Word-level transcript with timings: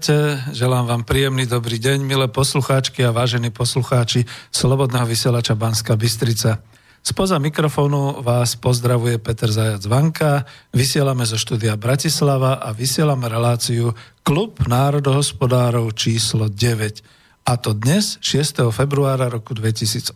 Vitajte, 0.00 0.56
želám 0.56 0.88
vám 0.88 1.02
príjemný 1.04 1.44
dobrý 1.44 1.76
deň, 1.76 2.00
milé 2.08 2.24
poslucháčky 2.24 3.04
a 3.04 3.12
vážení 3.12 3.52
poslucháči 3.52 4.24
Slobodného 4.48 5.04
vysielača 5.04 5.52
Banska 5.52 5.92
Bystrica. 5.92 6.64
Spoza 7.04 7.36
mikrofónu 7.36 8.24
vás 8.24 8.56
pozdravuje 8.56 9.20
Peter 9.20 9.52
Zajac 9.52 9.84
Vanka, 9.84 10.48
vysielame 10.72 11.28
zo 11.28 11.36
štúdia 11.36 11.76
Bratislava 11.76 12.64
a 12.64 12.72
vysielame 12.72 13.28
reláciu 13.28 13.92
Klub 14.24 14.64
národohospodárov 14.64 15.92
číslo 15.92 16.48
9. 16.48 17.19
A 17.48 17.56
to 17.56 17.72
dnes, 17.74 18.20
6. 18.20 18.68
februára 18.70 19.26
roku 19.26 19.56
2018. 19.56 20.14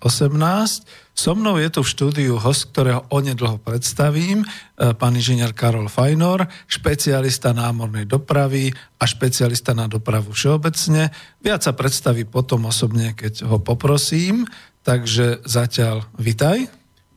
So 1.16 1.34
mnou 1.34 1.58
je 1.58 1.68
tu 1.72 1.80
v 1.82 1.88
štúdiu 1.90 2.34
host, 2.38 2.70
ktorého 2.70 3.08
onedlho 3.10 3.58
predstavím, 3.58 4.44
e, 4.44 4.46
pán 4.94 5.16
inžinier 5.16 5.50
Karol 5.56 5.90
Fajnor, 5.90 6.46
špecialista 6.70 7.50
námornej 7.56 8.06
dopravy 8.06 8.70
a 9.00 9.04
špecialista 9.08 9.74
na 9.74 9.90
dopravu 9.90 10.30
všeobecne. 10.30 11.10
Viac 11.42 11.60
sa 11.64 11.72
predstaví 11.72 12.28
potom 12.28 12.68
osobne, 12.70 13.16
keď 13.16 13.48
ho 13.48 13.58
poprosím. 13.58 14.46
Takže 14.84 15.42
zatiaľ 15.48 16.04
vitaj. 16.20 16.68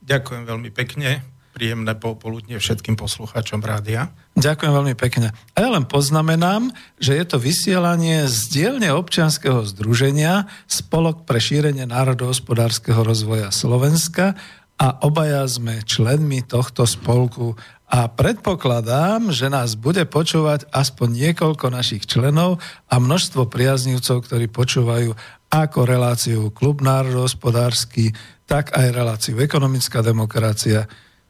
Ďakujem 0.08 0.44
veľmi 0.48 0.72
pekne. 0.72 1.37
Príjemné 1.58 1.98
popoludne 1.98 2.62
všetkým 2.62 2.94
poslucháčom 2.94 3.66
rádia. 3.66 4.14
Ďakujem 4.38 4.70
veľmi 4.78 4.94
pekne. 4.94 5.34
A 5.58 5.66
ja 5.66 5.74
len 5.74 5.90
poznamenám, 5.90 6.70
že 7.02 7.18
je 7.18 7.26
to 7.26 7.42
vysielanie 7.42 8.30
z 8.30 8.38
dielne 8.54 8.94
občianskeho 8.94 9.66
združenia 9.66 10.46
Spolok 10.70 11.26
pre 11.26 11.42
šírenie 11.42 11.90
národohospodárskeho 11.90 13.02
rozvoja 13.02 13.50
Slovenska 13.50 14.38
a 14.78 15.02
obaja 15.02 15.50
sme 15.50 15.82
členmi 15.82 16.46
tohto 16.46 16.86
spolku 16.86 17.58
a 17.90 18.06
predpokladám, 18.06 19.34
že 19.34 19.50
nás 19.50 19.74
bude 19.74 20.06
počúvať 20.06 20.70
aspoň 20.70 21.10
niekoľko 21.10 21.74
našich 21.74 22.06
členov 22.06 22.62
a 22.86 23.02
množstvo 23.02 23.50
priaznivcov, 23.50 24.30
ktorí 24.30 24.46
počúvajú 24.46 25.10
ako 25.50 25.80
reláciu 25.90 26.54
Klub 26.54 26.86
národohospodársky, 26.86 28.14
tak 28.46 28.78
aj 28.78 28.94
reláciu 28.94 29.42
Ekonomická 29.42 30.06
demokracia, 30.06 30.86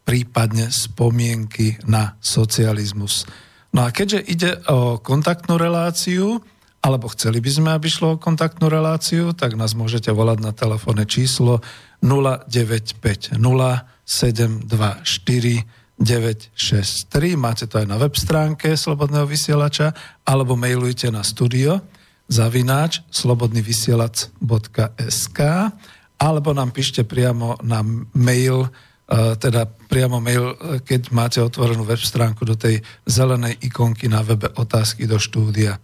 prípadne 0.07 0.71
spomienky 0.71 1.75
na 1.83 2.15
socializmus. 2.23 3.27
No 3.75 3.83
a 3.83 3.91
keďže 3.91 4.19
ide 4.23 4.51
o 4.71 5.03
kontaktnú 5.03 5.59
reláciu, 5.59 6.39
alebo 6.79 7.11
chceli 7.11 7.43
by 7.43 7.51
sme, 7.51 7.69
aby 7.75 7.91
šlo 7.91 8.15
o 8.15 8.21
kontaktnú 8.21 8.71
reláciu, 8.71 9.35
tak 9.35 9.59
nás 9.59 9.75
môžete 9.75 10.07
volať 10.15 10.39
na 10.39 10.55
telefónne 10.55 11.03
číslo 11.03 11.59
0950 11.99 13.35
724 13.35 14.63
963. 15.99 17.35
Máte 17.35 17.67
to 17.67 17.83
aj 17.83 17.87
na 17.89 17.99
web 17.99 18.15
stránke 18.15 18.79
Slobodného 18.79 19.27
vysielača, 19.27 19.91
alebo 20.23 20.55
mailujte 20.55 21.11
na 21.11 21.27
studio 21.27 21.83
zavináč 22.27 22.99
slobodnyvysielac.sk 23.07 25.39
alebo 26.17 26.49
nám 26.53 26.71
píšte 26.73 27.03
priamo 27.05 27.57
na 27.61 27.85
mail, 28.17 28.65
teda 29.39 29.63
priamo 29.87 30.19
mail, 30.19 30.51
keď 30.83 31.15
máte 31.15 31.39
otvorenú 31.39 31.87
web 31.87 31.99
stránku 31.99 32.43
do 32.43 32.59
tej 32.59 32.83
zelenej 33.07 33.55
ikonky 33.63 34.11
na 34.11 34.19
webe 34.19 34.51
otázky 34.51 35.07
do 35.07 35.15
štúdia. 35.15 35.79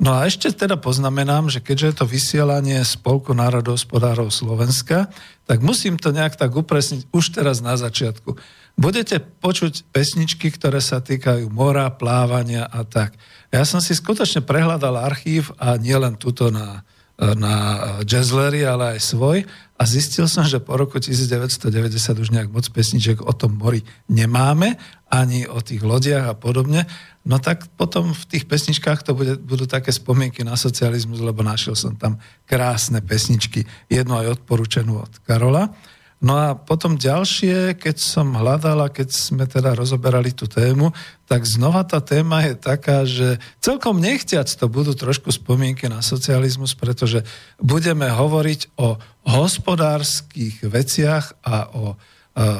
No 0.00 0.16
a 0.16 0.24
ešte 0.24 0.48
teda 0.48 0.80
poznamenám, 0.80 1.52
že 1.52 1.60
keďže 1.60 1.86
je 1.92 1.96
to 2.00 2.06
vysielanie 2.08 2.80
Spolku 2.88 3.36
národohospodárov 3.36 4.32
Slovenska, 4.32 5.12
tak 5.44 5.60
musím 5.60 6.00
to 6.00 6.08
nejak 6.08 6.40
tak 6.40 6.56
upresniť 6.56 7.12
už 7.12 7.36
teraz 7.36 7.60
na 7.60 7.76
začiatku. 7.76 8.32
Budete 8.80 9.20
počuť 9.20 9.92
pesničky, 9.92 10.48
ktoré 10.56 10.80
sa 10.80 11.04
týkajú 11.04 11.52
mora, 11.52 11.84
plávania 11.92 12.64
a 12.64 12.80
tak. 12.88 13.12
Ja 13.52 13.68
som 13.68 13.84
si 13.84 13.92
skutočne 13.92 14.40
prehľadal 14.40 14.96
archív 14.96 15.52
a 15.60 15.76
nielen 15.76 16.16
tuto 16.16 16.48
na, 16.48 16.80
na 17.20 17.54
Jazzlery, 18.08 18.64
ale 18.64 18.96
aj 18.96 19.00
svoj 19.04 19.44
a 19.80 19.82
zistil 19.88 20.28
som, 20.28 20.44
že 20.44 20.60
po 20.60 20.76
roku 20.76 21.00
1990 21.00 21.72
už 22.20 22.28
nejak 22.36 22.52
moc 22.52 22.68
pesniček 22.68 23.24
o 23.24 23.32
tom 23.32 23.56
mori 23.56 23.80
nemáme, 24.12 24.76
ani 25.08 25.48
o 25.48 25.56
tých 25.64 25.80
lodiach 25.80 26.28
a 26.28 26.36
podobne. 26.36 26.84
No 27.24 27.40
tak 27.40 27.64
potom 27.80 28.12
v 28.12 28.24
tých 28.28 28.44
pesničkách 28.44 29.00
to 29.00 29.16
bude, 29.16 29.40
budú 29.40 29.64
také 29.64 29.88
spomienky 29.88 30.44
na 30.44 30.60
socializmus, 30.60 31.24
lebo 31.24 31.40
našiel 31.40 31.72
som 31.80 31.96
tam 31.96 32.20
krásne 32.44 33.00
pesničky, 33.00 33.64
jednu 33.88 34.20
aj 34.20 34.44
odporúčenú 34.44 35.00
od 35.00 35.12
Karola. 35.24 35.72
No 36.20 36.36
a 36.36 36.52
potom 36.52 37.00
ďalšie, 37.00 37.80
keď 37.80 37.96
som 37.96 38.36
hľadala, 38.36 38.92
keď 38.92 39.08
sme 39.08 39.48
teda 39.48 39.72
rozoberali 39.72 40.36
tú 40.36 40.44
tému, 40.44 40.92
tak 41.24 41.48
znova 41.48 41.80
tá 41.80 42.04
téma 42.04 42.44
je 42.44 42.54
taká, 42.60 43.08
že 43.08 43.40
celkom 43.64 43.96
nechtiac 43.96 44.44
to 44.44 44.68
budú 44.68 44.92
trošku 44.92 45.32
spomienky 45.32 45.88
na 45.88 46.04
socializmus, 46.04 46.76
pretože 46.76 47.24
budeme 47.56 48.12
hovoriť 48.12 48.76
o 48.76 49.00
hospodárskych 49.24 50.60
veciach 50.60 51.40
a 51.40 51.72
o 51.72 51.96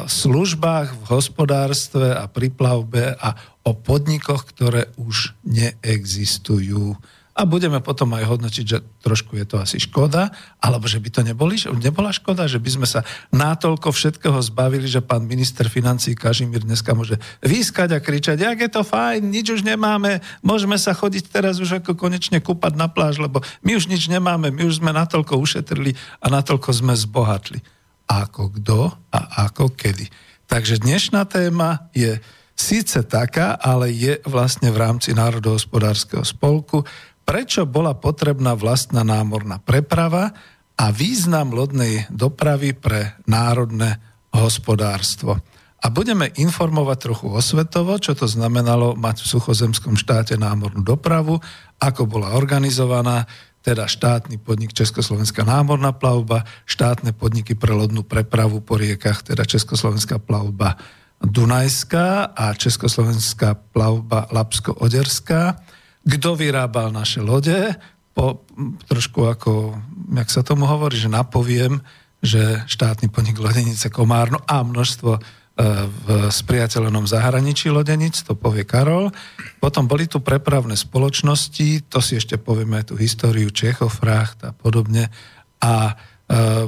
službách 0.09 0.97
v 0.97 1.05
hospodárstve 1.13 2.17
a 2.17 2.27
pri 2.33 2.49
plavbe 2.49 3.13
a 3.13 3.37
o 3.63 3.77
podnikoch, 3.77 4.49
ktoré 4.51 4.89
už 4.97 5.37
neexistujú 5.45 6.97
a 7.41 7.49
budeme 7.49 7.81
potom 7.81 8.13
aj 8.13 8.29
hodnotiť, 8.29 8.65
že 8.69 8.85
trošku 9.01 9.33
je 9.41 9.49
to 9.49 9.57
asi 9.57 9.81
škoda, 9.81 10.29
alebo 10.61 10.85
že 10.85 11.01
by 11.01 11.09
to 11.09 11.25
neboli, 11.25 11.57
nebola 11.81 12.13
škoda, 12.13 12.45
že 12.45 12.61
by 12.61 12.69
sme 12.77 12.85
sa 12.85 13.01
natoľko 13.33 13.89
všetkého 13.89 14.37
zbavili, 14.45 14.85
že 14.85 15.01
pán 15.01 15.25
minister 15.25 15.73
financí 15.73 16.13
Kažimír 16.13 16.69
dneska 16.69 16.93
môže 16.93 17.17
výskať 17.41 17.97
a 17.97 18.05
kričať, 18.05 18.45
jak 18.45 18.61
je 18.61 18.69
to 18.69 18.85
fajn, 18.85 19.33
nič 19.33 19.57
už 19.57 19.65
nemáme, 19.65 20.21
môžeme 20.45 20.77
sa 20.77 20.93
chodiť 20.93 21.33
teraz 21.33 21.57
už 21.65 21.81
ako 21.81 21.97
konečne 21.97 22.45
kúpať 22.45 22.77
na 22.77 22.93
pláž, 22.93 23.17
lebo 23.17 23.41
my 23.65 23.73
už 23.73 23.89
nič 23.89 24.13
nemáme, 24.13 24.53
my 24.53 24.69
už 24.69 24.85
sme 24.85 24.93
natoľko 24.93 25.41
ušetrili 25.41 25.97
a 26.21 26.29
natoľko 26.29 26.77
sme 26.77 26.93
zbohatli. 26.93 27.65
Ako 28.05 28.53
kto 28.61 28.93
a 29.09 29.49
ako 29.49 29.73
kedy. 29.73 30.13
Takže 30.45 30.85
dnešná 30.85 31.25
téma 31.25 31.89
je 31.97 32.21
síce 32.61 33.01
taká, 33.09 33.57
ale 33.57 33.89
je 33.89 34.21
vlastne 34.29 34.69
v 34.69 34.77
rámci 34.77 35.17
Národohospodárskeho 35.17 36.21
spolku 36.21 36.85
prečo 37.31 37.63
bola 37.63 37.95
potrebná 37.95 38.59
vlastná 38.59 39.07
námorná 39.07 39.63
preprava 39.63 40.35
a 40.75 40.91
význam 40.91 41.55
lodnej 41.55 42.11
dopravy 42.11 42.75
pre 42.75 43.15
národné 43.31 44.03
hospodárstvo. 44.35 45.39
A 45.79 45.87
budeme 45.95 46.27
informovať 46.35 46.99
trochu 46.99 47.31
osvetovo, 47.31 48.03
čo 48.03 48.19
to 48.19 48.27
znamenalo 48.27 48.99
mať 48.99 49.23
v 49.23 49.31
suchozemskom 49.31 49.95
štáte 49.95 50.35
námornú 50.35 50.83
dopravu, 50.83 51.39
ako 51.79 52.11
bola 52.11 52.35
organizovaná, 52.35 53.31
teda 53.63 53.87
štátny 53.87 54.43
podnik 54.43 54.75
Československá 54.75 55.47
námorná 55.47 55.95
plavba, 55.95 56.43
štátne 56.67 57.15
podniky 57.15 57.55
pre 57.55 57.71
lodnú 57.71 58.03
prepravu 58.03 58.59
po 58.59 58.75
riekach, 58.75 59.23
teda 59.23 59.47
Československá 59.47 60.19
plavba 60.19 60.75
Dunajská 61.23 62.35
a 62.35 62.51
Československá 62.59 63.55
plavba 63.71 64.27
Lapsko-Oderská. 64.35 65.79
Kto 66.07 66.37
vyrábal 66.37 66.93
naše 66.93 67.21
lode? 67.21 67.77
Po, 68.17 68.43
trošku 68.91 69.29
ako, 69.29 69.77
jak 70.17 70.29
sa 70.33 70.43
tomu 70.43 70.67
hovorí, 70.67 70.97
že 70.99 71.13
napoviem, 71.13 71.81
že 72.21 72.65
štátny 72.69 73.09
podnik 73.09 73.41
Lodenice 73.41 73.89
Komárno 73.89 74.41
a 74.45 74.61
množstvo 74.61 75.41
v 75.85 76.07
spriateľenom 76.33 77.05
zahraničí 77.05 77.69
Lodenic, 77.69 78.17
to 78.25 78.33
povie 78.33 78.65
Karol. 78.65 79.13
Potom 79.61 79.85
boli 79.85 80.09
tu 80.09 80.23
prepravné 80.25 80.73
spoločnosti, 80.73 81.91
to 81.91 81.99
si 82.01 82.17
ešte 82.17 82.41
povieme 82.41 82.81
tú 82.87 82.97
históriu 82.97 83.53
Čechofracht 83.53 84.41
a 84.47 84.51
podobne. 84.57 85.13
A 85.61 85.93
e, 85.93 85.95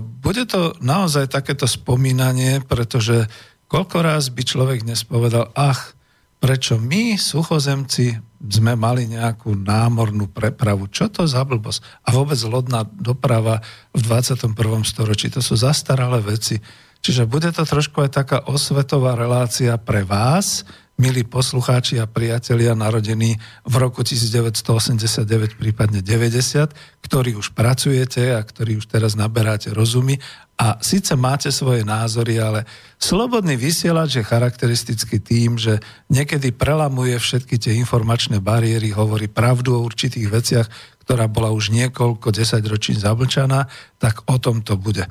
bude 0.02 0.44
to 0.44 0.76
naozaj 0.84 1.32
takéto 1.32 1.64
spomínanie, 1.64 2.60
pretože 2.60 3.24
koľko 3.70 4.04
raz 4.04 4.28
by 4.28 4.42
človek 4.44 4.84
dnes 4.84 5.00
povedal, 5.08 5.48
ach, 5.56 5.96
prečo 6.42 6.74
my, 6.74 7.14
suchozemci, 7.14 8.18
sme 8.42 8.74
mali 8.74 9.06
nejakú 9.06 9.54
námornú 9.54 10.26
prepravu. 10.26 10.90
Čo 10.90 11.06
to 11.06 11.22
za 11.22 11.46
blbosť? 11.46 12.02
A 12.02 12.10
vôbec 12.10 12.34
lodná 12.42 12.82
doprava 12.82 13.62
v 13.94 14.02
21. 14.02 14.50
storočí. 14.82 15.30
To 15.30 15.38
sú 15.38 15.54
zastaralé 15.54 16.18
veci. 16.18 16.58
Čiže 16.98 17.30
bude 17.30 17.54
to 17.54 17.62
trošku 17.62 18.02
aj 18.02 18.10
taká 18.10 18.38
osvetová 18.50 19.14
relácia 19.14 19.78
pre 19.78 20.02
vás, 20.02 20.66
milí 21.02 21.26
poslucháči 21.26 21.98
a 21.98 22.06
priatelia 22.06 22.78
narodení 22.78 23.34
v 23.66 23.74
roku 23.74 24.06
1989, 24.06 25.58
prípadne 25.58 25.98
90, 25.98 26.70
ktorí 27.02 27.34
už 27.34 27.58
pracujete 27.58 28.30
a 28.30 28.38
ktorí 28.38 28.78
už 28.78 28.86
teraz 28.86 29.18
naberáte 29.18 29.74
rozumy 29.74 30.22
a 30.54 30.78
síce 30.78 31.18
máte 31.18 31.50
svoje 31.50 31.82
názory, 31.82 32.38
ale 32.38 32.70
slobodný 33.02 33.58
vysielač 33.58 34.22
je 34.22 34.22
charakteristický 34.22 35.18
tým, 35.18 35.58
že 35.58 35.82
niekedy 36.06 36.54
prelamuje 36.54 37.18
všetky 37.18 37.58
tie 37.58 37.74
informačné 37.82 38.38
bariéry, 38.38 38.94
hovorí 38.94 39.26
pravdu 39.26 39.74
o 39.74 39.82
určitých 39.82 40.30
veciach, 40.30 40.66
ktorá 41.02 41.26
bola 41.26 41.50
už 41.50 41.74
niekoľko 41.74 42.30
desaťročí 42.30 42.94
zablčaná, 42.94 43.66
tak 43.98 44.22
o 44.30 44.38
tom 44.38 44.62
to 44.62 44.78
bude. 44.78 45.02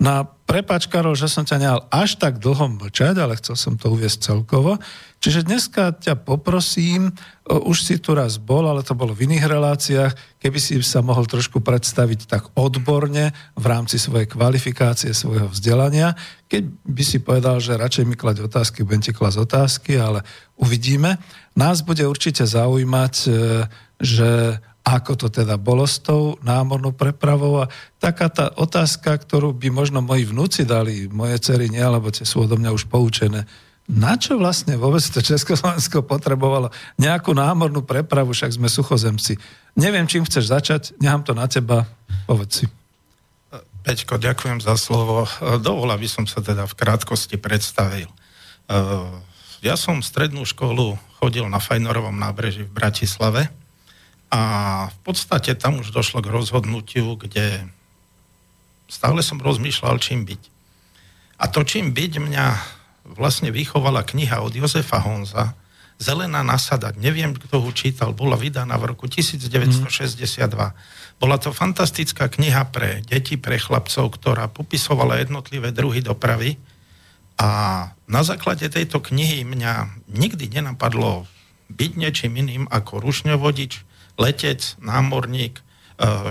No 0.00 0.08
a 0.08 0.20
prepáč, 0.24 0.88
Karol, 0.88 1.12
že 1.12 1.28
som 1.28 1.44
ťa 1.44 1.60
nehal 1.60 1.80
až 1.92 2.16
tak 2.16 2.40
dlho 2.40 2.72
mlčať, 2.72 3.20
ale 3.20 3.36
chcel 3.36 3.52
som 3.52 3.76
to 3.76 3.92
uviesť 3.92 4.32
celkovo. 4.32 4.80
Čiže 5.20 5.44
dneska 5.44 5.92
ťa 5.92 6.16
poprosím, 6.24 7.12
už 7.44 7.84
si 7.84 8.00
tu 8.00 8.16
raz 8.16 8.40
bol, 8.40 8.64
ale 8.64 8.80
to 8.80 8.96
bolo 8.96 9.12
v 9.12 9.28
iných 9.28 9.44
reláciách, 9.44 10.40
keby 10.40 10.56
si 10.56 10.80
sa 10.80 11.04
mohol 11.04 11.28
trošku 11.28 11.60
predstaviť 11.60 12.24
tak 12.24 12.48
odborne 12.56 13.36
v 13.52 13.64
rámci 13.68 14.00
svojej 14.00 14.24
kvalifikácie, 14.24 15.12
svojho 15.12 15.52
vzdelania. 15.52 16.16
Keď 16.48 16.64
by 16.88 17.02
si 17.04 17.20
povedal, 17.20 17.60
že 17.60 17.76
radšej 17.76 18.08
mi 18.08 18.16
klať 18.16 18.48
otázky, 18.48 18.80
budem 18.80 19.04
ti 19.04 19.12
klať 19.12 19.44
otázky, 19.44 20.00
ale 20.00 20.24
uvidíme. 20.56 21.20
Nás 21.52 21.84
bude 21.84 22.08
určite 22.08 22.48
zaujímať, 22.48 23.14
e, 23.28 23.30
že 24.00 24.56
ako 24.80 25.12
to 25.14 25.26
teda 25.28 25.60
bolo 25.60 25.84
s 25.84 26.00
tou 26.00 26.40
námornou 26.40 26.96
prepravou 26.96 27.62
a 27.62 27.70
taká 28.00 28.32
tá 28.32 28.48
otázka, 28.56 29.12
ktorú 29.12 29.52
by 29.52 29.68
možno 29.68 30.00
moji 30.00 30.24
vnúci 30.26 30.64
dali, 30.64 31.06
moje 31.06 31.36
cery 31.38 31.68
nie, 31.68 31.82
alebo 31.84 32.08
tie 32.08 32.24
sú 32.24 32.48
odo 32.48 32.56
mňa 32.56 32.72
už 32.72 32.88
poučené, 32.88 33.44
na 33.90 34.14
čo 34.14 34.38
vlastne 34.38 34.78
vôbec 34.78 35.02
to 35.02 35.18
Československo 35.18 36.06
potrebovalo 36.06 36.70
nejakú 36.96 37.34
námornú 37.34 37.82
prepravu, 37.82 38.30
však 38.30 38.54
sme 38.54 38.70
suchozemci. 38.70 39.34
Neviem, 39.74 40.06
čím 40.06 40.22
chceš 40.22 40.46
začať, 40.46 40.82
nechám 41.02 41.26
to 41.26 41.34
na 41.34 41.50
teba, 41.50 41.90
povedz 42.24 42.62
si. 42.62 42.66
Peťko, 43.80 44.20
ďakujem 44.20 44.60
za 44.60 44.76
slovo. 44.76 45.24
Dovola 45.40 45.96
by 45.96 46.06
som 46.06 46.24
sa 46.28 46.44
teda 46.44 46.68
v 46.68 46.76
krátkosti 46.76 47.40
predstavil. 47.40 48.06
Ja 49.64 49.74
som 49.74 50.04
strednú 50.04 50.46
školu 50.46 51.00
chodil 51.18 51.48
na 51.50 51.58
Fajnorovom 51.58 52.14
nábreží 52.14 52.62
v 52.64 52.72
Bratislave 52.76 53.50
a 54.30 54.40
v 54.88 54.98
podstate 55.02 55.58
tam 55.58 55.82
už 55.82 55.90
došlo 55.90 56.22
k 56.22 56.30
rozhodnutiu, 56.30 57.18
kde 57.18 57.66
stále 58.86 59.22
som 59.26 59.42
rozmýšľal, 59.42 59.98
čím 59.98 60.22
byť. 60.22 60.42
A 61.42 61.50
to, 61.50 61.66
čím 61.66 61.90
byť, 61.90 62.12
mňa 62.22 62.46
vlastne 63.18 63.50
vychovala 63.50 64.06
kniha 64.06 64.38
od 64.38 64.54
Jozefa 64.54 65.02
Honza, 65.02 65.58
Zelená 66.00 66.40
nasada, 66.40 66.96
neviem, 66.96 67.36
kto 67.36 67.60
ho 67.60 67.70
čítal, 67.76 68.16
bola 68.16 68.32
vydaná 68.32 68.72
v 68.80 68.96
roku 68.96 69.04
1962. 69.04 70.48
Bola 71.20 71.36
to 71.36 71.52
fantastická 71.52 72.32
kniha 72.32 72.72
pre 72.72 73.04
deti, 73.04 73.36
pre 73.36 73.60
chlapcov, 73.60 74.08
ktorá 74.16 74.48
popisovala 74.48 75.20
jednotlivé 75.20 75.76
druhy 75.76 76.00
dopravy. 76.00 76.56
A 77.36 77.92
na 78.08 78.24
základe 78.24 78.64
tejto 78.72 79.04
knihy 79.04 79.44
mňa 79.44 80.08
nikdy 80.08 80.48
nenapadlo 80.48 81.28
byť 81.68 81.92
niečím 82.00 82.32
iným 82.32 82.64
ako 82.72 83.04
rušňovodič, 83.04 83.84
letec, 84.20 84.76
námorník, 84.84 85.58
e, 85.58 85.64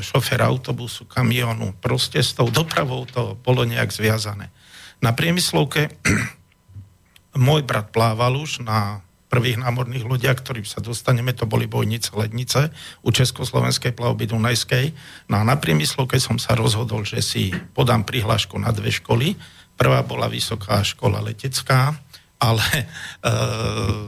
šofer 0.06 0.45
autobusu, 0.45 1.09
kamionu. 1.09 1.74
Proste 1.81 2.21
s 2.21 2.38
tou 2.38 2.53
dopravou 2.53 3.09
to 3.09 3.33
bolo 3.41 3.65
nejak 3.65 3.89
zviazané. 3.89 4.53
Na 5.01 5.18
priemyslovke 5.18 5.89
môj 7.50 7.65
brat 7.65 7.89
plával 7.89 8.38
už 8.38 8.62
na 8.62 9.01
prvých 9.30 9.62
námorných 9.62 10.09
lodiach, 10.09 10.41
ktorým 10.41 10.65
sa 10.65 10.81
dostaneme, 10.81 11.38
to 11.38 11.45
boli 11.45 11.69
bojnice, 11.69 12.09
lednice 12.18 12.74
u 13.06 13.09
Československej 13.13 13.94
plavby 13.94 14.25
Dunajskej. 14.25 14.86
No 15.30 15.41
a 15.41 15.44
na 15.45 15.56
priemyslovke 15.56 16.18
som 16.18 16.41
sa 16.41 16.57
rozhodol, 16.57 17.06
že 17.06 17.21
si 17.21 17.53
podám 17.77 18.01
prihlášku 18.01 18.57
na 18.57 18.74
dve 18.74 18.89
školy. 18.89 19.38
Prvá 19.77 20.01
bola 20.01 20.27
vysoká 20.27 20.81
škola 20.81 21.21
letecká, 21.21 21.95
ale 22.39 22.63
e, 22.80 22.83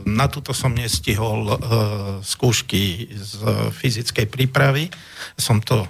na 0.08 0.26
túto 0.26 0.56
som 0.56 0.72
nestihol 0.72 1.40
e, 1.46 1.54
skúšky 2.24 3.12
z 3.12 3.32
fyzickej 3.76 4.26
prípravy. 4.32 4.88
Som 5.36 5.60
to 5.60 5.84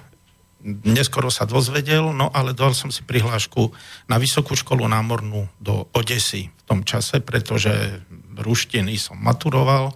neskoro 0.86 1.26
sa 1.30 1.42
dozvedel, 1.42 2.14
no 2.14 2.30
ale 2.30 2.54
dal 2.54 2.74
som 2.74 2.90
si 2.90 3.02
prihlášku 3.02 3.74
na 4.06 4.18
Vysokú 4.18 4.54
školu 4.54 4.86
námornú 4.86 5.50
do 5.58 5.90
Odesy 5.90 6.50
v 6.50 6.62
tom 6.66 6.86
čase, 6.86 7.18
pretože 7.18 8.02
ruštiny 8.38 8.94
som 8.98 9.18
maturoval. 9.18 9.90
E, 9.90 9.94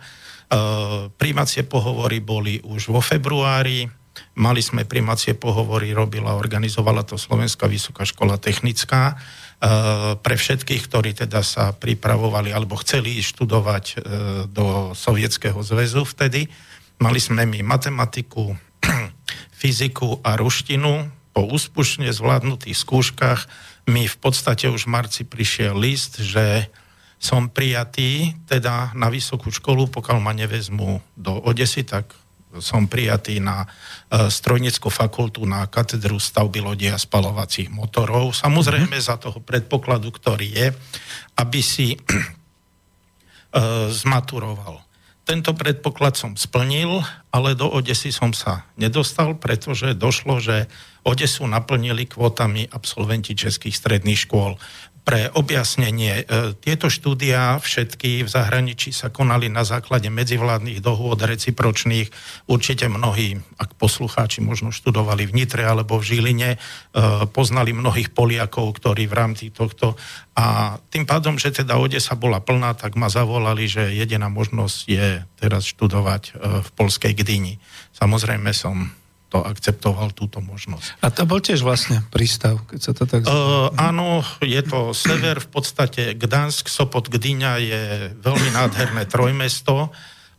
príjmacie 1.11 1.67
pohovory 1.67 2.23
boli 2.23 2.63
už 2.63 2.95
vo 2.95 3.03
februári, 3.03 3.91
mali 4.39 4.63
sme 4.65 4.89
príjmacie 4.89 5.37
pohovory, 5.37 5.93
robila, 5.93 6.39
organizovala 6.39 7.05
to 7.05 7.19
Slovenská 7.21 7.69
vysoká 7.69 8.07
škola 8.07 8.39
technická 8.41 9.19
pre 10.21 10.37
všetkých, 10.37 10.83
ktorí 10.85 11.17
teda 11.17 11.41
sa 11.41 11.73
pripravovali 11.73 12.53
alebo 12.53 12.77
chceli 12.85 13.25
študovať 13.25 13.85
eh, 13.89 13.97
do 14.53 14.93
Sovietskeho 14.93 15.57
zväzu 15.65 16.05
vtedy. 16.05 16.53
Mali 17.01 17.21
sme 17.21 17.49
my 17.49 17.65
matematiku, 17.65 18.53
fyziku 19.61 20.21
a 20.21 20.37
ruštinu. 20.37 21.09
Po 21.33 21.45
úspušne 21.45 22.09
zvládnutých 22.13 22.77
skúškach 22.77 23.41
mi 23.89 24.09
v 24.09 24.17
podstate 24.21 24.73
už 24.73 24.89
v 24.89 24.93
marci 24.93 25.23
prišiel 25.25 25.77
list, 25.77 26.21
že 26.21 26.69
som 27.17 27.49
prijatý 27.49 28.37
teda 28.45 28.93
na 28.93 29.09
vysokú 29.09 29.49
školu, 29.49 29.89
pokiaľ 29.89 30.19
ma 30.21 30.37
nevezmu 30.37 31.01
do 31.17 31.33
Odesy, 31.33 31.85
tak 31.85 32.13
som 32.59 32.89
prijatý 32.89 33.43
na 33.43 33.65
e, 33.65 33.69
strojnickú 34.31 34.89
fakultu 34.89 35.45
na 35.45 35.67
katedru 35.67 36.17
stavby 36.17 36.63
lodi 36.63 36.89
a 36.89 36.97
spalovacích 36.97 37.69
motorov. 37.69 38.33
Samozrejme 38.33 38.97
mm-hmm. 38.97 39.09
za 39.13 39.17
toho 39.21 39.39
predpokladu, 39.43 40.09
ktorý 40.15 40.49
je, 40.49 40.67
aby 41.37 41.61
si 41.61 41.95
e, 41.97 42.01
zmaturoval. 43.93 44.87
Tento 45.27 45.59
predpoklad 45.59 46.15
som 46.15 46.39
splnil, 46.39 47.03
ale 47.35 47.59
do 47.59 47.67
Odesy 47.67 48.15
som 48.15 48.31
sa 48.31 48.63
nedostal, 48.79 49.35
pretože 49.35 49.99
došlo, 49.99 50.39
že 50.39 50.71
Odesu 51.03 51.51
naplnili 51.51 52.07
kvotami 52.07 52.71
absolventi 52.71 53.35
českých 53.35 53.75
stredných 53.75 54.23
škôl 54.23 54.55
pre 55.07 55.31
objasnenie. 55.31 56.27
E, 56.27 56.59
tieto 56.59 56.91
štúdia 56.91 57.63
všetky 57.63 58.27
v 58.27 58.29
zahraničí 58.29 58.91
sa 58.91 59.15
konali 59.15 59.47
na 59.47 59.63
základe 59.63 60.11
medzivládnych 60.11 60.83
dohôd 60.83 61.23
recipročných. 61.23 62.11
Určite 62.51 62.91
mnohí, 62.91 63.39
ak 63.55 63.79
poslucháči 63.79 64.43
možno 64.43 64.75
študovali 64.75 65.31
v 65.31 65.33
Nitre 65.39 65.63
alebo 65.63 66.03
v 66.03 66.11
Žiline, 66.11 66.51
e, 66.51 66.59
poznali 67.31 67.71
mnohých 67.71 68.11
Poliakov, 68.11 68.83
ktorí 68.83 69.07
v 69.07 69.15
rámci 69.15 69.55
tohto 69.55 69.95
a 70.35 70.77
tým 70.91 71.07
pádom, 71.07 71.39
že 71.39 71.55
teda 71.55 71.79
Odesa 71.79 72.19
bola 72.19 72.43
plná, 72.43 72.75
tak 72.75 72.99
ma 72.99 73.07
zavolali, 73.07 73.71
že 73.71 73.95
jediná 73.95 74.27
možnosť 74.27 74.77
je 74.91 75.23
teraz 75.39 75.71
študovať 75.71 76.23
e, 76.29 76.31
v 76.67 76.69
Polskej 76.75 77.15
Gdyni. 77.15 77.63
Samozrejme 77.95 78.51
som 78.51 78.91
to 79.27 79.43
akceptoval 79.43 80.15
túto 80.15 80.39
možnosť. 80.39 81.03
A 81.03 81.11
to 81.11 81.27
bol 81.27 81.43
tiež 81.43 81.67
vlastne 81.67 81.99
prístav, 82.15 82.63
keď 82.71 82.81
sa 82.81 82.93
to 82.95 83.05
tak... 83.11 83.27
Uh, 83.27 83.75
áno, 83.75 84.23
je 84.39 84.63
to 84.63 84.95
sever, 84.95 85.43
v 85.43 85.49
podstate 85.51 86.15
Gdansk, 86.15 86.71
Sopot, 86.71 87.11
Gdyňa 87.11 87.53
je 87.59 87.83
veľmi 88.23 88.51
nádherné 88.55 89.03
trojmesto 89.11 89.91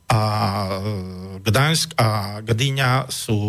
a 0.08 0.22
Gdansk 1.44 2.00
a 2.00 2.39
Gdyňa 2.39 3.12
sú 3.12 3.39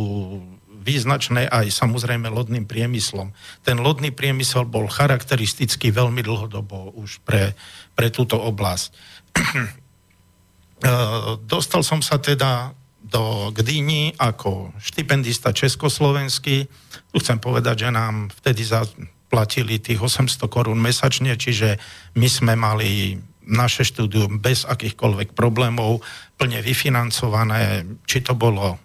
význačné 0.88 1.46
aj 1.52 1.68
samozrejme 1.68 2.32
lodným 2.32 2.64
priemyslom. 2.64 3.30
Ten 3.60 3.76
lodný 3.78 4.08
priemysel 4.08 4.64
bol 4.64 4.88
charakteristický 4.88 5.92
veľmi 5.92 6.24
dlhodobo 6.24 6.96
už 6.96 7.20
pre, 7.28 7.52
pre 7.92 8.08
túto 8.08 8.40
oblasť. 8.40 8.90
Dostal 11.44 11.82
som 11.84 12.00
sa 12.00 12.16
teda 12.16 12.72
do 13.08 13.50
Gdyni 13.50 14.12
ako 14.20 14.76
štipendista 14.78 15.52
československý. 15.52 16.68
Tu 17.12 17.16
chcem 17.18 17.40
povedať, 17.40 17.88
že 17.88 17.90
nám 17.90 18.28
vtedy 18.30 18.62
zaplatili 18.64 19.80
tých 19.80 20.00
800 20.00 20.44
korún 20.46 20.78
mesačne, 20.78 21.34
čiže 21.34 21.80
my 22.16 22.28
sme 22.28 22.52
mali 22.54 23.16
naše 23.48 23.84
štúdium 23.88 24.44
bez 24.44 24.68
akýchkoľvek 24.68 25.32
problémov, 25.32 26.04
plne 26.36 26.60
vyfinancované, 26.60 27.88
či 28.04 28.20
to 28.20 28.36
bolo 28.36 28.76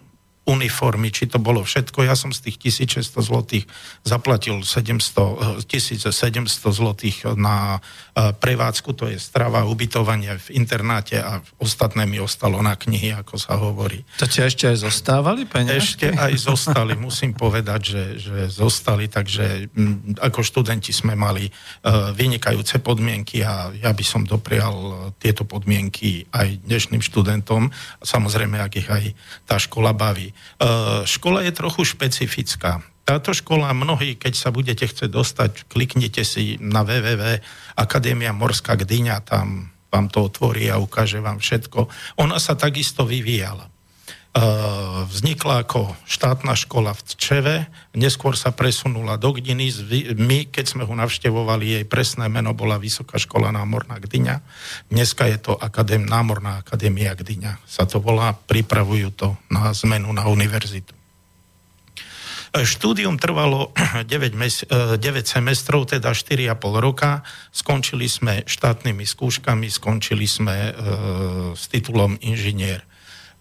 uniformy, 0.44 1.08
či 1.08 1.24
to 1.24 1.40
bolo 1.40 1.64
všetko. 1.64 2.04
Ja 2.04 2.12
som 2.12 2.28
z 2.28 2.48
tých 2.52 2.76
1600 2.84 3.16
zlotých 3.24 3.64
zaplatil 4.04 4.60
700, 4.60 5.64
1700 5.64 6.44
zlotých 6.68 7.32
na 7.32 7.80
e, 8.12 8.36
prevádzku, 8.36 8.92
to 8.92 9.08
je 9.08 9.16
strava, 9.16 9.64
ubytovanie 9.64 10.36
v 10.36 10.60
internáte 10.60 11.16
a 11.16 11.40
ostatné 11.56 12.04
mi 12.04 12.20
ostalo 12.20 12.60
na 12.60 12.76
knihy, 12.76 13.16
ako 13.16 13.40
sa 13.40 13.56
hovorí. 13.56 14.04
To 14.20 14.28
ti 14.28 14.44
ešte 14.44 14.68
aj 14.68 14.84
zostávali 14.84 15.48
peniažky? 15.48 16.12
Ešte 16.12 16.20
aj 16.20 16.32
zostali, 16.36 16.92
musím 17.08 17.32
povedať, 17.32 17.80
že, 17.80 18.04
že 18.20 18.38
zostali, 18.52 19.08
takže 19.08 19.72
m, 19.72 20.12
ako 20.20 20.44
študenti 20.44 20.92
sme 20.92 21.16
mali 21.16 21.48
uh, 21.48 22.12
vynikajúce 22.12 22.84
podmienky 22.84 23.40
a 23.40 23.72
ja 23.72 23.96
by 23.96 24.04
som 24.04 24.28
doprial 24.28 25.08
tieto 25.16 25.48
podmienky 25.48 26.28
aj 26.36 26.68
dnešným 26.68 27.00
študentom, 27.00 27.72
samozrejme, 28.04 28.60
ak 28.60 28.72
ich 28.76 28.88
aj 28.92 29.04
tá 29.48 29.56
škola 29.56 29.96
baví. 29.96 30.33
Eh, 30.34 31.02
škola 31.04 31.42
je 31.42 31.52
trochu 31.52 31.82
špecifická. 31.82 32.80
Táto 33.04 33.36
škola, 33.36 33.76
mnohí, 33.76 34.16
keď 34.16 34.32
sa 34.32 34.48
budete 34.48 34.88
chcieť 34.88 35.10
dostať, 35.12 35.50
kliknite 35.68 36.24
si 36.24 36.56
na 36.56 36.86
www 36.86 37.42
Akadémia 37.76 38.32
Morská 38.32 38.80
Gdyňa, 38.80 39.20
tam 39.26 39.74
vám 39.92 40.08
to 40.08 40.24
otvorí 40.24 40.72
a 40.72 40.80
ukáže 40.80 41.20
vám 41.20 41.38
všetko. 41.38 41.86
Ona 42.22 42.40
sa 42.40 42.56
takisto 42.56 43.04
vyvíjala. 43.04 43.73
Eh, 44.34 44.40
vznikla 45.14 45.62
ako 45.62 45.94
štátna 46.10 46.58
škola 46.58 46.90
v 46.90 47.06
Tčeve, 47.06 47.56
neskôr 47.94 48.34
sa 48.34 48.50
presunula 48.50 49.14
do 49.14 49.30
Gdiny. 49.30 49.70
My, 50.18 50.50
keď 50.50 50.74
sme 50.74 50.82
ho 50.82 50.90
navštevovali, 50.90 51.78
jej 51.78 51.84
presné 51.86 52.26
meno 52.26 52.50
bola 52.50 52.74
Vysoká 52.74 53.14
škola 53.14 53.54
námorná 53.54 54.02
Gdyňa. 54.02 54.42
Dneska 54.90 55.30
je 55.30 55.38
to 55.38 55.54
akadém, 55.54 56.02
námorná 56.02 56.66
akadémia 56.66 57.14
Gdyňa. 57.14 57.62
Sa 57.62 57.86
to 57.86 58.02
volá, 58.02 58.34
pripravujú 58.34 59.14
to 59.14 59.38
na 59.54 59.70
zmenu 59.70 60.10
na 60.10 60.26
univerzitu. 60.26 60.90
Eh, 62.58 62.66
štúdium 62.66 63.14
trvalo 63.22 63.70
9, 64.10 64.34
mes- 64.34 64.66
9 64.66 64.98
eh, 64.98 65.22
semestrov, 65.22 65.86
teda 65.86 66.10
4,5 66.10 66.58
roka. 66.82 67.22
Skončili 67.54 68.10
sme 68.10 68.42
štátnymi 68.50 69.06
skúškami, 69.06 69.70
skončili 69.70 70.26
sme 70.26 70.56
e, 70.58 70.72
s 71.54 71.70
titulom 71.70 72.18
inžinier. 72.18 72.82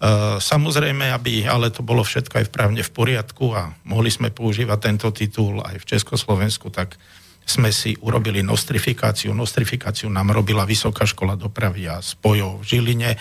Eh, 0.03 0.35
samozrejme, 0.35 1.15
aby 1.15 1.47
ale 1.47 1.71
to 1.71 1.79
bolo 1.79 2.03
všetko 2.03 2.43
aj 2.43 2.51
právne 2.51 2.83
v 2.83 2.91
poriadku 2.91 3.55
a 3.55 3.71
mohli 3.87 4.11
sme 4.11 4.35
používať 4.35 4.79
tento 4.91 5.07
titul 5.15 5.63
aj 5.63 5.79
v 5.79 5.87
Československu, 5.95 6.67
tak 6.75 6.99
sme 7.47 7.71
si 7.71 7.95
urobili 8.03 8.43
nostrifikáciu. 8.43 9.31
Nostrifikáciu 9.31 10.11
nám 10.11 10.35
robila 10.35 10.67
Vysoká 10.67 11.07
škola 11.07 11.39
dopravy 11.39 11.87
a 11.87 12.03
spojov 12.03 12.63
v 12.63 12.67
Žiline. 12.67 13.11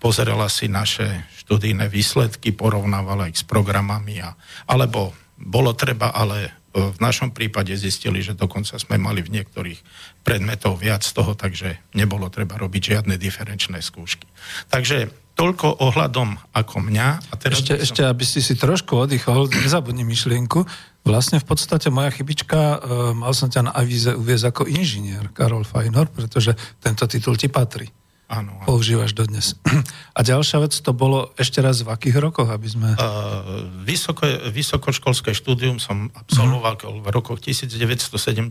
Pozerala 0.00 0.48
si 0.48 0.72
naše 0.72 1.28
študijné 1.44 1.92
výsledky, 1.92 2.56
porovnávala 2.56 3.28
ich 3.28 3.40
s 3.40 3.44
programami. 3.44 4.24
A, 4.24 4.32
alebo 4.64 5.12
bolo 5.36 5.76
treba, 5.76 6.08
ale 6.08 6.48
eh, 6.48 6.52
v 6.72 6.98
našom 7.04 7.36
prípade 7.36 7.76
zistili, 7.76 8.24
že 8.24 8.32
dokonca 8.32 8.80
sme 8.80 8.96
mali 8.96 9.20
v 9.20 9.44
niektorých 9.44 9.80
predmetov 10.24 10.80
viac 10.80 11.04
toho, 11.04 11.36
takže 11.36 11.84
nebolo 11.92 12.32
treba 12.32 12.56
robiť 12.56 12.96
žiadne 12.96 13.20
diferenčné 13.20 13.84
skúšky. 13.84 14.24
Takže 14.72 15.28
toľko 15.40 15.66
ohľadom 15.80 16.36
ako 16.52 16.76
mňa. 16.84 17.08
A 17.32 17.34
teraz 17.40 17.64
ešte, 17.64 17.72
som... 17.80 17.84
ešte, 17.88 18.02
aby 18.04 18.24
si 18.28 18.44
si 18.44 18.52
trošku 18.60 18.92
oddychol, 18.92 19.48
nezabudni 19.48 20.04
myšlienku. 20.04 20.68
Vlastne 21.00 21.40
v 21.40 21.46
podstate 21.48 21.88
moja 21.88 22.12
chybička, 22.12 22.60
e, 22.60 22.76
mal 23.16 23.32
som 23.32 23.48
ťa 23.48 23.72
na 23.72 23.72
avíze 23.72 24.12
uviezť 24.12 24.44
ako 24.52 24.68
inžinier, 24.68 25.32
Karol 25.32 25.64
Fajnor, 25.64 26.12
pretože 26.12 26.52
tento 26.84 27.08
titul 27.08 27.40
ti 27.40 27.48
patrí. 27.48 27.88
Áno, 28.30 28.62
áno. 28.62 28.68
Používaš 28.68 29.16
dodnes. 29.16 29.58
A 30.18 30.20
ďalšia 30.22 30.60
vec, 30.62 30.76
to 30.76 30.92
bolo 30.94 31.34
ešte 31.40 31.58
raz 31.64 31.82
v 31.82 31.90
akých 31.90 32.20
rokoch, 32.20 32.46
aby 32.52 32.68
sme... 32.70 32.94
Uh, 32.94 33.66
vysoko, 33.82 34.22
vysokoškolské 34.52 35.34
štúdium 35.34 35.82
som 35.82 36.12
absolvoval 36.14 36.78
uh-huh. 36.78 37.02
v 37.02 37.06
rokoch 37.10 37.42
1973-78. 37.42 38.46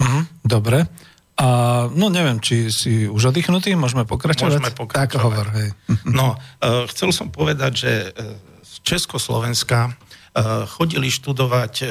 Uh-huh. 0.00 0.22
Dobre. 0.42 0.90
A 1.38 1.46
no 1.94 2.10
neviem, 2.10 2.42
či 2.42 2.66
si 2.74 3.06
už 3.06 3.30
oddychnutý, 3.30 3.78
môžeme 3.78 4.02
pokračovať? 4.02 4.58
Môžeme 4.58 4.74
pokračovať. 4.74 5.06
Tak 5.06 5.22
hovor, 5.22 5.46
hej. 5.54 5.70
No, 6.02 6.34
uh, 6.34 6.82
chcel 6.90 7.14
som 7.14 7.30
povedať, 7.30 7.72
že 7.78 7.92
uh, 8.10 8.34
z 8.58 8.74
Československa 8.82 9.86
uh, 9.86 10.66
chodili 10.66 11.06
študovať 11.06 11.72
uh, 11.82 11.88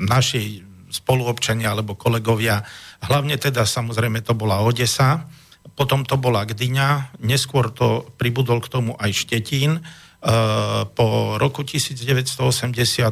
naši 0.00 0.64
spoluobčania 0.88 1.76
alebo 1.76 1.92
kolegovia, 1.92 2.64
hlavne 3.04 3.36
teda 3.36 3.68
samozrejme 3.68 4.24
to 4.24 4.32
bola 4.32 4.64
Odesa, 4.64 5.28
potom 5.76 6.08
to 6.08 6.16
bola 6.16 6.48
Gdyňa, 6.48 7.20
neskôr 7.20 7.68
to 7.68 8.08
pribudol 8.16 8.64
k 8.64 8.72
tomu 8.72 8.96
aj 8.96 9.12
Štetín. 9.12 9.84
Uh, 10.20 10.88
po 10.92 11.36
roku 11.36 11.64
1980 11.68 12.40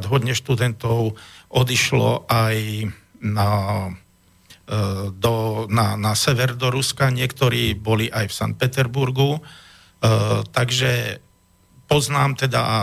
hodne 0.09 0.33
študentov 0.33 1.16
odišlo 1.52 2.25
aj 2.28 2.88
na 3.21 3.49
do, 5.16 5.64
na, 5.72 5.96
na 5.96 6.12
sever 6.12 6.52
do 6.52 6.68
Ruska, 6.68 7.08
niektorí 7.08 7.72
boli 7.72 8.12
aj 8.12 8.28
v 8.28 8.37
Sankt 8.37 8.56
Peterburgu, 8.60 9.40
e, 9.40 9.40
takže 10.52 11.25
poznám 11.88 12.37
teda 12.37 12.60
a 12.60 12.78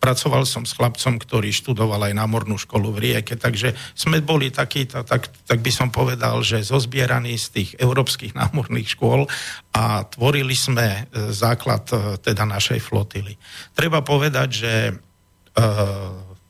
pracoval 0.00 0.48
som 0.48 0.64
s 0.64 0.72
chlapcom, 0.72 1.20
ktorý 1.20 1.52
študoval 1.52 2.08
aj 2.08 2.16
námornú 2.16 2.56
školu 2.56 2.96
v 2.96 2.98
Rieke, 3.04 3.36
takže 3.36 3.76
sme 3.92 4.24
boli 4.24 4.48
takí, 4.48 4.88
tak, 4.88 5.28
tak 5.28 5.60
by 5.60 5.68
som 5.68 5.92
povedal, 5.92 6.40
že 6.40 6.64
zozbieraní 6.64 7.36
z 7.36 7.46
tých 7.52 7.70
európskych 7.76 8.32
námorných 8.40 8.96
škôl 8.96 9.28
a 9.76 10.08
tvorili 10.08 10.56
sme 10.56 11.04
e, 11.04 11.32
základ 11.36 11.84
e, 11.92 12.16
teda 12.16 12.48
našej 12.48 12.80
flotily. 12.80 13.36
Treba 13.76 14.00
povedať, 14.00 14.48
že 14.48 14.72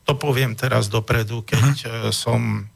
to 0.05 0.13
poviem 0.15 0.53
teraz 0.53 0.85
dopredu, 0.85 1.41
keď 1.41 1.89
som 2.13 2.69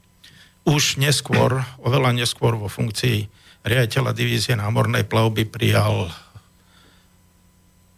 už 0.65 0.97
neskôr, 0.97 1.61
oveľa 1.77 2.17
neskôr 2.17 2.57
vo 2.57 2.65
funkcii 2.65 3.29
riaditeľa 3.65 4.11
divízie 4.17 4.57
námornej 4.57 5.05
plavby 5.05 5.45
prijal 5.45 6.09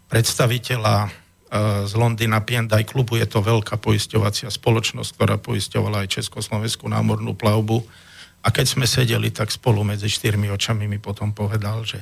predstaviteľa 0.07 0.95
e, 1.03 1.09
z 1.87 1.93
Londýna 1.95 2.43
P&I 2.43 2.83
klubu. 2.87 3.19
Je 3.19 3.27
to 3.27 3.43
veľká 3.43 3.79
poisťovacia 3.79 4.51
spoločnosť, 4.51 5.09
ktorá 5.15 5.35
poisťovala 5.39 6.07
aj 6.07 6.19
Československú 6.19 6.87
námornú 6.87 7.35
plavbu. 7.35 7.83
A 8.43 8.47
keď 8.51 8.65
sme 8.67 8.87
sedeli, 8.87 9.31
tak 9.31 9.51
spolu 9.51 9.83
medzi 9.83 10.07
štyrmi 10.07 10.47
očami 10.51 10.87
mi 10.87 10.99
potom 10.99 11.35
povedal, 11.35 11.83
že 11.83 11.99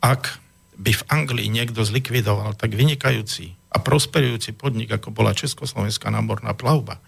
ak 0.00 0.40
by 0.80 0.92
v 0.96 1.06
Anglii 1.12 1.48
niekto 1.52 1.84
zlikvidoval 1.84 2.56
tak 2.56 2.72
vynikajúci 2.72 3.52
a 3.72 3.80
prosperujúci 3.80 4.56
podnik, 4.56 4.92
ako 4.96 5.12
bola 5.12 5.36
Československá 5.36 6.08
námorná 6.08 6.56
plavba, 6.56 7.00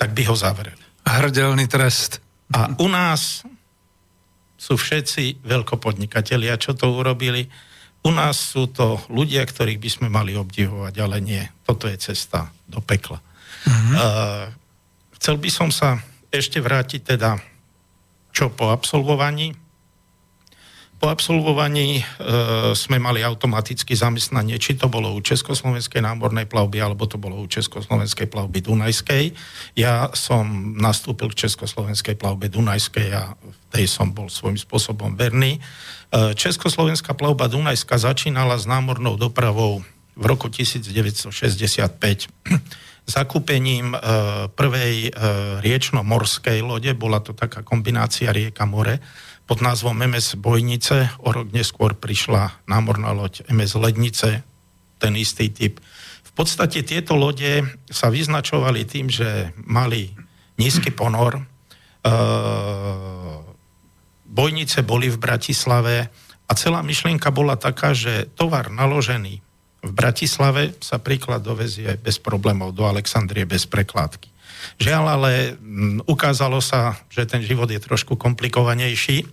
tak 0.00 0.16
by 0.16 0.24
ho 0.28 0.34
zavreli. 0.34 0.93
Hrdelný 1.04 1.68
trest. 1.68 2.20
A 2.52 2.72
u 2.80 2.88
nás 2.88 3.44
sú 4.56 4.80
všetci 4.80 5.44
veľkopodnikatelia, 5.44 6.56
čo 6.56 6.72
to 6.72 6.88
urobili. 6.96 7.48
U 8.04 8.12
nás 8.12 8.36
sú 8.36 8.68
to 8.68 9.00
ľudia, 9.12 9.44
ktorých 9.44 9.80
by 9.80 9.90
sme 9.92 10.08
mali 10.12 10.36
obdivovať, 10.36 10.94
ale 11.00 11.20
nie. 11.20 11.44
Toto 11.64 11.88
je 11.88 11.96
cesta 12.00 12.52
do 12.68 12.80
pekla. 12.80 13.20
Mm-hmm. 13.64 13.94
Uh, 13.96 14.44
chcel 15.16 15.40
by 15.40 15.50
som 15.52 15.68
sa 15.72 16.00
ešte 16.28 16.60
vrátiť 16.60 17.16
teda, 17.16 17.40
čo 18.32 18.52
po 18.52 18.68
absolvovaní 18.72 19.63
po 21.04 21.12
absolvovaní 21.12 22.00
e, 22.00 22.02
sme 22.72 22.96
mali 22.96 23.20
automaticky 23.20 23.92
zamestnanie, 23.92 24.56
či 24.56 24.72
to 24.72 24.88
bolo 24.88 25.12
u 25.12 25.20
Československej 25.20 26.00
námornej 26.00 26.48
plavby, 26.48 26.80
alebo 26.80 27.04
to 27.04 27.20
bolo 27.20 27.44
u 27.44 27.46
Československej 27.46 28.24
plavby 28.32 28.64
Dunajskej. 28.64 29.36
Ja 29.76 30.08
som 30.16 30.72
nastúpil 30.80 31.28
k 31.36 31.44
Československej 31.44 32.16
plavbe 32.16 32.48
Dunajskej 32.48 33.08
a 33.12 33.36
v 33.36 33.56
tej 33.68 33.84
som 33.84 34.16
bol 34.16 34.32
svojím 34.32 34.56
spôsobom 34.56 35.12
verný. 35.12 35.60
E, 35.60 36.32
Československá 36.32 37.12
plavba 37.12 37.52
Dunajska 37.52 38.00
začínala 38.00 38.56
s 38.56 38.64
námornou 38.64 39.20
dopravou 39.20 39.84
v 40.16 40.24
roku 40.24 40.48
1965 40.48 41.28
zakúpením 43.04 43.92
e, 43.92 43.98
prvej 44.56 45.12
e, 45.12 45.20
riečno-morskej 45.60 46.64
lode, 46.64 46.96
bola 46.96 47.20
to 47.20 47.36
taká 47.36 47.60
kombinácia 47.60 48.32
rieka-more, 48.32 49.04
pod 49.44 49.60
názvom 49.60 49.96
MS 49.96 50.40
Bojnice. 50.40 51.12
O 51.20 51.32
rok 51.32 51.52
neskôr 51.52 51.92
prišla 51.96 52.64
námorná 52.68 53.12
loď 53.12 53.44
MS 53.48 53.76
Lednice, 53.76 54.44
ten 54.98 55.12
istý 55.14 55.52
typ. 55.52 55.80
podstate 56.34 56.82
tieto 56.82 57.14
lode 57.14 57.62
sa 57.86 58.10
vyznačovali 58.10 58.82
tým, 58.84 59.06
že 59.06 59.54
mali 59.62 60.10
nízky 60.58 60.90
ponor, 60.90 61.46
bojnice 64.26 64.82
boli 64.82 65.08
v 65.08 65.18
Bratislave 65.22 66.10
a 66.44 66.52
celá 66.58 66.82
myšlienka 66.82 67.30
bola 67.30 67.54
taká, 67.54 67.94
že 67.94 68.26
tovar 68.34 68.68
naložený 68.68 69.40
v 69.84 69.92
Bratislave 69.92 70.74
sa 70.82 70.98
príklad 70.98 71.44
dovezie 71.44 72.00
bez 72.00 72.18
problémov 72.18 72.74
do 72.74 72.88
Alexandrie 72.88 73.46
bez 73.46 73.68
prekládky. 73.68 74.33
Žiaľ, 74.80 75.04
ale 75.08 75.30
ukázalo 76.04 76.58
sa, 76.58 76.98
že 77.10 77.24
ten 77.24 77.40
život 77.44 77.70
je 77.70 77.80
trošku 77.80 78.16
komplikovanejší. 78.16 79.28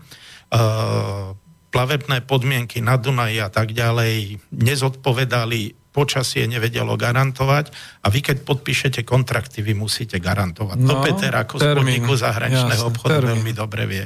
Plavebné 1.71 2.27
podmienky 2.27 2.83
na 2.83 2.99
Dunaji 2.99 3.39
a 3.39 3.47
tak 3.47 3.71
ďalej 3.71 4.43
nezodpovedali 4.51 5.79
počasie 5.91 6.47
nevedelo 6.47 6.95
garantovať 6.95 7.67
a 8.03 8.07
vy 8.07 8.23
keď 8.23 8.47
podpíšete 8.47 9.03
kontrakty, 9.03 9.59
vy 9.59 9.75
musíte 9.75 10.23
garantovať. 10.23 10.79
No, 10.79 10.87
to 10.87 10.95
Peter 11.03 11.35
ako 11.35 11.59
z 11.59 11.67
podniku 11.75 12.15
zahraničného 12.15 12.83
obchodu 12.87 13.19
termín. 13.19 13.43
veľmi 13.43 13.51
dobre 13.51 13.83
vie. 13.91 14.05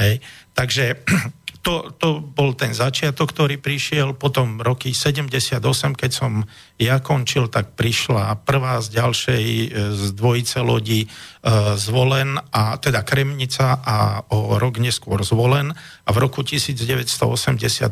Hej. 0.00 0.24
Takže 0.56 1.04
to, 1.66 1.90
to 1.98 2.22
bol 2.22 2.54
ten 2.54 2.70
začiatok, 2.70 3.34
ktorý 3.34 3.58
prišiel, 3.58 4.14
potom 4.14 4.62
roky 4.62 4.94
78, 4.94 5.58
keď 5.98 6.10
som 6.14 6.46
ja 6.78 7.02
končil, 7.02 7.50
tak 7.50 7.74
prišla 7.74 8.38
prvá 8.46 8.78
z 8.78 8.94
ďalšej 8.94 9.44
e, 9.50 9.66
z 9.90 10.04
dvojice 10.14 10.62
lodí 10.62 11.02
e, 11.02 11.08
zvolen, 11.74 12.38
a 12.38 12.78
teda 12.78 13.02
Kremnica 13.02 13.82
a 13.82 14.22
o 14.30 14.62
rok 14.62 14.78
neskôr 14.78 15.26
zvolen 15.26 15.74
a 16.06 16.08
v 16.14 16.18
roku 16.22 16.46
1980 16.46 17.18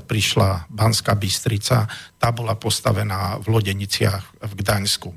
prišla 0.06 0.70
Banská 0.70 1.18
Bystrica, 1.18 1.90
tá 2.22 2.30
bola 2.30 2.54
postavená 2.54 3.42
v 3.42 3.58
Lodeniciach 3.58 4.38
v 4.38 4.52
Gdaňsku. 4.54 5.10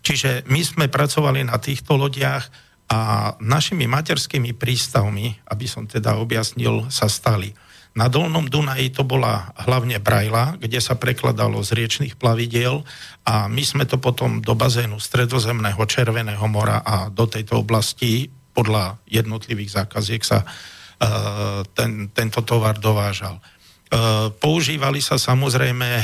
Čiže 0.00 0.48
my 0.48 0.60
sme 0.64 0.86
pracovali 0.88 1.44
na 1.44 1.60
týchto 1.60 2.00
lodiach, 2.00 2.67
a 2.88 3.32
našimi 3.36 3.84
materskými 3.84 4.56
prístavmi, 4.56 5.44
aby 5.52 5.66
som 5.68 5.84
teda 5.84 6.16
objasnil, 6.16 6.88
sa 6.88 7.04
stali. 7.06 7.52
Na 7.98 8.06
Dolnom 8.08 8.46
Dunaji 8.46 8.94
to 8.94 9.04
bola 9.04 9.52
hlavne 9.68 9.98
Brajla, 10.00 10.56
kde 10.56 10.78
sa 10.78 10.96
prekladalo 10.96 11.60
z 11.60 11.74
riečných 11.76 12.14
plavidiel 12.16 12.86
a 13.28 13.50
my 13.50 13.60
sme 13.60 13.84
to 13.84 13.98
potom 14.00 14.40
do 14.40 14.54
bazénu 14.54 15.02
Stredozemného 15.02 15.82
Červeného 15.84 16.46
mora 16.48 16.80
a 16.80 17.10
do 17.12 17.26
tejto 17.26 17.60
oblasti 17.60 18.30
podľa 18.54 19.02
jednotlivých 19.10 19.82
zákaziek 19.82 20.22
sa 20.22 20.46
uh, 20.46 21.62
ten, 21.74 22.08
tento 22.14 22.40
tovar 22.46 22.78
dovážal. 22.78 23.42
Uh, 23.88 24.30
používali 24.30 25.02
sa 25.02 25.18
samozrejme 25.18 26.02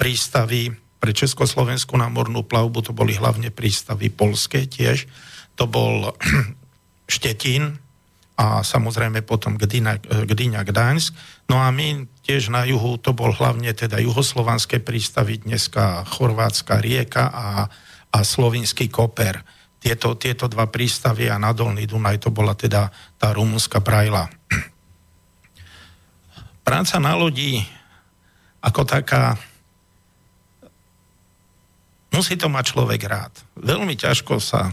prístavy 0.00 0.72
pre 0.96 1.12
Československú 1.12 2.00
námornú 2.00 2.40
plavbu, 2.48 2.80
to 2.80 2.92
boli 2.96 3.12
hlavne 3.20 3.52
prístavy 3.52 4.08
polské 4.08 4.64
tiež, 4.64 5.04
to 5.54 5.64
bol 5.66 6.14
Štetín 7.14 7.78
a 8.34 8.66
samozrejme 8.66 9.22
potom 9.22 9.54
Gdyňa, 9.54 10.26
Gdyňa 10.26 10.60
Gdaňsk. 10.66 11.12
No 11.46 11.62
a 11.62 11.70
my 11.70 12.08
tiež 12.26 12.50
na 12.50 12.66
juhu, 12.66 12.98
to 12.98 13.14
bol 13.14 13.30
hlavne 13.30 13.70
teda 13.70 14.02
juhoslovanské 14.02 14.82
prístavy, 14.82 15.38
dneska 15.38 16.02
chorvátska 16.08 16.82
rieka 16.82 17.30
a, 17.30 17.70
a 18.10 18.18
slovinský 18.24 18.90
koper. 18.90 19.38
Tieto, 19.78 20.16
tieto 20.16 20.48
dva 20.48 20.66
prístavy 20.66 21.28
a 21.28 21.38
na 21.38 21.52
Dolný 21.52 21.84
Dunaj 21.86 22.26
to 22.26 22.32
bola 22.32 22.56
teda 22.56 22.88
tá 23.20 23.30
rumunská 23.36 23.78
brajla. 23.84 24.26
Práca 26.64 26.96
na 26.96 27.12
lodi 27.14 27.60
ako 28.64 28.88
taká 28.88 29.36
musí 32.08 32.40
to 32.40 32.48
mať 32.48 32.64
človek 32.72 33.02
rád. 33.04 33.34
Veľmi 33.60 33.92
ťažko 33.92 34.40
sa 34.40 34.72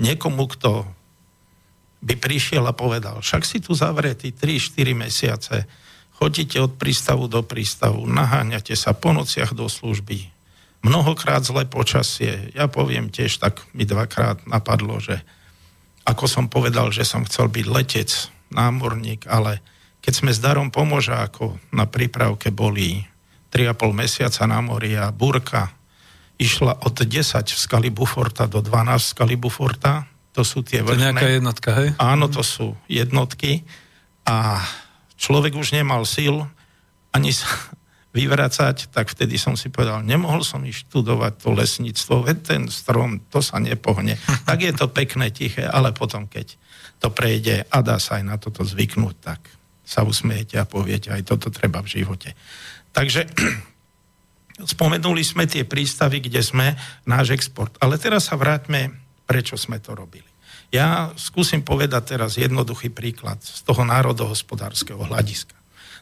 niekomu, 0.00 0.48
kto 0.52 0.86
by 2.02 2.14
prišiel 2.18 2.66
a 2.66 2.74
povedal, 2.74 3.22
však 3.22 3.42
si 3.46 3.62
tu 3.62 3.72
zavretí 3.76 4.34
3-4 4.34 4.92
mesiace, 4.96 5.56
chodíte 6.18 6.58
od 6.58 6.74
prístavu 6.74 7.30
do 7.30 7.46
prístavu, 7.46 8.06
naháňate 8.10 8.74
sa 8.74 8.90
po 8.94 9.14
nociach 9.14 9.54
do 9.54 9.70
služby, 9.70 10.26
mnohokrát 10.82 11.46
zlé 11.46 11.66
počasie. 11.70 12.50
Ja 12.58 12.66
poviem 12.66 13.08
tiež, 13.08 13.38
tak 13.38 13.62
mi 13.70 13.86
dvakrát 13.86 14.42
napadlo, 14.50 14.98
že 14.98 15.22
ako 16.02 16.26
som 16.26 16.50
povedal, 16.50 16.90
že 16.90 17.06
som 17.06 17.22
chcel 17.22 17.46
byť 17.46 17.66
letec, 17.70 18.10
námorník, 18.52 19.24
ale 19.30 19.62
keď 20.02 20.12
sme 20.12 20.30
s 20.34 20.42
darom 20.42 20.68
ako 20.68 21.56
na 21.70 21.86
prípravke 21.86 22.50
boli 22.50 23.06
3,5 23.54 23.94
mesiaca 23.94 24.42
na 24.50 24.58
mori 24.58 24.98
a 24.98 25.14
burka, 25.14 25.70
išla 26.40 26.84
od 26.84 26.96
10 26.96 27.08
v 27.52 27.58
skali 27.58 27.88
Buforta 27.88 28.48
do 28.48 28.64
12 28.64 28.98
v 28.98 29.08
skali 29.12 29.34
Buforta. 29.36 30.08
To 30.32 30.42
sú 30.42 30.64
tie 30.64 30.80
vrchné. 30.80 30.96
To 30.96 30.96
je 30.96 31.06
nejaká 31.12 31.28
jednotka, 31.28 31.70
hej? 31.76 31.88
Áno, 32.00 32.26
to 32.32 32.40
sú 32.40 32.72
jednotky. 32.88 33.68
A 34.24 34.64
človek 35.20 35.54
už 35.54 35.76
nemal 35.76 36.02
síl 36.08 36.48
ani 37.12 37.30
sa 37.30 37.48
vyvracať, 38.16 38.92
tak 38.92 39.08
vtedy 39.08 39.40
som 39.40 39.56
si 39.56 39.72
povedal, 39.72 40.04
nemohol 40.04 40.44
som 40.44 40.60
študovať 40.60 41.32
to 41.40 41.48
lesníctvo, 41.56 42.28
veď 42.28 42.38
ten 42.44 42.62
strom, 42.68 43.24
to 43.32 43.40
sa 43.40 43.56
nepohne. 43.56 44.16
Tak 44.48 44.58
je 44.60 44.72
to 44.76 44.92
pekné, 44.92 45.32
tiché, 45.32 45.64
ale 45.64 45.96
potom, 45.96 46.28
keď 46.28 46.60
to 47.00 47.08
prejde 47.08 47.64
a 47.72 47.78
dá 47.80 47.96
sa 47.96 48.20
aj 48.20 48.24
na 48.24 48.36
toto 48.36 48.68
zvyknúť, 48.68 49.16
tak 49.16 49.40
sa 49.80 50.04
usmiete 50.04 50.60
a 50.60 50.68
poviete, 50.68 51.08
aj 51.08 51.24
toto 51.24 51.48
treba 51.48 51.80
v 51.80 52.00
živote. 52.00 52.36
Takže 52.92 53.26
spomenuli 54.60 55.24
sme 55.24 55.48
tie 55.48 55.64
prístavy, 55.64 56.20
kde 56.20 56.44
sme 56.44 56.76
náš 57.08 57.32
export. 57.32 57.72
Ale 57.80 57.96
teraz 57.96 58.28
sa 58.28 58.36
vráťme, 58.36 58.92
prečo 59.24 59.56
sme 59.56 59.80
to 59.80 59.96
robili. 59.96 60.28
Ja 60.72 61.12
skúsim 61.20 61.60
povedať 61.60 62.16
teraz 62.16 62.40
jednoduchý 62.40 62.88
príklad 62.88 63.44
z 63.44 63.60
toho 63.64 63.84
národohospodárskeho 63.84 65.04
hľadiska. 65.04 65.52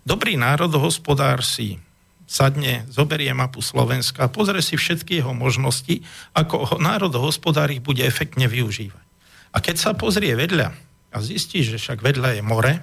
Dobrý 0.06 0.38
národohospodár 0.38 1.42
si 1.42 1.82
sadne, 2.30 2.86
zoberie 2.86 3.34
mapu 3.34 3.58
Slovenska, 3.58 4.30
pozrie 4.30 4.62
si 4.62 4.78
všetky 4.78 5.18
jeho 5.18 5.34
možnosti, 5.34 6.06
ako 6.30 6.78
národohospodár 6.78 7.74
ich 7.74 7.82
bude 7.82 8.06
efektne 8.06 8.46
využívať. 8.46 9.02
A 9.50 9.58
keď 9.58 9.76
sa 9.82 9.98
pozrie 9.98 10.38
vedľa 10.38 10.70
a 11.10 11.18
zistí, 11.18 11.66
že 11.66 11.82
však 11.82 11.98
vedľa 11.98 12.38
je 12.38 12.42
more 12.46 12.74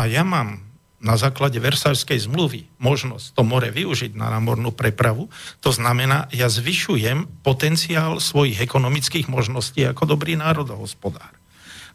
a 0.00 0.02
ja 0.08 0.24
mám 0.24 0.71
na 1.02 1.18
základe 1.18 1.58
Versajskej 1.58 2.30
zmluvy 2.30 2.70
možnosť 2.78 3.34
to 3.34 3.42
more 3.42 3.66
využiť 3.66 4.14
na 4.14 4.30
námornú 4.30 4.70
prepravu, 4.70 5.26
to 5.58 5.74
znamená, 5.74 6.30
ja 6.30 6.46
zvyšujem 6.46 7.42
potenciál 7.42 8.22
svojich 8.22 8.62
ekonomických 8.62 9.26
možností 9.26 9.82
ako 9.82 10.14
dobrý 10.14 10.38
národohospodár. 10.38 11.34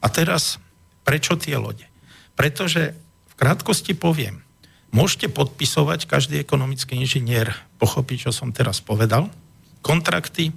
A 0.04 0.12
teraz, 0.12 0.60
prečo 1.08 1.40
tie 1.40 1.56
lode? 1.56 1.88
Pretože 2.36 2.94
v 3.32 3.34
krátkosti 3.40 3.96
poviem, 3.96 4.44
môžete 4.92 5.32
podpisovať, 5.32 6.06
každý 6.06 6.44
ekonomický 6.44 7.00
inžinier 7.00 7.56
pochopí, 7.80 8.20
čo 8.20 8.36
som 8.36 8.52
teraz 8.52 8.84
povedal, 8.84 9.32
kontrakty 9.80 10.52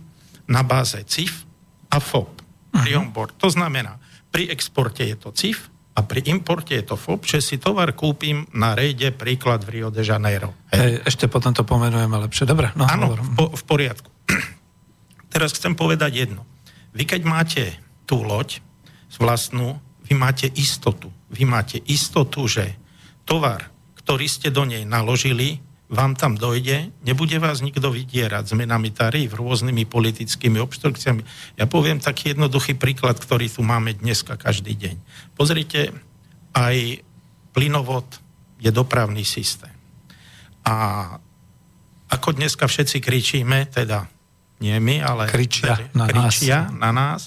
na 0.51 0.67
báze 0.67 0.99
CIF 1.07 1.47
a 1.87 2.03
FOP, 2.03 2.43
pri 2.75 2.99
onboard. 2.99 3.39
To 3.39 3.47
znamená, 3.47 4.03
pri 4.35 4.51
exporte 4.51 5.07
je 5.07 5.15
to 5.15 5.31
CIF, 5.31 5.70
a 5.90 6.00
pri 6.07 6.22
importe 6.31 6.79
je 6.79 6.85
to 6.87 6.94
FOB, 6.94 7.26
že 7.26 7.42
si 7.42 7.57
tovar 7.59 7.92
kúpim 7.98 8.46
na 8.55 8.79
rejde, 8.79 9.11
príklad 9.11 9.66
v 9.66 9.81
Rio 9.81 9.88
de 9.90 10.07
Janeiro. 10.07 10.55
Hej. 10.70 10.79
Hej, 10.79 10.92
ešte 11.05 11.24
potom 11.26 11.50
to 11.50 11.66
pomenujeme 11.66 12.14
lepšie. 12.26 12.46
Dobre, 12.46 12.70
no 12.79 12.87
Áno, 12.87 13.18
v, 13.18 13.31
po, 13.35 13.44
v 13.50 13.62
poriadku. 13.66 14.11
Teraz 15.35 15.50
chcem 15.55 15.74
povedať 15.74 16.26
jedno. 16.26 16.46
Vy 16.94 17.07
keď 17.07 17.22
máte 17.26 17.62
tú 18.07 18.22
loď 18.22 18.62
vlastnú, 19.20 19.76
vy 20.09 20.16
máte 20.16 20.48
istotu. 20.57 21.12
Vy 21.29 21.44
máte 21.44 21.79
istotu, 21.87 22.48
že 22.48 22.74
tovar, 23.29 23.68
ktorý 24.00 24.26
ste 24.26 24.48
do 24.48 24.64
nej 24.64 24.83
naložili, 24.88 25.61
vám 25.90 26.14
tam 26.14 26.38
dojde, 26.38 26.94
nebude 27.03 27.35
vás 27.42 27.66
nikto 27.66 27.90
vydierať 27.90 28.55
zmenami 28.55 28.94
tarif, 28.94 29.35
rôznymi 29.35 29.90
politickými 29.90 30.62
obštrukciami. 30.62 31.26
Ja 31.59 31.66
poviem 31.66 31.98
taký 31.98 32.31
jednoduchý 32.33 32.79
príklad, 32.79 33.18
ktorý 33.18 33.50
tu 33.50 33.66
máme 33.66 33.98
dneska 33.98 34.38
každý 34.38 34.79
deň. 34.79 34.96
Pozrite, 35.35 35.90
aj 36.55 37.03
plynovod 37.50 38.07
je 38.62 38.70
dopravný 38.70 39.26
systém. 39.26 39.74
A 40.62 41.18
ako 42.07 42.38
dneska 42.38 42.70
všetci 42.70 43.03
kričíme, 43.03 43.66
teda 43.66 44.07
nie 44.62 44.79
my, 44.79 45.03
ale 45.03 45.26
kričia, 45.26 45.90
na, 45.90 46.07
kričia 46.07 46.70
nás. 46.70 46.79
na 46.79 46.90
nás, 46.94 47.20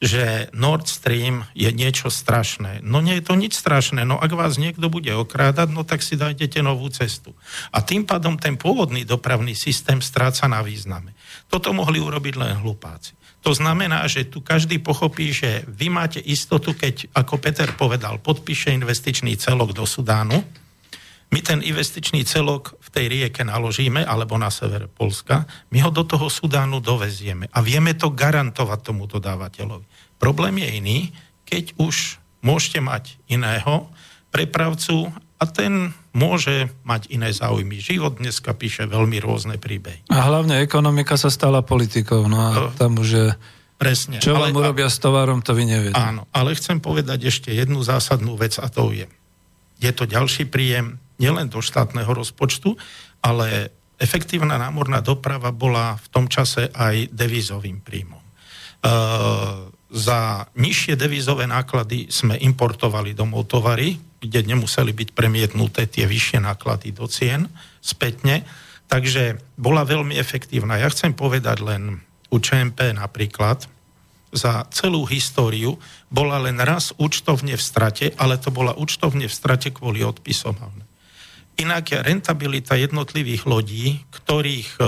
že 0.00 0.48
Nord 0.56 0.88
Stream 0.88 1.44
je 1.52 1.68
niečo 1.68 2.08
strašné. 2.08 2.80
No 2.80 3.04
nie 3.04 3.20
je 3.20 3.24
to 3.28 3.36
nič 3.36 3.52
strašné, 3.52 4.08
no 4.08 4.16
ak 4.16 4.32
vás 4.32 4.56
niekto 4.56 4.88
bude 4.88 5.12
okrádať, 5.12 5.68
no 5.76 5.84
tak 5.84 6.00
si 6.00 6.16
dajte 6.16 6.48
novú 6.64 6.88
cestu. 6.88 7.36
A 7.68 7.84
tým 7.84 8.08
pádom 8.08 8.40
ten 8.40 8.56
pôvodný 8.56 9.04
dopravný 9.04 9.52
systém 9.52 10.00
stráca 10.00 10.48
na 10.48 10.64
význame. 10.64 11.12
Toto 11.52 11.76
mohli 11.76 12.00
urobiť 12.00 12.34
len 12.40 12.56
hlupáci. 12.64 13.12
To 13.44 13.52
znamená, 13.52 14.04
že 14.08 14.28
tu 14.28 14.40
každý 14.40 14.80
pochopí, 14.80 15.32
že 15.32 15.64
vy 15.68 15.92
máte 15.92 16.20
istotu, 16.20 16.76
keď, 16.76 17.12
ako 17.16 17.40
Peter 17.40 17.68
povedal, 17.72 18.20
podpíše 18.20 18.72
investičný 18.72 19.36
celok 19.36 19.72
do 19.72 19.84
Sudánu, 19.84 20.44
my 21.30 21.40
ten 21.46 21.62
investičný 21.62 22.26
celok 22.26 22.74
v 22.82 22.88
tej 22.90 23.06
rieke 23.06 23.46
naložíme, 23.46 24.02
alebo 24.02 24.34
na 24.34 24.50
severe 24.50 24.90
Polska, 24.90 25.46
my 25.70 25.78
ho 25.78 25.90
do 25.94 26.02
toho 26.02 26.26
Sudánu 26.26 26.82
dovezieme 26.82 27.46
a 27.54 27.62
vieme 27.62 27.94
to 27.94 28.10
garantovať 28.10 28.80
tomu 28.82 29.06
dodávateľovi. 29.06 29.86
Problém 30.20 30.60
je 30.60 30.68
iný, 30.76 30.98
keď 31.48 31.74
už 31.80 32.20
môžete 32.44 32.84
mať 32.84 33.16
iného 33.26 33.88
prepravcu 34.28 35.10
a 35.40 35.44
ten 35.48 35.96
môže 36.12 36.68
mať 36.84 37.08
iné 37.08 37.32
záujmy. 37.32 37.80
Život 37.80 38.20
dneska 38.20 38.52
píše 38.52 38.84
veľmi 38.84 39.16
rôzne 39.24 39.56
príbehy. 39.56 40.12
A 40.12 40.28
hlavne 40.28 40.60
ekonomika 40.60 41.16
sa 41.16 41.32
stala 41.32 41.64
politikou, 41.64 42.28
no 42.28 42.36
a 42.36 42.50
to, 42.52 42.64
tam 42.76 43.00
už 43.00 43.08
je... 43.08 43.28
Presne. 43.80 44.20
Čo 44.20 44.36
ale, 44.36 44.52
vám 44.52 44.60
urobia 44.60 44.92
s 44.92 45.00
tovarom, 45.00 45.40
to 45.40 45.56
vy 45.56 45.64
neviete. 45.64 45.96
Áno, 45.96 46.28
ale 46.36 46.52
chcem 46.52 46.84
povedať 46.84 47.32
ešte 47.32 47.48
jednu 47.48 47.80
zásadnú 47.80 48.36
vec 48.36 48.60
a 48.60 48.68
to 48.68 48.92
je, 48.92 49.08
je 49.80 49.90
to 49.96 50.04
ďalší 50.04 50.52
príjem 50.52 51.00
nielen 51.16 51.48
do 51.48 51.64
štátneho 51.64 52.12
rozpočtu, 52.12 52.76
ale 53.24 53.72
efektívna 53.96 54.60
námorná 54.60 55.00
doprava 55.00 55.48
bola 55.48 55.96
v 55.96 56.06
tom 56.12 56.28
čase 56.28 56.68
aj 56.76 57.08
devízovým 57.08 57.80
príjmom. 57.80 58.20
Uh, 58.84 59.69
za 59.90 60.46
nižšie 60.54 60.94
devízové 60.94 61.50
náklady 61.50 62.06
sme 62.14 62.38
importovali 62.38 63.10
domov 63.10 63.50
tovary, 63.50 63.98
kde 64.22 64.46
nemuseli 64.46 64.94
byť 64.94 65.08
premietnuté 65.12 65.90
tie 65.90 66.06
vyššie 66.06 66.38
náklady 66.38 66.94
do 66.94 67.10
cien 67.10 67.50
spätne. 67.82 68.46
Takže 68.86 69.38
bola 69.58 69.82
veľmi 69.82 70.14
efektívna. 70.14 70.78
Ja 70.78 70.90
chcem 70.90 71.14
povedať 71.14 71.62
len 71.62 72.02
u 72.30 72.38
ČMP 72.38 72.94
napríklad, 72.94 73.66
za 74.30 74.62
celú 74.70 75.02
históriu 75.10 75.74
bola 76.06 76.38
len 76.38 76.54
raz 76.62 76.94
účtovne 76.94 77.58
v 77.58 77.62
strate, 77.62 78.14
ale 78.14 78.38
to 78.38 78.54
bola 78.54 78.78
účtovne 78.78 79.26
v 79.26 79.34
strate 79.34 79.74
kvôli 79.74 80.06
odpisom. 80.06 80.54
Inak 81.58 81.92
rentabilita 82.06 82.78
jednotlivých 82.78 83.42
lodí, 83.44 84.00
ktorých 84.14 84.70
e, 84.78 84.82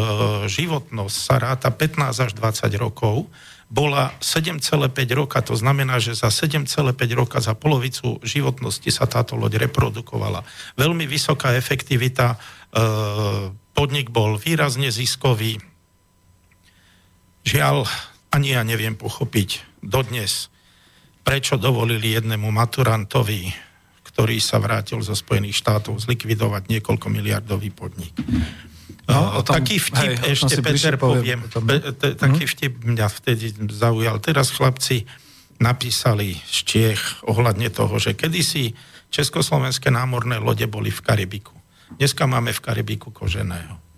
životnosť 0.47 1.17
sa 1.19 1.37
ráta 1.43 1.69
15 1.75 2.23
až 2.23 2.31
20 2.39 2.71
rokov, 2.79 3.27
bola 3.73 4.13
7,5 4.21 4.61
roka. 5.17 5.41
To 5.41 5.57
znamená, 5.57 5.97
že 5.97 6.13
za 6.13 6.29
7,5 6.29 6.93
roka, 7.17 7.41
za 7.41 7.57
polovicu 7.57 8.21
životnosti 8.21 8.93
sa 8.93 9.09
táto 9.09 9.33
loď 9.33 9.65
reprodukovala. 9.65 10.45
Veľmi 10.77 11.09
vysoká 11.09 11.57
efektivita, 11.57 12.37
e, 12.37 12.39
podnik 13.73 14.13
bol 14.13 14.37
výrazne 14.37 14.93
ziskový. 14.93 15.57
Žiaľ, 17.49 17.89
ani 18.37 18.53
ja 18.53 18.61
neviem 18.61 18.93
pochopiť 18.93 19.81
dodnes, 19.81 20.53
prečo 21.25 21.57
dovolili 21.57 22.13
jednému 22.13 22.53
maturantovi, 22.53 23.57
ktorý 24.05 24.37
sa 24.37 24.61
vrátil 24.61 25.01
zo 25.01 25.17
Spojených 25.17 25.57
štátov, 25.57 25.97
zlikvidovať 25.97 26.69
niekoľko 26.69 27.09
miliardový 27.09 27.73
podnik. 27.73 28.13
No, 29.09 29.39
o 29.39 29.41
tom, 29.45 29.61
taký 29.61 29.77
vtip 29.79 30.23
hej, 30.23 30.39
ešte, 30.39 30.63
Peter, 30.63 30.95
poviem. 30.97 31.45
Pe, 31.47 31.77
te, 31.93 32.15
taký 32.17 32.45
hm? 32.47 32.51
vtip 32.51 32.73
mňa 32.83 33.07
vtedy 33.09 33.47
zaujal. 33.71 34.19
Teraz 34.23 34.55
chlapci 34.55 35.05
napísali 35.63 36.39
z 36.43 36.59
Čiech 36.67 37.03
ohľadne 37.29 37.71
toho, 37.71 37.95
že 38.01 38.19
kedysi 38.19 38.75
československé 39.13 39.93
námorné 39.93 40.41
lode 40.41 40.65
boli 40.67 40.89
v 40.89 41.01
Karibiku. 41.05 41.55
Dneska 42.01 42.25
máme 42.25 42.57
v 42.57 42.61
Karibiku 42.65 43.13
koženého. 43.13 43.92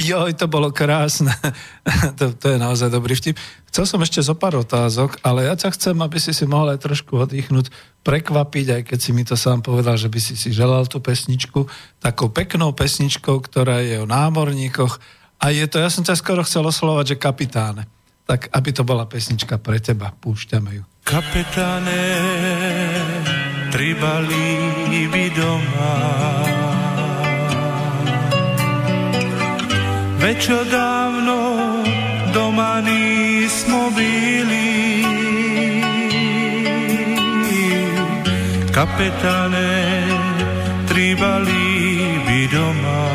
Joj, 0.00 0.34
to 0.34 0.50
bolo 0.50 0.74
krásne. 0.74 1.30
to, 2.18 2.34
to 2.34 2.46
je 2.54 2.58
naozaj 2.58 2.90
dobrý 2.90 3.14
vtip. 3.14 3.38
Chcel 3.72 3.84
som 3.88 4.00
ešte 4.04 4.20
zo 4.20 4.36
pár 4.36 4.60
otázok, 4.60 5.16
ale 5.24 5.48
ja 5.48 5.54
ťa 5.56 5.72
chcem, 5.72 5.96
aby 5.96 6.20
si 6.20 6.36
si 6.36 6.44
mohol 6.44 6.76
aj 6.76 6.84
trošku 6.84 7.16
oddychnúť, 7.16 7.72
prekvapiť, 8.04 8.66
aj 8.68 8.82
keď 8.84 8.98
si 9.00 9.10
mi 9.16 9.24
to 9.24 9.38
sám 9.38 9.64
povedal, 9.64 9.96
že 9.96 10.12
by 10.12 10.20
si 10.20 10.34
si 10.36 10.52
želal 10.52 10.84
tú 10.90 11.00
pesničku, 11.00 11.64
takou 12.02 12.28
peknou 12.28 12.76
pesničkou, 12.76 13.40
ktorá 13.40 13.80
je 13.80 14.02
o 14.02 14.06
námorníkoch. 14.08 15.00
A 15.40 15.50
je 15.54 15.64
to, 15.66 15.80
ja 15.80 15.88
som 15.88 16.04
ťa 16.04 16.20
skoro 16.20 16.44
chcel 16.44 16.68
oslovať, 16.68 17.16
že 17.16 17.22
kapitáne. 17.22 17.88
Tak 18.28 18.52
aby 18.54 18.70
to 18.70 18.84
bola 18.84 19.08
pesnička 19.08 19.58
pre 19.58 19.80
teba, 19.82 20.12
púšťame 20.14 20.70
ju. 20.78 20.84
Kapitáne, 21.02 22.02
tri 23.74 23.96
balíby 23.98 25.34
doma 25.34 26.61
Čo 30.22 30.62
dávno 30.66 31.38
doma 32.30 32.78
nismo 32.82 33.90
bili 33.94 35.02
Kapetane, 38.70 39.74
tribali 40.86 41.66
bi 42.26 42.46
doma. 42.50 43.06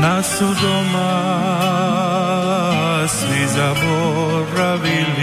Nas 0.00 0.28
su 0.28 0.44
doma 0.44 1.12
svi 3.08 3.42
zaboravili 3.56 5.15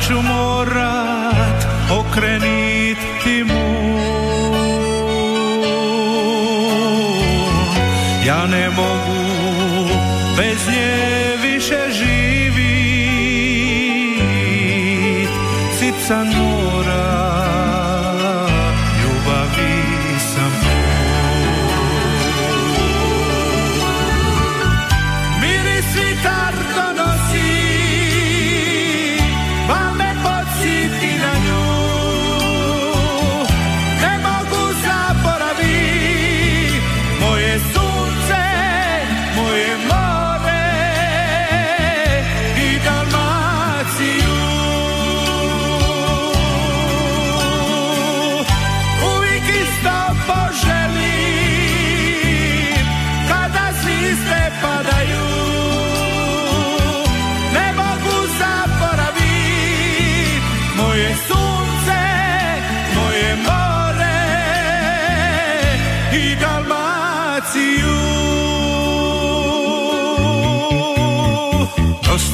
ću 0.00 0.22
morat 0.22 1.66
okrenit 1.90 2.98
ti 3.24 3.44
mu 3.44 3.66
ja 8.26 8.46
ne 8.46 8.70
mogu 8.70 9.26
bez 10.36 10.68
nje 10.68 11.36
više 11.42 11.78
živit. 11.92 12.16
Sica 15.78 16.24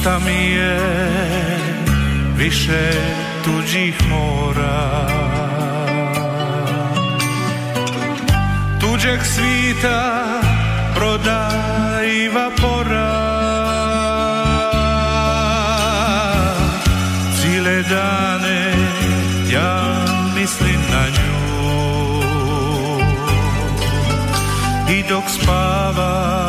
Dosta 0.03 0.19
mi 0.19 0.51
je 0.51 0.79
više 2.37 2.91
tuđih 3.43 3.95
mora. 4.09 5.07
Tuđeg 8.79 9.19
svita 9.23 10.23
broda 10.95 11.49
i 12.05 12.29
vapora. 12.29 13.13
Cile 17.41 17.83
dane 17.83 18.73
ja 19.53 20.05
mislim 20.35 20.79
na 20.91 21.05
nju 21.07 21.33
I 24.89 25.03
dok 25.09 25.23
spava 25.29 26.43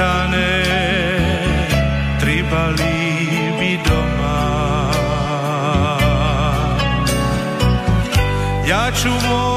kapetane 0.00 0.64
tribali 2.20 3.18
bi 3.58 3.78
doma. 3.84 4.90
Ja 8.68 8.90
ću 9.02 9.08
morat 9.28 9.49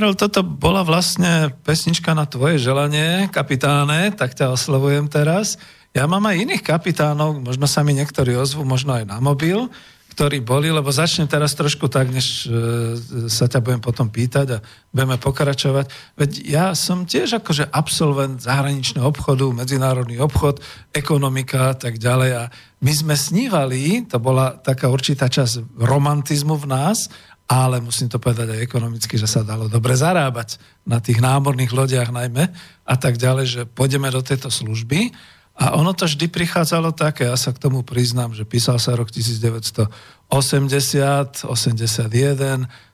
Karol, 0.00 0.16
toto 0.16 0.40
bola 0.40 0.80
vlastne 0.80 1.52
pesnička 1.60 2.16
na 2.16 2.24
tvoje 2.24 2.56
želanie, 2.56 3.28
kapitáne, 3.28 4.08
tak 4.16 4.32
ťa 4.32 4.48
oslovujem 4.48 5.12
teraz. 5.12 5.60
Ja 5.92 6.08
mám 6.08 6.24
aj 6.24 6.40
iných 6.40 6.64
kapitánov, 6.64 7.36
možno 7.44 7.68
sa 7.68 7.84
mi 7.84 7.92
niektorí 7.92 8.32
ozvu, 8.32 8.64
možno 8.64 8.96
aj 8.96 9.04
na 9.04 9.20
mobil, 9.20 9.68
ktorí 10.16 10.40
boli, 10.40 10.72
lebo 10.72 10.88
začnem 10.88 11.28
teraz 11.28 11.52
trošku 11.52 11.92
tak, 11.92 12.08
než 12.08 12.48
e, 12.48 13.28
sa 13.28 13.44
ťa 13.44 13.60
budem 13.60 13.84
potom 13.84 14.08
pýtať 14.08 14.46
a 14.56 14.62
budeme 14.88 15.20
pokračovať. 15.20 16.16
Veď 16.16 16.30
ja 16.48 16.66
som 16.72 17.04
tiež 17.04 17.44
akože 17.44 17.68
absolvent 17.68 18.40
zahraničného 18.40 19.04
obchodu, 19.04 19.52
medzinárodný 19.52 20.16
obchod, 20.16 20.64
ekonomika 20.96 21.72
a 21.72 21.76
tak 21.76 22.00
ďalej 22.00 22.40
a 22.40 22.42
my 22.80 22.92
sme 22.96 23.12
snívali, 23.20 24.08
to 24.08 24.16
bola 24.16 24.56
taká 24.56 24.88
určitá 24.88 25.28
časť 25.28 25.76
romantizmu 25.76 26.56
v 26.56 26.72
nás, 26.72 27.12
ale 27.50 27.82
musím 27.82 28.06
to 28.06 28.22
povedať 28.22 28.54
aj 28.54 28.62
ekonomicky, 28.62 29.18
že 29.18 29.26
sa 29.26 29.42
dalo 29.42 29.66
dobre 29.66 29.98
zarábať 29.98 30.62
na 30.86 31.02
tých 31.02 31.18
námorných 31.18 31.74
lodiach 31.74 32.14
najmä 32.14 32.46
a 32.86 32.94
tak 32.94 33.18
ďalej, 33.18 33.46
že 33.50 33.66
pôjdeme 33.66 34.06
do 34.06 34.22
tejto 34.22 34.54
služby. 34.54 35.10
A 35.58 35.74
ono 35.74 35.90
to 35.90 36.06
vždy 36.06 36.30
prichádzalo 36.30 36.94
také, 36.94 37.26
ja 37.26 37.34
sa 37.34 37.50
k 37.50 37.58
tomu 37.58 37.82
priznám, 37.82 38.38
že 38.38 38.46
písal 38.46 38.78
sa 38.78 38.94
rok 38.94 39.10
1980, 39.10 39.90
81, 40.30 41.50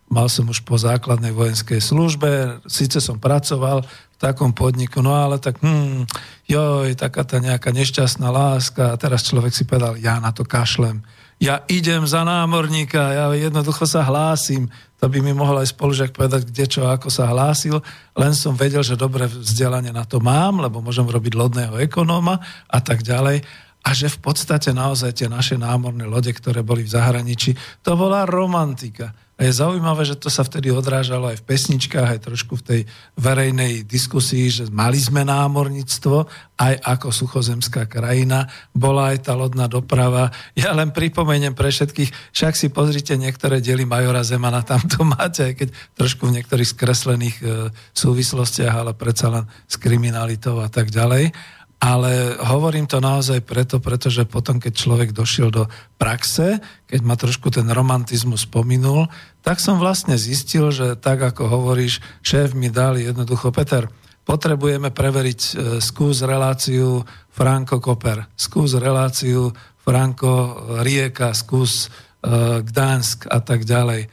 mal 0.08 0.26
som 0.32 0.48
už 0.48 0.64
po 0.64 0.80
základnej 0.80 1.36
vojenskej 1.36 1.78
službe, 1.78 2.64
síce 2.64 2.96
som 2.96 3.20
pracoval 3.20 3.84
v 3.84 4.16
takom 4.16 4.56
podniku, 4.56 5.04
no 5.04 5.12
ale 5.12 5.36
tak, 5.36 5.60
hmm, 5.60 6.08
joj, 6.48 6.96
taká 6.96 7.28
tá 7.28 7.44
nejaká 7.44 7.76
nešťastná 7.76 8.32
láska. 8.32 8.96
A 8.96 8.98
teraz 8.98 9.28
človek 9.28 9.52
si 9.52 9.68
povedal, 9.68 10.00
ja 10.00 10.16
na 10.16 10.32
to 10.32 10.48
kašlem 10.48 11.04
ja 11.36 11.60
idem 11.68 12.08
za 12.08 12.24
námorníka, 12.24 13.12
ja 13.12 13.24
jednoducho 13.36 13.84
sa 13.84 14.00
hlásim. 14.00 14.72
To 14.96 15.12
by 15.12 15.20
mi 15.20 15.36
mohol 15.36 15.60
aj 15.60 15.76
spolužiak 15.76 16.16
povedať, 16.16 16.48
kde 16.48 16.64
čo, 16.64 16.88
ako 16.88 17.12
sa 17.12 17.28
hlásil. 17.28 17.84
Len 18.16 18.32
som 18.32 18.56
vedel, 18.56 18.80
že 18.80 18.96
dobre 18.96 19.28
vzdelanie 19.28 19.92
na 19.92 20.08
to 20.08 20.16
mám, 20.16 20.64
lebo 20.64 20.80
môžem 20.80 21.04
robiť 21.04 21.36
lodného 21.36 21.76
ekonóma 21.84 22.40
a 22.72 22.78
tak 22.80 23.04
ďalej. 23.04 23.44
A 23.84 23.88
že 23.92 24.08
v 24.08 24.18
podstate 24.18 24.72
naozaj 24.72 25.12
tie 25.12 25.28
naše 25.28 25.60
námorné 25.60 26.08
lode, 26.08 26.32
ktoré 26.32 26.64
boli 26.64 26.88
v 26.88 26.94
zahraničí, 26.96 27.52
to 27.84 27.92
bola 28.00 28.24
romantika. 28.24 29.12
A 29.36 29.44
je 29.44 29.52
zaujímavé, 29.52 30.08
že 30.08 30.16
to 30.16 30.32
sa 30.32 30.48
vtedy 30.48 30.72
odrážalo 30.72 31.28
aj 31.28 31.44
v 31.44 31.46
pesničkách, 31.52 32.08
aj 32.08 32.24
trošku 32.24 32.56
v 32.56 32.64
tej 32.64 32.80
verejnej 33.20 33.84
diskusii, 33.84 34.48
že 34.48 34.64
mali 34.72 34.96
sme 34.96 35.28
námorníctvo, 35.28 36.24
aj 36.56 36.74
ako 36.80 37.12
suchozemská 37.12 37.84
krajina, 37.84 38.48
bola 38.72 39.12
aj 39.12 39.28
tá 39.28 39.36
lodná 39.36 39.68
doprava. 39.68 40.32
Ja 40.56 40.72
len 40.72 40.88
pripomeniem 40.88 41.52
pre 41.52 41.68
všetkých, 41.68 42.32
však 42.32 42.56
si 42.56 42.72
pozrite 42.72 43.12
niektoré 43.20 43.60
diely 43.60 43.84
Majora 43.84 44.24
Zemana, 44.24 44.64
tam 44.64 44.80
to 44.88 45.04
máte, 45.04 45.52
aj 45.52 45.54
keď 45.60 45.68
trošku 46.00 46.32
v 46.32 46.40
niektorých 46.40 46.72
skreslených 46.72 47.36
e, 47.44 47.44
súvislostiach, 47.92 48.72
ale 48.72 48.96
predsa 48.96 49.28
len 49.28 49.44
s 49.68 49.76
kriminalitou 49.76 50.64
a 50.64 50.72
tak 50.72 50.88
ďalej. 50.88 51.36
Ale 51.76 52.40
hovorím 52.40 52.88
to 52.88 53.04
naozaj 53.04 53.44
preto, 53.44 53.84
pretože 53.84 54.24
potom, 54.24 54.56
keď 54.56 54.72
človek 54.72 55.10
došiel 55.12 55.52
do 55.52 55.68
praxe, 56.00 56.56
keď 56.88 57.00
ma 57.04 57.20
trošku 57.20 57.52
ten 57.52 57.68
romantizmus 57.68 58.48
spominul, 58.48 59.12
tak 59.44 59.60
som 59.60 59.76
vlastne 59.76 60.16
zistil, 60.16 60.72
že 60.72 60.96
tak 60.96 61.20
ako 61.20 61.46
hovoríš, 61.52 62.00
šéf 62.24 62.56
mi 62.56 62.72
dal 62.72 62.96
jednoducho, 62.96 63.52
Peter, 63.52 63.92
potrebujeme 64.26 64.90
preveriť 64.90 65.40
e, 65.40 65.50
skús 65.78 66.24
reláciu 66.26 67.06
Franko 67.30 67.78
Koper, 67.78 68.26
skús 68.34 68.74
reláciu 68.74 69.54
Franko 69.84 70.66
Rieka, 70.82 71.30
skús 71.36 71.86
e, 71.86 72.64
Gdansk 72.64 73.30
a 73.30 73.38
tak 73.38 73.68
ďalej. 73.68 74.10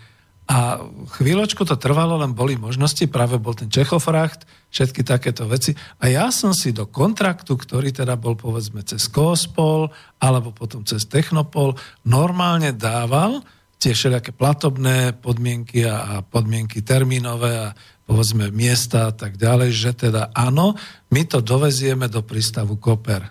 A 0.52 0.84
chvíľočku 1.18 1.66
to 1.66 1.80
trvalo, 1.80 2.22
len 2.22 2.38
boli 2.38 2.60
možnosti, 2.60 3.02
práve 3.10 3.42
bol 3.42 3.58
ten 3.58 3.74
Čechofracht, 3.74 4.46
všetky 4.74 5.06
takéto 5.06 5.46
veci. 5.46 5.78
A 6.02 6.10
ja 6.10 6.34
som 6.34 6.50
si 6.50 6.74
do 6.74 6.90
kontraktu, 6.90 7.54
ktorý 7.54 7.94
teda 7.94 8.18
bol 8.18 8.34
povedzme 8.34 8.82
cez 8.82 9.06
Kospol, 9.06 9.94
alebo 10.18 10.50
potom 10.50 10.82
cez 10.82 11.06
Technopol, 11.06 11.78
normálne 12.10 12.74
dával 12.74 13.46
tie 13.78 13.94
všelijaké 13.94 14.34
platobné 14.34 15.14
podmienky 15.14 15.86
a 15.86 16.26
podmienky 16.26 16.82
termínové 16.82 17.70
a 17.70 17.76
povedzme 18.04 18.50
miesta 18.50 19.12
a 19.12 19.14
tak 19.14 19.38
ďalej, 19.38 19.70
že 19.72 19.92
teda 20.10 20.34
áno, 20.34 20.74
my 21.14 21.22
to 21.30 21.40
dovezieme 21.40 22.10
do 22.10 22.26
prístavu 22.26 22.82
Koper 22.82 23.22
e, 23.22 23.30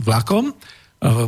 vlakom, 0.00 0.50
e, 0.50 0.54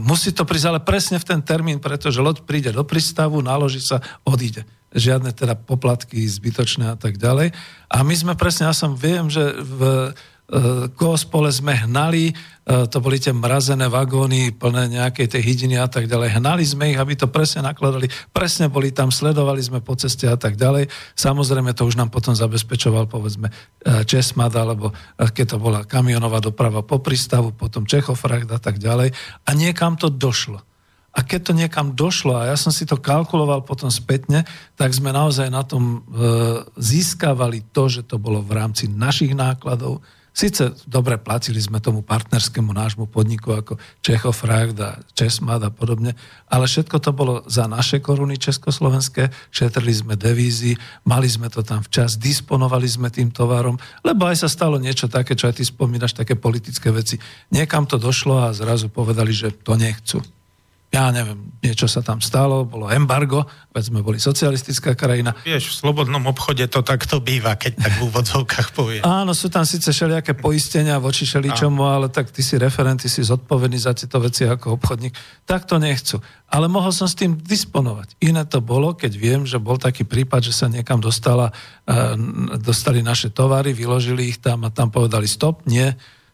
Musí 0.03 0.31
to 0.35 0.47
prísť 0.47 0.67
ale 0.71 0.81
presne 0.83 1.19
v 1.19 1.29
ten 1.29 1.41
termín, 1.43 1.79
pretože 1.83 2.23
loď 2.23 2.43
príde 2.47 2.71
do 2.71 2.83
prístavu, 2.83 3.43
naloží 3.43 3.83
sa, 3.83 4.03
odíde 4.23 4.67
žiadne 4.93 5.33
teda 5.33 5.57
poplatky 5.57 6.25
zbytočné 6.25 6.93
a 6.93 6.97
tak 6.97 7.17
ďalej. 7.17 7.53
A 7.93 7.99
my 8.05 8.15
sme 8.17 8.33
presne, 8.37 8.69
ja 8.69 8.75
som 8.77 8.97
viem, 8.97 9.29
že 9.29 9.53
v 9.61 10.13
Kospole 10.93 11.49
e, 11.49 11.57
sme 11.57 11.73
hnali, 11.73 12.29
e, 12.29 12.35
to 12.85 13.01
boli 13.01 13.17
tie 13.17 13.33
mrazené 13.33 13.89
vagóny 13.89 14.53
plné 14.53 15.01
nejakej 15.01 15.33
tej 15.33 15.43
hydiny 15.49 15.81
a 15.81 15.89
tak 15.89 16.05
ďalej. 16.05 16.37
Hnali 16.37 16.65
sme 16.67 16.93
ich, 16.93 17.01
aby 17.01 17.17
to 17.17 17.33
presne 17.33 17.65
nakladali. 17.65 18.13
Presne 18.37 18.69
boli 18.69 18.93
tam, 18.93 19.09
sledovali 19.09 19.65
sme 19.65 19.81
po 19.81 19.97
ceste 19.97 20.29
a 20.29 20.37
tak 20.37 20.61
ďalej. 20.61 20.93
Samozrejme 21.17 21.73
to 21.73 21.89
už 21.89 21.97
nám 21.97 22.13
potom 22.13 22.37
zabezpečoval 22.37 23.09
povedzme 23.09 23.49
e, 23.49 24.05
Česmad, 24.05 24.53
alebo 24.53 24.93
keď 25.17 25.57
to 25.57 25.59
bola 25.63 25.89
kamionová 25.89 26.45
doprava 26.45 26.85
po 26.85 27.01
prístavu, 27.01 27.57
potom 27.57 27.89
Čechofrakt 27.89 28.53
a 28.53 28.61
tak 28.61 28.77
ďalej. 28.77 29.17
A 29.49 29.51
niekam 29.57 29.97
to 29.97 30.13
došlo. 30.13 30.61
A 31.13 31.21
keď 31.21 31.41
to 31.45 31.53
niekam 31.53 31.93
došlo, 31.93 32.37
a 32.41 32.49
ja 32.49 32.57
som 32.57 32.73
si 32.73 32.89
to 32.89 32.97
kalkuloval 32.97 33.63
potom 33.69 33.93
spätne, 33.93 34.49
tak 34.81 34.97
sme 34.97 35.13
naozaj 35.13 35.53
na 35.53 35.61
tom 35.61 36.01
e, 36.01 36.19
získavali 36.81 37.69
to, 37.69 37.93
že 37.93 38.09
to 38.09 38.17
bolo 38.17 38.41
v 38.41 38.57
rámci 38.57 38.89
našich 38.89 39.37
nákladov, 39.37 40.01
Sice 40.33 40.73
dobre 40.89 41.21
platili 41.21 41.61
sme 41.61 41.77
tomu 41.77 42.01
partnerskému 42.01 42.73
nášmu 42.73 43.05
podniku 43.05 43.53
ako 43.53 43.77
Čechofrakt 44.01 44.81
a 44.81 44.97
Česmad 45.13 45.61
a 45.61 45.69
podobne, 45.69 46.17
ale 46.49 46.65
všetko 46.65 46.97
to 47.05 47.13
bolo 47.13 47.35
za 47.45 47.69
naše 47.69 48.01
koruny 48.01 48.41
československé, 48.41 49.29
šetrili 49.53 49.93
sme 49.93 50.17
devízy, 50.17 50.73
mali 51.05 51.29
sme 51.29 51.53
to 51.53 51.61
tam 51.61 51.85
včas, 51.85 52.17
disponovali 52.17 52.89
sme 52.89 53.13
tým 53.13 53.29
tovarom, 53.29 53.77
lebo 54.01 54.25
aj 54.25 54.41
sa 54.41 54.49
stalo 54.49 54.81
niečo 54.81 55.05
také, 55.05 55.37
čo 55.37 55.53
aj 55.53 55.61
ty 55.61 55.69
spomínaš, 55.69 56.17
také 56.17 56.33
politické 56.33 56.89
veci. 56.89 57.21
Niekam 57.53 57.85
to 57.85 58.01
došlo 58.01 58.49
a 58.49 58.57
zrazu 58.57 58.89
povedali, 58.89 59.37
že 59.37 59.53
to 59.53 59.77
nechcú 59.77 60.25
ja 60.93 61.09
neviem, 61.09 61.57
niečo 61.65 61.89
sa 61.89 62.05
tam 62.05 62.21
stalo, 62.21 62.69
bolo 62.69 62.93
embargo, 62.93 63.49
veď 63.73 63.85
sme 63.89 64.05
boli 64.05 64.21
socialistická 64.21 64.93
krajina. 64.93 65.33
Vieš, 65.41 65.73
v 65.73 65.89
slobodnom 65.89 66.21
obchode 66.29 66.69
to 66.69 66.85
takto 66.85 67.17
býva, 67.25 67.57
keď 67.57 67.81
tak 67.81 67.93
v 67.97 68.13
úvodzovkách 68.13 68.69
povie. 68.77 69.01
Áno, 69.09 69.33
sú 69.33 69.49
tam 69.49 69.65
síce 69.65 69.89
všelijaké 69.89 70.37
poistenia 70.37 71.01
voči 71.01 71.25
šeličomu, 71.25 71.89
ale 71.89 72.13
tak 72.13 72.29
ty 72.29 72.45
si 72.45 72.61
referent, 72.61 73.01
ty 73.01 73.09
si 73.09 73.25
zodpovedný 73.25 73.81
za 73.81 73.97
tieto 73.97 74.21
veci 74.21 74.45
ako 74.45 74.77
obchodník. 74.77 75.17
Tak 75.49 75.65
to 75.65 75.81
nechcú. 75.81 76.21
Ale 76.53 76.69
mohol 76.69 76.93
som 76.93 77.09
s 77.09 77.17
tým 77.17 77.41
disponovať. 77.41 78.21
Iné 78.21 78.45
to 78.45 78.61
bolo, 78.61 78.93
keď 78.93 79.17
viem, 79.17 79.49
že 79.49 79.57
bol 79.57 79.81
taký 79.81 80.05
prípad, 80.05 80.45
že 80.45 80.53
sa 80.53 80.69
niekam 80.69 81.01
dostala, 81.01 81.57
eh, 81.89 82.21
dostali 82.61 83.01
naše 83.01 83.33
tovary, 83.33 83.73
vyložili 83.73 84.29
ich 84.29 84.45
tam 84.45 84.69
a 84.69 84.69
tam 84.69 84.93
povedali 84.93 85.25
stop, 85.25 85.65
nie, 85.65 85.89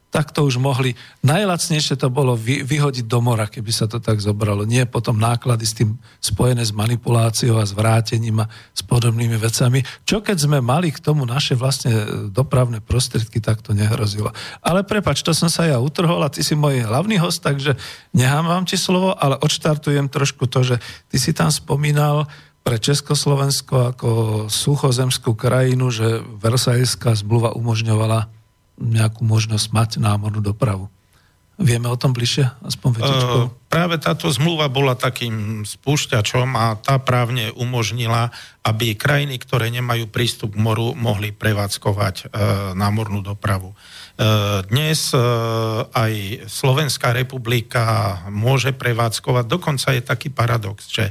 tak 0.08 0.32
to 0.32 0.48
už 0.48 0.56
mohli. 0.56 0.96
Najlacnejšie 1.20 2.00
to 2.00 2.08
bolo 2.08 2.32
vy, 2.32 2.64
vyhodiť 2.64 3.04
do 3.04 3.20
mora, 3.20 3.44
keby 3.44 3.68
sa 3.68 3.84
to 3.84 4.00
tak 4.00 4.24
zobralo. 4.24 4.64
Nie 4.64 4.88
potom 4.88 5.20
náklady 5.20 5.64
s 5.68 5.76
tým 5.76 6.00
spojené 6.16 6.64
s 6.64 6.72
manipuláciou 6.72 7.60
a 7.60 7.68
s 7.68 7.76
vrátením 7.76 8.40
a 8.40 8.50
s 8.72 8.80
podobnými 8.80 9.36
vecami. 9.36 9.84
Čo 10.08 10.24
keď 10.24 10.48
sme 10.48 10.58
mali 10.64 10.88
k 10.88 11.04
tomu 11.04 11.28
naše 11.28 11.52
vlastne 11.52 12.24
dopravné 12.32 12.80
prostriedky, 12.80 13.36
tak 13.44 13.60
to 13.60 13.76
nehrozilo. 13.76 14.32
Ale 14.64 14.80
prepač, 14.80 15.20
to 15.20 15.36
som 15.36 15.52
sa 15.52 15.68
ja 15.68 15.76
utrhol 15.76 16.24
a 16.24 16.32
ty 16.32 16.40
si 16.40 16.56
môj 16.56 16.88
hlavný 16.88 17.20
host, 17.20 17.44
takže 17.44 17.76
nechám 18.16 18.48
vám 18.48 18.64
ti 18.64 18.80
slovo, 18.80 19.12
ale 19.12 19.36
odštartujem 19.36 20.08
trošku 20.08 20.48
to, 20.48 20.64
že 20.64 20.76
ty 21.12 21.20
si 21.20 21.36
tam 21.36 21.52
spomínal 21.52 22.24
pre 22.64 22.80
Československo 22.80 23.92
ako 23.92 24.08
suchozemskú 24.48 25.36
krajinu, 25.36 25.92
že 25.92 26.24
Versajská 26.40 27.12
zmluva 27.12 27.52
umožňovala 27.52 28.37
nejakú 28.78 29.26
možnosť 29.26 29.66
mať 29.74 29.90
námornú 29.98 30.40
dopravu. 30.40 30.88
Vieme 31.58 31.90
o 31.90 31.98
tom 31.98 32.14
bližšie? 32.14 32.46
Aspoň 32.62 32.88
Uh, 33.02 33.50
práve 33.66 33.98
táto 33.98 34.30
zmluva 34.30 34.70
bola 34.70 34.94
takým 34.94 35.66
spúšťačom 35.66 36.54
a 36.54 36.78
tá 36.78 37.02
právne 37.02 37.50
umožnila, 37.50 38.30
aby 38.62 38.94
krajiny, 38.94 39.42
ktoré 39.42 39.66
nemajú 39.74 40.06
prístup 40.06 40.54
k 40.54 40.62
moru, 40.62 40.94
mohli 40.94 41.34
prevádzkovať 41.34 42.16
uh, 42.22 42.28
námornú 42.78 43.26
dopravu. 43.26 43.74
Uh, 43.74 44.62
dnes 44.70 45.10
uh, 45.10 45.90
aj 45.90 46.46
Slovenská 46.46 47.10
republika 47.10 48.22
môže 48.30 48.70
prevádzkovať, 48.70 49.44
dokonca 49.50 49.98
je 49.98 50.02
taký 50.06 50.30
paradox, 50.30 50.86
že 50.86 51.10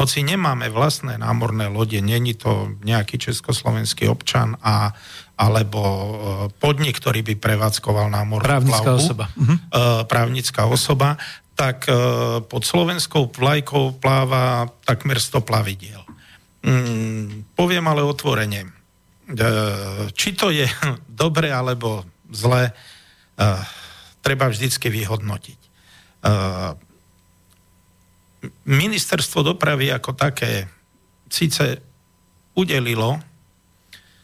hoci 0.00 0.24
nemáme 0.24 0.72
vlastné 0.72 1.20
námorné 1.20 1.68
lode, 1.68 2.00
není 2.00 2.32
to 2.32 2.80
nejaký 2.80 3.20
československý 3.20 4.08
občan 4.08 4.56
a 4.64 4.96
alebo 5.36 5.80
e, 5.80 6.06
podnik, 6.60 7.00
ktorý 7.00 7.24
by 7.24 7.34
prevádzkoval 7.40 8.12
námornú 8.12 8.44
Právnická 8.44 8.84
plavbu, 8.84 9.00
osoba. 9.00 9.26
Uh-huh. 9.32 9.58
právnická 10.06 10.62
osoba, 10.68 11.08
tak 11.56 11.88
e, 11.88 11.94
pod 12.44 12.62
slovenskou 12.62 13.32
vlajkou 13.32 13.96
pláva 13.96 14.68
takmer 14.84 15.18
100 15.18 15.42
plavidiel. 15.42 16.02
Mm, 16.62 17.56
poviem 17.58 17.84
ale 17.90 18.06
otvorene, 18.06 18.70
či 20.14 20.28
to 20.36 20.52
je 20.54 20.68
dobre 21.22 21.50
alebo 21.50 22.06
zle, 22.30 22.70
treba 24.22 24.46
vždycky 24.46 24.88
vyhodnotiť. 24.88 25.60
Ministerstvo 28.66 29.42
dopravy 29.42 29.90
ako 29.90 30.14
také 30.14 30.70
síce 31.26 31.82
udelilo 32.54 33.31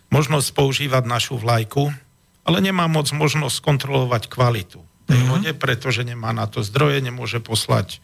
možnosť 0.08 0.48
používať 0.56 1.04
našu 1.04 1.36
vlajku, 1.36 1.92
ale 2.48 2.58
nemá 2.64 2.88
moc 2.88 3.12
možnosť 3.12 3.60
kontrolovať 3.60 4.32
kvalitu 4.32 4.80
tej 5.08 5.16
mm-hmm. 5.16 5.32
lode, 5.32 5.52
pretože 5.56 6.04
nemá 6.04 6.32
na 6.36 6.48
to 6.48 6.60
zdroje, 6.60 7.00
nemôže 7.00 7.40
poslať 7.40 8.00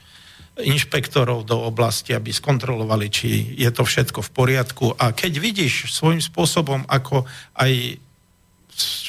inšpektorov 0.55 1.43
do 1.45 1.59
oblasti, 1.67 2.15
aby 2.15 2.31
skontrolovali, 2.31 3.11
či 3.11 3.59
je 3.59 3.71
to 3.75 3.83
všetko 3.83 4.23
v 4.23 4.31
poriadku. 4.31 4.87
A 4.95 5.11
keď 5.11 5.43
vidíš 5.43 5.91
svojím 5.91 6.23
spôsobom, 6.23 6.87
ako 6.87 7.27
aj 7.59 7.99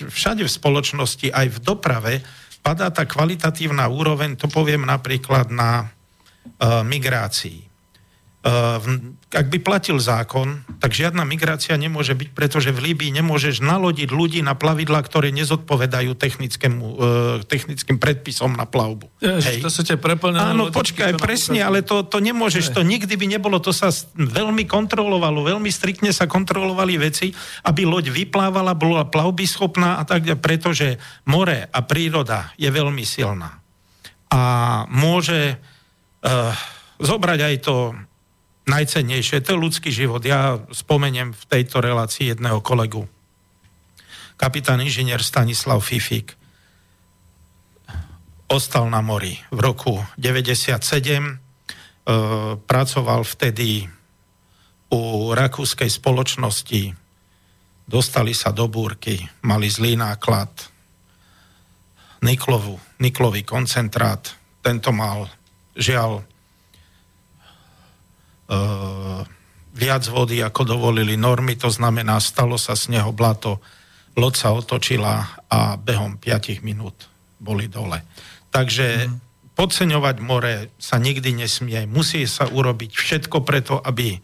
všade 0.10 0.42
v 0.42 0.52
spoločnosti, 0.52 1.30
aj 1.30 1.48
v 1.54 1.58
doprave, 1.62 2.14
padá 2.66 2.90
tá 2.90 3.06
kvalitatívna 3.06 3.86
úroveň, 3.86 4.34
to 4.42 4.50
poviem 4.50 4.90
napríklad 4.90 5.54
na 5.54 5.86
uh, 5.86 6.82
migrácii. 6.82 7.65
Uh, 8.46 8.78
ak 9.34 9.50
by 9.50 9.58
platil 9.58 9.98
zákon, 9.98 10.62
tak 10.78 10.94
žiadna 10.94 11.26
migrácia 11.26 11.74
nemôže 11.82 12.14
byť, 12.14 12.30
pretože 12.38 12.70
v 12.70 12.94
Líbii 12.94 13.10
nemôžeš 13.18 13.58
nalodiť 13.58 14.14
ľudí 14.14 14.46
na 14.46 14.54
plavidla, 14.54 15.02
ktoré 15.02 15.34
nezodpovedajú 15.34 16.14
technickému, 16.14 16.86
uh, 16.86 16.98
technickým 17.42 17.98
predpisom 17.98 18.54
na 18.54 18.70
plavbu. 18.70 19.10
Jež, 19.18 19.50
Hej. 19.50 19.66
To 19.66 19.74
sú 19.74 19.82
tie 19.82 19.98
preplnené 19.98 20.54
Áno, 20.54 20.70
počkaj, 20.70 21.18
presne, 21.18 21.66
ale 21.66 21.82
to, 21.82 22.06
to 22.06 22.22
nemôžeš, 22.22 22.70
Hej. 22.70 22.76
to 22.78 22.82
nikdy 22.86 23.18
by 23.18 23.26
nebolo, 23.26 23.58
to 23.58 23.74
sa 23.74 23.90
veľmi 24.14 24.70
kontrolovalo, 24.70 25.42
veľmi 25.42 25.74
striktne 25.74 26.14
sa 26.14 26.30
kontrolovali 26.30 27.02
veci, 27.02 27.34
aby 27.66 27.82
loď 27.82 28.14
vyplávala, 28.14 28.78
bola 28.78 29.10
plavby 29.10 29.50
schopná 29.50 29.98
a 29.98 30.06
tak 30.06 30.22
pretože 30.38 31.02
more 31.26 31.66
a 31.66 31.80
príroda 31.82 32.54
je 32.62 32.70
veľmi 32.70 33.02
silná. 33.10 33.58
A 34.30 34.42
môže 34.86 35.58
uh, 35.58 36.54
zobrať 37.02 37.40
aj 37.42 37.56
to 37.66 37.76
najcennejšie. 38.66 39.46
To 39.46 39.56
je 39.56 39.64
ľudský 39.64 39.90
život. 39.94 40.22
Ja 40.26 40.58
spomeniem 40.74 41.32
v 41.34 41.44
tejto 41.46 41.82
relácii 41.82 42.34
jedného 42.34 42.60
kolegu. 42.66 43.06
Kapitán 44.36 44.84
inžinier 44.84 45.24
Stanislav 45.24 45.80
Fifik 45.80 46.36
ostal 48.52 48.92
na 48.92 49.00
mori 49.02 49.40
v 49.50 49.60
roku 49.64 50.04
97. 50.20 50.78
E, 50.78 51.34
pracoval 52.60 53.22
vtedy 53.24 53.88
u 54.92 55.32
rakúskej 55.34 55.90
spoločnosti. 55.90 56.94
Dostali 57.86 58.34
sa 58.34 58.50
do 58.50 58.66
búrky, 58.66 59.22
mali 59.46 59.70
zlý 59.70 59.98
náklad, 59.98 60.50
niklovú, 62.26 62.82
niklový 62.98 63.46
koncentrát. 63.46 64.34
Tento 64.62 64.90
mal 64.90 65.30
žiaľ 65.78 66.26
viac 69.76 70.04
vody, 70.08 70.40
ako 70.40 70.62
dovolili 70.64 71.20
normy, 71.20 71.60
to 71.60 71.68
znamená, 71.68 72.22
stalo 72.24 72.56
sa 72.56 72.74
z 72.80 72.96
neho 72.96 73.12
blato, 73.12 73.60
loď 74.16 74.34
sa 74.34 74.50
otočila 74.56 75.44
a 75.52 75.76
behom 75.76 76.16
5 76.16 76.64
minút 76.64 77.12
boli 77.42 77.68
dole. 77.68 78.00
Takže 78.50 79.12
mm. 79.12 79.14
podceňovať 79.60 80.16
more 80.24 80.72
sa 80.80 80.96
nikdy 80.96 81.36
nesmie. 81.36 81.84
Musí 81.86 82.24
sa 82.24 82.48
urobiť 82.48 82.92
všetko 82.96 83.44
preto, 83.44 83.76
aby 83.84 84.16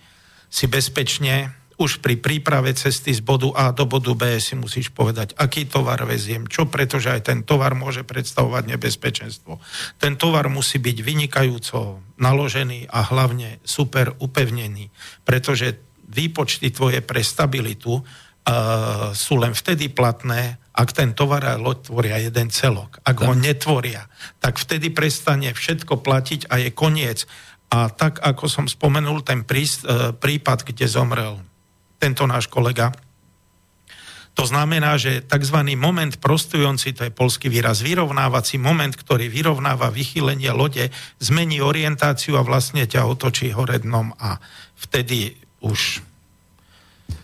si 0.48 0.66
bezpečne 0.72 1.61
už 1.82 2.06
pri 2.06 2.22
príprave 2.22 2.78
cesty 2.78 3.10
z 3.10 3.26
bodu 3.26 3.50
A 3.58 3.74
do 3.74 3.90
bodu 3.90 4.14
B 4.14 4.38
si 4.38 4.54
musíš 4.54 4.94
povedať, 4.94 5.34
aký 5.34 5.66
tovar 5.66 5.98
veziem, 6.06 6.46
čo, 6.46 6.70
pretože 6.70 7.10
aj 7.10 7.26
ten 7.26 7.40
tovar 7.42 7.74
môže 7.74 8.06
predstavovať 8.06 8.78
nebezpečenstvo. 8.78 9.58
Ten 9.98 10.14
tovar 10.14 10.46
musí 10.54 10.78
byť 10.78 10.98
vynikajúco 11.02 12.06
naložený 12.22 12.86
a 12.94 13.02
hlavne 13.10 13.58
super 13.66 14.14
upevnený, 14.22 14.94
pretože 15.26 15.82
výpočty 16.06 16.70
tvoje 16.70 17.02
pre 17.02 17.26
stabilitu 17.26 17.98
uh, 17.98 18.04
sú 19.18 19.42
len 19.42 19.58
vtedy 19.58 19.90
platné, 19.90 20.62
ak 20.72 20.94
ten 20.94 21.18
tovar 21.18 21.42
a 21.50 21.58
loď 21.58 21.90
tvoria 21.90 22.22
jeden 22.22 22.54
celok. 22.54 23.02
Ak 23.02 23.18
tak. 23.20 23.26
ho 23.26 23.34
netvoria, 23.34 24.06
tak 24.38 24.62
vtedy 24.62 24.94
prestane 24.94 25.50
všetko 25.52 26.00
platiť 26.00 26.48
a 26.48 26.62
je 26.62 26.70
koniec. 26.70 27.26
A 27.72 27.88
tak, 27.88 28.20
ako 28.20 28.52
som 28.52 28.66
spomenul, 28.68 29.24
ten 29.24 29.48
prípad, 29.48 30.60
kde 30.68 30.86
zomrel 30.92 31.40
tento 32.02 32.26
náš 32.26 32.50
kolega. 32.50 32.90
To 34.34 34.48
znamená, 34.48 34.98
že 34.98 35.22
tzv. 35.22 35.58
moment 35.78 36.18
prostujúci, 36.18 36.98
to 36.98 37.06
je 37.06 37.14
polský 37.14 37.52
výraz, 37.52 37.84
vyrovnávací 37.84 38.58
moment, 38.58 38.96
ktorý 38.96 39.30
vyrovnáva 39.30 39.94
vychýlenie 39.94 40.50
lode, 40.56 40.90
zmení 41.22 41.62
orientáciu 41.62 42.40
a 42.40 42.48
vlastne 42.48 42.88
ťa 42.90 43.06
otočí 43.06 43.54
hore 43.54 43.78
dnom 43.78 44.16
a 44.18 44.40
vtedy 44.80 45.38
už 45.62 46.11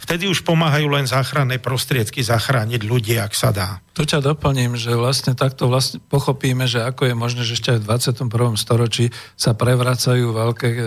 Vtedy 0.08 0.32
už 0.32 0.48
pomáhajú 0.48 0.88
len 0.88 1.04
záchranné 1.04 1.60
prostriedky 1.60 2.24
zachrániť 2.24 2.82
ľudí, 2.88 3.20
ak 3.20 3.34
sa 3.36 3.52
dá. 3.52 3.84
Tu 3.98 4.06
ťa 4.06 4.22
doplním, 4.22 4.78
že 4.78 4.94
vlastne 4.94 5.34
takto 5.34 5.66
vlastne 5.66 5.98
pochopíme, 6.00 6.70
že 6.70 6.86
ako 6.86 7.10
je 7.10 7.16
možné, 7.18 7.42
že 7.44 7.58
ešte 7.58 7.76
aj 7.76 7.80
v 7.82 7.88
21. 8.22 8.56
storočí 8.56 9.06
sa 9.34 9.58
prevracajú 9.58 10.38
veľké 10.38 10.70
e, 10.70 10.80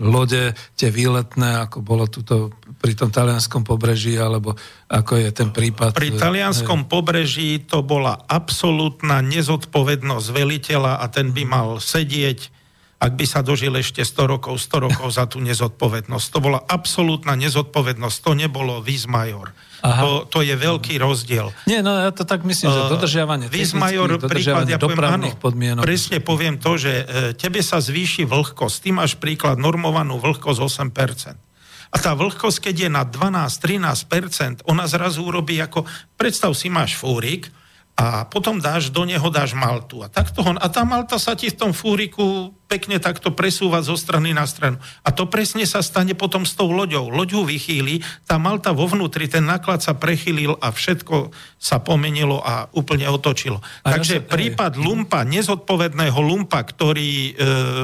lode, 0.00 0.56
tie 0.72 0.88
výletné, 0.88 1.68
ako 1.68 1.84
bolo 1.84 2.08
tuto 2.08 2.50
pri 2.80 2.96
tom 2.96 3.12
talianskom 3.12 3.60
pobreží, 3.60 4.16
alebo 4.16 4.56
ako 4.88 5.20
je 5.20 5.30
ten 5.36 5.52
prípad. 5.52 5.92
Pri 5.92 6.16
talianskom 6.16 6.88
pobreží 6.88 7.60
to 7.68 7.84
bola 7.84 8.24
absolútna 8.24 9.20
nezodpovednosť 9.20 10.26
veliteľa 10.32 11.04
a 11.04 11.04
ten 11.12 11.36
by 11.36 11.44
mal 11.44 11.68
sedieť 11.76 12.55
ak 12.96 13.12
by 13.12 13.26
sa 13.28 13.44
dožil 13.44 13.76
ešte 13.76 14.00
100 14.00 14.32
rokov, 14.32 14.56
100 14.56 14.86
rokov 14.88 15.08
za 15.12 15.28
tú 15.28 15.36
nezodpovednosť. 15.44 16.26
To 16.32 16.38
bola 16.40 16.64
absolútna 16.64 17.36
nezodpovednosť, 17.36 18.16
to 18.24 18.32
nebolo 18.32 18.80
Vismajor. 18.80 19.52
To, 19.84 20.24
to 20.24 20.40
je 20.40 20.56
veľký 20.56 20.96
rozdiel. 20.96 21.52
Nie, 21.68 21.84
no 21.84 21.92
ja 21.92 22.10
to 22.10 22.24
tak 22.24 22.42
myslím, 22.42 22.72
že 22.72 22.80
dodržiavanie 22.88 23.46
Vismajor, 23.52 24.16
príklad, 24.24 24.64
ja 24.64 24.80
poviem, 24.80 25.04
áno, 25.04 25.28
podmienok. 25.36 25.84
Presne 25.84 26.18
poviem 26.24 26.56
to, 26.56 26.80
že 26.80 26.92
e, 26.92 27.04
tebe 27.36 27.60
sa 27.60 27.78
zvýši 27.78 28.24
vlhkosť. 28.24 28.76
Ty 28.88 28.90
máš 28.96 29.20
príklad 29.20 29.60
normovanú 29.60 30.16
vlhkosť 30.16 30.58
8%. 30.58 31.92
A 31.92 31.96
tá 32.02 32.16
vlhkosť, 32.18 32.72
keď 32.72 32.88
je 32.88 32.90
na 32.90 33.04
12-13%, 33.06 34.66
ona 34.66 34.88
zrazu 34.90 35.22
urobí 35.22 35.60
ako, 35.60 35.86
predstav 36.18 36.50
si, 36.56 36.66
máš 36.72 36.98
fúrik, 36.98 37.52
a 37.96 38.28
potom 38.28 38.60
dáš, 38.60 38.92
do 38.92 39.08
neho 39.08 39.24
dáš 39.32 39.56
maltu. 39.56 40.04
A, 40.04 40.12
takto 40.12 40.44
a 40.44 40.66
tá 40.68 40.84
malta 40.84 41.16
sa 41.16 41.32
ti 41.32 41.48
v 41.48 41.56
tom 41.56 41.72
fúriku 41.72 42.52
pekne 42.66 42.98
takto 42.98 43.30
presúva 43.30 43.78
zo 43.82 43.94
strany 43.94 44.34
na 44.34 44.42
stranu. 44.46 44.82
A 45.06 45.14
to 45.14 45.30
presne 45.30 45.62
sa 45.64 45.82
stane 45.82 46.18
potom 46.18 46.42
s 46.42 46.58
tou 46.58 46.70
loďou. 46.70 47.10
Loď 47.10 47.38
ho 47.38 47.42
vychýli, 47.46 48.02
tá 48.26 48.36
malta 48.42 48.74
vo 48.74 48.90
vnútri, 48.90 49.30
ten 49.30 49.46
náklad 49.46 49.82
sa 49.82 49.94
prechylil 49.94 50.58
a 50.58 50.74
všetko 50.74 51.30
sa 51.56 51.78
pomenilo 51.78 52.42
a 52.42 52.66
úplne 52.74 53.06
otočilo. 53.06 53.62
A 53.86 53.96
Takže 53.96 54.18
ja 54.18 54.22
sa, 54.22 54.30
prípad 54.34 54.72
aj. 54.76 54.82
lumpa, 54.82 55.22
nezodpovedného 55.22 56.18
lumpa, 56.18 56.62
ktorý 56.66 57.10
e, 57.10 57.32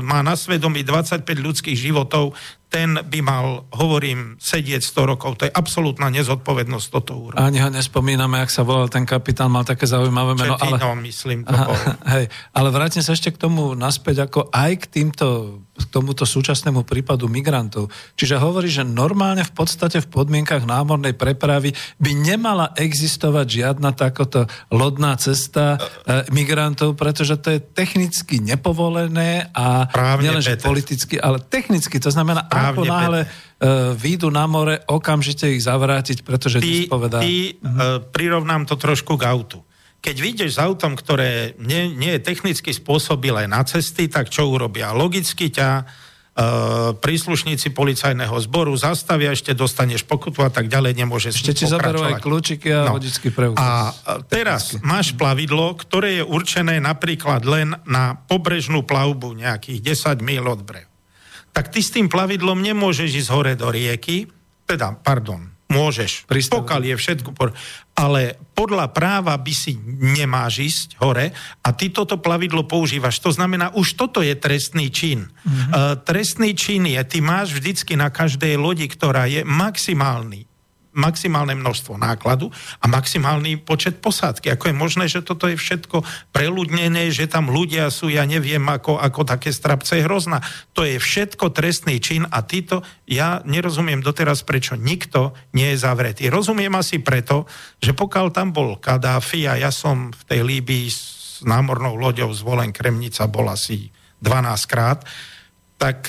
má 0.02 0.20
na 0.20 0.34
svedomí 0.34 0.82
25 0.82 1.22
ľudských 1.26 1.78
životov, 1.78 2.34
ten 2.72 2.96
by 2.96 3.20
mal, 3.20 3.68
hovorím, 3.76 4.40
sedieť 4.40 4.80
100 4.80 5.12
rokov. 5.12 5.36
To 5.36 5.44
je 5.44 5.52
absolútna 5.52 6.08
nezodpovednosť 6.08 6.86
toto 6.88 7.12
urobiť. 7.20 7.36
Ani 7.36 7.60
ho 7.60 7.68
nespomíname, 7.68 8.40
ak 8.40 8.48
sa 8.48 8.64
volal 8.64 8.88
ten 8.88 9.04
kapitán, 9.04 9.52
mal 9.52 9.68
také 9.68 9.84
zaujímavé 9.84 10.32
meno. 10.40 10.56
ale... 10.56 10.80
myslím. 11.04 11.44
To 11.44 11.52
Aha, 11.52 12.00
hej, 12.16 12.32
ale 12.56 12.68
vrátim 12.72 13.04
sa 13.04 13.12
ešte 13.12 13.28
k 13.28 13.36
tomu 13.36 13.76
naspäť, 13.76 14.24
ako 14.24 14.48
aj 14.48 14.71
k 14.76 14.84
týmto 14.88 15.58
k 15.72 15.88
tomuto 15.88 16.28
súčasnému 16.28 16.84
prípadu 16.84 17.32
migrantov. 17.32 17.88
Čiže 18.14 18.36
hovorí, 18.36 18.68
že 18.68 18.84
normálne 18.84 19.40
v 19.40 19.52
podstate 19.56 20.04
v 20.04 20.08
podmienkach 20.12 20.68
námornej 20.68 21.16
prepravy 21.16 21.72
by 21.96 22.12
nemala 22.12 22.76
existovať 22.76 23.46
žiadna 23.48 23.90
takoto 23.96 24.44
lodná 24.68 25.16
cesta 25.16 25.80
e, 25.80 26.28
migrantov, 26.30 26.94
pretože 26.94 27.40
to 27.40 27.56
je 27.56 27.60
technicky 27.60 28.38
nepovolené 28.44 29.48
a 29.56 29.88
nielenže 30.20 30.60
politicky, 30.60 31.16
ale 31.16 31.40
technicky. 31.40 31.96
To 31.96 32.12
znamená, 32.12 32.46
Právne, 32.46 32.68
ako 32.68 32.82
náhle 32.84 33.20
e, 33.24 33.28
výjdu 33.96 34.28
na 34.28 34.44
more, 34.44 34.76
okamžite 34.86 35.48
ich 35.50 35.64
zavrátiť, 35.64 36.20
pretože 36.20 36.60
ty, 36.60 36.84
povedá... 36.84 37.24
Ty, 37.24 37.56
uh, 37.58 37.98
prirovnám 38.12 38.68
to 38.68 38.76
trošku 38.76 39.16
k 39.16 39.24
autu 39.24 39.64
keď 40.02 40.16
vyjdeš 40.18 40.58
s 40.58 40.58
autom, 40.58 40.98
ktoré 40.98 41.54
nie, 41.62 41.86
nie 41.94 42.18
je 42.18 42.20
technicky 42.26 42.74
spôsobilé 42.74 43.46
na 43.46 43.62
cesty, 43.62 44.10
tak 44.10 44.34
čo 44.34 44.50
urobia? 44.50 44.90
Logicky 44.90 45.46
ťa 45.46 45.70
e, 45.78 45.84
príslušníci 46.98 47.70
policajného 47.70 48.34
zboru 48.42 48.74
zastavia, 48.74 49.30
ešte 49.30 49.54
dostaneš 49.54 50.02
pokutu 50.02 50.42
a 50.42 50.50
tak 50.50 50.66
ďalej, 50.66 50.98
nemôže 50.98 51.30
Ešte 51.30 51.54
ti 51.54 51.70
zaberú 51.70 52.02
aj 52.02 52.18
kľúčiky 52.18 52.74
a 52.74 52.90
no. 52.90 52.98
vodický 52.98 53.30
preukaz. 53.30 53.62
A 53.62 53.70
teraz 54.26 54.74
Technicky. 54.74 54.90
máš 54.90 55.08
plavidlo, 55.14 55.78
ktoré 55.78 56.18
je 56.18 56.24
určené 56.26 56.82
napríklad 56.82 57.46
len 57.46 57.78
na 57.86 58.18
pobrežnú 58.26 58.82
plavbu 58.82 59.38
nejakých 59.38 60.02
10 60.18 60.18
míl 60.18 60.42
od 60.50 60.66
brehu. 60.66 60.90
Tak 61.54 61.70
ty 61.70 61.78
s 61.78 61.94
tým 61.94 62.10
plavidlom 62.10 62.58
nemôžeš 62.58 63.22
ísť 63.22 63.30
hore 63.30 63.54
do 63.54 63.70
rieky, 63.70 64.26
teda, 64.66 64.98
pardon, 64.98 65.51
môžeš, 65.72 66.28
Pristavu. 66.28 66.62
pokiaľ 66.62 66.82
je 66.92 66.96
všetko, 67.00 67.30
ale 67.96 68.36
podľa 68.52 68.92
práva 68.92 69.32
by 69.36 69.52
si 69.52 69.76
nemáš 69.98 70.54
ísť 70.60 70.88
hore 71.00 71.32
a 71.64 71.68
ty 71.72 71.88
toto 71.88 72.20
plavidlo 72.20 72.68
používaš. 72.68 73.20
To 73.24 73.32
znamená, 73.32 73.72
už 73.72 73.96
toto 73.96 74.20
je 74.20 74.32
trestný 74.36 74.92
čin. 74.92 75.28
Mm-hmm. 75.28 75.70
Uh, 75.72 75.96
trestný 76.00 76.52
čin 76.52 76.84
je, 76.84 77.00
ty 77.08 77.18
máš 77.24 77.56
vždycky 77.56 77.96
na 77.96 78.12
každej 78.12 78.60
lodi, 78.60 78.84
ktorá 78.88 79.24
je 79.28 79.44
maximálny 79.44 80.51
maximálne 80.92 81.56
množstvo 81.56 81.96
nákladu 81.96 82.52
a 82.80 82.84
maximálny 82.88 83.60
počet 83.60 84.04
posádky. 84.04 84.52
Ako 84.52 84.68
je 84.68 84.76
možné, 84.76 85.04
že 85.08 85.24
toto 85.24 85.48
je 85.48 85.56
všetko 85.56 86.04
preľudnené, 86.30 87.08
že 87.08 87.28
tam 87.28 87.48
ľudia 87.48 87.88
sú, 87.88 88.12
ja 88.12 88.28
neviem, 88.28 88.62
ako, 88.68 89.00
ako 89.00 89.24
také 89.24 89.50
strapce 89.50 90.00
je 90.00 90.06
hrozná. 90.06 90.44
To 90.76 90.84
je 90.84 91.00
všetko 91.00 91.52
trestný 91.56 91.98
čin 91.98 92.28
a 92.28 92.44
títo, 92.44 92.84
ja 93.08 93.40
nerozumiem 93.48 94.04
doteraz, 94.04 94.44
prečo 94.44 94.76
nikto 94.76 95.32
nie 95.56 95.72
je 95.72 95.80
zavretý. 95.80 96.28
Rozumiem 96.28 96.72
asi 96.76 97.00
preto, 97.00 97.48
že 97.80 97.96
pokiaľ 97.96 98.26
tam 98.32 98.52
bol 98.52 98.76
Kadáfi 98.76 99.48
a 99.48 99.56
ja 99.56 99.72
som 99.72 100.12
v 100.12 100.22
tej 100.28 100.40
Líbii 100.44 100.86
s 100.92 101.00
námornou 101.42 101.96
loďou 101.98 102.30
zvolen 102.30 102.70
Kremnica 102.70 103.26
bol 103.26 103.48
asi 103.50 103.90
12 104.22 104.70
krát, 104.70 105.02
tak 105.80 106.06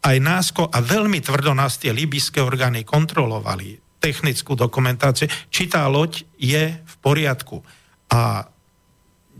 aj 0.00 0.16
násko 0.20 0.62
a 0.68 0.78
veľmi 0.80 1.20
tvrdo 1.20 1.52
nás 1.52 1.76
tie 1.76 1.92
libyské 1.92 2.40
orgány 2.40 2.84
kontrolovali 2.84 3.76
technickú 4.00 4.56
dokumentáciu, 4.56 5.28
či 5.52 5.68
tá 5.68 5.84
loď 5.84 6.24
je 6.40 6.72
v 6.72 6.94
poriadku. 7.04 7.60
A 8.08 8.48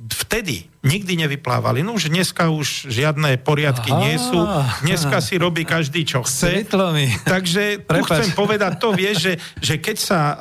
vtedy 0.09 0.71
nikdy 0.81 1.13
nevyplávali. 1.29 1.85
No 1.85 2.01
už 2.01 2.09
dneska 2.09 2.49
už 2.49 2.89
žiadne 2.89 3.37
poriadky 3.45 3.93
Aha, 3.93 4.01
nie 4.01 4.17
sú. 4.17 4.41
Dneska 4.81 5.21
si 5.21 5.37
robí 5.37 5.69
každý, 5.69 6.09
čo 6.09 6.25
chce. 6.25 6.65
Takže 7.29 7.85
tu 7.85 8.01
chcem 8.09 8.33
povedať 8.33 8.81
to, 8.81 8.97
vieš, 8.97 9.17
že, 9.21 9.35
že 9.61 9.75
keď 9.77 9.97
sa 10.01 10.21
uh, 10.25 10.37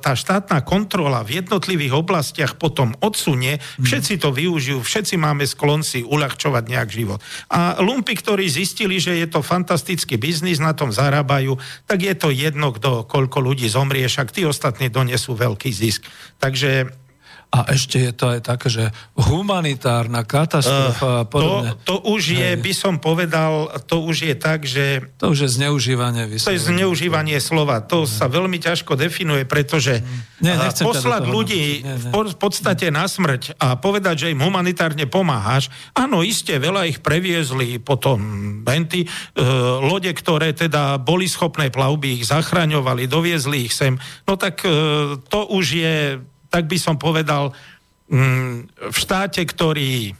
tá 0.00 0.16
štátna 0.16 0.64
kontrola 0.64 1.20
v 1.20 1.44
jednotlivých 1.44 2.00
oblastiach 2.00 2.56
potom 2.56 2.96
odsunie, 3.04 3.60
mhm. 3.60 3.84
všetci 3.84 4.14
to 4.24 4.32
využijú, 4.32 4.80
všetci 4.80 5.20
máme 5.20 5.44
sklon 5.44 5.84
si 5.84 6.00
uľahčovať 6.00 6.64
nejak 6.64 6.88
život. 6.88 7.20
A 7.52 7.76
lumpy, 7.84 8.16
ktorí 8.16 8.48
zistili, 8.48 8.96
že 8.96 9.20
je 9.20 9.28
to 9.28 9.44
fantastický 9.44 10.16
biznis, 10.16 10.56
na 10.64 10.72
tom 10.72 10.88
zarábajú, 10.88 11.60
tak 11.84 12.08
je 12.08 12.14
to 12.16 12.32
jedno, 12.32 12.72
kto, 12.72 13.04
koľko 13.04 13.44
ľudí 13.44 13.68
zomrie, 13.68 14.08
však 14.08 14.32
tí 14.32 14.48
ostatní 14.48 14.88
donesú 14.88 15.36
veľký 15.36 15.68
zisk. 15.68 16.08
Takže 16.40 17.03
a 17.54 17.70
ešte 17.70 18.02
je 18.02 18.10
to 18.10 18.34
aj 18.34 18.40
také, 18.42 18.66
že 18.66 18.84
humanitárna 19.14 20.26
katastrofa 20.26 21.06
uh, 21.06 21.22
a 21.22 21.24
podobne. 21.24 21.78
To, 21.86 22.02
to 22.02 22.10
už 22.10 22.34
je, 22.34 22.50
Hej. 22.50 22.58
by 22.58 22.72
som 22.74 22.94
povedal, 22.98 23.70
to 23.86 24.02
už 24.02 24.26
je 24.26 24.34
tak, 24.34 24.66
že... 24.66 25.06
To 25.22 25.30
už 25.30 25.46
je 25.46 25.50
zneužívanie. 25.62 26.26
To 26.34 26.50
je 26.50 26.58
zneužívanie 26.58 27.38
slova. 27.38 27.78
To 27.86 28.02
Hej. 28.02 28.10
sa 28.10 28.26
veľmi 28.26 28.58
ťažko 28.58 28.98
definuje, 28.98 29.46
pretože 29.46 30.02
nie, 30.42 30.50
poslať 30.58 31.30
ľudí 31.30 31.86
nie, 31.86 31.94
nie. 31.94 32.10
v 32.10 32.38
podstate 32.42 32.90
na 32.90 33.06
smrť 33.06 33.54
a 33.62 33.78
povedať, 33.78 34.26
že 34.26 34.32
im 34.34 34.42
humanitárne 34.42 35.06
pomáhaš, 35.06 35.70
áno, 35.94 36.26
iste, 36.26 36.58
veľa 36.58 36.90
ich 36.90 36.98
previezli 37.06 37.78
potom 37.78 38.18
benty, 38.66 39.06
uh, 39.06 39.78
lode, 39.78 40.10
ktoré 40.10 40.50
teda 40.58 40.98
boli 40.98 41.30
schopné 41.30 41.70
plavby, 41.70 42.18
ich 42.18 42.26
zachraňovali, 42.26 43.06
doviezli 43.06 43.70
ich 43.70 43.78
sem, 43.78 43.94
no 44.26 44.34
tak 44.34 44.66
uh, 44.66 45.22
to 45.30 45.46
už 45.54 45.66
je 45.70 45.96
tak 46.54 46.70
by 46.70 46.78
som 46.78 46.94
povedal, 46.94 47.50
mm, 48.06 48.70
v 48.94 48.96
štáte, 48.96 49.42
ktorý, 49.42 50.14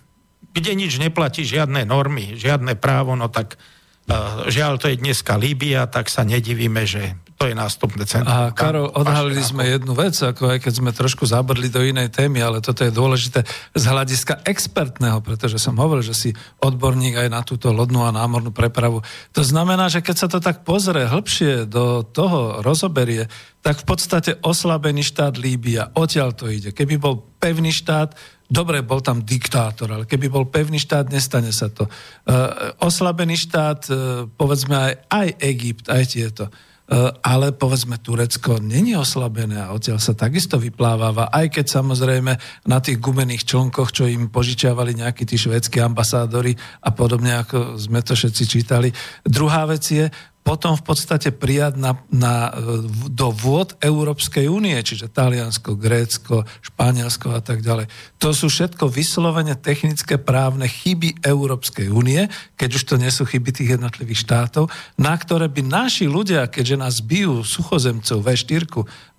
kde 0.50 0.72
nič 0.74 0.98
neplatí, 0.98 1.46
žiadne 1.46 1.86
normy, 1.86 2.34
žiadne 2.34 2.74
právo, 2.74 3.14
no 3.14 3.30
tak 3.30 3.54
uh, 3.54 4.50
žiaľ, 4.50 4.82
to 4.82 4.90
je 4.90 4.98
dneska 4.98 5.38
Líbia, 5.38 5.86
tak 5.86 6.10
sa 6.10 6.26
nedivíme, 6.26 6.82
že 6.82 7.14
to 7.44 7.52
je 7.52 7.60
nástupné 7.60 8.08
centrum. 8.08 8.32
A 8.32 8.56
Karol, 8.56 8.88
odhalili 8.96 9.44
sme 9.44 9.68
jednu 9.68 9.92
vec, 9.92 10.16
ako 10.16 10.56
aj 10.56 10.64
keď 10.64 10.72
sme 10.80 10.96
trošku 10.96 11.28
zabrdli 11.28 11.68
do 11.68 11.84
inej 11.84 12.08
témy, 12.08 12.40
ale 12.40 12.64
toto 12.64 12.80
je 12.80 12.88
dôležité 12.88 13.44
z 13.76 13.84
hľadiska 13.84 14.48
expertného, 14.48 15.20
pretože 15.20 15.60
som 15.60 15.76
hovoril, 15.76 16.00
že 16.00 16.16
si 16.16 16.30
odborník 16.64 17.20
aj 17.20 17.28
na 17.28 17.44
túto 17.44 17.68
lodnú 17.68 18.00
a 18.00 18.16
námornú 18.16 18.48
prepravu. 18.48 19.04
To 19.36 19.44
znamená, 19.44 19.92
že 19.92 20.00
keď 20.00 20.16
sa 20.16 20.28
to 20.32 20.40
tak 20.40 20.64
pozrie 20.64 21.04
hĺbšie 21.04 21.68
do 21.68 22.00
toho 22.00 22.64
rozoberie, 22.64 23.28
tak 23.60 23.84
v 23.84 23.92
podstate 23.92 24.40
oslabený 24.40 25.04
štát 25.04 25.36
Líbia, 25.36 25.92
odtiaľ 25.92 26.32
to 26.32 26.48
ide. 26.48 26.72
Keby 26.72 26.96
bol 26.96 27.28
pevný 27.36 27.76
štát, 27.76 28.16
Dobre, 28.44 28.84
bol 28.84 29.00
tam 29.00 29.24
diktátor, 29.24 29.88
ale 29.88 30.04
keby 30.04 30.28
bol 30.28 30.44
pevný 30.44 30.76
štát, 30.76 31.08
nestane 31.08 31.48
sa 31.48 31.72
to. 31.72 31.88
Uh, 32.28 32.76
oslabený 32.84 33.40
štát, 33.40 33.80
uh, 33.88 34.28
povedzme 34.36 34.76
aj, 34.76 34.92
aj 35.08 35.28
Egypt, 35.40 35.88
aj 35.88 36.04
tieto. 36.12 36.44
E, 36.84 36.96
ale 37.24 37.56
povedzme 37.56 37.96
Turecko 37.96 38.60
není 38.60 38.92
oslabené 38.92 39.56
a 39.56 39.72
odtiaľ 39.72 39.96
sa 40.04 40.12
takisto 40.12 40.60
vypláváva, 40.60 41.32
aj 41.32 41.56
keď 41.56 41.80
samozrejme 41.80 42.32
na 42.68 42.78
tých 42.84 43.00
gumených 43.00 43.48
člnkoch, 43.48 43.88
čo 43.88 44.04
im 44.04 44.28
požičiavali 44.28 44.92
nejakí 44.92 45.24
tí 45.24 45.40
švedskí 45.40 45.80
ambasádori 45.80 46.52
a 46.84 46.92
podobne, 46.92 47.40
ako 47.40 47.80
sme 47.80 48.04
to 48.04 48.12
všetci 48.12 48.44
čítali. 48.44 48.92
Druhá 49.24 49.64
vec 49.64 49.80
je, 49.80 50.12
potom 50.44 50.76
v 50.76 50.84
podstate 50.84 51.32
prijať 51.32 51.80
na, 51.80 51.96
na, 52.12 52.52
do 53.08 53.32
vôd 53.32 53.72
Európskej 53.80 54.44
únie, 54.44 54.76
čiže 54.84 55.08
Taliansko, 55.08 55.72
Grécko, 55.72 56.44
Španielsko 56.60 57.32
a 57.32 57.40
tak 57.40 57.64
ďalej. 57.64 57.88
To 58.20 58.36
sú 58.36 58.52
všetko 58.52 58.92
vyslovene 58.92 59.56
technické 59.56 60.20
právne 60.20 60.68
chyby 60.68 61.24
Európskej 61.24 61.88
únie, 61.88 62.28
keď 62.60 62.70
už 62.76 62.82
to 62.84 63.00
nie 63.00 63.08
sú 63.08 63.24
chyby 63.24 63.56
tých 63.56 63.80
jednotlivých 63.80 64.20
štátov, 64.20 64.68
na 65.00 65.16
ktoré 65.16 65.48
by 65.48 65.64
naši 65.64 66.04
ľudia, 66.04 66.44
keďže 66.52 66.76
nás 66.76 67.00
bijú 67.00 67.40
suchozemcov 67.40 68.20
V4, 68.20 68.68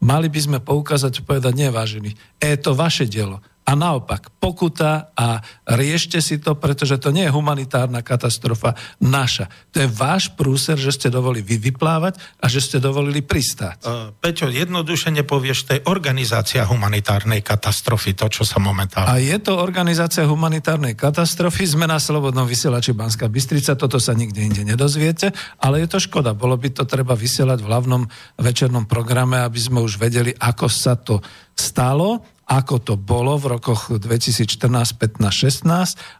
mali 0.05 0.29
by 0.29 0.39
sme 0.39 0.57
poukázať 0.61 1.19
a 1.19 1.25
povedať, 1.25 1.53
nevážený, 1.57 2.13
je 2.37 2.57
to 2.61 2.77
vaše 2.77 3.09
dielo 3.09 3.41
a 3.65 3.73
naopak, 3.73 4.29
pokuta 4.37 5.09
a 5.17 5.41
riešte 5.65 6.21
si 6.21 6.37
to, 6.37 6.53
pretože 6.53 7.01
to 7.01 7.09
nie 7.09 7.25
je 7.25 7.33
humanitárna 7.33 8.05
katastrofa 8.05 8.77
naša. 9.01 9.49
To 9.73 9.81
je 9.81 9.89
váš 9.89 10.29
prúser, 10.37 10.77
že 10.77 10.93
ste 10.93 11.09
dovolili 11.09 11.41
vy 11.41 11.73
vyplávať 11.73 12.21
a 12.37 12.45
že 12.45 12.61
ste 12.61 12.77
dovolili 12.77 13.25
pristáť. 13.25 13.81
Uh, 13.81 14.13
Peťo, 14.21 14.53
jednoduše 14.53 15.09
nepovieš, 15.09 15.65
to 15.65 15.71
je 15.77 15.85
organizácia 15.89 16.61
humanitárnej 16.61 17.41
katastrofy, 17.41 18.13
to, 18.13 18.29
čo 18.29 18.45
sa 18.45 18.61
momentálne... 18.61 19.09
A 19.09 19.17
je 19.17 19.37
to 19.41 19.57
organizácia 19.57 20.29
humanitárnej 20.29 20.93
katastrofy, 20.93 21.65
sme 21.65 21.89
na 21.89 21.97
Slobodnom 21.97 22.45
vysielači 22.45 22.93
Banská 22.93 23.25
Bystrica, 23.33 23.73
toto 23.73 23.97
sa 23.97 24.13
nikde 24.13 24.45
inde 24.45 24.61
nedozviete, 24.61 25.33
ale 25.57 25.81
je 25.81 25.89
to 25.89 25.97
škoda, 25.97 26.37
bolo 26.37 26.53
by 26.53 26.69
to 26.69 26.85
treba 26.85 27.17
vysielať 27.17 27.65
v 27.65 27.69
hlavnom 27.73 28.05
večernom 28.37 28.85
programe, 28.85 29.41
aby 29.41 29.57
sme 29.57 29.81
už 29.81 29.97
vedeli, 29.97 30.37
ako 30.37 30.69
sa 30.69 30.93
to 30.93 31.17
stalo 31.57 32.34
ako 32.45 32.75
to 32.77 32.93
bolo 32.93 33.41
v 33.41 33.57
rokoch 33.57 33.89
2014, 33.89 34.69
15, 35.01 35.65
16 35.65 35.65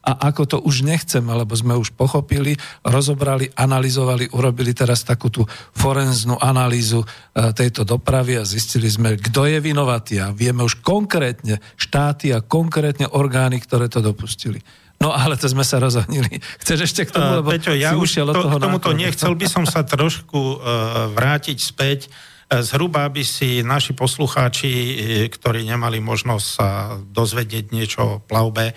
a 0.10 0.12
ako 0.26 0.44
to 0.50 0.58
už 0.58 0.82
nechceme, 0.82 1.30
lebo 1.30 1.54
sme 1.54 1.78
už 1.78 1.94
pochopili, 1.94 2.58
rozobrali, 2.82 3.54
analyzovali, 3.54 4.34
urobili 4.34 4.74
teraz 4.74 5.06
takú 5.06 5.30
tú 5.30 5.46
forenznú 5.78 6.42
analýzu 6.42 7.06
e, 7.06 7.08
tejto 7.54 7.86
dopravy 7.86 8.42
a 8.42 8.44
zistili 8.44 8.90
sme, 8.90 9.22
kto 9.22 9.46
je 9.46 9.62
vinovatý 9.62 10.18
a 10.18 10.34
vieme 10.34 10.66
už 10.66 10.82
konkrétne 10.82 11.62
štáty 11.78 12.34
a 12.34 12.42
konkrétne 12.42 13.06
orgány, 13.06 13.62
ktoré 13.62 13.86
to 13.86 14.02
dopustili. 14.02 14.66
No 14.98 15.14
ale 15.14 15.38
to 15.38 15.46
sme 15.46 15.62
sa 15.62 15.78
rozohnili. 15.78 16.42
Chceš 16.66 16.80
ešte 16.90 17.02
k 17.06 17.14
tomu, 17.14 17.46
lebo 17.46 17.54
Peťo, 17.54 17.78
ja 17.78 17.94
už 17.94 18.10
to, 18.10 18.34
toho 18.34 18.58
k 18.58 18.64
tomuto 18.66 18.90
nechcel 18.98 19.38
by 19.38 19.46
som 19.46 19.64
sa 19.70 19.86
trošku 19.86 20.58
uh, 20.58 21.14
vrátiť 21.14 21.58
späť 21.62 22.10
Zhruba 22.46 23.10
by 23.10 23.24
si 23.26 23.66
naši 23.66 23.98
poslucháči, 23.98 24.70
e, 24.70 24.94
ktorí 25.34 25.66
nemali 25.66 25.98
možnosť 25.98 26.46
sa 26.46 26.94
dozvedieť 27.02 27.66
niečo 27.74 28.02
o 28.06 28.22
plavbe, 28.22 28.70
e, 28.70 28.74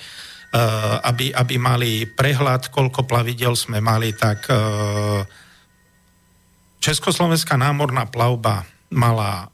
aby, 1.05 1.37
aby 1.37 1.55
mali 1.61 2.09
prehľad, 2.09 2.73
koľko 2.73 3.05
plavidel 3.05 3.53
sme 3.53 3.85
mali, 3.85 4.16
tak 4.16 4.49
e, 4.49 4.57
Československá 6.81 7.61
námorná 7.61 8.09
plavba 8.09 8.64
mala 8.89 9.53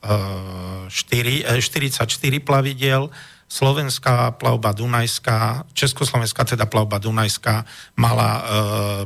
4, 0.86 1.58
44 1.58 2.06
plavidel, 2.38 3.10
Slovenská 3.54 4.34
plavba 4.34 4.74
Dunajská, 4.74 5.70
Československá 5.70 6.42
teda 6.42 6.66
plavba 6.66 6.98
Dunajská 6.98 7.62
mala 7.94 8.30
e, 8.34 8.42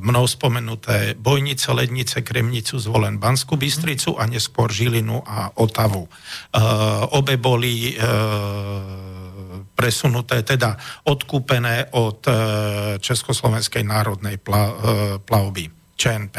mnou 0.00 0.24
spomenuté 0.24 1.12
Bojnice, 1.20 1.68
Lednice, 1.68 2.24
Kremnicu, 2.24 2.80
Zvolen, 2.80 3.20
Banskú 3.20 3.60
Bystricu 3.60 4.16
a 4.16 4.24
neskôr 4.24 4.72
Žilinu 4.72 5.20
a 5.20 5.52
Otavu. 5.60 6.08
E, 6.08 6.10
obe 7.12 7.36
boli 7.36 7.92
e, 7.92 7.94
presunuté, 9.76 10.40
teda 10.40 10.80
odkúpené 11.04 11.92
od 11.92 12.24
e, 12.24 12.32
Československej 13.04 13.84
národnej 13.84 14.40
e, 14.40 14.42
plavby 15.28 15.64
ČNP. 15.92 16.36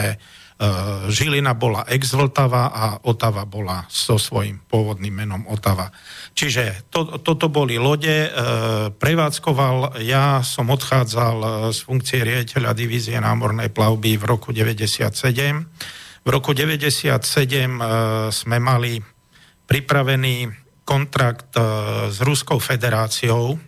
E, 0.60 0.68
Žilina 1.08 1.56
bola 1.56 1.88
ex-Vltava 1.88 2.68
a 2.68 2.86
Otava 3.08 3.48
bola 3.48 3.88
so 3.88 4.20
svojím 4.20 4.60
pôvodným 4.68 5.16
menom 5.16 5.48
Otava. 5.48 5.88
Čiže 6.36 6.92
to, 6.92 7.20
toto 7.24 7.48
boli 7.48 7.80
lode, 7.80 8.28
e, 8.28 8.30
prevádzkoval, 8.92 10.04
ja 10.04 10.44
som 10.44 10.68
odchádzal 10.68 11.38
e, 11.40 11.50
z 11.72 11.80
funkcie 11.80 12.20
riaditeľa 12.28 12.76
divízie 12.76 13.16
námornej 13.16 13.72
plavby 13.72 14.20
v 14.20 14.24
roku 14.28 14.52
97. 14.52 15.16
V 16.24 16.28
roku 16.28 16.52
97 16.52 17.08
e, 17.08 17.80
sme 18.36 18.58
mali 18.60 19.00
pripravený 19.64 20.52
kontrakt 20.84 21.54
s 22.10 22.18
Ruskou 22.26 22.58
federáciou, 22.58 23.62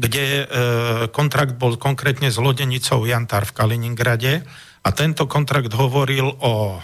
kde 0.00 0.48
kontrakt 1.12 1.60
bol 1.60 1.76
konkrétne 1.76 2.32
s 2.32 2.40
lodenicou 2.40 3.04
Jantar 3.04 3.44
v 3.44 3.52
Kaliningrade 3.52 4.40
a 4.80 4.88
tento 4.96 5.28
kontrakt 5.28 5.72
hovoril 5.76 6.32
o 6.40 6.80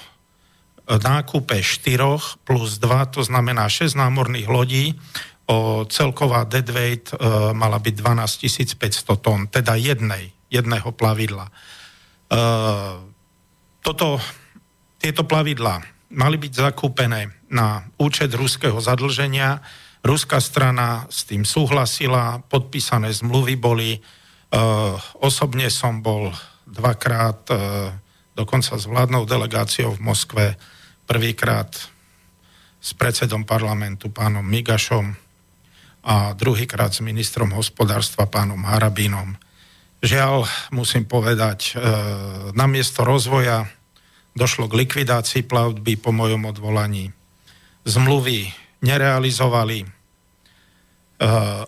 nákupe 0.86 1.58
4 1.58 2.46
plus 2.46 2.78
2, 2.78 3.14
to 3.14 3.20
znamená 3.26 3.66
6 3.66 3.98
námorných 3.98 4.46
lodí, 4.46 4.94
o 5.46 5.86
celková 5.86 6.42
deadweight 6.42 7.14
e, 7.14 7.16
mala 7.54 7.78
byť 7.78 7.94
12 8.02 8.74
500 8.74 9.22
tón, 9.22 9.46
teda 9.46 9.78
jednej, 9.78 10.34
jedného 10.50 10.90
plavidla. 10.90 11.46
E, 11.46 11.52
toto, 13.78 14.18
tieto 14.98 15.22
plavidla 15.22 15.86
mali 16.10 16.36
byť 16.38 16.52
zakúpené 16.54 17.30
na 17.46 17.86
účet 17.94 18.34
ruského 18.34 18.78
zadlženia. 18.82 19.62
Ruská 20.02 20.42
strana 20.42 21.06
s 21.06 21.22
tým 21.26 21.46
súhlasila, 21.46 22.42
podpísané 22.50 23.14
zmluvy 23.14 23.54
boli. 23.54 23.90
E, 23.94 24.00
osobne 25.22 25.70
som 25.70 26.02
bol 26.02 26.34
dvakrát 26.66 27.46
e, 27.50 27.56
dokonca 28.34 28.74
s 28.74 28.84
vládnou 28.84 29.24
delegáciou 29.24 29.94
v 29.94 30.04
Moskve 30.04 30.44
prvýkrát 31.06 31.70
s 32.82 32.90
predsedom 32.94 33.46
parlamentu 33.46 34.10
pánom 34.10 34.42
Migašom 34.42 35.14
a 36.06 36.34
druhýkrát 36.34 36.94
s 36.94 37.02
ministrom 37.02 37.50
hospodárstva 37.54 38.26
pánom 38.26 38.62
Harabínom. 38.62 39.38
Žiaľ, 40.02 40.46
musím 40.74 41.06
povedať, 41.06 41.74
e, 41.74 41.82
na 42.52 42.66
miesto 42.66 43.06
rozvoja 43.06 43.66
došlo 44.36 44.68
k 44.68 44.86
likvidácii 44.86 45.46
plavby 45.46 45.96
po 45.96 46.12
mojom 46.12 46.46
odvolaní. 46.46 47.10
Zmluvy 47.86 48.52
nerealizovali. 48.84 49.78
E, 49.82 49.88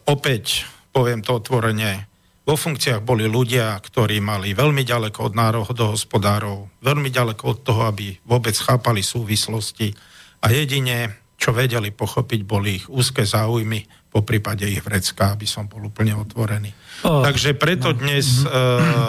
opäť, 0.04 0.68
poviem 0.92 1.24
to 1.24 1.38
otvorene, 1.38 2.07
vo 2.48 2.56
funkciách 2.56 3.04
boli 3.04 3.28
ľudia, 3.28 3.76
ktorí 3.76 4.24
mali 4.24 4.56
veľmi 4.56 4.80
ďaleko 4.80 5.28
od 5.28 5.32
národohospodárov, 5.36 6.80
veľmi 6.80 7.12
ďaleko 7.12 7.44
od 7.44 7.58
toho, 7.60 7.84
aby 7.84 8.16
vôbec 8.24 8.56
chápali 8.56 9.04
súvislosti 9.04 9.92
a 10.40 10.48
jedine, 10.48 11.28
čo 11.36 11.52
vedeli 11.52 11.92
pochopiť, 11.92 12.40
boli 12.48 12.80
ich 12.80 12.88
úzke 12.88 13.28
záujmy, 13.28 13.84
po 14.08 14.24
prípade 14.24 14.64
ich 14.64 14.80
vrecka, 14.80 15.36
aby 15.36 15.44
som 15.44 15.68
bol 15.68 15.92
úplne 15.92 16.16
otvorený. 16.16 16.72
Oh, 17.04 17.20
Takže 17.20 17.52
preto 17.60 17.92
no. 17.92 18.00
dnes 18.00 18.40
mm-hmm. 18.40 18.48
e, 18.48 19.04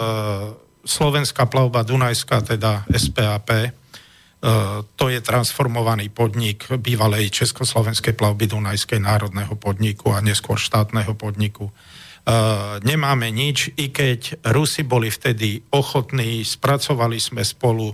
slovenská 0.84 1.48
plavba 1.48 1.80
Dunajská, 1.80 2.44
teda 2.44 2.84
SPAP, 2.92 3.48
e, 3.56 3.68
to 4.84 5.08
je 5.08 5.18
transformovaný 5.24 6.12
podnik 6.12 6.68
bývalej 6.76 7.32
Československej 7.32 8.12
plavby 8.12 8.52
Dunajskej 8.52 9.00
národného 9.00 9.56
podniku 9.56 10.12
a 10.12 10.20
neskôr 10.20 10.60
štátneho 10.60 11.16
podniku 11.16 11.72
nemáme 12.84 13.28
nič, 13.32 13.72
i 13.80 13.88
keď 13.88 14.44
Rusi 14.52 14.84
boli 14.84 15.08
vtedy 15.08 15.60
ochotní, 15.72 16.44
spracovali 16.44 17.18
sme 17.18 17.42
spolu 17.42 17.92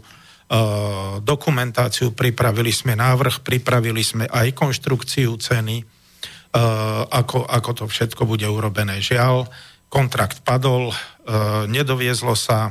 dokumentáciu, 1.27 2.15
pripravili 2.15 2.71
sme 2.71 2.95
návrh, 2.95 3.43
pripravili 3.43 4.03
sme 4.07 4.25
aj 4.31 4.55
konštrukciu 4.55 5.35
ceny, 5.35 5.83
ako, 7.11 7.43
ako 7.51 7.71
to 7.75 7.85
všetko 7.91 8.23
bude 8.31 8.47
urobené. 8.47 9.03
Žiaľ, 9.03 9.51
kontrakt 9.91 10.47
padol, 10.47 10.95
nedoviezlo 11.67 12.39
sa, 12.39 12.71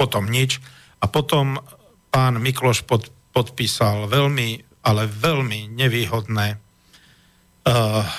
potom 0.00 0.32
nič 0.32 0.64
a 1.00 1.08
potom 1.12 1.60
pán 2.08 2.40
Mikloš 2.40 2.88
pod, 2.88 3.12
podpísal 3.36 4.08
veľmi, 4.08 4.80
ale 4.80 5.04
veľmi 5.04 5.68
nevýhodné 5.76 6.56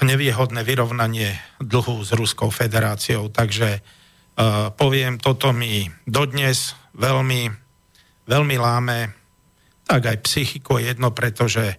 nevýhodné 0.06 0.62
vyrovnanie 0.62 1.34
dlhu 1.58 2.06
s 2.06 2.14
Ruskou 2.14 2.54
federáciou. 2.54 3.34
Takže 3.34 3.82
uh, 3.82 4.70
poviem, 4.74 5.18
toto 5.18 5.50
mi 5.50 5.89
dodnes 6.06 6.78
veľmi, 6.94 7.50
veľmi 8.30 8.56
láme, 8.62 9.00
tak 9.89 10.08
aj 10.08 10.18
psychiko 10.24 10.78
jedno, 10.78 11.10
pretože 11.12 11.76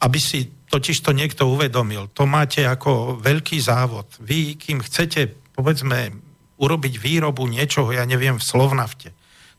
aby 0.00 0.18
si 0.20 0.46
totiž 0.70 1.00
to 1.02 1.10
niekto 1.16 1.48
uvedomil, 1.48 2.10
to 2.10 2.26
máte 2.26 2.62
ako 2.66 3.18
veľký 3.22 3.58
závod. 3.62 4.10
Vy, 4.20 4.58
kým 4.58 4.82
chcete, 4.82 5.32
povedzme, 5.54 6.12
urobiť 6.58 6.94
výrobu 6.98 7.46
niečoho, 7.50 7.90
ja 7.90 8.06
neviem, 8.06 8.38
v 8.38 8.44
Slovnafte, 8.44 9.10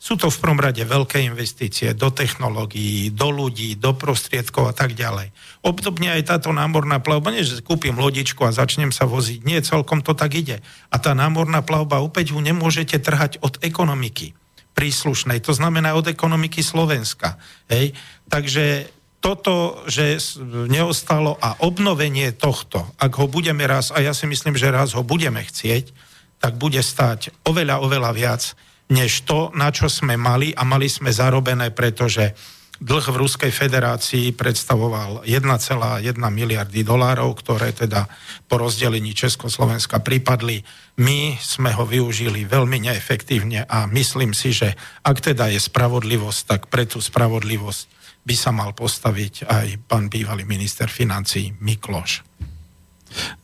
sú 0.05 0.21
to 0.21 0.29
v 0.29 0.37
prvom 0.37 0.61
rade 0.61 0.85
veľké 0.85 1.25
investície 1.25 1.97
do 1.97 2.13
technológií, 2.13 3.09
do 3.09 3.33
ľudí, 3.33 3.73
do 3.73 3.97
prostriedkov 3.97 4.69
a 4.69 4.73
tak 4.77 4.93
ďalej. 4.93 5.33
Obdobne 5.65 6.13
aj 6.13 6.29
táto 6.29 6.53
námorná 6.53 7.01
plavba, 7.01 7.33
nie 7.33 7.41
že 7.41 7.65
kúpim 7.65 7.97
lodičku 7.97 8.45
a 8.45 8.53
začnem 8.53 8.93
sa 8.93 9.09
voziť, 9.09 9.41
nie, 9.41 9.57
celkom 9.65 10.05
to 10.05 10.13
tak 10.13 10.37
ide. 10.37 10.61
A 10.93 11.01
tá 11.01 11.17
námorná 11.17 11.65
plavba, 11.65 12.05
opäť 12.05 12.37
ju 12.37 12.39
nemôžete 12.39 13.01
trhať 13.01 13.41
od 13.41 13.57
ekonomiky. 13.65 14.37
príslušnej, 14.75 15.39
to 15.39 15.55
znamená 15.55 15.95
od 15.95 16.05
ekonomiky 16.05 16.59
Slovenska. 16.59 17.39
Hej? 17.71 17.95
Takže 18.27 18.91
toto, 19.23 19.81
že 19.87 20.19
neostalo 20.67 21.39
a 21.39 21.63
obnovenie 21.63 22.35
tohto, 22.35 22.83
ak 22.99 23.11
ho 23.17 23.25
budeme 23.31 23.63
raz, 23.65 23.89
a 23.89 24.03
ja 24.03 24.11
si 24.11 24.27
myslím, 24.27 24.59
že 24.59 24.75
raz 24.75 24.93
ho 24.93 25.01
budeme 25.01 25.41
chcieť, 25.41 25.95
tak 26.43 26.59
bude 26.59 26.83
stať 26.83 27.31
oveľa, 27.47 27.81
oveľa 27.81 28.11
viac, 28.11 28.53
než 28.89 29.25
to, 29.25 29.49
na 29.57 29.73
čo 29.73 29.89
sme 29.89 30.13
mali 30.17 30.53
a 30.53 30.61
mali 30.61 30.85
sme 30.85 31.09
zarobené, 31.09 31.73
pretože 31.73 32.35
dlh 32.75 33.05
v 33.07 33.19
Ruskej 33.23 33.51
federácii 33.55 34.35
predstavoval 34.35 35.23
1,1 35.23 36.03
miliardy 36.19 36.83
dolárov, 36.83 37.31
ktoré 37.39 37.71
teda 37.71 38.05
po 38.51 38.59
rozdelení 38.59 39.15
Československa 39.15 40.03
pripadli. 40.03 40.59
My 40.99 41.39
sme 41.39 41.71
ho 41.71 41.87
využili 41.87 42.43
veľmi 42.43 42.91
neefektívne 42.91 43.63
a 43.63 43.87
myslím 43.87 44.35
si, 44.35 44.51
že 44.51 44.75
ak 45.07 45.23
teda 45.23 45.49
je 45.55 45.59
spravodlivosť, 45.59 46.41
tak 46.45 46.61
pre 46.67 46.83
tú 46.83 46.99
spravodlivosť 46.99 47.83
by 48.25 48.35
sa 48.35 48.51
mal 48.51 48.73
postaviť 48.75 49.47
aj 49.47 49.67
pán 49.87 50.11
bývalý 50.11 50.43
minister 50.43 50.89
financí 50.91 51.55
Mikloš. 51.61 52.25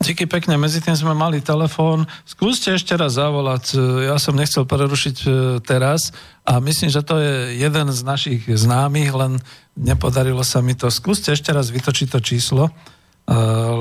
Díky 0.02 0.26
pekne, 0.26 0.58
medzi 0.58 0.82
tým 0.82 0.98
sme 0.98 1.14
mali 1.14 1.40
telefón. 1.40 2.10
Skúste 2.26 2.74
ešte 2.74 2.98
raz 2.98 3.16
zavolať, 3.16 3.78
ja 4.08 4.18
som 4.18 4.34
nechcel 4.34 4.66
prerušiť 4.66 5.18
e, 5.24 5.30
teraz 5.62 6.10
a 6.42 6.58
myslím, 6.58 6.90
že 6.90 7.06
to 7.06 7.22
je 7.22 7.62
jeden 7.62 7.88
z 7.94 8.02
našich 8.02 8.42
známych, 8.50 9.14
len 9.14 9.38
nepodarilo 9.78 10.42
sa 10.42 10.60
mi 10.60 10.74
to. 10.74 10.90
Skúste 10.90 11.32
ešte 11.32 11.54
raz 11.54 11.70
vytočiť 11.70 12.08
to 12.12 12.20
číslo, 12.20 12.64
e, 12.68 12.72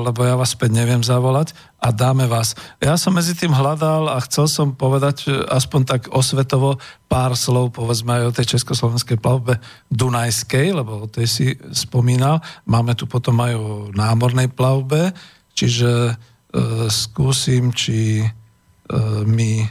lebo 0.05 0.21
ja 0.21 0.37
vás 0.37 0.53
späť 0.53 0.77
neviem 0.77 1.01
zavolať 1.01 1.57
a 1.81 1.89
dáme 1.89 2.29
vás. 2.29 2.53
Ja 2.77 2.93
som 2.95 3.17
medzi 3.17 3.33
tým 3.33 3.51
hľadal 3.51 4.13
a 4.13 4.21
chcel 4.21 4.45
som 4.45 4.77
povedať 4.77 5.25
e, 5.25 5.41
aspoň 5.49 5.81
tak 5.89 6.01
osvetovo 6.13 6.77
pár 7.09 7.33
slov, 7.33 7.73
povedzme 7.73 8.21
aj 8.21 8.23
o 8.29 8.35
tej 8.37 8.45
československej 8.57 9.17
plavbe 9.17 9.57
Dunajskej, 9.89 10.77
lebo 10.77 11.03
o 11.03 11.11
tej 11.11 11.27
si 11.27 11.47
spomínal. 11.73 12.39
Máme 12.69 12.93
tu 12.93 13.09
potom 13.09 13.41
aj 13.41 13.53
o 13.57 13.67
námornej 13.91 14.53
plavbe, 14.53 15.11
Čiže 15.55 15.91
e, 15.91 16.13
skúsim, 16.87 17.75
či 17.75 18.23
e, 18.23 18.27
mi 19.27 19.65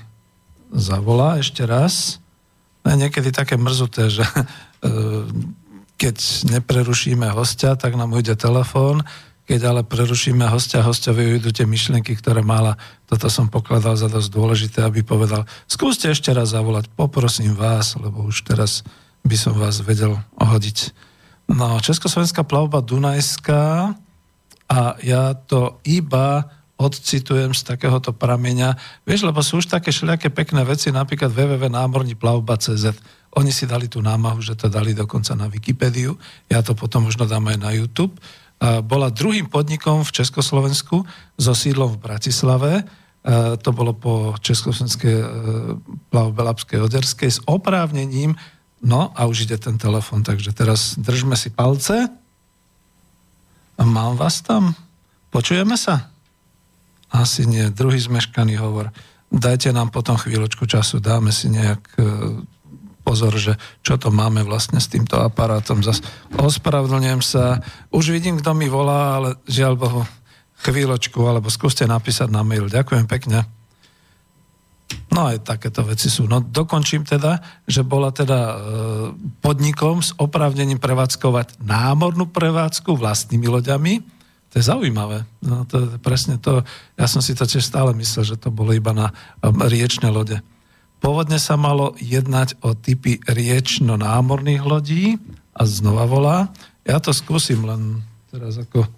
zavolá 0.71 1.43
ešte 1.43 1.67
raz. 1.67 2.23
No, 2.87 2.95
niekedy 2.95 3.35
také 3.35 3.59
mrzuté, 3.59 4.09
že 4.09 4.25
e, 4.25 4.45
keď 6.01 6.17
neprerušíme 6.57 7.29
hostia, 7.37 7.77
tak 7.77 7.99
nám 7.99 8.17
ujde 8.17 8.33
telefón, 8.39 9.05
keď 9.51 9.61
ale 9.67 9.83
prerušíme 9.83 10.47
hostia, 10.47 10.81
hostovi 10.81 11.37
ujdu 11.37 11.51
tie 11.51 11.67
myšlienky, 11.67 12.15
ktoré 12.15 12.39
mala. 12.39 12.79
Toto 13.11 13.27
som 13.27 13.51
pokladal 13.51 13.99
za 13.99 14.07
dosť 14.07 14.31
dôležité, 14.31 14.79
aby 14.87 15.03
povedal, 15.03 15.43
skúste 15.67 16.07
ešte 16.07 16.31
raz 16.31 16.55
zavolať, 16.55 16.87
poprosím 16.95 17.59
vás, 17.59 17.99
lebo 17.99 18.31
už 18.31 18.47
teraz 18.47 18.87
by 19.27 19.35
som 19.35 19.59
vás 19.59 19.83
vedel 19.83 20.17
ohodiť. 20.39 20.95
No, 21.51 21.83
Československá 21.83 22.47
plavba 22.47 22.79
Dunajská, 22.79 23.99
a 24.71 24.95
ja 25.03 25.35
to 25.35 25.83
iba 25.83 26.47
odcitujem 26.81 27.53
z 27.53 27.67
takéhoto 27.67 28.17
prameňa. 28.17 28.79
Vieš, 29.05 29.29
lebo 29.29 29.45
sú 29.45 29.61
už 29.61 29.69
také 29.69 29.93
všelijaké 29.93 30.33
pekné 30.33 30.65
veci, 30.65 30.89
napríklad 30.89 31.29
www.námorniplavba.cz. 31.29 32.87
Oni 33.37 33.53
si 33.53 33.69
dali 33.69 33.91
tú 33.91 34.01
námahu, 34.01 34.41
že 34.41 34.57
to 34.57 34.73
dali 34.73 34.97
dokonca 34.97 35.37
na 35.37 35.51
Wikipédiu. 35.53 36.17
Ja 36.49 36.65
to 36.65 36.73
potom 36.73 37.11
možno 37.11 37.29
dám 37.29 37.53
aj 37.53 37.59
na 37.61 37.71
YouTube. 37.77 38.17
Bola 38.61 39.13
druhým 39.13 39.53
podnikom 39.53 40.09
v 40.09 40.15
Československu 40.25 41.05
so 41.37 41.53
sídlom 41.53 42.01
v 42.01 42.01
Bratislave. 42.01 42.73
To 43.61 43.71
bolo 43.77 43.93
po 43.93 44.33
Československej 44.41 45.17
e, 45.21 45.27
plavbe 46.09 46.41
Lapskej 46.41 46.81
Oderskej 46.81 47.29
s 47.29 47.39
oprávnením. 47.45 48.33
No 48.81 49.13
a 49.13 49.29
už 49.29 49.45
ide 49.45 49.61
ten 49.61 49.77
telefon, 49.77 50.25
takže 50.25 50.57
teraz 50.57 50.97
držme 50.97 51.37
si 51.37 51.53
palce. 51.53 52.09
Mám 53.81 54.21
vás 54.21 54.45
tam? 54.45 54.77
Počujeme 55.33 55.75
sa? 55.75 56.13
Asi 57.11 57.49
nie. 57.49 57.73
Druhý 57.73 57.99
zmeškaný 57.99 58.61
hovor. 58.61 58.93
Dajte 59.31 59.71
nám 59.71 59.95
potom 59.95 60.19
chvíľočku 60.19 60.67
času, 60.67 60.99
dáme 60.99 61.31
si 61.31 61.47
nejak 61.51 61.83
e, 61.95 62.03
pozor, 63.07 63.35
že 63.39 63.55
čo 63.83 63.95
to 63.95 64.11
máme 64.11 64.43
vlastne 64.43 64.83
s 64.83 64.91
týmto 64.91 65.23
aparátom. 65.23 65.87
Zas 65.87 66.03
ospravedlňujem 66.35 67.23
sa. 67.23 67.63
Už 67.95 68.11
vidím, 68.11 68.43
kto 68.43 68.55
mi 68.55 68.67
volá, 68.67 69.19
ale 69.19 69.29
žiaľ 69.47 69.75
Bohu, 69.79 70.03
chvíľočku, 70.67 71.19
alebo 71.23 71.47
skúste 71.47 71.87
napísať 71.87 72.31
na 72.31 72.43
mail. 72.43 72.67
Ďakujem 72.67 73.07
pekne. 73.07 73.60
No 75.11 75.27
aj 75.27 75.43
takéto 75.43 75.83
veci 75.83 76.07
sú. 76.07 76.31
No 76.31 76.39
dokončím 76.39 77.03
teda, 77.03 77.43
že 77.67 77.83
bola 77.83 78.15
teda 78.15 78.39
e, 78.39 78.55
podnikom 79.43 80.03
s 80.03 80.15
oprávnením 80.15 80.79
prevádzkovať 80.79 81.63
námornú 81.63 82.31
prevádzku 82.31 82.95
vlastnými 82.95 83.47
loďami. 83.51 84.03
To 84.51 84.55
je 84.59 84.65
zaujímavé. 84.67 85.27
No, 85.47 85.63
to 85.67 85.83
je 85.83 85.99
presne 86.03 86.39
to. 86.39 86.67
Ja 86.99 87.07
som 87.07 87.23
si 87.23 87.39
to 87.39 87.47
tiež 87.47 87.63
stále 87.63 87.95
myslel, 87.95 88.35
že 88.35 88.37
to 88.39 88.51
bolo 88.51 88.75
iba 88.75 88.91
na 88.91 89.15
riečne 89.43 90.11
lode. 90.11 90.43
Pôvodne 90.99 91.39
sa 91.39 91.55
malo 91.55 91.95
jednať 91.97 92.59
o 92.61 92.75
typy 92.75 93.23
riečno-námorných 93.31 94.63
lodí 94.67 95.17
a 95.55 95.63
znova 95.65 96.05
volá. 96.05 96.39
Ja 96.83 96.99
to 96.99 97.15
skúsim, 97.15 97.63
len 97.63 98.03
teraz 98.35 98.59
ako 98.59 98.91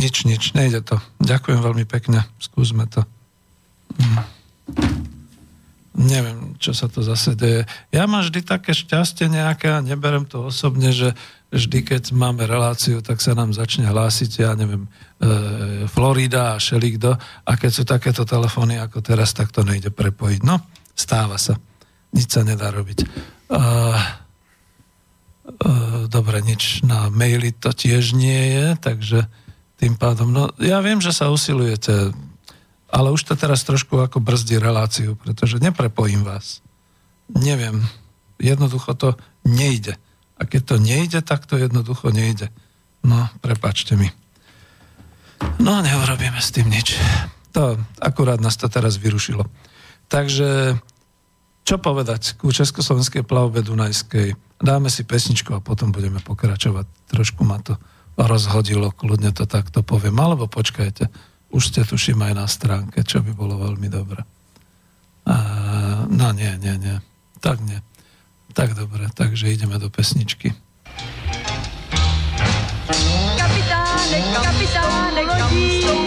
nič, 0.00 0.24
nič, 0.24 0.56
nejde 0.56 0.80
to. 0.80 0.96
Ďakujem 1.20 1.60
veľmi 1.60 1.84
pekne, 1.84 2.24
skúsme 2.40 2.88
to. 2.88 3.04
Hm 4.00 5.15
neviem, 5.96 6.60
čo 6.60 6.76
sa 6.76 6.92
to 6.92 7.00
zase 7.00 7.32
deje. 7.32 7.64
Ja 7.88 8.04
mám 8.04 8.20
vždy 8.20 8.44
také 8.44 8.76
šťastie 8.76 9.32
nejaké 9.32 9.72
a 9.72 9.80
neberem 9.80 10.28
to 10.28 10.52
osobne, 10.52 10.92
že 10.92 11.16
vždy, 11.48 11.88
keď 11.88 12.02
máme 12.12 12.44
reláciu, 12.44 13.00
tak 13.00 13.24
sa 13.24 13.32
nám 13.32 13.56
začne 13.56 13.88
hlásiť, 13.88 14.30
ja 14.44 14.52
neviem, 14.52 14.84
e, 14.84 14.90
Florida 15.88 16.54
a 16.54 16.62
šelikdo 16.62 17.16
a 17.16 17.52
keď 17.56 17.70
sú 17.72 17.82
takéto 17.88 18.28
telefóny 18.28 18.76
ako 18.76 19.00
teraz, 19.00 19.32
tak 19.32 19.48
to 19.56 19.64
nejde 19.64 19.88
prepojiť. 19.88 20.40
No, 20.44 20.60
stáva 20.92 21.40
sa. 21.40 21.56
Nič 22.12 22.28
sa 22.28 22.44
nedá 22.44 22.68
robiť. 22.68 22.98
E, 23.00 23.06
e, 23.08 23.60
dobre, 26.12 26.44
nič 26.44 26.84
na 26.84 27.08
maili 27.08 27.56
to 27.56 27.72
tiež 27.72 28.12
nie 28.12 28.52
je, 28.52 28.66
takže 28.76 29.24
tým 29.80 29.96
pádom, 29.96 30.28
no 30.28 30.52
ja 30.60 30.80
viem, 30.84 31.00
že 31.00 31.12
sa 31.12 31.32
usilujete 31.32 32.12
ale 32.96 33.12
už 33.12 33.28
to 33.28 33.34
teraz 33.36 33.60
trošku 33.68 34.00
ako 34.00 34.24
brzdí 34.24 34.56
reláciu, 34.56 35.20
pretože 35.20 35.60
neprepojím 35.60 36.24
vás. 36.24 36.64
Neviem. 37.28 37.84
Jednoducho 38.40 38.96
to 38.96 39.20
nejde. 39.44 40.00
A 40.40 40.48
keď 40.48 40.62
to 40.64 40.76
nejde, 40.80 41.20
tak 41.20 41.44
to 41.44 41.60
jednoducho 41.60 42.08
nejde. 42.08 42.48
No, 43.04 43.28
prepačte 43.44 44.00
mi. 44.00 44.08
No, 45.60 45.84
neurobíme 45.84 46.40
s 46.40 46.48
tým 46.56 46.72
nič. 46.72 46.96
To 47.52 47.76
akurát 48.00 48.40
nás 48.40 48.56
to 48.56 48.72
teraz 48.72 48.96
vyrušilo. 48.96 49.44
Takže, 50.08 50.80
čo 51.68 51.76
povedať 51.76 52.40
ku 52.40 52.48
Československej 52.48 53.28
plavbe 53.28 53.60
Dunajskej? 53.60 54.32
Dáme 54.56 54.88
si 54.88 55.04
pesničku 55.04 55.52
a 55.52 55.60
potom 55.60 55.92
budeme 55.92 56.24
pokračovať. 56.24 57.12
Trošku 57.12 57.44
ma 57.44 57.60
to 57.60 57.76
rozhodilo, 58.16 58.88
kľudne 58.88 59.36
to 59.36 59.44
takto 59.44 59.84
poviem. 59.84 60.16
Alebo 60.16 60.48
počkajte, 60.48 61.12
už 61.56 61.72
ste 61.72 61.80
tuším 61.88 62.20
aj 62.20 62.32
na 62.36 62.44
stránke, 62.44 63.00
čo 63.00 63.24
by 63.24 63.32
bolo 63.32 63.56
veľmi 63.56 63.88
dobré. 63.88 64.20
A, 65.24 65.34
no 66.04 66.36
nie, 66.36 66.52
nie, 66.60 66.76
nie. 66.76 66.96
Tak 67.40 67.64
nie. 67.64 67.80
Tak 68.52 68.76
dobre, 68.76 69.08
takže 69.16 69.48
ideme 69.48 69.80
do 69.80 69.88
pesničky. 69.88 70.52
Kapitáne, 73.40 74.18
kapitáne, 74.36 75.20
lodí, 75.24 76.05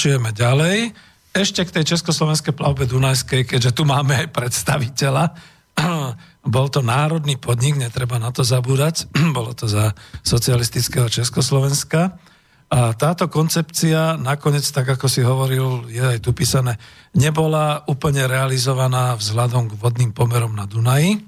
pokračujeme 0.00 0.32
ďalej. 0.32 0.96
Ešte 1.36 1.60
k 1.60 1.74
tej 1.76 1.92
československej 1.92 2.56
plavbe 2.56 2.88
Dunajskej, 2.88 3.44
keďže 3.44 3.76
tu 3.76 3.84
máme 3.84 4.16
aj 4.16 4.32
predstaviteľa. 4.32 5.36
Bol 6.56 6.72
to 6.72 6.80
národný 6.80 7.36
podnik, 7.36 7.76
netreba 7.76 8.16
na 8.16 8.32
to 8.32 8.40
zabúdať. 8.40 9.12
Bolo 9.36 9.52
to 9.52 9.68
za 9.68 9.92
socialistického 10.24 11.04
Československa. 11.04 12.16
A 12.72 12.96
táto 12.96 13.28
koncepcia 13.28 14.16
nakoniec, 14.16 14.64
tak 14.72 14.88
ako 14.88 15.04
si 15.04 15.20
hovoril, 15.20 15.84
je 15.92 16.00
aj 16.00 16.24
tu 16.24 16.32
písané, 16.32 16.80
nebola 17.12 17.84
úplne 17.84 18.24
realizovaná 18.24 19.20
vzhľadom 19.20 19.68
k 19.68 19.76
vodným 19.84 20.16
pomerom 20.16 20.56
na 20.56 20.64
Dunaji, 20.64 21.20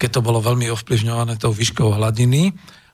keď 0.00 0.08
to 0.08 0.20
bolo 0.24 0.40
veľmi 0.40 0.72
ovplyvňované 0.72 1.36
tou 1.36 1.52
výškou 1.52 2.00
hladiny 2.00 2.48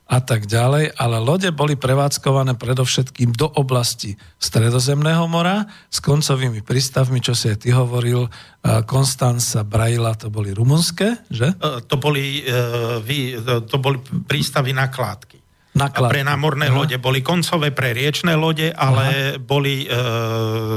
a 0.05 0.21
tak 0.21 0.45
ďalej, 0.45 0.93
ale 1.01 1.17
lode 1.17 1.49
boli 1.49 1.73
prevádzkované 1.73 2.53
predovšetkým 2.61 3.33
do 3.33 3.49
oblasti 3.49 4.13
Stredozemného 4.37 5.25
mora 5.25 5.65
s 5.89 5.97
koncovými 5.97 6.61
prístavmi, 6.61 7.17
čo 7.17 7.33
si 7.33 7.49
aj 7.49 7.65
ty 7.65 7.73
hovoril, 7.73 8.29
Konstanca, 8.85 9.65
Braila, 9.65 10.13
to 10.13 10.29
boli 10.29 10.53
rumunské, 10.53 11.25
že? 11.33 11.57
E, 11.57 11.81
to 11.89 11.97
boli, 11.97 12.45
e, 12.45 13.41
to 13.65 13.77
boli 13.81 13.97
prístavy 14.29 14.77
na 14.77 14.93
kládky. 14.93 15.41
Naklad. 15.75 16.13
Pre 16.13 16.21
námorné 16.23 16.71
Aha. 16.71 16.77
lode 16.77 16.97
boli 17.01 17.19
koncové 17.19 17.73
pre 17.73 17.91
riečné 17.91 18.37
lode, 18.37 18.69
ale 18.71 19.35
Aha. 19.35 19.41
boli 19.41 19.83
e, 19.83 19.87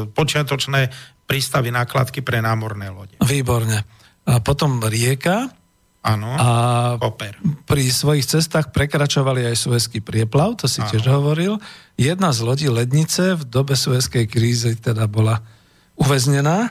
počiatočné 0.08 0.88
prístavy 1.28 1.68
nákladky 1.68 2.24
pre 2.24 2.40
námorné 2.40 2.88
lode. 2.88 3.14
Výborne. 3.20 3.84
A 4.24 4.40
potom 4.40 4.80
rieka. 4.80 5.52
Áno, 5.98 6.30
a 6.38 6.48
Koper. 6.96 7.36
pri 7.66 7.90
svojich 7.90 8.22
cestách 8.22 8.70
prekračovali 8.70 9.44
aj 9.50 9.56
Suezký 9.58 9.98
prieplav, 9.98 10.54
to 10.54 10.70
si 10.70 10.78
ano. 10.78 10.88
tiež 10.94 11.04
hovoril. 11.10 11.58
Jedna 11.98 12.30
z 12.30 12.46
lodí 12.46 12.70
Lednice 12.70 13.34
v 13.34 13.42
dobe 13.42 13.74
Suezkej 13.74 14.30
krízy 14.30 14.78
teda 14.78 15.10
bola 15.10 15.42
uväznená. 15.98 16.70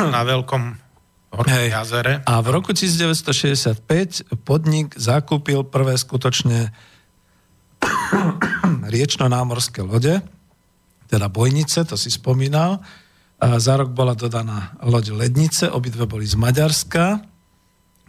Na 0.00 0.22
veľkom 0.24 0.80
Hej. 1.46 1.68
jazere. 1.70 2.12
A 2.26 2.42
v 2.42 2.48
roku 2.50 2.74
1965 2.74 3.84
podnik 4.42 4.96
zakúpil 4.98 5.62
prvé 5.68 5.94
skutočne 5.94 6.74
riečno-námorské 8.96 9.84
lode, 9.84 10.18
teda 11.06 11.26
bojnice, 11.30 11.86
to 11.86 11.94
si 11.94 12.10
spomínal. 12.10 12.82
A 13.40 13.56
za 13.56 13.76
rok 13.78 13.94
bola 13.94 14.12
dodaná 14.12 14.74
loď 14.84 15.16
Lednice, 15.16 15.70
obidve 15.70 16.04
boli 16.04 16.28
z 16.28 16.36
Maďarska, 16.36 17.29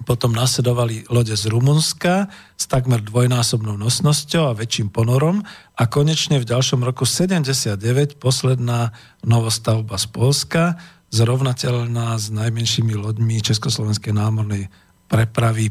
potom 0.04 0.34
nasledovali 0.36 1.08
lode 1.10 1.34
z 1.34 1.46
Rumunska 1.50 2.30
s 2.58 2.66
takmer 2.70 3.02
dvojnásobnou 3.02 3.78
nosnosťou 3.78 4.52
a 4.52 4.58
väčším 4.58 4.90
ponorom 4.90 5.46
a 5.78 5.84
konečne 5.88 6.42
v 6.42 6.46
ďalšom 6.46 6.82
roku 6.82 7.06
79 7.08 8.22
posledná 8.22 8.94
novostavba 9.22 9.98
z 9.98 10.06
Polska, 10.10 10.64
zrovnateľná 11.12 12.16
s 12.18 12.32
najmenšími 12.32 12.96
loďmi 12.96 13.44
Československej 13.44 14.16
námornej 14.16 14.72
prepravy 15.12 15.68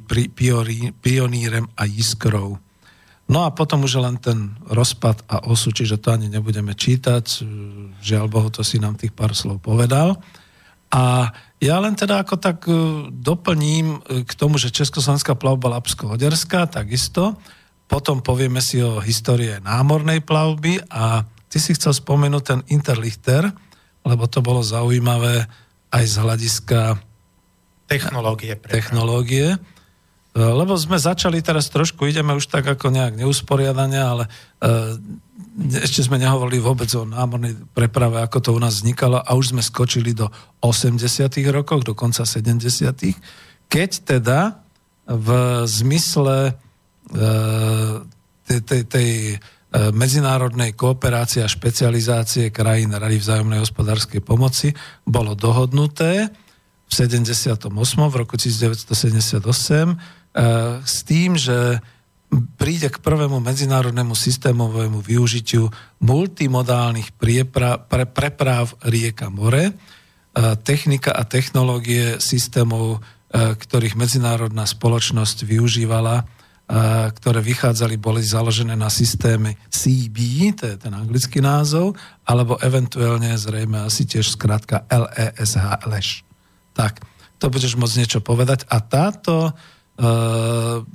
pionírem 1.01 1.65
a 1.77 1.89
iskrou. 1.89 2.61
No 3.31 3.47
a 3.47 3.55
potom 3.55 3.87
už 3.87 4.03
len 4.03 4.19
ten 4.19 4.59
rozpad 4.67 5.23
a 5.31 5.47
osu, 5.47 5.71
čiže 5.71 6.03
to 6.03 6.11
ani 6.11 6.27
nebudeme 6.27 6.75
čítať. 6.75 7.47
Žiaľ 8.03 8.25
Bohu, 8.27 8.51
to 8.51 8.67
si 8.67 8.83
nám 8.83 8.99
tých 8.99 9.15
pár 9.15 9.33
slov 9.39 9.63
povedal. 9.63 10.19
A 10.91 11.31
ja 11.61 11.77
len 11.79 11.95
teda 11.95 12.25
ako 12.25 12.35
tak 12.41 12.65
e, 12.67 12.73
doplním 13.13 14.01
e, 14.01 14.25
k 14.25 14.33
tomu, 14.35 14.57
že 14.57 14.75
Československá 14.75 15.37
plavba 15.37 15.79
Lapsko-Hoderská, 15.79 16.67
takisto. 16.67 17.37
Potom 17.85 18.25
povieme 18.25 18.59
si 18.65 18.81
o 18.81 18.99
histórie 18.99 19.61
námornej 19.63 20.25
plavby 20.25 20.83
a 20.89 21.23
ty 21.53 21.59
si 21.61 21.77
chcel 21.77 21.95
spomenúť 21.95 22.43
ten 22.43 22.61
Interlichter, 22.73 23.53
lebo 24.03 24.25
to 24.27 24.41
bolo 24.43 24.65
zaujímavé 24.65 25.47
aj 25.93 26.05
z 26.09 26.15
hľadiska 26.17 26.81
technológie. 27.87 28.57
Technológie. 28.57 29.55
E, 29.55 29.59
lebo 30.41 30.75
sme 30.81 30.99
začali 30.99 31.39
teraz 31.45 31.69
trošku, 31.69 32.09
ideme 32.09 32.35
už 32.35 32.49
tak 32.49 32.67
ako 32.67 32.91
nejak 32.91 33.15
neusporiadania, 33.21 34.05
ale 34.11 34.25
ešte 35.83 36.07
sme 36.07 36.21
nehovorili 36.21 36.63
vôbec 36.63 36.89
o 36.97 37.05
námornej 37.05 37.57
preprave, 37.75 38.23
ako 38.23 38.39
to 38.41 38.51
u 38.57 38.61
nás 38.61 38.81
vznikalo 38.81 39.21
a 39.21 39.31
už 39.37 39.53
sme 39.55 39.63
skočili 39.63 40.17
do 40.17 40.31
80 40.63 41.01
rokov, 41.51 41.85
do 41.85 41.95
konca 41.95 42.25
70 42.25 42.67
keď 43.71 43.91
teda 44.03 44.41
v 45.07 45.29
zmysle 45.67 46.51
e, 46.51 46.53
tej, 48.47 48.61
tej, 48.67 48.83
tej 48.91 49.11
medzinárodnej 49.95 50.75
kooperácie 50.75 51.47
a 51.47 51.51
špecializácie 51.51 52.51
krajín 52.51 52.91
Rady 52.91 53.23
vzájomnej 53.23 53.63
hospodárskej 53.63 54.19
pomoci 54.19 54.75
bolo 55.07 55.39
dohodnuté 55.39 56.27
v 56.91 56.93
78. 56.93 57.71
v 57.71 58.15
roku 58.19 58.35
1978 58.35 60.19
Eh, 60.31 60.79
s 60.87 61.03
tým, 61.03 61.35
že 61.35 61.83
príde 62.31 62.89
k 62.89 63.03
prvému 63.03 63.43
medzinárodnému 63.43 64.15
systémovému 64.15 65.03
využitiu 65.03 65.67
multimodálnych 65.99 67.19
priepra, 67.19 67.83
pre, 67.83 68.07
preprav 68.07 68.71
rieka 68.87 69.29
more, 69.29 69.71
eh, 69.71 69.75
technika 70.63 71.11
a 71.11 71.27
technológie 71.27 72.23
systémov, 72.23 72.99
eh, 72.99 73.55
ktorých 73.59 73.99
medzinárodná 73.99 74.65
spoločnosť 74.67 75.43
využívala, 75.47 76.27
ktoré 77.11 77.43
vychádzali, 77.43 77.99
boli 77.99 78.23
založené 78.23 78.79
na 78.79 78.87
systéme 78.87 79.59
CB, 79.75 80.19
to 80.55 80.71
je 80.71 80.77
ten 80.79 80.95
anglický 80.95 81.43
názov, 81.43 81.99
alebo 82.23 82.63
eventuálne 82.63 83.35
zrejme 83.35 83.91
asi 83.91 84.07
tiež 84.07 84.39
skrátka 84.39 84.87
LESH. 84.87 86.23
Tak, 86.71 87.03
to 87.43 87.51
budeš 87.51 87.75
môcť 87.75 87.99
niečo 87.99 88.21
povedať. 88.23 88.71
A 88.71 88.79
táto 88.79 89.51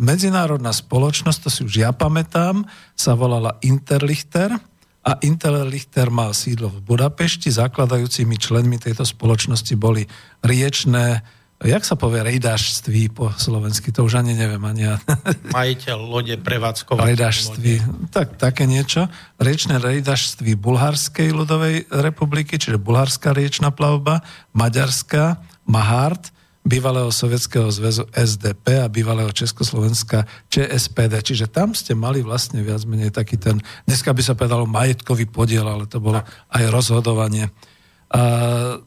medzinárodná 0.01 0.73
spoločnosť, 0.73 1.39
to 1.45 1.49
si 1.53 1.61
už 1.65 1.73
ja 1.77 1.91
pamätám, 1.93 2.65
sa 2.97 3.13
volala 3.13 3.61
Interlichter 3.61 4.57
a 5.05 5.11
Interlichter 5.21 6.09
mal 6.09 6.33
sídlo 6.33 6.73
v 6.73 6.81
Budapešti. 6.81 7.53
Zakladajúcimi 7.53 8.41
členmi 8.41 8.81
tejto 8.81 9.05
spoločnosti 9.05 9.77
boli 9.77 10.09
riečné, 10.41 11.21
jak 11.61 11.85
sa 11.85 11.93
povie, 11.93 12.25
rejdašství 12.25 13.13
po 13.13 13.29
slovensky, 13.37 13.93
to 13.93 14.01
už 14.01 14.25
ani 14.25 14.33
neviem, 14.33 14.65
ani 14.65 14.89
ja. 14.89 14.97
Majiteľ 15.53 15.97
lode, 16.01 16.35
prevádzkovateľ 16.41 17.05
Rejdašství, 17.05 17.73
tak, 18.09 18.41
také 18.41 18.65
niečo. 18.65 19.05
Riečné 19.37 19.77
rejdašství 19.77 20.57
Bulharskej 20.57 21.29
ľudovej 21.29 21.85
republiky, 21.93 22.57
čiže 22.57 22.81
bulharská 22.81 23.37
riečná 23.37 23.69
plavba, 23.69 24.25
maďarská, 24.57 25.37
Mahart, 25.69 26.33
bývalého 26.65 27.13
Sovietskeho 27.13 27.69
zväzu 27.69 28.09
SDP 28.09 28.81
a 28.81 28.89
bývalého 28.89 29.29
Československa 29.29 30.25
ČSPD. 30.49 31.21
Čiže 31.21 31.45
tam 31.45 31.77
ste 31.77 31.93
mali 31.93 32.25
vlastne 32.25 32.65
viac 32.65 32.81
menej 32.89 33.13
taký 33.13 33.37
ten, 33.37 33.61
dneska 33.85 34.09
by 34.09 34.21
sa 34.25 34.33
povedalo 34.33 34.65
majetkový 34.65 35.29
podiel, 35.29 35.69
ale 35.69 35.85
to 35.85 36.01
bolo 36.01 36.25
aj 36.49 36.63
rozhodovanie. 36.73 37.53
A 38.09 38.21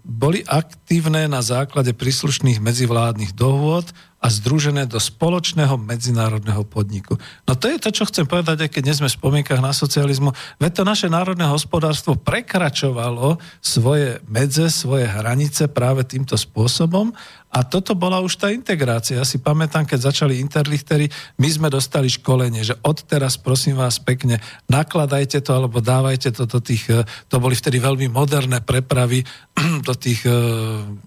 boli 0.03 0.43
aktívne 0.47 1.31
na 1.31 1.39
základe 1.39 1.95
príslušných 1.95 2.59
medzivládnych 2.59 3.35
dohôd 3.35 3.95
a 4.19 4.27
združené 4.27 4.91
do 4.91 4.99
spoločného 4.99 5.79
medzinárodného 5.79 6.67
podniku. 6.67 7.15
No 7.47 7.55
to 7.55 7.71
je 7.71 7.79
to, 7.79 7.95
čo 7.95 8.05
chcem 8.11 8.27
povedať, 8.27 8.67
aj 8.67 8.71
keď 8.75 8.83
nie 8.83 8.99
sme 8.99 9.07
v 9.07 9.19
spomienkach 9.19 9.63
na 9.63 9.71
socializmu. 9.71 10.35
Veď 10.59 10.83
to 10.83 10.83
naše 10.83 11.07
národné 11.07 11.47
hospodárstvo 11.47 12.19
prekračovalo 12.19 13.39
svoje 13.63 14.19
medze, 14.27 14.75
svoje 14.75 15.07
hranice 15.07 15.71
práve 15.71 16.03
týmto 16.03 16.35
spôsobom 16.35 17.15
a 17.49 17.65
toto 17.65 17.97
bola 17.97 18.21
už 18.21 18.37
tá 18.37 18.53
integrácia. 18.53 19.17
Ja 19.17 19.25
si 19.25 19.41
pamätám, 19.41 19.89
keď 19.89 20.13
začali 20.13 20.37
interlichtery, 20.37 21.09
my 21.41 21.49
sme 21.49 21.69
dostali 21.73 22.13
školenie, 22.13 22.61
že 22.61 22.77
odteraz 22.85 23.41
prosím 23.41 23.81
vás 23.81 23.97
pekne, 23.97 24.37
nakladajte 24.69 25.41
to 25.41 25.57
alebo 25.57 25.81
dávajte 25.81 26.29
to 26.37 26.45
do 26.45 26.61
tých, 26.61 26.93
e, 26.93 27.09
to 27.33 27.41
boli 27.41 27.57
vtedy 27.57 27.81
veľmi 27.81 28.13
moderné 28.13 28.61
prepravy 28.61 29.25
do 29.89 29.97
tých... 29.97 30.29
E, 30.29 30.37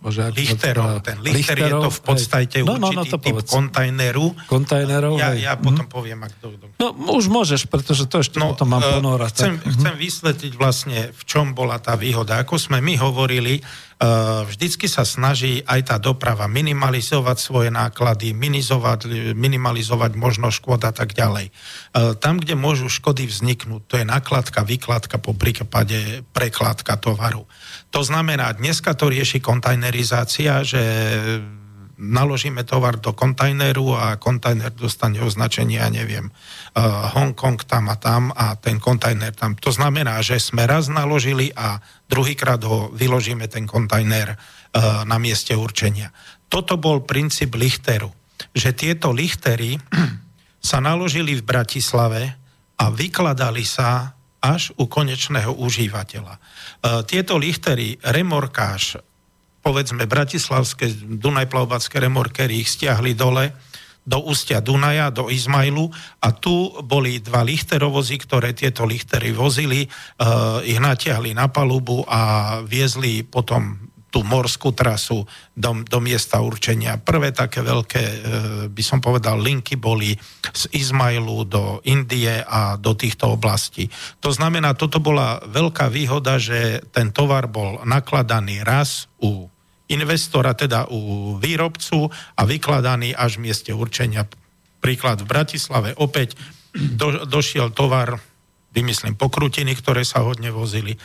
bože, 0.02 0.34
lichterov. 0.34 1.06
Ten 1.06 1.22
lichter 1.22 1.62
lichterov, 1.62 1.70
je 1.70 1.86
to 1.86 1.92
v 1.94 2.02
podstate 2.02 2.58
no, 2.66 2.82
no, 2.82 2.90
no, 2.90 3.01
no 3.02 3.08
to 3.08 3.18
typ 3.18 3.34
povedz. 3.36 3.50
kontajneru. 3.50 4.26
Kontajnerov, 4.46 5.14
Ja, 5.16 5.32
hej. 5.32 5.44
ja 5.44 5.54
Mhm. 5.56 5.64
potom 5.64 5.86
poviem, 5.88 6.20
ak 6.22 6.34
to... 6.38 6.54
No 6.78 6.94
už 7.14 7.28
môžeš, 7.28 7.66
pretože 7.66 8.06
to 8.06 8.20
ešte 8.20 8.38
no, 8.38 8.52
potom 8.52 8.70
mám 8.70 8.82
eh, 8.82 8.94
ponórať. 8.94 9.32
Chcem, 9.32 9.54
tak. 9.54 9.62
Mhm. 9.62 9.72
chcem 9.74 9.94
vysvetliť 9.98 10.54
vlastne, 10.56 11.00
v 11.10 11.24
čom 11.24 11.52
bola 11.52 11.78
tá 11.78 11.94
výhoda. 11.94 12.40
Ako 12.40 12.56
sme 12.56 12.78
my 12.78 12.98
hovorili, 12.98 13.60
eh, 13.60 14.06
vždycky 14.44 14.86
sa 14.86 15.02
snaží 15.02 15.62
aj 15.64 15.82
tá 15.84 15.96
doprava 15.98 16.46
minimalizovať 16.46 17.38
svoje 17.38 17.70
náklady, 17.70 18.32
minimalizovať, 18.32 19.00
minimalizovať 19.34 20.12
možno 20.16 20.50
škôd 20.50 20.82
a 20.82 20.92
tak 20.92 21.12
ďalej. 21.12 21.50
Eh, 21.50 22.14
Tam, 22.18 22.38
kde 22.38 22.54
môžu 22.54 22.88
škody 22.88 23.26
vzniknúť, 23.26 23.82
to 23.86 23.96
je 23.96 24.06
nakladka, 24.06 24.62
vykladka, 24.62 25.18
po 25.18 25.34
prípade 25.34 26.22
prekladka 26.32 26.96
tovaru. 26.96 27.46
To 27.90 28.02
znamená, 28.02 28.52
dneska 28.52 28.94
to 28.94 29.08
rieši 29.08 29.40
kontajnerizácia, 29.40 30.64
že 30.64 30.82
naložíme 32.02 32.66
tovar 32.66 32.98
do 32.98 33.14
kontajneru 33.14 33.94
a 33.94 34.18
kontajner 34.18 34.74
dostane 34.74 35.22
označenie, 35.22 35.78
ja 35.78 35.94
neviem, 35.94 36.34
uh, 36.34 37.14
Hongkong 37.14 37.62
tam 37.70 37.94
a 37.94 37.96
tam 38.02 38.34
a 38.34 38.58
ten 38.58 38.82
kontajner 38.82 39.38
tam. 39.38 39.54
To 39.62 39.70
znamená, 39.70 40.18
že 40.26 40.42
sme 40.42 40.66
raz 40.66 40.90
naložili 40.90 41.54
a 41.54 41.78
druhýkrát 42.10 42.58
ho 42.66 42.90
vyložíme 42.90 43.46
ten 43.46 43.70
kontajner 43.70 44.34
uh, 44.34 45.06
na 45.06 45.22
mieste 45.22 45.54
určenia. 45.54 46.10
Toto 46.50 46.82
bol 46.82 47.06
princíp 47.06 47.54
Lichteru, 47.54 48.10
že 48.50 48.74
tieto 48.74 49.14
Lichtery 49.14 49.78
sa 50.70 50.82
naložili 50.82 51.38
v 51.38 51.46
Bratislave 51.46 52.34
a 52.82 52.90
vykladali 52.90 53.62
sa 53.62 54.18
až 54.42 54.74
u 54.82 54.90
konečného 54.90 55.54
užívateľa. 55.54 56.34
E, 56.34 56.40
Tieto 57.06 57.38
lichtery, 57.38 58.02
remorkáž, 58.02 58.98
povedzme 59.62 60.10
bratislavské 60.10 60.90
Dunajplavbacké 61.22 62.02
remorkery 62.02 62.60
ich 62.60 62.74
stiahli 62.74 63.14
dole 63.14 63.54
do 64.02 64.18
ústia 64.26 64.66
Dunaja, 64.66 65.14
do 65.14 65.30
Izmailu 65.30 65.94
a 66.26 66.34
tu 66.34 66.74
boli 66.82 67.22
dva 67.22 67.46
lichterovozy, 67.46 68.18
ktoré 68.18 68.58
tieto 68.58 68.82
lichtery 68.82 69.30
vozili, 69.30 69.86
uh, 69.86 70.58
ich 70.66 70.82
natiahli 70.82 71.38
na 71.38 71.54
palubu 71.54 72.02
a 72.10 72.60
viezli 72.66 73.22
potom 73.22 73.91
tú 74.12 74.28
morskú 74.28 74.76
trasu 74.76 75.24
do, 75.56 75.72
do 75.88 76.04
miesta 76.04 76.44
určenia. 76.44 77.00
Prvé 77.00 77.32
také 77.32 77.64
veľké, 77.64 78.04
e, 78.04 78.18
by 78.68 78.84
som 78.84 79.00
povedal, 79.00 79.40
linky 79.40 79.80
boli 79.80 80.14
z 80.52 80.64
Izmailu 80.76 81.48
do 81.48 81.80
Indie 81.88 82.44
a 82.44 82.76
do 82.76 82.92
týchto 82.92 83.40
oblastí. 83.40 83.88
To 84.20 84.36
znamená, 84.36 84.76
toto 84.76 85.00
bola 85.00 85.40
veľká 85.48 85.88
výhoda, 85.88 86.36
že 86.36 86.84
ten 86.92 87.16
tovar 87.16 87.48
bol 87.48 87.80
nakladaný 87.88 88.68
raz 88.68 89.08
u 89.24 89.48
investora, 89.88 90.56
teda 90.56 90.92
u 90.92 91.34
výrobcu 91.40 92.12
a 92.12 92.42
vykladaný 92.44 93.16
až 93.16 93.40
v 93.40 93.48
mieste 93.48 93.72
určenia. 93.72 94.28
Príklad 94.84 95.24
v 95.24 95.32
Bratislave 95.32 95.96
opäť 95.96 96.36
do, 96.72 97.28
došiel 97.28 97.72
tovar 97.76 98.20
vymyslím, 98.72 99.20
pokrutiny, 99.20 99.76
ktoré 99.76 100.08
sa 100.08 100.24
hodne 100.24 100.50
vozili. 100.50 100.96
E, 100.96 101.00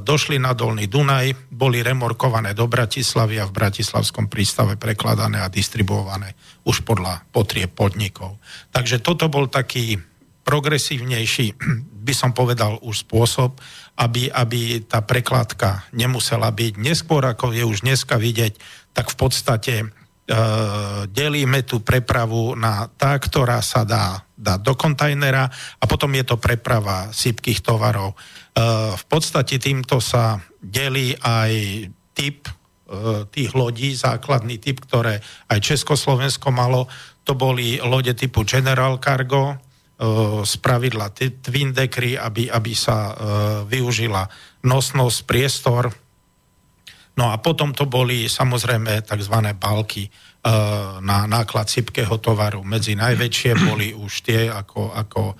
došli 0.00 0.40
na 0.40 0.56
Dolný 0.56 0.88
Dunaj, 0.88 1.52
boli 1.52 1.84
remorkované 1.84 2.56
do 2.56 2.64
Bratislavy 2.64 3.36
a 3.40 3.48
v 3.48 3.56
Bratislavskom 3.56 4.32
prístave 4.32 4.80
prekladané 4.80 5.44
a 5.44 5.52
distribuované 5.52 6.32
už 6.64 6.82
podľa 6.82 7.24
potrieb 7.30 7.72
podnikov. 7.76 8.40
Takže 8.72 9.04
toto 9.04 9.28
bol 9.28 9.52
taký 9.52 10.00
progresívnejší, 10.42 11.60
by 12.08 12.14
som 12.16 12.32
povedal, 12.32 12.80
už 12.80 13.04
spôsob, 13.04 13.60
aby, 14.00 14.32
aby 14.32 14.80
tá 14.88 15.04
prekladka 15.04 15.84
nemusela 15.92 16.48
byť. 16.48 16.80
Neskôr, 16.80 17.20
ako 17.20 17.52
je 17.52 17.62
už 17.62 17.84
dneska 17.84 18.16
vidieť, 18.16 18.56
tak 18.96 19.12
v 19.12 19.16
podstate 19.20 19.74
delíme 21.10 21.66
tú 21.66 21.82
prepravu 21.82 22.54
na 22.54 22.86
tá, 22.94 23.18
ktorá 23.18 23.58
sa 23.64 23.82
dá 23.82 24.22
dať 24.40 24.60
do 24.64 24.72
kontajnera 24.78 25.44
a 25.52 25.84
potom 25.84 26.14
je 26.16 26.24
to 26.24 26.40
preprava 26.40 27.12
sypkých 27.12 27.60
tovarov. 27.60 28.14
E, 28.14 28.16
v 28.96 29.04
podstate 29.04 29.60
týmto 29.60 30.00
sa 30.00 30.40
delí 30.62 31.12
aj 31.20 31.52
typ 32.16 32.48
e, 32.48 32.52
tých 33.28 33.52
lodí, 33.52 33.92
základný 33.92 34.56
typ, 34.56 34.80
ktoré 34.80 35.20
aj 35.52 35.58
Československo 35.60 36.48
malo, 36.54 36.88
to 37.26 37.36
boli 37.36 37.76
lode 37.84 38.16
typu 38.16 38.46
General 38.48 38.96
Cargo, 38.96 39.60
z 40.40 40.56
pravidla 40.64 41.12
Twin 41.12 41.76
Deckery, 41.76 42.16
aby, 42.16 42.48
aby 42.48 42.72
sa 42.72 43.12
využila 43.68 44.24
nosnosť, 44.64 45.28
priestor, 45.28 45.92
No 47.20 47.28
a 47.28 47.36
potom 47.36 47.76
to 47.76 47.84
boli 47.84 48.32
samozrejme 48.32 49.04
tzv. 49.04 49.36
balky 49.60 50.08
e, 50.08 50.10
na 51.04 51.28
náklad 51.28 51.68
sypkého 51.68 52.16
tovaru. 52.16 52.64
Medzi 52.64 52.96
najväčšie 52.96 53.52
boli 53.60 53.92
už 53.92 54.24
tie 54.24 54.48
ako, 54.48 54.96
ako 54.96 55.22
e, 55.28 55.34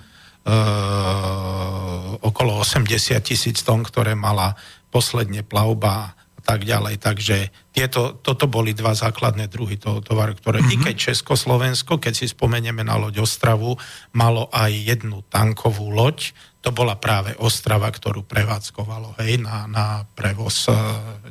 okolo 2.21 2.61
80 2.61 3.17
tisíc 3.25 3.65
tón, 3.65 3.81
ktoré 3.81 4.13
mala 4.13 4.53
posledne 4.93 5.41
plavba 5.41 6.13
tak 6.43 6.65
ďalej. 6.65 6.99
Takže 6.99 7.37
tieto, 7.71 8.19
toto 8.21 8.51
boli 8.51 8.75
dva 8.75 8.97
základné 8.97 9.47
druhy 9.47 9.79
toho 9.79 10.03
tovaru, 10.03 10.35
ktoré 10.35 10.61
mm-hmm. 10.61 10.81
i 10.81 10.85
keď 10.91 10.95
Československo, 11.13 12.01
keď 12.01 12.13
si 12.17 12.27
spomenieme 12.29 12.83
na 12.83 12.99
loď 12.99 13.23
Ostravu, 13.23 13.79
malo 14.17 14.51
aj 14.51 14.73
jednu 14.73 15.23
tankovú 15.29 15.93
loď, 15.93 16.35
to 16.61 16.73
bola 16.75 16.97
práve 16.97 17.33
Ostrava, 17.41 17.89
ktorú 17.89 18.25
prevádzkovalo 18.25 19.17
hej, 19.25 19.41
na, 19.41 19.65
na 19.65 20.05
prevoz 20.13 20.69
uh, 20.69 20.77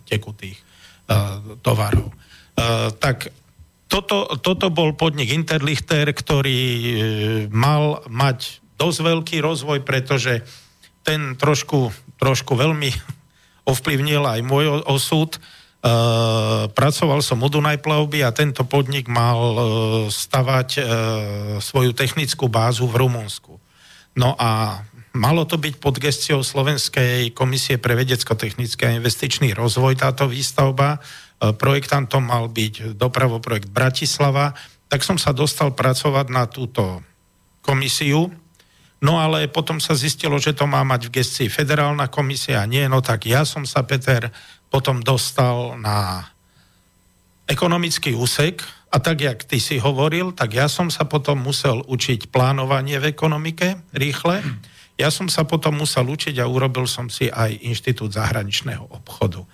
tekutých 0.09 0.57
uh, 0.57 1.59
tovarov. 1.61 2.09
Uh, 2.57 2.89
tak 2.97 3.29
toto, 3.89 4.37
toto 4.41 4.73
bol 4.73 4.97
podnik 4.97 5.29
Interlichter, 5.29 6.09
ktorý 6.09 6.61
uh, 6.61 6.93
mal 7.53 8.01
mať 8.09 8.61
dosť 8.79 8.99
veľký 9.05 9.37
rozvoj, 9.43 9.85
pretože 9.85 10.41
ten 11.05 11.37
trošku, 11.37 11.93
trošku 12.17 12.55
veľmi 12.57 13.18
ovplyvnil 13.69 14.25
aj 14.25 14.41
môj 14.41 14.81
osud. 14.89 15.37
Uh, 15.79 16.67
pracoval 16.75 17.23
som 17.23 17.39
u 17.39 17.47
Dunaj 17.47 17.79
plavby 17.79 18.19
a 18.27 18.35
tento 18.35 18.67
podnik 18.67 19.07
mal 19.07 19.39
uh, 19.39 19.61
stavať 20.11 20.69
uh, 20.75 20.85
svoju 21.63 21.95
technickú 21.95 22.51
bázu 22.51 22.83
v 22.83 22.99
Rumunsku. 22.99 23.55
No 24.19 24.35
a 24.35 24.83
malo 25.15 25.47
to 25.47 25.55
byť 25.55 25.79
pod 25.79 25.95
gestiou 26.03 26.43
Slovenskej 26.43 27.31
komisie 27.31 27.79
pre 27.79 27.95
vedecko-technický 27.95 28.91
a 28.91 28.97
investičný 28.99 29.55
rozvoj 29.55 29.95
táto 29.95 30.27
výstavba. 30.27 30.99
Projektantom 31.39 32.27
mal 32.27 32.51
byť 32.51 32.99
dopravoprojekt 32.99 33.71
Bratislava. 33.71 34.51
Tak 34.91 34.99
som 35.07 35.15
sa 35.15 35.31
dostal 35.31 35.71
pracovať 35.71 36.27
na 36.27 36.51
túto 36.51 36.99
komisiu, 37.63 38.27
No 38.99 39.15
ale 39.15 39.47
potom 39.47 39.79
sa 39.79 39.95
zistilo, 39.95 40.35
že 40.43 40.51
to 40.51 40.67
má 40.67 40.83
mať 40.83 41.07
v 41.07 41.13
gestii 41.23 41.47
federálna 41.47 42.11
komisia 42.11 42.67
nie, 42.67 42.83
no 42.91 42.99
tak 42.99 43.31
ja 43.31 43.47
som 43.47 43.63
sa, 43.63 43.87
Peter, 43.87 44.27
potom 44.67 44.99
dostal 44.99 45.79
na 45.79 46.27
ekonomický 47.47 48.13
úsek 48.13 48.61
a 48.91 48.99
tak, 48.99 49.21
jak 49.21 49.39
ty 49.47 49.57
si 49.57 49.79
hovoril, 49.79 50.35
tak 50.35 50.53
ja 50.53 50.67
som 50.67 50.91
sa 50.91 51.07
potom 51.07 51.41
musel 51.41 51.81
učiť 51.85 52.29
plánovanie 52.29 52.99
v 52.99 53.09
ekonomike 53.09 53.79
rýchle. 53.95 54.43
Ja 54.99 55.07
som 55.07 55.31
sa 55.31 55.47
potom 55.47 55.79
musel 55.79 56.03
učiť 56.03 56.43
a 56.43 56.45
urobil 56.51 56.83
som 56.83 57.07
si 57.07 57.31
aj 57.31 57.63
Inštitút 57.63 58.19
zahraničného 58.19 58.83
obchodu, 58.91 59.47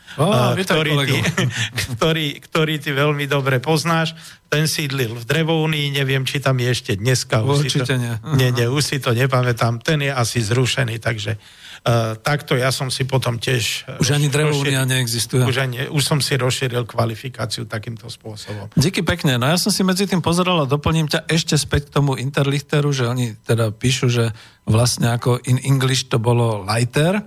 vítaj, 0.57 0.73
ktorý, 0.73 0.91
ty, 1.05 1.17
ktorý, 1.93 2.27
ktorý 2.41 2.73
ty 2.81 2.89
veľmi 2.89 3.29
dobre 3.29 3.61
poznáš. 3.61 4.17
Ten 4.49 4.65
sídlil 4.65 5.13
v 5.13 5.21
Drevounii, 5.21 5.93
neviem, 5.93 6.25
či 6.25 6.41
tam 6.41 6.57
je 6.57 6.73
ešte 6.73 6.97
dneska. 6.97 7.45
Už 7.45 7.61
si 7.61 7.77
Určite 7.77 7.93
to, 7.93 8.01
nie. 8.01 8.13
nie. 8.41 8.49
Nie, 8.57 8.65
už 8.73 8.81
si 8.81 8.97
to 8.97 9.13
nepamätám. 9.13 9.85
Ten 9.85 10.01
je 10.01 10.09
asi 10.09 10.41
zrušený, 10.41 10.97
takže 10.97 11.37
takto 12.25 12.57
ja 12.57 12.73
som 12.73 12.89
si 12.89 13.05
potom 13.05 13.37
tiež... 13.37 13.85
eh, 13.85 14.01
Už 14.01 14.17
ani 14.17 14.25
Drevoúnia 14.33 14.89
neexistuje. 14.89 15.45
Už, 15.45 15.57
ani, 15.61 15.85
už 15.85 16.01
som 16.01 16.17
si 16.17 16.33
rozšíril 16.33 16.81
kvalifikáciu 16.89 17.69
takýmto 17.69 18.09
spôsobom. 18.09 18.73
Díky 18.73 19.05
pekne. 19.05 19.37
No 19.37 19.45
ja 19.45 19.57
som 19.61 19.69
si 19.69 19.85
medzi 19.85 20.09
tým 20.09 20.25
pozeral 20.25 20.65
a 20.65 20.65
doplním 20.65 21.05
ťa 21.05 21.29
ešte 21.29 21.53
späť 21.53 21.93
k 21.93 22.01
tomu 22.01 22.17
Interlichteru, 22.17 22.89
že 22.89 23.05
oni 23.05 23.37
teda 23.37 23.69
píšu, 23.69 24.09
že 24.09 24.33
vlastne 24.65 25.13
ako 25.13 25.37
in 25.45 25.61
English 25.61 26.09
to 26.09 26.17
bolo 26.17 26.65
lighter 26.65 27.21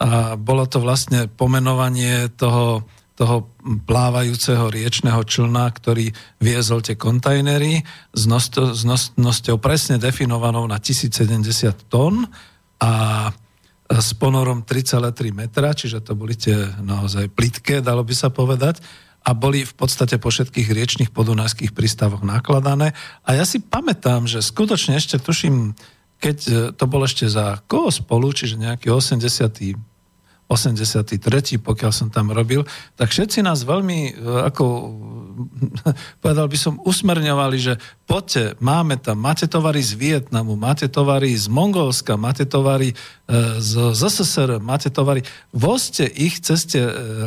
a 0.00 0.40
bolo 0.40 0.64
to 0.64 0.80
vlastne 0.80 1.28
pomenovanie 1.28 2.32
toho, 2.32 2.88
toho 3.12 3.52
plávajúceho 3.84 4.72
riečného 4.72 5.20
člna, 5.20 5.68
ktorý 5.68 6.08
viezol 6.40 6.80
tie 6.80 6.96
kontajnery 6.96 7.84
s, 8.16 8.22
nosto, 8.24 8.72
s 8.72 8.88
nosnosťou 8.88 9.60
presne 9.60 10.00
definovanou 10.00 10.64
na 10.64 10.80
1070 10.80 11.44
tón 11.92 12.24
a 12.80 12.92
s 13.88 14.12
ponorom 14.12 14.60
3,3 14.68 15.32
metra, 15.32 15.72
čiže 15.72 16.04
to 16.04 16.12
boli 16.12 16.36
tie 16.36 16.54
naozaj 16.84 17.32
plitké, 17.32 17.80
dalo 17.80 18.04
by 18.04 18.12
sa 18.12 18.28
povedať 18.28 18.84
a 19.24 19.32
boli 19.32 19.64
v 19.64 19.74
podstate 19.74 20.20
po 20.20 20.28
všetkých 20.28 20.68
riečných 20.68 21.10
podunajských 21.10 21.72
prístavoch 21.72 22.20
nakladané. 22.20 22.92
A 23.24 23.36
ja 23.36 23.48
si 23.48 23.64
pamätám, 23.64 24.28
že 24.28 24.44
skutočne 24.44 25.00
ešte 25.00 25.16
tuším, 25.16 25.72
keď 26.20 26.38
e, 26.48 26.52
to 26.76 26.84
bolo 26.84 27.08
ešte 27.08 27.28
za 27.28 27.64
koho 27.64 27.88
spolu, 27.88 28.30
čiže 28.32 28.60
nejaký 28.60 28.92
88. 28.92 29.87
83., 30.48 31.60
pokiaľ 31.60 31.92
som 31.92 32.08
tam 32.08 32.32
robil, 32.32 32.64
tak 32.96 33.12
všetci 33.12 33.44
nás 33.44 33.68
veľmi, 33.68 33.98
e, 34.08 34.12
ako 34.48 34.64
povedal 36.24 36.48
by 36.48 36.56
som, 36.56 36.80
usmerňovali, 36.80 37.56
že 37.60 37.76
poďte, 38.08 38.56
máme 38.64 38.96
tam, 38.96 39.20
máte 39.20 39.44
tovary 39.44 39.84
z 39.84 39.92
Vietnamu, 40.00 40.56
máte 40.56 40.88
tovary 40.88 41.36
z 41.36 41.52
Mongolska, 41.52 42.16
máte 42.16 42.48
tovary 42.48 42.92
e, 42.92 42.96
z 43.60 43.92
ZSSR, 43.92 44.56
máte 44.64 44.88
tovary, 44.88 45.20
vozte 45.52 46.08
ich 46.08 46.40
ceste 46.40 46.80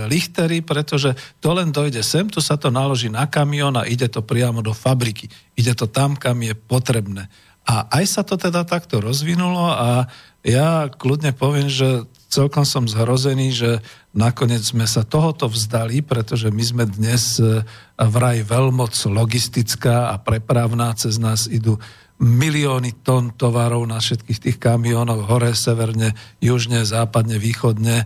lichtery, 0.10 0.66
pretože 0.66 1.14
to 1.38 1.54
len 1.54 1.70
dojde 1.70 2.02
sem, 2.02 2.26
tu 2.26 2.42
sa 2.42 2.58
to 2.58 2.74
naloží 2.74 3.06
na 3.06 3.30
kamión 3.30 3.78
a 3.78 3.86
ide 3.86 4.10
to 4.10 4.26
priamo 4.26 4.66
do 4.66 4.74
fabriky. 4.74 5.30
Ide 5.54 5.78
to 5.78 5.86
tam, 5.86 6.18
kam 6.18 6.42
je 6.42 6.58
potrebné. 6.58 7.30
A 7.70 7.86
aj 8.02 8.06
sa 8.10 8.22
to 8.26 8.42
teda 8.42 8.66
takto 8.66 8.98
rozvinulo 8.98 9.70
a 9.70 10.10
ja 10.42 10.90
kľudne 10.90 11.38
poviem, 11.38 11.70
že 11.70 12.10
celkom 12.32 12.64
som 12.64 12.88
zhrozený, 12.88 13.52
že 13.52 13.72
nakoniec 14.16 14.64
sme 14.64 14.88
sa 14.88 15.04
tohoto 15.04 15.52
vzdali, 15.52 16.00
pretože 16.00 16.48
my 16.48 16.64
sme 16.64 16.84
dnes 16.88 17.38
e, 17.44 17.68
vraj 18.00 18.48
veľmoc 18.48 18.96
logistická 19.12 20.10
a 20.10 20.16
prepravná, 20.16 20.96
cez 20.96 21.20
nás 21.20 21.52
idú 21.52 21.76
milióny 22.22 23.02
tón 23.02 23.34
tovarov 23.34 23.82
na 23.90 23.98
všetkých 23.98 24.40
tých 24.40 24.58
kamionoch, 24.62 25.26
hore, 25.26 25.58
severne, 25.58 26.14
južne, 26.38 26.86
západne, 26.86 27.42
východne. 27.42 28.06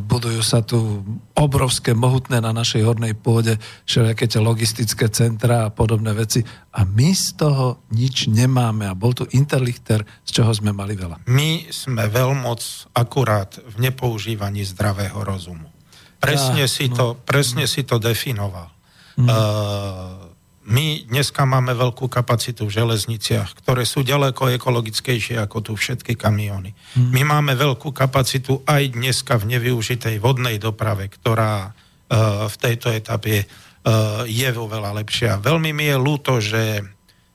budujú 0.00 0.40
sa 0.40 0.64
tu 0.64 1.04
obrovské, 1.36 1.92
mohutné 1.92 2.40
na 2.40 2.56
našej 2.56 2.80
hornej 2.80 3.12
pôde, 3.12 3.60
všelijaké 3.84 4.32
tie 4.32 4.40
logistické 4.40 5.12
centra 5.12 5.68
a 5.68 5.72
podobné 5.72 6.16
veci. 6.16 6.40
A 6.72 6.88
my 6.88 7.12
z 7.12 7.36
toho 7.36 7.84
nič 7.92 8.32
nemáme. 8.32 8.88
A 8.88 8.96
bol 8.96 9.12
tu 9.12 9.28
Interlichter, 9.36 10.08
z 10.24 10.40
čoho 10.40 10.50
sme 10.56 10.72
mali 10.72 10.96
veľa. 10.96 11.28
My 11.28 11.68
sme 11.68 12.08
veľmoc 12.08 12.88
akurát 12.96 13.60
v 13.60 13.76
nepoužívaní 13.92 14.64
zdravého 14.64 15.20
rozumu. 15.20 15.68
Presne, 16.16 16.64
ja, 16.64 16.68
si, 16.68 16.88
no. 16.88 16.96
to, 16.96 17.06
presne 17.28 17.68
si 17.68 17.84
to 17.84 18.00
definoval. 18.00 18.72
Mm. 19.20 19.28
Uh, 19.28 20.29
my 20.70 21.10
dneska 21.10 21.42
máme 21.42 21.74
veľkú 21.74 22.06
kapacitu 22.06 22.70
v 22.70 22.78
železniciach, 22.78 23.58
ktoré 23.58 23.82
sú 23.82 24.06
ďaleko 24.06 24.54
ekologickejšie 24.54 25.42
ako 25.42 25.58
tu 25.66 25.72
všetky 25.74 26.14
kamióny. 26.14 26.70
Hmm. 26.94 27.10
My 27.10 27.22
máme 27.26 27.58
veľkú 27.58 27.90
kapacitu 27.90 28.62
aj 28.62 28.94
dneska 28.94 29.34
v 29.34 29.58
nevyužitej 29.58 30.22
vodnej 30.22 30.62
doprave, 30.62 31.10
ktorá 31.10 31.74
uh, 31.74 32.46
v 32.46 32.56
tejto 32.56 32.94
etape 32.94 33.44
uh, 33.44 34.22
je 34.30 34.48
oveľa 34.54 34.94
lepšia. 35.02 35.42
Veľmi 35.42 35.74
mi 35.74 35.90
je 35.90 35.96
ľúto, 35.98 36.38
že 36.38 36.86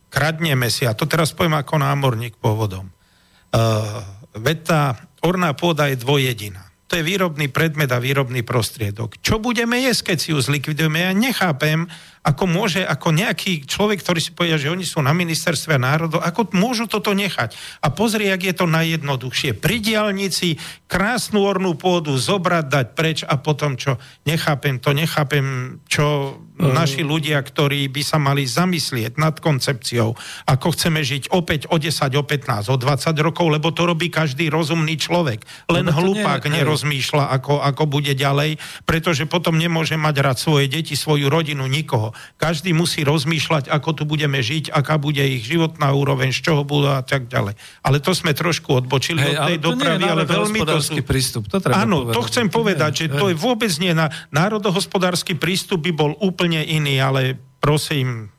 kradneme 0.08 0.72
si, 0.72 0.88
a 0.88 0.96
to 0.96 1.04
teraz 1.04 1.36
poviem 1.36 1.60
ako 1.60 1.84
námorník 1.84 2.40
pôvodom, 2.40 2.88
uh, 2.88 4.00
veď 4.32 4.58
tá 4.64 4.82
orná 5.28 5.52
pôda 5.52 5.92
je 5.92 6.00
dvojediná. 6.00 6.64
To 6.86 7.02
je 7.02 7.04
výrobný 7.04 7.50
predmet 7.50 7.90
a 7.90 8.00
výrobný 8.00 8.46
prostriedok. 8.46 9.18
Čo 9.20 9.42
budeme 9.42 9.82
jesť, 9.82 10.14
keď 10.14 10.18
si 10.22 10.30
ju 10.32 10.40
zlikvidujeme? 10.40 11.02
Ja 11.02 11.12
nechápem, 11.18 11.90
ako 12.26 12.50
môže, 12.50 12.82
ako 12.82 13.14
nejaký 13.14 13.70
človek, 13.70 14.02
ktorý 14.02 14.18
si 14.18 14.34
povedia, 14.34 14.58
že 14.58 14.74
oni 14.74 14.82
sú 14.82 14.98
na 15.06 15.14
ministerstve 15.14 15.78
národov, 15.78 16.26
ako 16.26 16.50
môžu 16.58 16.90
toto 16.90 17.14
nechať. 17.14 17.54
A 17.86 17.94
pozri, 17.94 18.34
ak 18.34 18.42
je 18.42 18.56
to 18.58 18.66
najjednoduchšie. 18.66 19.54
Pri 19.62 19.78
diálnici 19.78 20.58
krásnu 20.90 21.46
ornú 21.46 21.78
pôdu 21.78 22.18
zobrať, 22.18 22.66
dať 22.66 22.88
preč 22.98 23.20
a 23.22 23.38
potom 23.38 23.78
čo? 23.78 24.02
Nechápem 24.26 24.82
to, 24.82 24.98
nechápem, 24.98 25.78
čo 25.86 26.34
uh. 26.34 26.74
naši 26.74 27.06
ľudia, 27.06 27.38
ktorí 27.46 27.94
by 27.94 28.02
sa 28.02 28.18
mali 28.18 28.50
zamyslieť 28.50 29.22
nad 29.22 29.38
koncepciou, 29.38 30.18
ako 30.50 30.68
chceme 30.74 31.06
žiť 31.06 31.30
opäť 31.30 31.70
o 31.70 31.78
10, 31.78 32.10
o 32.18 32.24
15, 32.26 32.74
o 32.74 32.78
20 32.82 33.14
rokov, 33.22 33.54
lebo 33.54 33.70
to 33.70 33.86
robí 33.86 34.10
každý 34.10 34.50
rozumný 34.50 34.98
človek. 34.98 35.46
Len 35.70 35.86
hlupák 35.94 36.42
nie, 36.50 36.58
nerozmýšľa, 36.58 37.38
ako, 37.38 37.62
ako 37.62 37.84
bude 37.86 38.18
ďalej, 38.18 38.58
pretože 38.90 39.30
potom 39.30 39.62
nemôže 39.62 39.94
mať 39.94 40.16
rád 40.26 40.38
svoje 40.42 40.66
deti, 40.66 40.98
svoju 40.98 41.30
rodinu, 41.30 41.70
nikoho. 41.70 42.15
Každý 42.36 42.72
musí 42.76 43.04
rozmýšľať, 43.06 43.72
ako 43.72 43.90
tu 43.96 44.04
budeme 44.04 44.40
žiť, 44.42 44.72
aká 44.72 45.00
bude 45.00 45.22
ich 45.22 45.46
životná 45.46 45.94
úroveň, 45.96 46.32
z 46.36 46.52
čoho 46.52 46.62
budú 46.66 46.92
a 46.92 47.06
tak 47.06 47.32
ďalej. 47.32 47.56
Ale 47.86 47.98
to 48.02 48.12
sme 48.12 48.36
trošku 48.36 48.84
odbočili 48.84 49.22
Hej, 49.22 49.34
od 49.34 49.38
tej 49.48 49.58
dopravy, 49.62 50.04
ale 50.04 50.24
veľmi 50.28 50.60
to 50.66 50.80
sú... 50.82 51.00
prístup. 51.02 51.48
To 51.52 51.62
Áno, 51.72 52.08
povedať. 52.08 52.16
to 52.16 52.22
chcem 52.28 52.48
povedať, 52.52 52.92
že 52.96 53.06
to 53.14 53.32
je 53.32 53.36
vôbec 53.38 53.72
nie 53.78 53.94
na... 53.96 54.12
Národohospodársky 54.32 55.38
prístup 55.38 55.86
by 55.86 55.92
bol 55.94 56.12
úplne 56.20 56.64
iný, 56.64 57.00
ale 57.00 57.38
prosím, 57.62 58.30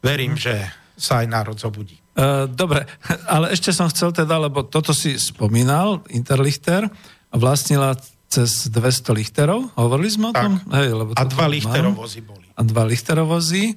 verím, 0.00 0.38
že 0.38 0.70
sa 0.96 1.20
aj 1.22 1.26
národ 1.28 1.56
zobudí. 1.56 2.00
Uh, 2.16 2.48
dobre, 2.48 2.88
ale 3.28 3.52
ešte 3.52 3.76
som 3.76 3.92
chcel 3.92 4.08
teda, 4.08 4.40
lebo 4.40 4.64
toto 4.64 4.96
si 4.96 5.20
spomínal, 5.20 6.00
Interlichter, 6.08 6.88
vlastnila 7.28 7.92
cez 8.36 8.68
200 8.68 9.16
lichterov, 9.16 9.72
hovorili 9.80 10.12
sme 10.12 10.30
o 10.30 10.34
tom? 10.36 10.60
Hej, 10.76 10.92
lebo 10.92 11.10
a 11.16 11.24
dva 11.24 11.46
lichterovozy 11.48 12.20
boli 12.20 12.46
a 12.56 12.60
dva 12.64 12.84
lichterovozy. 12.88 13.76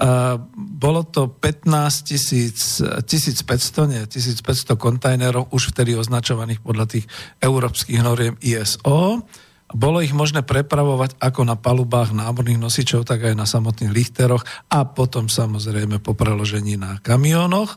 Uh, 0.00 0.40
bolo 0.56 1.04
to 1.04 1.28
15 1.28 1.68
tisíc, 2.08 2.80
1500, 2.80 3.44
nie, 3.84 4.00
1500 4.08 4.80
kontajnerov 4.80 5.52
už 5.52 5.76
vtedy 5.76 5.92
označovaných 5.92 6.64
podľa 6.64 6.86
tých 6.88 7.04
európskych 7.36 8.00
noriem 8.00 8.32
ISO. 8.40 9.28
Bolo 9.70 10.00
ich 10.00 10.16
možné 10.16 10.40
prepravovať 10.40 11.20
ako 11.20 11.44
na 11.44 11.54
palubách 11.60 12.16
námorných 12.16 12.58
nosičov, 12.58 13.04
tak 13.04 13.28
aj 13.28 13.36
na 13.36 13.44
samotných 13.44 13.92
lichteroch 13.92 14.42
a 14.72 14.88
potom 14.88 15.28
samozrejme 15.28 16.00
po 16.00 16.16
preložení 16.16 16.80
na 16.80 16.96
kamionoch 17.04 17.76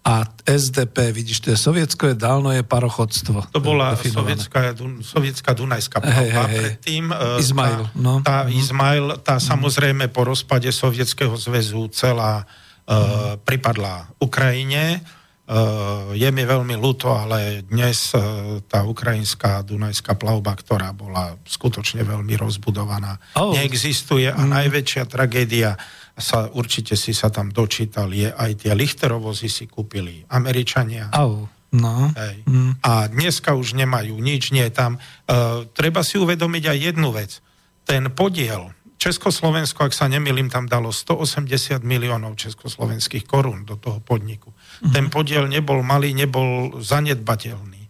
a 0.00 0.24
SDP, 0.48 1.12
vidíš, 1.12 1.44
to 1.44 1.48
je 1.52 1.58
sovietské 1.60 2.16
dálno 2.16 2.48
je 2.56 2.64
parochodstvo. 2.64 3.52
To 3.52 3.60
bola 3.60 3.92
sovietská, 4.00 4.72
sovietská 5.04 5.52
Dunajská 5.52 6.00
plavba. 6.00 6.48
Hey, 6.48 6.48
hey, 6.48 6.48
hey. 6.48 6.60
Predtým 6.72 7.04
e, 7.12 7.16
Izmail, 7.44 7.84
tá, 7.84 8.00
no. 8.00 8.12
tá 8.24 8.38
mm. 8.48 8.56
Izmail, 8.56 9.06
tá 9.20 9.36
mm. 9.36 9.44
samozrejme 9.44 10.04
po 10.08 10.24
rozpade 10.24 10.72
Sovietskeho 10.72 11.36
zväzu 11.36 11.92
celá 11.92 12.48
uh, 12.88 13.36
mm. 13.36 13.44
pripadla 13.44 14.08
Ukrajine. 14.16 15.04
Uh, 15.50 16.16
je 16.16 16.30
mi 16.32 16.48
veľmi 16.48 16.78
ľúto, 16.80 17.12
ale 17.12 17.66
dnes 17.68 18.16
uh, 18.16 18.62
tá 18.64 18.86
ukrajinská 18.86 19.60
Dunajská 19.66 20.16
plavba, 20.16 20.56
ktorá 20.56 20.96
bola 20.96 21.36
skutočne 21.44 22.06
veľmi 22.08 22.40
rozbudovaná, 22.40 23.20
oh. 23.36 23.52
neexistuje 23.52 24.32
a 24.32 24.40
mm. 24.40 24.48
najväčšia 24.48 25.04
tragédia 25.04 25.76
sa 26.20 26.46
určite 26.52 26.94
si 26.94 27.16
sa 27.16 27.32
tam 27.32 27.50
dočítal, 27.50 28.12
je 28.12 28.30
aj 28.30 28.64
tie 28.64 28.72
Lichterovozy 28.76 29.48
si 29.48 29.64
kúpili 29.66 30.22
Američania. 30.28 31.10
Au. 31.10 31.48
No. 31.70 32.10
Hej. 32.18 32.42
Mm. 32.50 32.72
A 32.82 33.06
dneska 33.06 33.54
už 33.54 33.78
nemajú 33.78 34.18
nič, 34.18 34.50
nie 34.50 34.66
tam. 34.74 34.98
Uh, 35.26 35.66
treba 35.70 36.02
si 36.02 36.18
uvedomiť 36.18 36.64
aj 36.66 36.78
jednu 36.78 37.08
vec. 37.14 37.38
Ten 37.86 38.10
podiel, 38.10 38.74
Československo, 38.98 39.86
ak 39.86 39.94
sa 39.94 40.10
nemilím, 40.10 40.50
tam 40.50 40.66
dalo 40.66 40.90
180 40.90 41.80
miliónov 41.86 42.36
československých 42.36 43.22
korún 43.22 43.62
do 43.62 43.78
toho 43.78 44.02
podniku. 44.02 44.50
Mm. 44.82 44.92
Ten 44.92 45.06
podiel 45.14 45.46
nebol 45.46 45.80
malý, 45.86 46.10
nebol 46.10 46.82
zanedbateľný. 46.82 47.82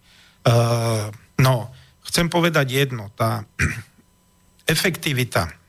Uh, 0.45 1.09
no, 1.41 1.72
chcem 2.05 2.28
povedať 2.28 2.66
jedno, 2.68 3.09
tá 3.16 3.49
efektivita 4.74 5.60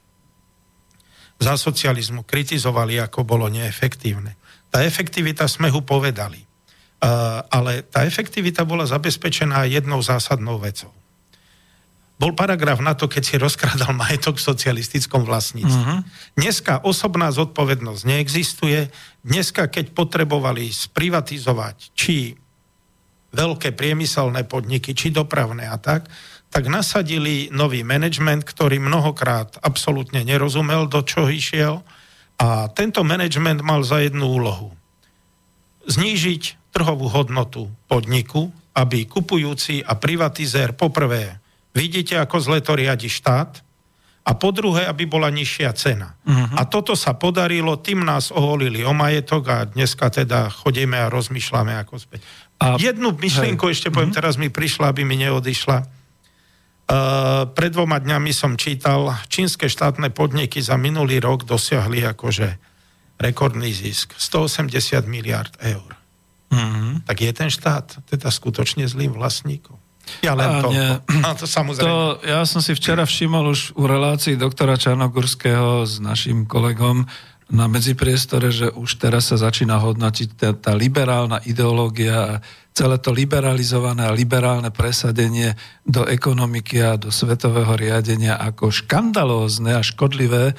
za 1.42 1.58
socializmu 1.58 2.22
kritizovali, 2.22 3.02
ako 3.02 3.26
bolo 3.26 3.50
neefektívne. 3.50 4.38
Tá 4.70 4.86
efektivita 4.86 5.50
sme 5.50 5.74
ho 5.74 5.82
povedali. 5.82 6.46
Uh, 7.02 7.42
ale 7.50 7.82
tá 7.82 8.06
efektivita 8.06 8.62
bola 8.62 8.86
zabezpečená 8.86 9.66
jednou 9.66 10.06
zásadnou 10.06 10.62
vecou. 10.62 10.94
Bol 12.22 12.38
paragraf 12.38 12.78
na 12.78 12.94
to, 12.94 13.10
keď 13.10 13.24
si 13.26 13.36
rozkrádal 13.42 13.98
majetok 13.98 14.38
v 14.38 14.46
socialistickom 14.54 15.26
vlastníctve. 15.26 15.82
Uh-huh. 15.82 16.06
Dneska 16.38 16.86
osobná 16.86 17.34
zodpovednosť 17.34 18.06
neexistuje. 18.06 18.94
Dneska, 19.26 19.66
keď 19.66 19.98
potrebovali 19.98 20.70
sprivatizovať 20.70 21.90
či 21.98 22.38
veľké 23.34 23.74
priemyselné 23.74 24.46
podniky, 24.46 24.94
či 24.94 25.10
dopravné 25.10 25.66
a 25.66 25.82
tak, 25.82 26.06
tak 26.52 26.68
nasadili 26.68 27.48
nový 27.50 27.82
management, 27.88 28.44
ktorý 28.44 28.78
mnohokrát 28.84 29.56
absolútne 29.64 30.28
nerozumel, 30.28 30.86
do 30.92 31.00
čo 31.00 31.32
išiel. 31.32 31.80
A 32.36 32.68
tento 32.76 33.08
management 33.08 33.64
mal 33.64 33.88
za 33.88 34.04
jednu 34.04 34.28
úlohu. 34.28 34.76
Znížiť 35.88 36.72
trhovú 36.76 37.08
hodnotu 37.08 37.72
podniku, 37.88 38.52
aby 38.76 39.08
kupujúci 39.08 39.80
a 39.84 39.96
privatizér 39.96 40.76
poprvé 40.76 41.40
vidíte, 41.72 42.20
ako 42.20 42.38
zle 42.44 42.60
to 42.60 42.76
riadi 42.76 43.08
štát, 43.08 43.64
a 44.22 44.38
po 44.38 44.54
druhé, 44.54 44.86
aby 44.86 45.10
bola 45.10 45.34
nižšia 45.34 45.74
cena. 45.74 46.14
Uh-huh. 46.22 46.54
A 46.54 46.70
toto 46.70 46.94
sa 46.94 47.18
podarilo, 47.18 47.82
tým 47.82 48.06
nás 48.06 48.30
oholili 48.30 48.86
o 48.86 48.94
majetok 48.94 49.44
a 49.50 49.58
dneska 49.66 50.14
teda 50.14 50.46
chodíme 50.46 50.94
a 50.94 51.10
rozmýšľame 51.10 51.74
ako 51.82 51.98
späť. 51.98 52.22
A... 52.62 52.78
Jednu 52.78 53.18
myšlienku 53.18 53.66
hej. 53.66 53.82
ešte 53.82 53.90
poviem, 53.90 54.14
uh-huh. 54.14 54.22
teraz 54.22 54.38
mi 54.38 54.54
prišla, 54.54 54.94
aby 54.94 55.02
mi 55.02 55.18
neodišla 55.26 56.01
pred 57.56 57.72
dvoma 57.72 58.00
dňami 58.00 58.32
som 58.36 58.60
čítal, 58.60 59.16
čínske 59.32 59.72
štátne 59.72 60.12
podniky 60.12 60.60
za 60.60 60.76
minulý 60.76 61.24
rok 61.24 61.48
dosiahli 61.48 62.04
akože 62.16 62.60
rekordný 63.22 63.70
zisk 63.72 64.18
180 64.18 65.06
miliard 65.06 65.54
eur. 65.62 65.96
Mm-hmm. 66.52 67.08
Tak 67.08 67.18
je 67.22 67.32
ten 67.32 67.50
štát 67.54 67.86
teda 68.12 68.28
skutočne 68.28 68.84
zlým 68.90 69.16
vlastníkom. 69.16 69.80
Ja 70.26 70.36
len 70.36 70.60
to. 70.60 70.70
No, 71.24 71.30
to 71.38 71.46
samozrejme. 71.48 71.86
To, 71.88 72.20
ja 72.26 72.44
som 72.44 72.60
si 72.60 72.74
včera 72.76 73.06
všimol 73.06 73.54
už 73.54 73.78
u 73.78 73.86
relácii 73.88 74.36
doktora 74.36 74.76
Čarnogurského 74.76 75.86
s 75.86 76.02
našim 76.02 76.50
kolegom 76.50 77.08
na 77.52 77.68
medzipriestore, 77.68 78.50
že 78.50 78.72
už 78.72 79.00
teraz 79.00 79.30
sa 79.30 79.38
začína 79.38 79.76
hodnotiť 79.80 80.30
tá, 80.40 80.50
tá 80.56 80.72
liberálna 80.72 81.44
ideológia 81.44 82.16
a 82.16 82.34
celé 82.72 82.96
to 83.04 83.12
liberalizované 83.12 84.08
a 84.08 84.16
liberálne 84.16 84.72
presadenie 84.72 85.56
do 85.84 86.08
ekonomiky 86.08 86.80
a 86.80 86.96
do 86.96 87.12
svetového 87.12 87.76
riadenia 87.76 88.40
ako 88.40 88.72
škandalózne 88.72 89.76
a 89.76 89.84
škodlivé, 89.84 90.52
e, 90.52 90.54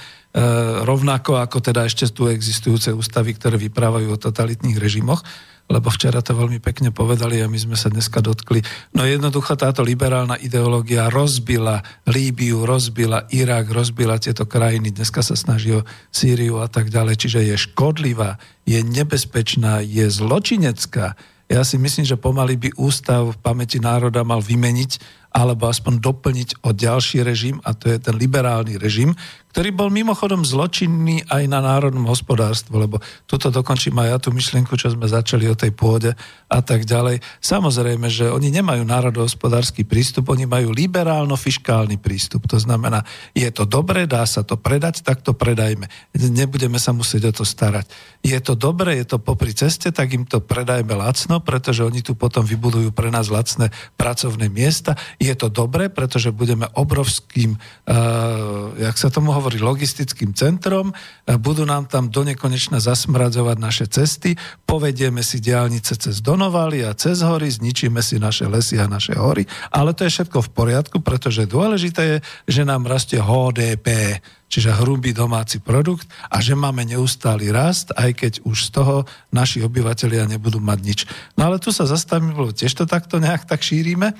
rovnako 0.84 1.40
ako 1.40 1.64
teda 1.64 1.88
ešte 1.88 2.12
tu 2.12 2.28
existujúce 2.28 2.92
ústavy, 2.92 3.32
ktoré 3.32 3.56
vyprávajú 3.56 4.12
o 4.12 4.20
totalitných 4.20 4.76
režimoch 4.76 5.24
lebo 5.72 5.88
včera 5.88 6.20
to 6.20 6.36
veľmi 6.36 6.60
pekne 6.60 6.92
povedali 6.92 7.40
a 7.40 7.48
my 7.48 7.56
sme 7.56 7.76
sa 7.80 7.88
dneska 7.88 8.20
dotkli. 8.20 8.60
No 8.92 9.08
jednoducho 9.08 9.56
táto 9.56 9.80
liberálna 9.80 10.36
ideológia 10.36 11.08
rozbila 11.08 11.80
Líbiu, 12.04 12.68
rozbila 12.68 13.24
Irak, 13.32 13.72
rozbila 13.72 14.20
tieto 14.20 14.44
krajiny, 14.44 14.92
dneska 14.92 15.24
sa 15.24 15.32
snaží 15.32 15.72
o 15.72 15.86
Sýriu 16.12 16.60
a 16.60 16.68
tak 16.68 16.92
ďalej, 16.92 17.16
čiže 17.16 17.40
je 17.48 17.56
škodlivá, 17.56 18.36
je 18.68 18.84
nebezpečná, 18.84 19.80
je 19.80 20.12
zločinecká. 20.12 21.16
Ja 21.52 21.60
si 21.68 21.76
myslím, 21.76 22.08
že 22.08 22.16
pomaly 22.16 22.56
by 22.56 22.80
ústav 22.80 23.36
v 23.36 23.40
pamäti 23.44 23.76
národa 23.76 24.24
mal 24.24 24.40
vymeniť 24.40 25.21
alebo 25.32 25.66
aspoň 25.66 25.98
doplniť 25.98 26.48
o 26.62 26.76
ďalší 26.76 27.24
režim, 27.24 27.58
a 27.64 27.72
to 27.72 27.88
je 27.88 27.98
ten 27.98 28.14
liberálny 28.14 28.76
režim, 28.76 29.16
ktorý 29.52 29.68
bol 29.68 29.92
mimochodom 29.92 30.48
zločinný 30.48 31.28
aj 31.28 31.44
na 31.44 31.60
národnom 31.60 32.08
hospodárstvu, 32.08 32.72
lebo 32.72 32.96
tuto 33.28 33.52
dokončím 33.52 34.00
aj 34.00 34.08
ja 34.08 34.16
tú 34.16 34.32
myšlienku, 34.32 34.72
čo 34.80 34.88
sme 34.88 35.04
začali 35.04 35.44
o 35.44 35.52
tej 35.52 35.76
pôde 35.76 36.16
a 36.48 36.58
tak 36.64 36.88
ďalej. 36.88 37.20
Samozrejme, 37.44 38.08
že 38.08 38.32
oni 38.32 38.48
nemajú 38.48 38.80
národohospodársky 38.80 39.84
prístup, 39.84 40.32
oni 40.32 40.48
majú 40.48 40.72
liberálno-fiskálny 40.72 42.00
prístup. 42.00 42.48
To 42.48 42.56
znamená, 42.56 43.04
je 43.36 43.44
to 43.52 43.68
dobré, 43.68 44.08
dá 44.08 44.24
sa 44.24 44.40
to 44.40 44.56
predať, 44.56 45.04
tak 45.04 45.20
to 45.20 45.36
predajme. 45.36 45.84
Nebudeme 46.16 46.80
sa 46.80 46.96
musieť 46.96 47.28
o 47.28 47.32
to 47.36 47.44
starať. 47.44 47.92
Je 48.24 48.40
to 48.40 48.56
dobré, 48.56 49.04
je 49.04 49.06
to 49.12 49.20
popri 49.20 49.52
ceste, 49.52 49.92
tak 49.92 50.16
im 50.16 50.24
to 50.24 50.40
predajme 50.40 50.96
lacno, 50.96 51.44
pretože 51.44 51.84
oni 51.84 52.00
tu 52.00 52.16
potom 52.16 52.40
vybudujú 52.40 52.88
pre 52.96 53.12
nás 53.12 53.28
lacné 53.28 53.68
pracovné 54.00 54.48
miesta. 54.48 54.96
Je 55.22 55.30
to 55.38 55.46
dobré, 55.46 55.86
pretože 55.86 56.34
budeme 56.34 56.66
obrovským, 56.74 57.54
uh, 57.54 58.74
jak 58.74 58.98
sa 58.98 59.06
tomu 59.06 59.30
hovorí, 59.30 59.62
logistickým 59.62 60.34
centrom, 60.34 60.90
budú 61.38 61.62
nám 61.62 61.86
tam 61.86 62.10
do 62.10 62.26
nekonečna 62.26 62.82
zasmradzovať 62.82 63.56
naše 63.62 63.86
cesty, 63.86 64.34
povedieme 64.66 65.22
si 65.22 65.38
diálnice 65.38 65.94
cez 65.94 66.18
Donovali 66.18 66.82
a 66.82 66.90
cez 66.98 67.22
hory, 67.22 67.46
zničíme 67.46 68.02
si 68.02 68.18
naše 68.18 68.50
lesy 68.50 68.82
a 68.82 68.90
naše 68.90 69.14
hory, 69.14 69.46
ale 69.70 69.94
to 69.94 70.02
je 70.02 70.10
všetko 70.10 70.42
v 70.42 70.50
poriadku, 70.50 70.98
pretože 70.98 71.46
dôležité 71.46 72.02
je, 72.02 72.16
že 72.58 72.62
nám 72.66 72.90
rastie 72.90 73.22
HDP, 73.22 74.18
čiže 74.52 74.74
hrubý 74.84 75.16
domáci 75.16 75.64
produkt 75.64 76.04
a 76.28 76.44
že 76.44 76.52
máme 76.52 76.84
neustály 76.84 77.48
rast, 77.48 77.88
aj 77.96 78.10
keď 78.12 78.32
už 78.44 78.68
z 78.68 78.70
toho 78.74 78.96
naši 79.32 79.64
obyvateľia 79.64 80.28
nebudú 80.28 80.60
mať 80.60 80.78
nič. 80.84 81.00
No 81.40 81.48
ale 81.48 81.56
tu 81.56 81.72
sa 81.72 81.88
zastavíme, 81.88 82.36
lebo 82.36 82.52
tiež 82.52 82.76
to 82.76 82.84
takto 82.84 83.16
nejak 83.16 83.48
tak 83.48 83.64
šírime 83.64 84.12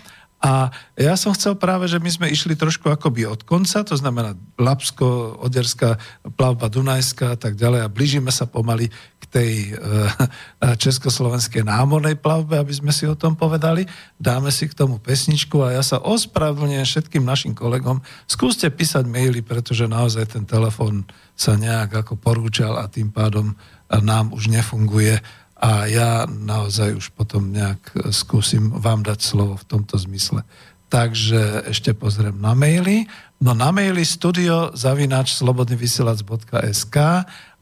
a 0.43 0.75
ja 0.99 1.15
som 1.15 1.31
chcel 1.39 1.55
práve, 1.55 1.87
že 1.87 2.03
my 2.03 2.11
sme 2.11 2.27
išli 2.27 2.59
trošku 2.59 2.91
akoby 2.91 3.31
od 3.31 3.47
konca, 3.47 3.87
to 3.87 3.95
znamená 3.95 4.35
Lapsko, 4.59 5.39
Oderská, 5.39 6.03
plavba 6.35 6.67
Dunajská 6.67 7.35
a 7.35 7.39
tak 7.39 7.55
ďalej 7.55 7.87
a 7.87 7.93
blížime 7.93 8.35
sa 8.35 8.51
pomaly 8.51 8.91
k 9.23 9.25
tej 9.31 9.53
e, 9.71 9.79
československej 10.83 11.63
námornej 11.63 12.19
plavbe, 12.19 12.59
aby 12.59 12.75
sme 12.75 12.91
si 12.91 13.07
o 13.07 13.15
tom 13.15 13.39
povedali. 13.39 13.87
Dáme 14.19 14.51
si 14.51 14.67
k 14.67 14.75
tomu 14.75 14.99
pesničku 14.99 15.63
a 15.63 15.79
ja 15.79 15.83
sa 15.87 16.03
ospravedlňujem 16.03 16.91
všetkým 16.91 17.23
našim 17.23 17.55
kolegom. 17.55 18.03
Skúste 18.27 18.67
písať 18.67 19.07
maily, 19.07 19.47
pretože 19.47 19.87
naozaj 19.87 20.35
ten 20.35 20.43
telefon 20.43 21.07
sa 21.39 21.55
nejak 21.55 22.03
ako 22.03 22.19
porúčal 22.19 22.83
a 22.83 22.91
tým 22.91 23.15
pádom 23.15 23.55
nám 24.01 24.35
už 24.35 24.51
nefunguje 24.51 25.23
a 25.63 25.87
ja 25.87 26.27
naozaj 26.27 26.99
už 26.99 27.15
potom 27.15 27.55
nejak 27.55 28.11
skúsim 28.11 28.75
vám 28.75 29.07
dať 29.07 29.23
slovo 29.23 29.55
v 29.55 29.69
tomto 29.71 29.95
zmysle. 29.95 30.43
Takže 30.91 31.71
ešte 31.71 31.95
pozriem 31.95 32.35
na 32.43 32.59
maily. 32.59 33.07
No 33.39 33.55
na 33.55 33.71
maily 33.71 34.03
studio 34.03 34.75
zavinač 34.75 35.39
slobodnyvysielac.sk 35.39 36.97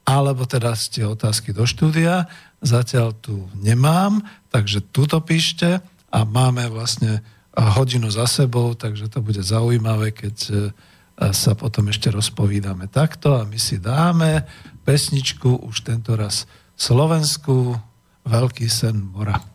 alebo 0.08 0.42
teda 0.48 0.72
ste 0.72 1.04
otázky 1.04 1.52
do 1.52 1.68
štúdia. 1.68 2.24
Zatiaľ 2.64 3.12
tu 3.20 3.52
nemám, 3.60 4.24
takže 4.48 4.80
tuto 4.80 5.20
píšte 5.20 5.84
a 6.08 6.18
máme 6.24 6.72
vlastne 6.72 7.20
hodinu 7.52 8.08
za 8.08 8.24
sebou, 8.24 8.72
takže 8.72 9.12
to 9.12 9.20
bude 9.20 9.44
zaujímavé, 9.44 10.16
keď 10.16 10.36
e, 10.48 10.54
sa 11.36 11.52
potom 11.52 11.92
ešte 11.92 12.08
rozpovídame 12.08 12.88
takto 12.88 13.36
a 13.36 13.44
my 13.44 13.60
si 13.60 13.76
dáme 13.76 14.48
pesničku 14.88 15.68
už 15.68 15.84
tento 15.84 16.16
raz 16.16 16.48
Slovensku, 16.80 17.76
veľký 18.24 18.66
sen 18.70 19.10
mora. 19.12 19.49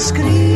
Si 0.00 0.49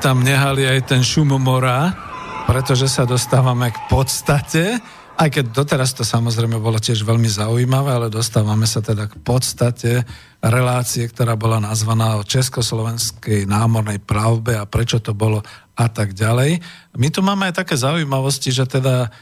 tam 0.00 0.24
nehali 0.24 0.64
aj 0.64 0.88
ten 0.88 1.04
šum 1.04 1.36
mora, 1.36 1.92
pretože 2.48 2.88
sa 2.88 3.04
dostávame 3.04 3.68
k 3.68 3.78
podstate, 3.92 4.80
aj 5.20 5.28
keď 5.28 5.44
doteraz 5.52 5.92
to 5.92 6.08
samozrejme 6.08 6.56
bolo 6.56 6.80
tiež 6.80 7.04
veľmi 7.04 7.28
zaujímavé, 7.28 7.92
ale 7.92 8.08
dostávame 8.08 8.64
sa 8.64 8.80
teda 8.80 9.12
k 9.12 9.20
podstate 9.20 10.08
relácie, 10.40 11.04
ktorá 11.04 11.36
bola 11.36 11.60
nazvaná 11.60 12.16
o 12.16 12.24
československej 12.24 13.44
námornej 13.44 14.00
plavbe 14.00 14.56
a 14.56 14.64
prečo 14.64 15.04
to 15.04 15.12
bolo 15.12 15.44
a 15.76 15.86
tak 15.92 16.16
ďalej. 16.16 16.64
My 16.96 17.12
tu 17.12 17.20
máme 17.20 17.52
aj 17.52 17.60
také 17.60 17.76
zaujímavosti, 17.76 18.48
že 18.56 18.64
teda 18.64 19.12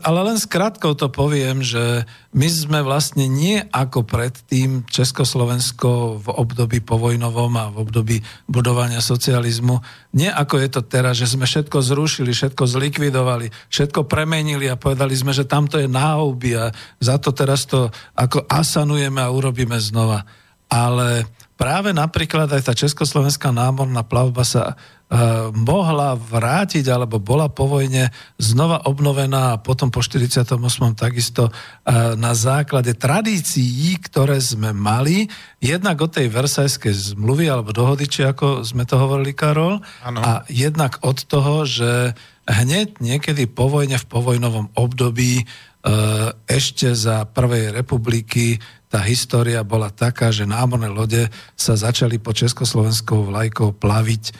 ale 0.00 0.20
len 0.30 0.38
skrátkou 0.38 0.94
to 0.94 1.10
poviem, 1.10 1.58
že 1.58 2.06
my 2.30 2.46
sme 2.46 2.78
vlastne 2.86 3.26
nie 3.26 3.58
ako 3.74 4.06
predtým 4.06 4.86
Československo 4.86 6.22
v 6.22 6.26
období 6.30 6.78
povojnovom 6.78 7.52
a 7.58 7.74
v 7.74 7.82
období 7.82 8.16
budovania 8.46 9.02
socializmu, 9.02 9.82
nie 10.14 10.30
ako 10.30 10.62
je 10.62 10.68
to 10.70 10.82
teraz, 10.86 11.18
že 11.18 11.34
sme 11.34 11.50
všetko 11.50 11.82
zrušili, 11.82 12.30
všetko 12.30 12.62
zlikvidovali, 12.62 13.50
všetko 13.72 14.06
premenili 14.06 14.70
a 14.70 14.78
povedali 14.78 15.18
sme, 15.18 15.34
že 15.34 15.48
tamto 15.50 15.82
je 15.82 15.90
náhuby 15.90 16.50
a 16.54 16.70
za 17.02 17.18
to 17.18 17.34
teraz 17.34 17.66
to 17.66 17.90
ako 18.14 18.46
asanujeme 18.46 19.18
a 19.18 19.34
urobíme 19.34 19.78
znova. 19.82 20.22
Ale 20.70 21.26
práve 21.60 21.92
napríklad 21.92 22.48
aj 22.48 22.62
tá 22.64 22.72
československá 22.72 23.52
námorná 23.52 24.00
plavba 24.00 24.48
sa 24.48 24.72
uh, 24.72 25.52
mohla 25.52 26.16
vrátiť, 26.16 26.88
alebo 26.88 27.20
bola 27.20 27.52
po 27.52 27.68
vojne 27.68 28.08
znova 28.40 28.88
obnovená 28.88 29.52
a 29.52 29.60
potom 29.60 29.92
po 29.92 30.00
48. 30.00 30.56
takisto 30.96 31.52
uh, 31.52 32.16
na 32.16 32.32
základe 32.32 32.96
tradícií, 32.96 33.92
ktoré 34.00 34.40
sme 34.40 34.72
mali, 34.72 35.28
jednak 35.60 36.00
od 36.00 36.16
tej 36.16 36.32
Versajskej 36.32 37.12
zmluvy 37.12 37.52
alebo 37.52 37.76
dohody, 37.76 38.08
či 38.08 38.24
ako 38.24 38.64
sme 38.64 38.88
to 38.88 38.96
hovorili, 38.96 39.36
Karol, 39.36 39.84
Áno. 40.00 40.18
a 40.24 40.30
jednak 40.48 40.96
od 41.04 41.20
toho, 41.28 41.68
že 41.68 42.16
hneď 42.48 43.04
niekedy 43.04 43.44
po 43.52 43.68
vojne, 43.68 44.00
v 44.00 44.08
povojnovom 44.08 44.72
období, 44.80 45.44
uh, 45.44 46.32
ešte 46.48 46.96
za 46.96 47.28
Prvej 47.28 47.76
republiky 47.76 48.56
tá 48.90 49.06
história 49.06 49.62
bola 49.62 49.94
taká, 49.94 50.34
že 50.34 50.50
námorné 50.50 50.90
lode 50.90 51.30
sa 51.54 51.78
začali 51.78 52.18
po 52.18 52.34
československou 52.34 53.30
vlajkou 53.30 53.70
plaviť 53.78 54.24
e, 54.26 54.32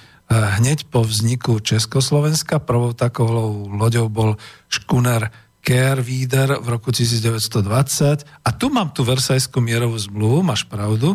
hneď 0.58 0.90
po 0.90 1.06
vzniku 1.06 1.62
Československa. 1.62 2.58
Prvou 2.58 2.90
takovou 2.90 3.70
loďou 3.70 4.10
bol 4.10 4.34
škuner 4.66 5.30
Kehrwieder 5.62 6.58
v 6.58 6.66
roku 6.66 6.90
1920. 6.90 8.26
A 8.26 8.48
tu 8.50 8.74
mám 8.74 8.90
tú 8.90 9.06
Versajskú 9.06 9.62
mierovú 9.62 9.94
zmluvu, 9.94 10.42
máš 10.42 10.66
pravdu, 10.66 11.14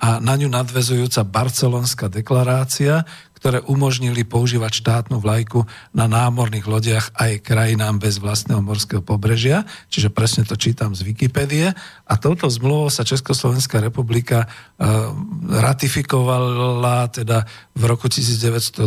a 0.00 0.16
na 0.16 0.32
ňu 0.32 0.48
nadvezujúca 0.48 1.20
barcelonská 1.28 2.08
deklarácia, 2.08 3.04
ktoré 3.40 3.64
umožnili 3.64 4.20
používať 4.28 4.84
štátnu 4.84 5.16
vlajku 5.16 5.64
na 5.96 6.04
námorných 6.04 6.68
lodiach 6.68 7.06
aj 7.16 7.40
krajinám 7.40 7.96
bez 7.96 8.20
vlastného 8.20 8.60
morského 8.60 9.00
pobrežia, 9.00 9.64
čiže 9.88 10.12
presne 10.12 10.44
to 10.44 10.60
čítam 10.60 10.92
z 10.92 11.08
Wikipédie. 11.08 11.72
A 12.04 12.14
touto 12.20 12.52
zmluvou 12.52 12.92
sa 12.92 13.00
Československá 13.00 13.80
republika 13.80 14.44
uh, 14.44 15.16
ratifikovala 15.48 17.08
teda 17.08 17.48
v 17.72 17.82
roku 17.88 18.12
1924 18.12 18.84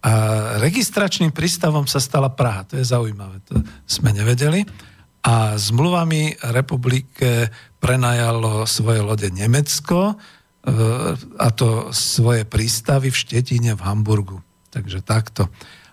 a 0.00 0.12
registračným 0.60 1.32
prístavom 1.32 1.88
sa 1.88 2.04
stala 2.04 2.28
Praha. 2.32 2.68
To 2.68 2.74
je 2.76 2.84
zaujímavé, 2.84 3.40
to 3.48 3.64
sme 3.88 4.12
nevedeli. 4.12 4.64
A 5.24 5.56
zmluvami 5.56 6.40
republike 6.52 7.52
prenajalo 7.80 8.64
svoje 8.64 9.00
lode 9.04 9.28
Nemecko, 9.28 10.16
a 11.40 11.48
to 11.56 11.88
svoje 11.94 12.44
prístavy 12.44 13.08
v 13.08 13.16
Štetine, 13.16 13.72
v 13.72 13.84
Hamburgu. 13.84 14.44
Takže 14.68 15.00
takto. 15.00 15.48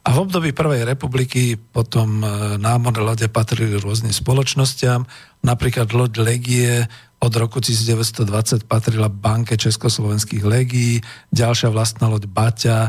A 0.08 0.16
v 0.16 0.24
období 0.24 0.56
Prvej 0.56 0.88
republiky 0.88 1.60
potom 1.60 2.24
námorné 2.60 3.04
lode 3.04 3.28
patrili 3.28 3.76
rôznym 3.76 4.16
spoločnostiam. 4.16 5.04
Napríklad 5.44 5.92
loď 5.92 6.14
Legie 6.24 6.88
od 7.20 7.34
roku 7.36 7.60
1920 7.60 8.70
patrila 8.70 9.12
banke 9.12 9.60
Československých 9.60 10.48
legií, 10.48 11.02
ďalšia 11.34 11.74
vlastná 11.74 12.08
loď 12.08 12.30
Baťa, 12.30 12.80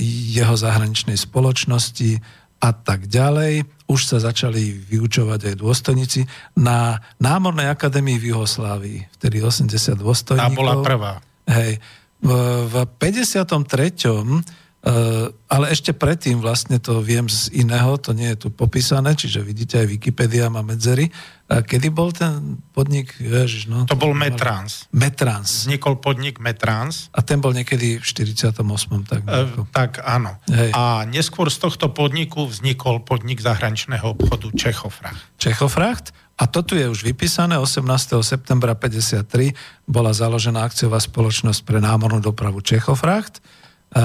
jeho 0.00 0.54
zahraničnej 0.58 1.14
spoločnosti 1.14 2.18
a 2.60 2.70
tak 2.76 3.08
ďalej. 3.08 3.64
Už 3.88 4.00
sa 4.06 4.20
začali 4.20 4.70
vyučovať 4.86 5.50
aj 5.50 5.54
dôstojníci 5.58 6.28
na 6.60 7.00
Námornej 7.18 7.72
akadémii 7.72 8.20
v 8.20 8.36
Juhoslávii. 8.36 8.98
Vtedy 9.16 9.42
80 9.42 9.96
dôstojníkov. 9.98 10.44
Tá 10.44 10.54
bola 10.54 10.74
prvá. 10.84 11.12
Hej. 11.48 11.80
V, 12.20 12.30
v 12.68 12.74
53. 13.00 14.44
Uh, 14.80 15.28
ale 15.52 15.76
ešte 15.76 15.92
predtým 15.92 16.40
vlastne 16.40 16.80
to 16.80 17.04
viem 17.04 17.28
z 17.28 17.52
iného, 17.52 18.00
to 18.00 18.16
nie 18.16 18.32
je 18.32 18.46
tu 18.46 18.48
popísané, 18.48 19.12
čiže 19.12 19.44
vidíte 19.44 19.76
aj 19.76 19.92
Wikipedia 19.92 20.48
má 20.48 20.64
medzery. 20.64 21.12
Uh, 21.52 21.60
kedy 21.60 21.92
bol 21.92 22.16
ten 22.16 22.56
podnik? 22.72 23.12
Ježiš, 23.20 23.68
no, 23.68 23.84
To 23.84 23.92
bol 23.92 24.16
Metrans. 24.16 24.88
Metrans. 24.88 25.68
Vznikol 25.68 26.00
podnik 26.00 26.40
Metrans. 26.40 27.12
A 27.12 27.20
ten 27.20 27.44
bol 27.44 27.52
niekedy 27.52 28.00
v 28.00 28.04
48. 28.08 28.56
Tak, 29.04 29.20
E, 29.28 29.40
tak 29.68 30.00
áno. 30.00 30.40
Hej. 30.48 30.72
A 30.72 31.04
neskôr 31.04 31.52
z 31.52 31.60
tohto 31.60 31.92
podniku 31.92 32.48
vznikol 32.48 33.04
podnik 33.04 33.44
zahraničného 33.44 34.16
obchodu 34.16 34.48
Čechofrach. 34.56 35.36
Čechofracht 35.36 36.16
A 36.40 36.48
to 36.48 36.64
tu 36.64 36.72
je 36.72 36.88
už 36.88 37.04
vypísané. 37.04 37.60
18. 37.60 37.84
septembra 38.24 38.72
53 38.72 39.52
bola 39.84 40.16
založená 40.16 40.64
akciová 40.64 40.96
spoločnosť 40.96 41.68
pre 41.68 41.84
námornú 41.84 42.24
dopravu 42.24 42.64
Čechofracht. 42.64 43.44
E, 43.90 44.02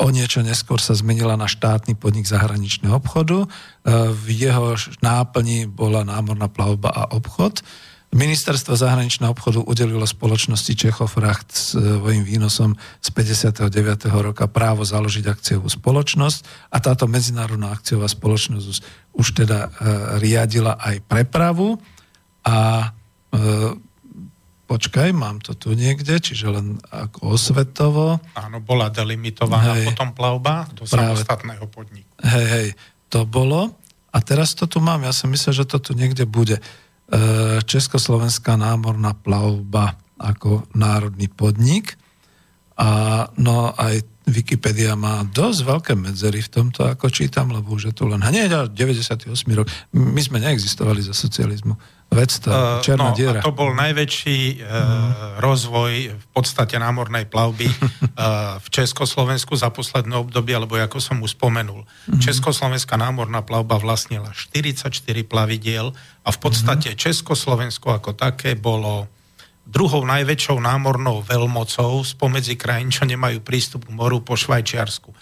o 0.00 0.08
niečo 0.08 0.40
neskôr 0.40 0.80
sa 0.80 0.96
zmenila 0.96 1.36
na 1.36 1.44
štátny 1.44 1.92
podnik 1.92 2.24
zahraničného 2.24 2.96
obchodu. 2.96 3.44
E, 3.44 3.48
v 4.08 4.26
jeho 4.48 4.80
náplni 5.04 5.68
bola 5.68 6.08
námorná 6.08 6.48
plavba 6.48 6.88
a 6.88 7.02
obchod. 7.12 7.60
Ministerstvo 8.08 8.72
zahraničného 8.72 9.36
obchodu 9.36 9.60
udelilo 9.60 10.08
spoločnosti 10.08 10.72
Čechofracht 10.72 11.52
s 11.52 11.76
svojím 11.76 12.24
výnosom 12.24 12.72
z 13.04 13.08
59. 13.12 13.68
roka 14.24 14.48
právo 14.48 14.80
založiť 14.80 15.28
akciovú 15.28 15.68
spoločnosť 15.68 16.72
a 16.72 16.80
táto 16.80 17.04
medzinárodná 17.04 17.68
akciová 17.68 18.08
spoločnosť 18.08 18.66
už 19.12 19.28
teda 19.44 19.58
e, 19.60 19.68
riadila 20.24 20.80
aj 20.80 21.04
prepravu 21.04 21.76
a 22.48 22.56
e, 22.80 22.88
počkaj, 24.68 25.16
mám 25.16 25.40
to 25.40 25.56
tu 25.56 25.72
niekde, 25.72 26.20
čiže 26.20 26.52
len 26.52 26.76
ako 26.92 27.40
osvetovo. 27.40 28.20
Áno, 28.36 28.60
bola 28.60 28.92
delimitovaná 28.92 29.80
hej, 29.80 29.88
potom 29.88 30.12
plavba 30.12 30.68
do 30.76 30.84
práve, 30.84 31.16
samostatného 31.16 31.64
podniku. 31.72 32.12
Hej, 32.20 32.46
hej, 32.46 32.68
to 33.08 33.24
bolo. 33.24 33.72
A 34.12 34.20
teraz 34.20 34.52
to 34.52 34.68
tu 34.68 34.84
mám, 34.84 35.00
ja 35.08 35.12
som 35.16 35.32
myslel, 35.32 35.64
že 35.64 35.64
to 35.64 35.80
tu 35.80 35.96
niekde 35.96 36.28
bude. 36.28 36.60
E, 36.60 36.62
Československá 37.64 38.60
námorná 38.60 39.16
plavba 39.16 39.96
ako 40.20 40.68
národný 40.76 41.32
podnik. 41.32 41.96
A 42.78 43.26
no 43.40 43.72
aj 43.74 44.04
Wikipedia 44.28 44.92
má 44.92 45.24
dosť 45.24 45.60
veľké 45.64 45.92
medzery 45.96 46.44
v 46.44 46.52
tomto, 46.52 46.84
ako 46.84 47.08
čítam, 47.08 47.48
lebo 47.48 47.74
už 47.74 47.90
je 47.90 47.94
tu 47.96 48.04
len 48.04 48.20
hneď 48.20 48.68
98 48.70 49.32
rok. 49.56 49.66
My 49.96 50.20
sme 50.20 50.38
neexistovali 50.38 51.00
za 51.00 51.16
socializmu. 51.16 51.74
Vec 52.08 52.40
to, 52.40 52.48
uh, 52.48 52.80
černá 52.80 53.12
no, 53.12 53.16
diera. 53.16 53.44
To 53.44 53.52
bol 53.52 53.76
najväčší 53.76 54.64
uh, 54.64 54.66
rozvoj 55.44 56.16
v 56.16 56.26
podstate 56.32 56.80
námornej 56.80 57.28
plavby 57.28 57.68
uh, 57.68 58.56
v 58.64 58.68
Československu 58.72 59.52
za 59.52 59.68
posledné 59.68 60.16
obdobie, 60.16 60.56
alebo 60.56 60.80
ako 60.80 61.04
som 61.04 61.20
už 61.20 61.36
spomenul. 61.36 61.84
Uh-huh. 61.84 62.16
Československá 62.16 62.96
námorná 62.96 63.44
plavba 63.44 63.76
vlastnila 63.76 64.32
44 64.32 64.88
plavidiel 65.28 65.92
a 66.24 66.28
v 66.32 66.38
podstate 66.40 66.96
uh-huh. 66.96 67.02
Československo 67.04 68.00
ako 68.00 68.16
také 68.16 68.56
bolo 68.56 69.12
druhou 69.68 70.00
najväčšou 70.08 70.56
námornou 70.64 71.20
veľmocou 71.20 72.00
spomedzi 72.00 72.56
krajín, 72.56 72.88
čo 72.88 73.04
nemajú 73.04 73.44
prístup 73.44 73.84
k 73.84 73.92
moru 73.92 74.24
po 74.24 74.32
Švajčiarsku. 74.32 75.12
E, 75.12 75.16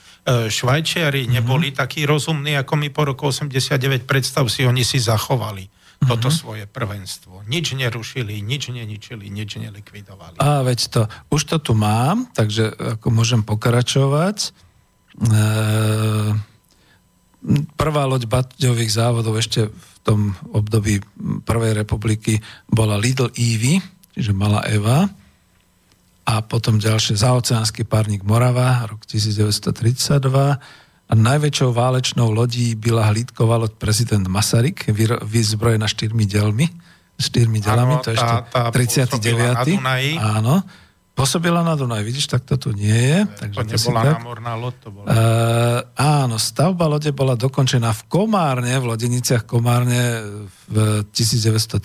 Švajčiari 0.47 1.27
mm-hmm. 1.27 1.35
neboli 1.35 1.75
takí 1.75 2.07
rozumní, 2.07 2.55
ako 2.55 2.79
my 2.79 2.89
po 2.95 3.11
roku 3.11 3.35
89, 3.35 4.07
predstav 4.07 4.47
si, 4.47 4.63
oni 4.63 4.87
si 4.87 5.03
zachovali 5.03 5.67
toto 6.05 6.29
svoje 6.29 6.69
prvenstvo. 6.69 7.43
Nič 7.49 7.73
nerušili, 7.73 8.45
nič 8.45 8.69
neničili, 8.69 9.33
nič 9.33 9.57
nelikvidovali. 9.57 10.37
A 10.39 10.61
veď 10.61 10.81
to, 10.93 11.01
už 11.33 11.43
to 11.49 11.57
tu 11.59 11.73
mám, 11.73 12.29
takže 12.37 12.69
ako 12.99 13.09
môžem 13.09 13.41
pokračovať. 13.41 14.53
E, 15.17 15.29
prvá 17.81 18.03
loď 18.05 18.29
baťových 18.29 18.93
závodov 18.93 19.41
ešte 19.41 19.73
v 19.73 19.97
tom 20.05 20.37
období 20.53 21.01
Prvej 21.43 21.73
republiky 21.75 22.39
bola 22.71 23.01
Lidl 23.01 23.33
Evie, 23.35 23.81
čiže 24.15 24.37
Malá 24.37 24.63
Eva. 24.69 25.09
A 26.27 26.43
potom 26.43 26.83
ďalšie 26.83 27.15
zaoceánsky 27.23 27.87
párnik 27.87 28.27
Morava, 28.27 28.83
rok 28.91 29.07
1932. 29.07 30.86
A 31.07 31.15
najväčšou 31.15 31.71
válečnou 31.71 32.35
lodí 32.35 32.75
byla 32.75 33.07
hlídková 33.15 33.57
loď 33.57 33.73
prezident 33.79 34.27
Masaryk, 34.27 34.91
vyzbrojená 35.23 35.87
štyrmi 35.87 36.27
delmi. 36.27 36.67
Štyrmi 37.17 37.63
delami, 37.63 37.97
to 38.05 38.11
je 38.13 38.19
ešte 38.19 38.37
tá 38.53 38.69
39. 38.75 39.81
Áno. 40.19 40.61
Pôsobila 41.17 41.65
na 41.65 41.73
Dunaj, 41.73 42.05
vidíš, 42.05 42.29
tak 42.29 42.45
to 42.45 42.61
tu 42.61 42.77
nie 42.77 42.93
je. 42.93 43.25
Takže 43.25 43.57
to 43.57 43.65
nebola 43.73 44.01
tak. 44.05 44.15
námorná 44.21 44.53
loď, 44.53 44.75
to 44.85 44.89
bola. 44.93 45.07
Uh, 45.09 45.81
áno, 45.97 46.37
stavba 46.37 46.85
lode 46.93 47.09
bola 47.17 47.33
dokončená 47.33 47.89
v 47.97 48.03
Komárne, 48.05 48.77
v 48.77 48.85
Lodeniciach 48.85 49.49
Komárne 49.49 50.21
v 50.69 51.01
1930 51.17 51.81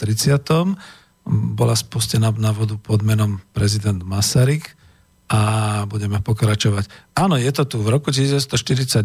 bola 1.56 1.76
spustená 1.80 2.28
na 2.36 2.52
vodu 2.52 2.76
pod 2.76 3.08
menom 3.08 3.40
prezident 3.56 4.04
Masaryk 4.04 4.81
a 5.32 5.40
budeme 5.88 6.20
pokračovať. 6.20 6.92
Áno, 7.16 7.40
je 7.40 7.48
to 7.56 7.64
tu. 7.64 7.80
V 7.80 7.88
roku 7.88 8.12
1948 8.12 9.00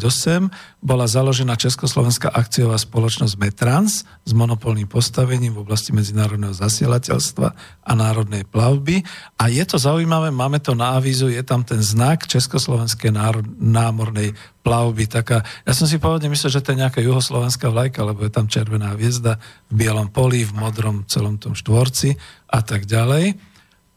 bola 0.82 1.07
založená 1.07 1.55
Československá 1.55 2.35
akciová 2.35 2.74
spoločnosť 2.82 3.39
Metrans 3.39 4.03
s 4.03 4.32
monopolným 4.35 4.90
postavením 4.90 5.55
v 5.55 5.62
oblasti 5.62 5.94
medzinárodného 5.94 6.51
zasielateľstva 6.51 7.48
a 7.86 7.93
národnej 7.94 8.43
plavby. 8.43 9.07
A 9.39 9.47
je 9.55 9.62
to 9.62 9.78
zaujímavé, 9.78 10.35
máme 10.35 10.59
to 10.59 10.74
na 10.74 10.98
avízu, 10.98 11.31
je 11.31 11.47
tam 11.47 11.62
ten 11.62 11.78
znak 11.78 12.27
Československej 12.27 13.15
národ, 13.15 13.47
námornej 13.62 14.35
plavby. 14.66 15.07
Taká, 15.07 15.47
ja 15.62 15.73
som 15.78 15.86
si 15.86 16.03
povedal, 16.03 16.27
myslel, 16.35 16.59
že 16.59 16.62
to 16.66 16.74
je 16.74 16.82
nejaká 16.82 16.98
juhoslovenská 17.07 17.70
vlajka, 17.70 18.03
lebo 18.03 18.27
je 18.27 18.35
tam 18.35 18.51
červená 18.51 18.98
hviezda 18.98 19.39
v 19.70 19.86
bielom 19.86 20.11
poli, 20.11 20.43
v 20.43 20.59
modrom 20.59 21.07
celom 21.07 21.39
tom 21.39 21.55
štvorci 21.55 22.19
a 22.51 22.66
tak 22.66 22.82
ďalej. 22.90 23.39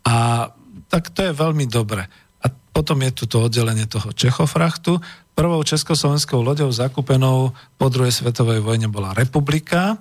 A 0.05 0.49
tak 0.89 1.13
to 1.13 1.21
je 1.21 1.31
veľmi 1.31 1.69
dobre. 1.69 2.09
Potom 2.79 3.03
je 3.03 3.11
tu 3.11 3.27
to 3.27 3.51
oddelenie 3.51 3.83
toho 3.91 4.15
Čechofrachtu. 4.15 5.03
Prvou 5.35 5.59
československou 5.67 6.39
loďou 6.39 6.71
zakúpenou 6.71 7.51
po 7.75 7.91
druhej 7.91 8.15
svetovej 8.15 8.63
vojne 8.63 8.87
bola 8.87 9.11
Republika. 9.11 9.99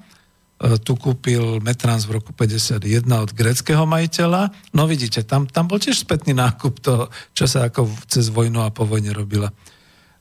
E, 0.63 0.79
tu 0.79 0.95
kúpil 0.95 1.59
Metrans 1.59 2.07
v 2.07 2.23
roku 2.23 2.31
51 2.31 2.79
od 3.11 3.35
greckého 3.35 3.83
majiteľa. 3.83 4.55
No 4.79 4.87
vidíte, 4.87 5.27
tam, 5.27 5.51
tam 5.51 5.67
bol 5.67 5.83
tiež 5.83 6.07
spätný 6.07 6.39
nákup 6.39 6.79
toho, 6.79 7.11
čo 7.35 7.51
sa 7.51 7.67
ako 7.67 7.91
cez 8.07 8.31
vojnu 8.31 8.63
a 8.63 8.71
po 8.71 8.87
vojne 8.87 9.11
robila. 9.11 9.51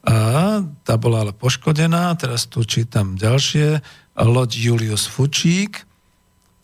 A 0.01 0.57
tá 0.81 0.97
bola 0.97 1.29
ale 1.29 1.37
poškodená, 1.37 2.09
teraz 2.17 2.49
tu 2.49 2.65
čítam 2.65 3.21
ďalšie. 3.21 3.85
Loď 4.17 4.49
Julius 4.57 5.05
Fučík, 5.05 5.85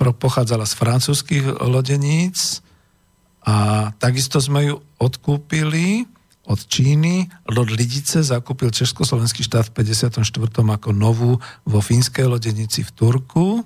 pochádzala 0.02 0.66
z 0.66 0.74
francúzských 0.74 1.46
lodeníc, 1.70 2.63
a 3.44 3.92
takisto 4.00 4.40
sme 4.40 4.72
ju 4.72 4.76
odkúpili 5.04 6.08
od 6.48 6.60
Číny. 6.60 7.28
Lod 7.52 7.72
Lidice 7.72 8.24
zakúpil 8.24 8.72
Československý 8.72 9.44
štát 9.44 9.72
v 9.72 9.84
54. 9.84 10.24
ako 10.52 10.90
novú 10.92 11.40
vo 11.64 11.80
fínskej 11.80 12.28
lodenici 12.28 12.84
v 12.84 12.92
Turku. 12.92 13.48
E, 13.60 13.62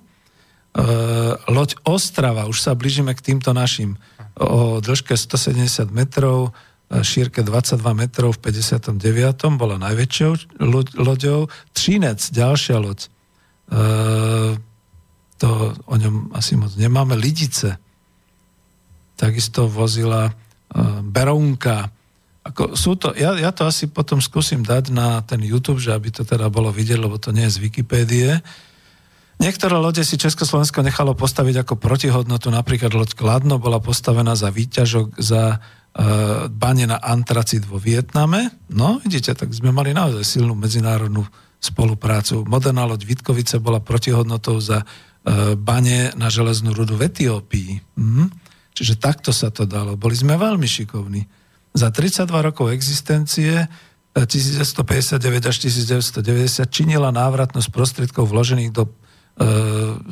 loď 1.50 1.78
Ostrava, 1.86 2.46
už 2.46 2.58
sa 2.62 2.78
blížime 2.78 3.14
k 3.18 3.34
týmto 3.34 3.54
našim, 3.54 3.98
o 4.38 4.78
dĺžke 4.78 5.18
170 5.18 5.90
metrov, 5.90 6.54
e, 6.90 7.02
šírke 7.02 7.42
22 7.42 7.82
metrov 7.98 8.38
v 8.38 8.54
59. 8.54 9.58
bola 9.58 9.82
najväčšou 9.82 10.58
loďou. 11.02 11.50
Třinec, 11.74 12.22
ďalšia 12.30 12.78
loď. 12.78 13.00
E, 13.06 13.10
to 15.38 15.50
o 15.86 15.96
ňom 15.98 16.34
asi 16.34 16.58
moc 16.58 16.74
nemáme. 16.78 17.18
Lidice, 17.18 17.78
takisto 19.18 19.66
vozila 19.66 20.30
uh, 20.30 21.02
Berounka. 21.02 21.90
Ako 22.48 22.78
sú 22.80 22.96
to, 22.96 23.12
ja, 23.18 23.36
ja 23.36 23.52
to 23.52 23.68
asi 23.68 23.92
potom 23.92 24.24
skúsim 24.24 24.64
dať 24.64 24.94
na 24.94 25.20
ten 25.26 25.44
YouTube, 25.44 25.84
že 25.84 25.92
aby 25.92 26.14
to 26.14 26.24
teda 26.24 26.48
bolo 26.48 26.72
vidieť, 26.72 26.96
lebo 26.96 27.20
to 27.20 27.36
nie 27.36 27.50
je 27.50 27.60
z 27.60 27.62
Wikipédie. 27.66 28.40
Niektoré 29.38 29.78
lode 29.78 30.02
si 30.02 30.18
Československo 30.18 30.82
nechalo 30.82 31.14
postaviť 31.14 31.62
ako 31.62 31.78
protihodnotu, 31.78 32.50
napríklad 32.50 32.90
loď 32.98 33.14
Kladno 33.14 33.62
bola 33.62 33.78
postavená 33.78 34.34
za 34.34 34.50
výťažok 34.50 35.22
za 35.22 35.62
uh, 35.98 36.50
bane 36.50 36.90
na 36.90 36.98
antracit 36.98 37.62
vo 37.62 37.78
Vietname. 37.78 38.50
No, 38.74 38.98
vidíte, 38.98 39.38
tak 39.38 39.54
sme 39.54 39.70
mali 39.70 39.94
naozaj 39.94 40.26
silnú 40.26 40.58
medzinárodnú 40.58 41.22
spoluprácu. 41.62 42.50
Moderná 42.50 42.90
loď 42.90 43.06
Vitkovice 43.06 43.62
bola 43.62 43.78
protihodnotou 43.78 44.58
za 44.58 44.82
uh, 44.82 45.54
bane 45.54 46.18
na 46.18 46.34
železnú 46.34 46.74
rudu 46.74 46.98
v 46.98 47.06
Etiópii. 47.06 47.72
Mhm. 47.94 48.47
Čiže 48.78 49.02
takto 49.02 49.34
sa 49.34 49.50
to 49.50 49.66
dalo. 49.66 49.98
Boli 49.98 50.14
sme 50.14 50.38
veľmi 50.38 50.70
šikovní. 50.70 51.26
Za 51.74 51.90
32 51.90 52.30
rokov 52.30 52.70
existencie 52.70 53.66
1959 54.14 55.18
eh, 55.18 55.50
až 55.50 55.58
1990 55.66 56.70
činila 56.70 57.10
návratnosť 57.10 57.74
prostriedkov 57.74 58.30
vložených 58.30 58.72
do 58.74 58.86
e, 58.86 58.92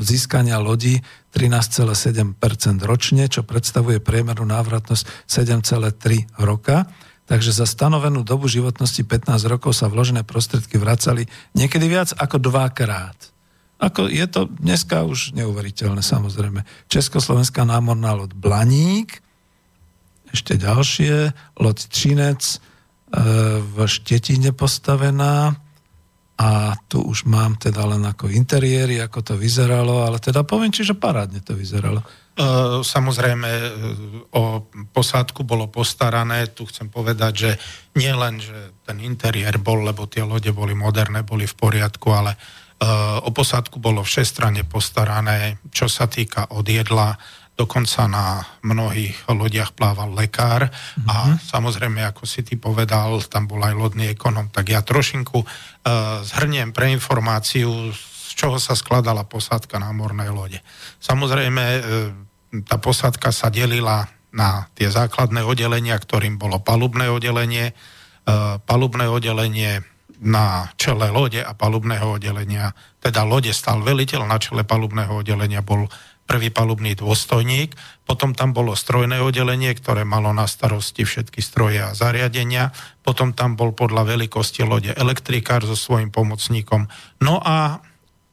získania 0.02 0.58
lodí 0.58 1.02
13,7% 1.34 2.38
ročne, 2.82 3.30
čo 3.30 3.46
predstavuje 3.46 4.02
priemernú 4.02 4.50
návratnosť 4.50 5.30
7,3 5.30 6.42
roka. 6.42 6.90
Takže 7.26 7.54
za 7.54 7.66
stanovenú 7.66 8.22
dobu 8.22 8.46
životnosti 8.46 9.02
15 9.02 9.46
rokov 9.46 9.78
sa 9.78 9.90
vložené 9.90 10.22
prostriedky 10.26 10.78
vracali 10.78 11.26
niekedy 11.58 11.86
viac 11.86 12.14
ako 12.18 12.38
dvakrát. 12.38 13.35
Ako 13.76 14.08
je 14.08 14.26
to 14.32 14.48
dneska 14.48 15.04
už 15.04 15.36
neuveriteľné, 15.36 16.00
samozrejme. 16.00 16.64
Československá 16.88 17.68
námorná 17.68 18.16
loď 18.16 18.32
Blaník, 18.32 19.20
ešte 20.32 20.56
ďalšie, 20.56 21.36
loď 21.60 21.78
Třinec 21.92 22.42
e, 22.44 22.58
v 23.60 23.76
Štetine 23.88 24.56
postavená, 24.56 25.60
a 26.36 26.76
tu 26.92 27.00
už 27.00 27.24
mám 27.32 27.56
teda 27.56 27.88
len 27.88 28.04
ako 28.04 28.28
interiéry, 28.28 29.00
ako 29.00 29.24
to 29.24 29.34
vyzeralo, 29.40 30.04
ale 30.04 30.20
teda 30.20 30.44
poviem 30.44 30.68
či, 30.68 30.84
že 30.84 30.92
parádne 30.92 31.40
to 31.40 31.56
vyzeralo. 31.56 32.04
E, 32.04 32.08
samozrejme, 32.84 33.48
e, 33.48 33.70
o 34.36 34.68
posádku 34.92 35.48
bolo 35.48 35.72
postarané. 35.72 36.52
Tu 36.52 36.68
chcem 36.68 36.92
povedať, 36.92 37.34
že 37.40 37.52
nie 37.96 38.12
len, 38.12 38.44
že 38.44 38.76
ten 38.84 39.00
interiér 39.00 39.64
bol, 39.64 39.80
lebo 39.88 40.12
tie 40.12 40.28
lode 40.28 40.52
boli 40.52 40.76
moderné, 40.76 41.24
boli 41.24 41.48
v 41.48 41.56
poriadku, 41.56 42.12
ale 42.12 42.36
o 43.24 43.30
posádku 43.32 43.80
bolo 43.80 44.04
všestranne 44.04 44.68
postarané, 44.68 45.64
čo 45.72 45.88
sa 45.88 46.12
týka 46.12 46.52
od 46.52 46.68
jedla, 46.68 47.16
dokonca 47.56 48.04
na 48.12 48.44
mnohých 48.68 49.32
lodiach 49.32 49.72
plával 49.72 50.12
lekár 50.12 50.68
mm-hmm. 50.68 51.08
a 51.08 51.16
mhm. 51.32 51.36
samozrejme, 51.40 52.04
ako 52.04 52.28
si 52.28 52.44
ty 52.44 52.60
povedal, 52.60 53.24
tam 53.32 53.48
bol 53.48 53.64
aj 53.64 53.74
lodný 53.74 54.12
ekonom, 54.12 54.52
tak 54.52 54.76
ja 54.76 54.84
trošinku 54.84 55.40
uh, 55.40 55.48
zhrniem 56.22 56.76
pre 56.76 56.92
informáciu, 56.92 57.96
z 57.96 58.32
čoho 58.36 58.60
sa 58.60 58.76
skladala 58.76 59.24
posádka 59.24 59.80
námornej 59.80 60.28
lode. 60.36 60.60
Samozrejme, 61.00 61.64
uh, 61.64 61.80
tá 62.68 62.76
posádka 62.76 63.32
sa 63.32 63.48
delila 63.48 64.12
na 64.36 64.68
tie 64.76 64.92
základné 64.92 65.48
oddelenia, 65.48 65.96
ktorým 65.96 66.36
bolo 66.36 66.60
palubné 66.60 67.08
oddelenie, 67.08 67.72
uh, 67.72 68.60
palubné 68.68 69.08
oddelenie 69.08 69.80
na 70.22 70.72
čele 70.80 71.12
lode 71.12 71.42
a 71.44 71.52
palubného 71.52 72.20
oddelenia, 72.20 72.72
teda 73.04 73.28
lode 73.28 73.52
stal 73.52 73.84
veliteľ, 73.84 74.28
na 74.28 74.38
čele 74.40 74.64
palubného 74.64 75.24
oddelenia 75.24 75.60
bol 75.66 75.88
prvý 76.26 76.50
palubný 76.50 76.98
dôstojník, 76.98 77.78
potom 78.04 78.34
tam 78.34 78.50
bolo 78.50 78.74
strojné 78.74 79.22
oddelenie, 79.22 79.70
ktoré 79.78 80.02
malo 80.02 80.34
na 80.34 80.50
starosti 80.50 81.06
všetky 81.06 81.38
stroje 81.40 81.86
a 81.86 81.94
zariadenia, 81.94 82.74
potom 83.06 83.38
tam 83.38 83.54
bol 83.54 83.78
podľa 83.78 84.18
veľkosti 84.18 84.66
lode 84.66 84.92
elektrikár 84.98 85.62
so 85.62 85.78
svojím 85.78 86.10
pomocníkom. 86.10 86.90
No 87.22 87.38
a 87.38 87.78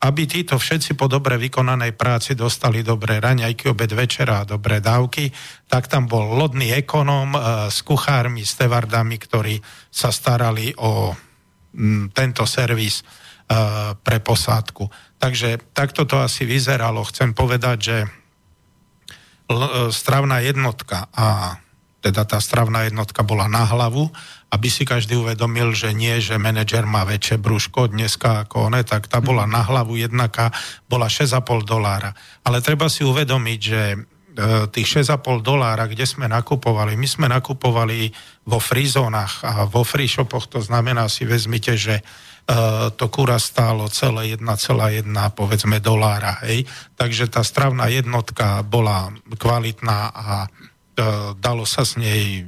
aby 0.02 0.26
títo 0.26 0.58
všetci 0.58 0.98
po 0.98 1.06
dobre 1.06 1.38
vykonanej 1.38 1.94
práci 1.94 2.34
dostali 2.34 2.82
dobré 2.82 3.22
raňajky, 3.22 3.70
obed 3.70 3.92
večera 3.94 4.42
a 4.42 4.48
dobré 4.48 4.82
dávky, 4.82 5.30
tak 5.70 5.86
tam 5.86 6.10
bol 6.10 6.34
lodný 6.34 6.74
ekonóm 6.74 7.38
e, 7.38 7.40
s 7.70 7.86
kuchármi, 7.86 8.42
s 8.42 8.58
tevardami, 8.58 9.14
ktorí 9.14 9.62
sa 9.94 10.10
starali 10.10 10.74
o 10.74 11.14
tento 12.12 12.44
servis 12.44 13.00
e, 13.00 13.04
pre 13.96 14.20
posádku. 14.20 14.88
Takže 15.16 15.72
takto 15.72 16.04
to 16.04 16.20
asi 16.20 16.44
vyzeralo. 16.44 17.04
Chcem 17.08 17.32
povedať, 17.32 17.78
že 17.80 17.96
e, 18.04 18.08
stravná 19.88 20.44
jednotka 20.44 21.08
a 21.16 21.56
teda 22.02 22.26
tá 22.26 22.42
stravná 22.42 22.90
jednotka 22.90 23.22
bola 23.22 23.46
na 23.46 23.62
hlavu, 23.62 24.10
aby 24.50 24.68
si 24.68 24.82
každý 24.82 25.16
uvedomil, 25.16 25.70
že 25.72 25.94
nie, 25.94 26.18
že 26.18 26.34
manažer 26.34 26.82
má 26.82 27.06
väčšie 27.06 27.38
brúško 27.38 27.94
dneska 27.94 28.44
ako 28.44 28.68
one, 28.68 28.82
tak 28.82 29.06
tá 29.06 29.22
bola 29.22 29.46
na 29.46 29.62
hlavu 29.62 29.94
jednaka, 29.96 30.50
bola 30.90 31.06
6,5 31.06 31.62
dolára. 31.62 32.10
Ale 32.42 32.58
treba 32.58 32.90
si 32.90 33.06
uvedomiť, 33.06 33.60
že 33.62 33.82
e, 33.94 33.98
tých 34.68 35.06
6,5 35.06 35.46
dolára, 35.46 35.86
kde 35.86 36.02
sme 36.02 36.26
nakupovali, 36.26 36.98
my 36.98 37.08
sme 37.08 37.30
nakupovali 37.30 38.10
vo 38.42 38.58
frizónach 38.58 39.46
a 39.46 39.64
vo 39.70 39.86
free 39.86 40.10
shopoch, 40.10 40.50
to 40.50 40.58
znamená 40.58 41.06
si 41.06 41.22
vezmite, 41.22 41.78
že 41.78 42.02
Eh, 42.42 42.90
to 42.98 43.06
kura 43.06 43.38
stálo 43.38 43.86
celé 43.86 44.34
1,1 44.34 45.06
povedzme 45.30 45.78
dolára. 45.78 46.42
Hej. 46.42 46.66
Takže 46.98 47.30
tá 47.30 47.46
stravná 47.46 47.86
jednotka 47.86 48.66
bola 48.66 49.14
kvalitná 49.38 50.10
a 50.10 50.26
e, 50.42 50.48
dalo 51.38 51.62
sa 51.62 51.86
s 51.86 51.94
nej 51.94 52.42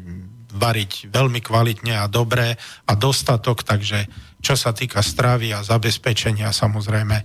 variť 0.50 1.14
veľmi 1.14 1.38
kvalitne 1.38 1.94
a 1.94 2.10
dobre 2.10 2.58
a 2.84 2.92
dostatok, 2.98 3.62
takže 3.62 4.10
čo 4.42 4.58
sa 4.58 4.74
týka 4.74 4.98
stravy 4.98 5.54
a 5.54 5.62
zabezpečenia, 5.62 6.50
samozrejme, 6.50 7.22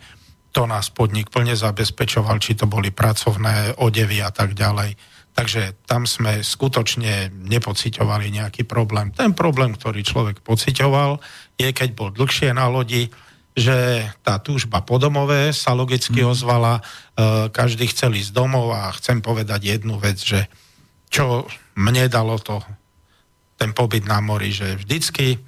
to 0.54 0.70
nás 0.70 0.94
podnik 0.94 1.34
plne 1.34 1.58
zabezpečoval, 1.58 2.38
či 2.38 2.54
to 2.54 2.70
boli 2.70 2.94
pracovné 2.94 3.82
odevy 3.82 4.22
a 4.22 4.30
tak 4.30 4.54
ďalej. 4.54 4.94
Takže 5.40 5.88
tam 5.88 6.04
sme 6.04 6.44
skutočne 6.44 7.32
nepociťovali 7.32 8.28
nejaký 8.28 8.68
problém. 8.68 9.16
Ten 9.16 9.32
problém, 9.32 9.72
ktorý 9.72 10.04
človek 10.04 10.44
pociťoval, 10.44 11.16
je, 11.56 11.72
keď 11.72 11.96
bol 11.96 12.12
dlhšie 12.12 12.52
na 12.52 12.68
lodi, 12.68 13.08
že 13.56 14.04
tá 14.20 14.36
túžba 14.44 14.84
po 14.84 15.00
domové 15.00 15.56
sa 15.56 15.72
logicky 15.72 16.28
mm. 16.28 16.28
ozvala, 16.28 16.74
e, 16.76 16.82
každý 17.56 17.88
chcel 17.88 18.20
ísť 18.20 18.36
domov 18.36 18.76
a 18.76 18.92
chcem 19.00 19.24
povedať 19.24 19.80
jednu 19.80 19.96
vec, 19.96 20.20
že 20.20 20.52
čo 21.08 21.48
mne 21.80 22.12
dalo 22.12 22.36
to, 22.36 22.60
ten 23.56 23.72
pobyt 23.72 24.04
na 24.04 24.20
mori, 24.20 24.52
že 24.52 24.76
vždycky 24.76 25.40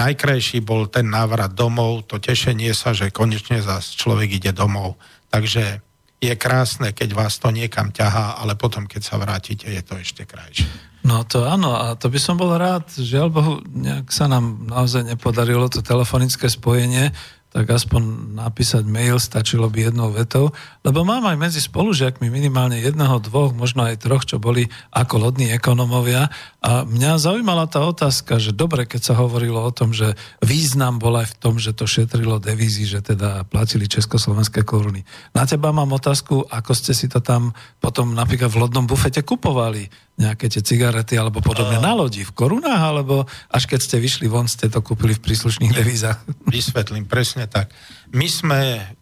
najkrajší 0.00 0.64
bol 0.64 0.88
ten 0.88 1.12
návrat 1.12 1.52
domov, 1.52 2.08
to 2.08 2.16
tešenie 2.16 2.72
sa, 2.72 2.96
že 2.96 3.12
konečne 3.12 3.60
zase 3.60 4.00
človek 4.00 4.40
ide 4.40 4.56
domov. 4.56 4.96
Takže 5.28 5.84
je 6.30 6.34
krásne, 6.36 6.96
keď 6.96 7.12
vás 7.12 7.36
to 7.36 7.52
niekam 7.52 7.92
ťahá, 7.92 8.40
ale 8.40 8.56
potom, 8.56 8.88
keď 8.88 9.02
sa 9.04 9.16
vrátite, 9.20 9.68
je 9.68 9.82
to 9.84 10.00
ešte 10.00 10.24
krajšie. 10.24 10.68
No 11.04 11.20
to 11.28 11.44
áno, 11.44 11.76
a 11.76 11.92
to 12.00 12.08
by 12.08 12.16
som 12.16 12.40
bol 12.40 12.56
rád. 12.56 12.88
Žiaľ 12.88 13.28
Bohu, 13.28 13.52
nejak 13.68 14.08
sa 14.08 14.24
nám 14.24 14.64
naozaj 14.72 15.04
nepodarilo 15.04 15.68
to 15.68 15.84
telefonické 15.84 16.48
spojenie, 16.48 17.12
tak 17.54 17.70
aspoň 17.70 18.34
napísať 18.34 18.82
mail 18.82 19.22
stačilo 19.22 19.70
by 19.70 19.86
jednou 19.86 20.10
vetou, 20.10 20.50
lebo 20.82 21.06
mám 21.06 21.22
aj 21.30 21.38
medzi 21.38 21.62
spolužiakmi 21.62 22.26
minimálne 22.26 22.82
jedného, 22.82 23.22
dvoch, 23.22 23.54
možno 23.54 23.86
aj 23.86 24.02
troch, 24.02 24.26
čo 24.26 24.42
boli 24.42 24.66
ako 24.90 25.30
lodní 25.30 25.54
ekonomovia 25.54 26.34
a 26.58 26.82
mňa 26.82 27.14
zaujímala 27.14 27.70
tá 27.70 27.86
otázka, 27.86 28.42
že 28.42 28.50
dobre, 28.50 28.90
keď 28.90 29.00
sa 29.06 29.14
hovorilo 29.14 29.62
o 29.62 29.70
tom, 29.70 29.94
že 29.94 30.18
význam 30.42 30.98
bol 30.98 31.14
aj 31.14 31.30
v 31.30 31.38
tom, 31.38 31.54
že 31.62 31.70
to 31.70 31.86
šetrilo 31.86 32.42
devízy, 32.42 32.90
že 32.90 33.06
teda 33.06 33.46
platili 33.46 33.86
československé 33.86 34.66
koruny. 34.66 35.06
Na 35.30 35.46
teba 35.46 35.70
mám 35.70 35.94
otázku, 35.94 36.50
ako 36.50 36.74
ste 36.74 36.90
si 36.90 37.06
to 37.06 37.22
tam 37.22 37.54
potom 37.78 38.18
napríklad 38.18 38.50
v 38.50 38.66
lodnom 38.66 38.90
bufete 38.90 39.22
kupovali, 39.22 39.86
nejaké 40.14 40.46
tie 40.46 40.62
cigarety 40.62 41.18
alebo 41.18 41.42
podobne 41.42 41.82
na 41.82 41.90
lodi 41.90 42.22
v 42.22 42.30
korunách, 42.30 42.82
alebo 42.82 43.26
až 43.50 43.66
keď 43.66 43.80
ste 43.82 43.96
vyšli 43.98 44.30
von, 44.30 44.46
ste 44.46 44.70
to 44.70 44.78
kúpili 44.78 45.18
v 45.18 45.24
príslušných 45.26 45.74
devízach? 45.74 46.22
Vysvetlím, 46.54 47.10
presne 47.10 47.50
tak. 47.50 47.74
My 48.14 48.30
sme 48.30 48.60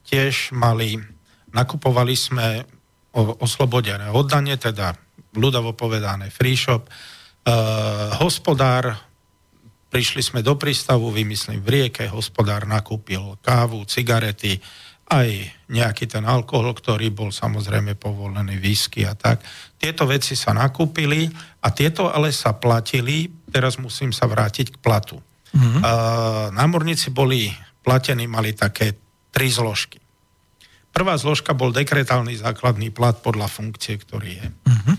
tiež 0.09 0.57
mali, 0.57 0.97
nakupovali 1.53 2.17
sme 2.17 2.65
oslobodené 3.13 4.09
oddanie, 4.09 4.57
teda 4.57 4.97
ľudovo 5.37 5.77
povedané 5.77 6.33
free 6.33 6.57
shop. 6.57 6.89
Uh, 7.43 8.17
hospodár, 8.25 8.97
prišli 9.93 10.25
sme 10.25 10.41
do 10.41 10.57
prístavu, 10.57 11.13
vymyslím 11.13 11.61
v 11.61 11.69
rieke, 11.69 12.09
hospodár 12.09 12.65
nakúpil 12.65 13.37
kávu, 13.45 13.85
cigarety, 13.85 14.57
aj 15.13 15.29
nejaký 15.69 16.09
ten 16.09 16.25
alkohol, 16.25 16.73
ktorý 16.73 17.13
bol 17.13 17.29
samozrejme 17.29 18.01
povolený, 18.01 18.57
whisky 18.57 19.05
a 19.05 19.13
tak. 19.13 19.45
Tieto 19.83 20.07
veci 20.07 20.39
sa 20.39 20.55
nakúpili 20.55 21.27
a 21.59 21.75
tieto 21.75 22.07
ale 22.07 22.31
sa 22.31 22.55
platili, 22.55 23.27
teraz 23.51 23.83
musím 23.83 24.15
sa 24.15 24.31
vrátiť 24.31 24.79
k 24.79 24.81
platu. 24.81 25.19
Mm-hmm. 25.51 25.81
Uh, 25.83 26.55
námorníci 26.55 27.11
boli 27.11 27.51
platení, 27.83 28.31
mali 28.31 28.55
také 28.55 28.95
tri 29.35 29.51
zložky. 29.51 29.99
Prvá 30.95 31.19
zložka 31.19 31.51
bol 31.51 31.75
dekretálny 31.75 32.39
základný 32.39 32.95
plat 32.95 33.19
podľa 33.19 33.51
funkcie, 33.51 33.99
ktorý 33.99 34.31
je. 34.39 34.47
Mm-hmm. 34.71 34.97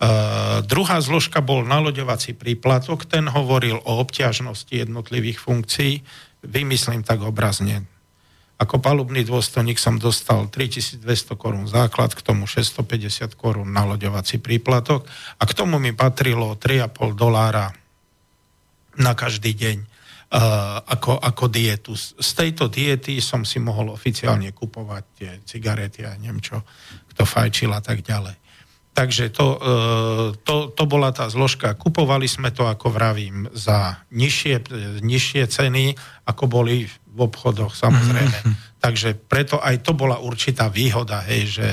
Uh, 0.00 0.64
druhá 0.64 0.96
zložka 1.04 1.44
bol 1.44 1.68
naloďovací 1.68 2.32
príplatok, 2.32 3.04
ten 3.04 3.28
hovoril 3.28 3.84
o 3.84 4.00
obťažnosti 4.00 4.72
jednotlivých 4.72 5.44
funkcií, 5.44 6.00
vymyslím 6.40 7.04
tak 7.04 7.20
obrazne, 7.20 7.84
ako 8.62 8.78
palubný 8.78 9.26
dôstojník 9.26 9.74
som 9.74 9.98
dostal 9.98 10.46
3200 10.46 11.02
korún 11.34 11.66
základ, 11.66 12.14
k 12.14 12.22
tomu 12.22 12.46
650 12.46 13.34
korún 13.34 13.74
naloďovací 13.74 14.38
príplatok 14.38 15.02
a 15.36 15.42
k 15.42 15.52
tomu 15.52 15.82
mi 15.82 15.90
patrilo 15.90 16.54
3,5 16.54 17.18
dolára 17.18 17.74
na 19.02 19.12
každý 19.18 19.58
deň 19.58 19.76
uh, 19.82 20.78
ako, 20.86 21.18
ako 21.18 21.44
dietu. 21.50 21.98
Z 21.98 22.30
tejto 22.38 22.70
diety 22.70 23.18
som 23.18 23.42
si 23.42 23.58
mohol 23.58 23.90
oficiálne 23.90 24.54
kupovať 24.54 25.04
tie 25.18 25.30
cigarety 25.42 26.06
a 26.06 26.14
neviem 26.14 26.38
čo, 26.38 26.62
kto 27.10 27.26
fajčil 27.26 27.74
a 27.74 27.82
tak 27.82 28.06
ďalej. 28.06 28.38
Takže 28.92 29.32
to, 29.32 29.56
e, 29.56 29.68
to, 30.44 30.68
to 30.68 30.84
bola 30.84 31.16
tá 31.16 31.24
zložka. 31.32 31.72
Kupovali 31.72 32.28
sme 32.28 32.52
to, 32.52 32.68
ako 32.68 32.92
vravím, 32.92 33.48
za 33.56 34.04
nižšie, 34.12 34.68
nižšie 35.00 35.48
ceny, 35.48 35.96
ako 36.28 36.44
boli 36.44 36.84
v 37.12 37.18
obchodoch, 37.20 37.76
samozrejme. 37.76 38.38
Mm-hmm. 38.42 38.80
Takže 38.80 39.14
preto 39.28 39.60
aj 39.60 39.84
to 39.84 39.92
bola 39.92 40.18
určitá 40.18 40.72
výhoda, 40.72 41.22
hej, 41.28 41.60
že 41.60 41.66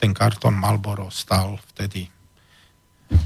ten 0.00 0.10
kartón 0.16 0.56
Malboro 0.56 1.12
stal 1.12 1.60
vtedy 1.72 2.10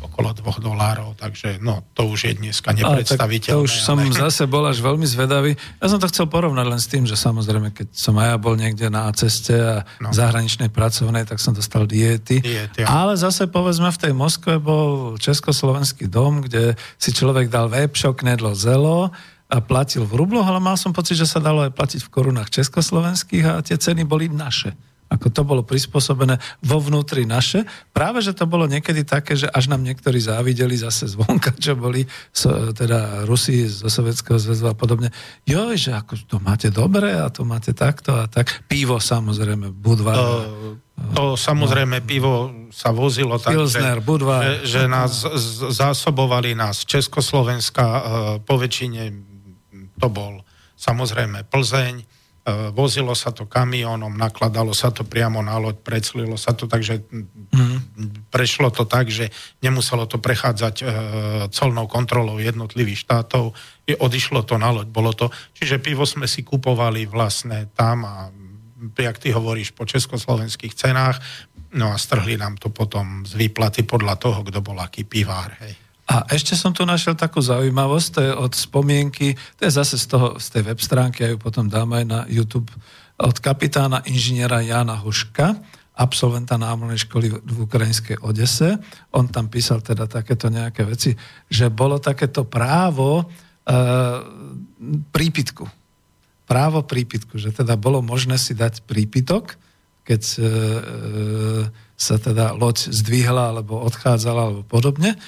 okolo 0.02 0.34
dvoch 0.34 0.58
dolárov, 0.60 1.16
takže 1.16 1.62
no, 1.62 1.86
to 1.94 2.10
už 2.10 2.28
je 2.28 2.32
dneska 2.36 2.74
nepredstaviteľné. 2.74 3.56
to 3.56 3.64
už 3.64 3.72
som 3.80 3.96
ale... 3.96 4.12
zase 4.12 4.44
bol 4.50 4.66
až 4.66 4.82
veľmi 4.82 5.06
zvedavý. 5.06 5.54
Ja 5.80 5.86
som 5.88 6.02
to 6.02 6.10
chcel 6.10 6.26
porovnať 6.28 6.66
len 6.66 6.80
s 6.82 6.90
tým, 6.90 7.06
že 7.06 7.14
samozrejme, 7.14 7.72
keď 7.72 7.88
som 7.94 8.18
aj 8.18 8.26
ja 8.34 8.36
bol 8.36 8.54
niekde 8.58 8.90
na 8.90 9.08
ceste 9.14 9.54
a 9.54 9.86
no. 10.02 10.10
zahraničnej 10.12 10.68
pracovnej, 10.68 11.24
tak 11.24 11.38
som 11.40 11.54
dostal 11.54 11.86
diety. 11.88 12.42
diety 12.42 12.84
ale 12.84 13.16
zase 13.16 13.48
povedzme 13.48 13.88
v 13.88 13.98
tej 14.02 14.12
Moskve 14.12 14.58
bol 14.60 15.16
československý 15.16 16.10
dom, 16.10 16.44
kde 16.44 16.74
si 16.98 17.14
človek 17.14 17.48
dal 17.48 17.70
vepšo, 17.70 18.12
knedlo, 18.18 18.52
zelo 18.58 19.14
a 19.48 19.64
platil 19.64 20.04
v 20.04 20.12
rubloch, 20.12 20.44
ale 20.44 20.60
mal 20.60 20.76
som 20.76 20.92
pocit, 20.92 21.16
že 21.16 21.24
sa 21.24 21.40
dalo 21.40 21.64
aj 21.64 21.72
platiť 21.72 22.00
v 22.04 22.12
korunách 22.12 22.52
československých 22.52 23.44
a 23.48 23.64
tie 23.64 23.80
ceny 23.80 24.04
boli 24.04 24.28
naše 24.28 24.76
ako 25.08 25.26
to 25.32 25.42
bolo 25.42 25.62
prispôsobené 25.64 26.36
vo 26.60 26.78
vnútri 26.84 27.24
naše. 27.24 27.64
Práve, 27.96 28.20
že 28.20 28.36
to 28.36 28.44
bolo 28.44 28.68
niekedy 28.68 29.08
také, 29.08 29.34
že 29.40 29.48
až 29.48 29.72
nám 29.72 29.80
niektorí 29.80 30.20
závideli 30.20 30.76
zase 30.76 31.08
zvonka, 31.08 31.56
čo 31.56 31.74
boli 31.74 32.04
so, 32.28 32.76
teda 32.76 33.24
Rusi 33.24 33.64
zo 33.64 33.88
Sovjetského 33.88 34.36
zväzu 34.36 34.68
a 34.68 34.76
podobne. 34.76 35.08
Jo, 35.48 35.72
že 35.72 35.96
ako 35.96 36.28
to 36.28 36.36
máte 36.44 36.68
dobre 36.68 37.16
a 37.16 37.32
to 37.32 37.48
máte 37.48 37.72
takto 37.72 38.20
a 38.20 38.28
tak. 38.28 38.68
Pivo 38.68 39.00
samozrejme, 39.00 39.72
Budvar. 39.72 40.16
To, 40.16 40.28
to 41.16 41.24
samozrejme, 41.40 42.04
no. 42.04 42.06
pivo 42.06 42.32
sa 42.68 42.92
vozilo 42.92 43.40
tak, 43.40 43.56
Pilsner, 43.56 43.98
že, 43.98 44.04
Budvar. 44.04 44.42
že, 44.44 44.52
že 44.68 44.82
nás 44.84 45.24
zásobovali 45.72 46.52
nás 46.52 46.84
Československa, 46.84 47.84
e, 47.88 48.00
po 48.44 48.60
väčšine 48.60 49.28
to 49.98 50.08
bol 50.08 50.40
samozrejme 50.78 51.44
Plzeň, 51.50 52.06
E, 52.48 52.72
vozilo 52.72 53.12
sa 53.12 53.28
to 53.28 53.44
kamiónom, 53.44 54.16
nakladalo 54.16 54.72
sa 54.72 54.88
to 54.88 55.04
priamo 55.04 55.44
na 55.44 55.60
loď, 55.60 55.84
preclilo 55.84 56.40
sa 56.40 56.56
to, 56.56 56.64
takže 56.64 57.04
mm. 57.04 57.78
prešlo 58.32 58.72
to 58.72 58.88
tak, 58.88 59.12
že 59.12 59.28
nemuselo 59.60 60.08
to 60.08 60.16
prechádzať 60.16 60.74
e, 60.80 60.84
colnou 61.52 61.84
kontrolou 61.84 62.40
jednotlivých 62.40 63.04
štátov, 63.04 63.52
I 63.84 63.92
odišlo 64.00 64.48
to 64.48 64.56
na 64.56 64.72
loď, 64.72 64.88
bolo 64.88 65.12
to, 65.12 65.28
čiže 65.52 65.82
pivo 65.82 66.08
sme 66.08 66.24
si 66.24 66.40
kupovali 66.40 67.04
vlastne 67.04 67.68
tam 67.76 68.08
a 68.08 68.32
jak 68.96 69.18
ty 69.20 69.28
hovoríš, 69.34 69.76
po 69.76 69.84
československých 69.84 70.72
cenách, 70.72 71.20
no 71.76 71.92
a 71.92 72.00
strhli 72.00 72.40
nám 72.40 72.56
to 72.56 72.72
potom 72.72 73.28
z 73.28 73.36
výplaty 73.36 73.84
podľa 73.84 74.16
toho, 74.16 74.40
kto 74.46 74.64
bol 74.64 74.78
aký 74.80 75.04
pivár, 75.04 75.52
hej. 75.60 75.87
A 76.08 76.24
ešte 76.32 76.56
som 76.56 76.72
tu 76.72 76.88
našiel 76.88 77.12
takú 77.12 77.44
zaujímavosť, 77.44 78.08
to 78.16 78.20
je 78.24 78.32
od 78.32 78.52
spomienky, 78.56 79.36
to 79.60 79.68
je 79.68 79.72
zase 79.76 80.00
z, 80.00 80.06
toho, 80.08 80.40
z 80.40 80.56
tej 80.56 80.62
web 80.72 80.80
stránky, 80.80 81.20
ja 81.20 81.36
ju 81.36 81.38
potom 81.38 81.68
dám 81.68 81.92
aj 81.92 82.04
na 82.08 82.20
YouTube, 82.32 82.72
od 83.20 83.36
kapitána 83.36 84.00
inžiniera 84.08 84.64
Jana 84.64 84.96
Huška, 84.96 85.60
absolventa 85.98 86.54
námornej 86.54 87.04
školy 87.04 87.42
v 87.42 87.56
ukrajinskej 87.66 88.22
Odese. 88.22 88.78
On 89.12 89.26
tam 89.26 89.50
písal 89.50 89.82
teda 89.82 90.06
takéto 90.06 90.46
nejaké 90.48 90.86
veci, 90.86 91.12
že 91.50 91.68
bolo 91.68 91.98
takéto 91.98 92.46
právo 92.46 93.20
e, 93.20 93.24
prípitku. 95.10 95.66
Právo 96.46 96.86
prípitku, 96.86 97.36
že 97.36 97.50
teda 97.50 97.74
bolo 97.74 97.98
možné 97.98 98.38
si 98.38 98.54
dať 98.54 98.86
prípitok, 98.86 99.58
keď 100.06 100.22
e, 100.22 100.38
e, 100.38 100.46
sa 101.98 102.16
teda 102.16 102.54
loď 102.54 102.94
zdvihla 102.94 103.58
alebo 103.58 103.82
odchádzala 103.82 104.40
alebo 104.40 104.62
podobne 104.62 105.18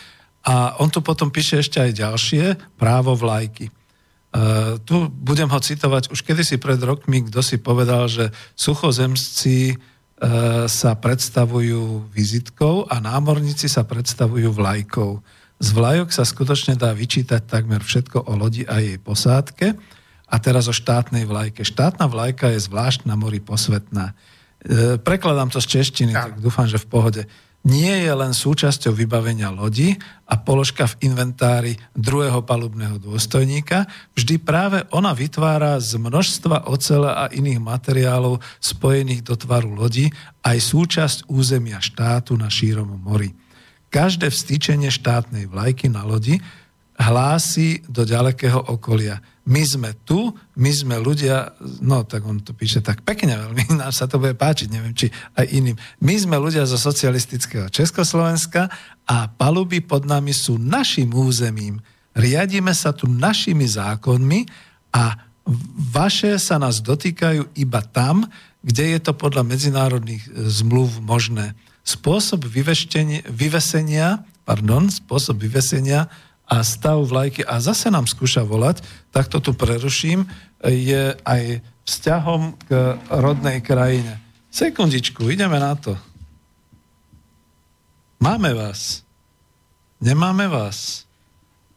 a 0.41 0.81
on 0.81 0.89
tu 0.89 1.05
potom 1.05 1.29
píše 1.29 1.61
ešte 1.61 1.81
aj 1.81 1.93
ďalšie, 2.01 2.45
právo 2.81 3.13
vlajky. 3.13 3.69
Uh, 4.31 4.79
tu 4.87 5.11
budem 5.11 5.51
ho 5.51 5.59
citovať, 5.59 6.15
už 6.15 6.23
kedysi 6.23 6.57
pred 6.57 6.79
rokmi, 6.79 7.27
kto 7.27 7.43
si 7.43 7.59
povedal, 7.59 8.07
že 8.07 8.31
suchozemsci 8.55 9.75
uh, 9.75 10.71
sa 10.71 10.95
predstavujú 10.95 12.09
vizitkou 12.15 12.87
a 12.87 13.03
námorníci 13.03 13.67
sa 13.67 13.83
predstavujú 13.83 14.55
vlajkou. 14.55 15.19
Z 15.61 15.69
vlajok 15.77 16.09
sa 16.15 16.25
skutočne 16.25 16.79
dá 16.79 16.95
vyčítať 16.95 17.43
takmer 17.45 17.83
všetko 17.83 18.31
o 18.31 18.33
lodi 18.39 18.65
a 18.65 18.81
jej 18.81 18.97
posádke. 19.03 19.77
A 20.31 20.39
teraz 20.39 20.71
o 20.71 20.75
štátnej 20.75 21.27
vlajke. 21.27 21.67
Štátna 21.67 22.07
vlajka 22.07 22.55
je 22.55 22.63
zvlášť 22.63 23.11
na 23.11 23.19
mori 23.19 23.43
posvetná. 23.43 24.15
Uh, 24.63 24.95
prekladám 25.03 25.51
to 25.51 25.59
z 25.59 25.83
češtiny, 25.83 26.15
tak 26.15 26.39
dúfam, 26.39 26.71
že 26.71 26.79
v 26.79 26.87
pohode 26.87 27.23
nie 27.61 27.93
je 27.93 28.13
len 28.13 28.33
súčasťou 28.33 28.97
vybavenia 28.97 29.53
lodi 29.53 29.93
a 30.25 30.41
položka 30.41 30.89
v 30.89 31.13
inventári 31.13 31.77
druhého 31.93 32.41
palubného 32.41 32.97
dôstojníka, 32.97 33.85
vždy 34.17 34.41
práve 34.41 34.79
ona 34.97 35.13
vytvára 35.13 35.77
z 35.77 36.01
množstva 36.01 36.73
ocele 36.73 37.13
a 37.13 37.29
iných 37.29 37.61
materiálov 37.61 38.41
spojených 38.65 39.29
do 39.29 39.37
tvaru 39.37 39.77
lodi 39.77 40.09
aj 40.41 40.57
súčasť 40.57 41.19
územia 41.29 41.85
štátu 41.85 42.33
na 42.41 42.49
šírom 42.49 42.97
mori. 42.97 43.37
Každé 43.91 44.31
vstýčenie 44.31 44.89
štátnej 44.89 45.51
vlajky 45.51 45.91
na 45.91 46.07
lodi 46.07 46.39
hlási 47.01 47.81
do 47.89 48.05
ďalekého 48.05 48.61
okolia. 48.69 49.25
My 49.49 49.65
sme 49.65 49.97
tu, 50.05 50.31
my 50.61 50.69
sme 50.69 51.01
ľudia, 51.01 51.57
no 51.81 52.05
tak 52.05 52.29
on 52.29 52.45
to 52.45 52.53
píše 52.53 52.85
tak 52.85 53.01
pekne 53.03 53.41
veľmi, 53.41 53.73
nám 53.81 53.91
sa 53.91 54.05
to 54.05 54.21
bude 54.21 54.37
páčiť, 54.37 54.69
neviem, 54.69 54.93
či 54.93 55.09
aj 55.35 55.49
iným. 55.49 55.81
My 56.05 56.15
sme 56.21 56.37
ľudia 56.37 56.69
zo 56.69 56.77
socialistického 56.77 57.73
Československa 57.73 58.69
a 59.09 59.17
paluby 59.33 59.81
pod 59.81 60.05
nami 60.05 60.37
sú 60.37 60.61
našim 60.61 61.11
územím. 61.17 61.81
Riadíme 62.13 62.77
sa 62.77 62.93
tu 62.93 63.09
našimi 63.09 63.65
zákonmi 63.65 64.45
a 64.93 65.17
vaše 65.91 66.37
sa 66.37 66.61
nás 66.61 66.85
dotýkajú 66.85 67.57
iba 67.57 67.81
tam, 67.81 68.29
kde 68.61 68.93
je 68.95 68.99
to 69.01 69.17
podľa 69.17 69.43
medzinárodných 69.49 70.21
e, 70.29 70.31
zmluv 70.53 71.01
možné. 71.01 71.57
Spôsob 71.81 72.45
vyvesenia, 72.45 74.21
pardon, 74.45 74.93
spôsob 74.93 75.41
vyvesenia 75.41 76.13
a 76.51 76.67
stav 76.67 76.99
vlajky 77.07 77.47
a 77.47 77.63
zase 77.63 77.87
nám 77.95 78.11
skúša 78.11 78.43
volať, 78.43 78.83
tak 79.15 79.31
to 79.31 79.39
tu 79.39 79.55
preruším, 79.55 80.27
je 80.67 81.15
aj 81.23 81.63
vzťahom 81.87 82.59
k 82.67 82.99
rodnej 83.07 83.63
krajine. 83.63 84.19
Sekundičku, 84.51 85.31
ideme 85.31 85.63
na 85.63 85.79
to. 85.79 85.95
Máme 88.19 88.51
vás. 88.51 89.07
Nemáme 90.03 90.51
vás. 90.51 91.07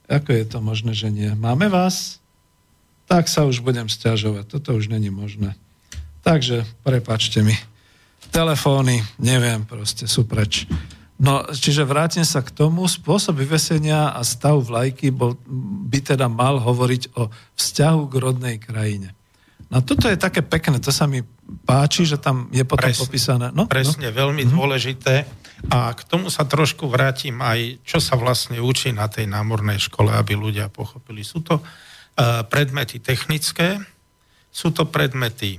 Ako 0.09 0.33
je 0.33 0.45
to 0.49 0.59
možné, 0.59 0.97
že 0.97 1.13
nie? 1.13 1.29
Máme 1.37 1.69
vás? 1.69 2.19
Tak 3.05 3.29
sa 3.29 3.45
už 3.45 3.61
budem 3.61 3.87
stiažovať. 3.87 4.57
Toto 4.57 4.75
už 4.75 4.89
není 4.89 5.13
možné. 5.13 5.55
Takže, 6.25 6.65
prepačte 6.81 7.45
mi. 7.45 7.55
Telefóny, 8.33 9.05
neviem, 9.21 9.63
proste 9.67 10.09
sú 10.09 10.25
preč. 10.25 10.65
No, 11.21 11.45
čiže 11.53 11.85
vrátim 11.85 12.25
sa 12.25 12.41
k 12.41 12.49
tomu, 12.49 12.89
spôsob 12.89 13.37
vyvesenia 13.37 14.11
a 14.11 14.25
stav 14.25 14.57
vlajky 14.65 15.13
bol, 15.13 15.37
by 15.87 15.99
teda 16.01 16.25
mal 16.25 16.57
hovoriť 16.57 17.13
o 17.15 17.29
vzťahu 17.53 18.01
k 18.09 18.15
rodnej 18.17 18.55
krajine. 18.57 19.13
No 19.69 19.81
toto 19.81 20.09
je 20.09 20.17
také 20.17 20.41
pekné, 20.41 20.81
to 20.81 20.93
sa 20.93 21.05
mi 21.09 21.21
páči, 21.65 22.05
že 22.05 22.17
tam 22.21 22.49
je 22.49 22.65
potom 22.65 22.89
presne, 22.89 23.03
popísané. 23.05 23.47
No, 23.53 23.69
presne, 23.69 24.09
no? 24.09 24.17
veľmi 24.17 24.45
mm-hmm. 24.45 24.57
dôležité. 24.57 25.15
A 25.71 25.95
k 25.95 26.01
tomu 26.03 26.27
sa 26.27 26.43
trošku 26.43 26.91
vrátim 26.91 27.39
aj, 27.39 27.79
čo 27.87 28.03
sa 28.03 28.19
vlastne 28.19 28.59
učí 28.59 28.91
na 28.91 29.07
tej 29.07 29.31
námornej 29.31 29.79
škole, 29.79 30.11
aby 30.11 30.35
ľudia 30.35 30.67
pochopili. 30.67 31.23
Sú 31.23 31.39
to 31.39 31.57
uh, 31.63 32.43
predmety 32.43 32.99
technické, 32.99 33.79
sú 34.51 34.75
to 34.75 34.85
predmety 34.85 35.57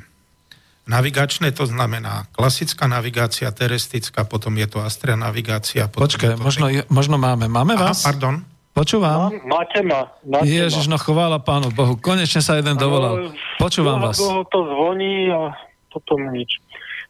Navigačné 0.85 1.48
to 1.56 1.65
znamená 1.65 2.28
klasická 2.36 2.85
navigácia, 2.85 3.48
terestická, 3.48 4.28
potom 4.28 4.52
je 4.61 4.69
to 4.69 4.85
Astria 4.85 5.16
navigácia. 5.16 5.89
Počkaj, 5.89 6.36
možno, 6.36 6.69
je, 6.69 6.85
možno 6.93 7.16
máme. 7.16 7.48
Máme 7.48 7.73
vás? 7.73 8.05
Aha, 8.05 8.12
pardon. 8.12 8.44
Počúvam. 8.74 9.31
No, 9.31 9.39
máte 9.48 9.81
ma. 9.86 10.11
Máte 10.27 10.51
Ježiš, 10.51 10.90
no 10.90 10.98
chvála 10.98 11.39
pánu 11.40 11.70
Bohu. 11.70 11.94
Konečne 11.97 12.43
sa 12.43 12.59
jeden 12.59 12.74
dovolal. 12.74 13.32
Počúvam 13.56 14.02
vás. 14.02 14.19
Dlho 14.19 14.44
to 14.51 14.61
zvoní 14.66 15.31
a 15.31 15.55
potom 15.94 16.20
nič. 16.35 16.59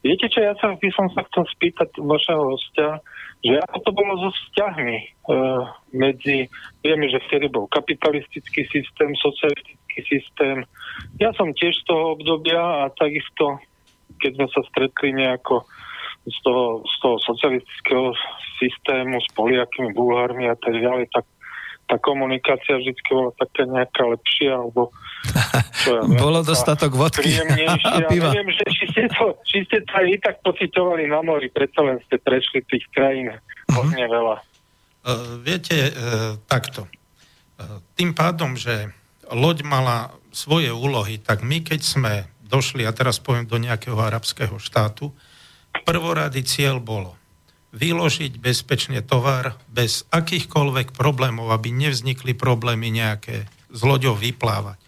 Viete 0.05 0.28
čo, 0.28 0.44
ja 0.44 0.52
sa 0.60 0.76
by 0.76 0.88
som 0.92 1.09
sa 1.16 1.24
chcel 1.32 1.48
spýtať 1.56 1.96
vašeho 1.96 2.42
hostia, 2.52 3.01
že 3.40 3.56
ako 3.64 3.76
to 3.80 3.90
bolo 3.96 4.12
so 4.20 4.30
vzťahmi 4.32 4.96
e, 5.01 5.06
medzi, 5.96 6.36
vieme, 6.84 7.09
že 7.09 7.24
vtedy 7.28 7.48
bol 7.48 7.64
kapitalistický 7.72 8.68
systém, 8.68 9.16
socialistický 9.16 9.84
systém. 10.02 10.66
Ja 11.22 11.30
som 11.38 11.54
tiež 11.54 11.78
z 11.78 11.84
toho 11.86 12.18
obdobia 12.18 12.58
a 12.58 12.92
takisto, 12.94 13.62
keď 14.18 14.30
sme 14.34 14.46
sa 14.50 14.60
stretli 14.70 15.14
nejako 15.14 15.62
z 16.24 16.38
toho, 16.40 16.80
z 16.88 16.94
toho 17.04 17.16
socialistického 17.20 18.16
systému 18.56 19.20
s 19.20 19.28
Poliakmi, 19.36 19.92
Bulhármi 19.92 20.48
a 20.48 20.56
tak 20.56 20.72
ďalej, 20.72 21.12
tak 21.12 21.24
tá 21.84 22.00
komunikácia 22.00 22.80
vždy 22.80 22.96
bola 23.12 23.30
taká 23.36 23.68
nejaká 23.68 24.02
lepšia, 24.08 24.56
alebo 24.56 24.88
čo 25.84 26.00
ja 26.00 26.02
viem, 26.08 26.16
Bolo 26.16 26.40
dostatok 26.40 26.96
vodky 26.96 27.36
a 27.36 28.08
piva. 28.08 28.32
Ja 28.32 28.40
neviem, 28.40 28.56
že 28.56 28.64
či 28.72 28.84
ste, 28.88 29.04
to, 29.12 29.36
či 29.44 29.68
ste 29.68 29.84
to 29.84 29.92
aj 29.92 30.16
tak 30.24 30.36
pocitovali 30.40 31.04
na 31.04 31.20
mori, 31.20 31.52
predsa 31.52 31.84
len 31.84 32.00
ste 32.08 32.16
prešli 32.16 32.64
tých 32.64 32.88
krajín 32.96 33.36
uh-huh. 33.36 33.84
hodne 33.84 34.04
veľa. 34.08 34.36
Uh, 35.04 35.36
viete, 35.44 35.92
uh, 35.92 36.40
takto. 36.48 36.88
Uh, 37.60 37.84
tým 38.00 38.16
pádom, 38.16 38.56
že 38.56 38.88
loď 39.35 39.66
mala 39.66 40.15
svoje 40.31 40.70
úlohy, 40.70 41.19
tak 41.19 41.43
my, 41.43 41.62
keď 41.62 41.81
sme 41.82 42.12
došli, 42.47 42.86
a 42.86 42.94
teraz 42.94 43.19
poviem 43.19 43.47
do 43.47 43.59
nejakého 43.59 43.98
arabského 43.98 44.59
štátu, 44.62 45.11
prvorady 45.82 46.47
cieľ 46.47 46.78
bolo 46.78 47.19
vyložiť 47.74 48.39
bezpečne 48.39 49.02
tovar 49.02 49.59
bez 49.66 50.06
akýchkoľvek 50.15 50.94
problémov, 50.94 51.51
aby 51.51 51.74
nevznikli 51.74 52.39
problémy 52.39 52.94
nejaké 52.94 53.51
s 53.74 53.81
loďou 53.82 54.15
vyplávať. 54.15 54.78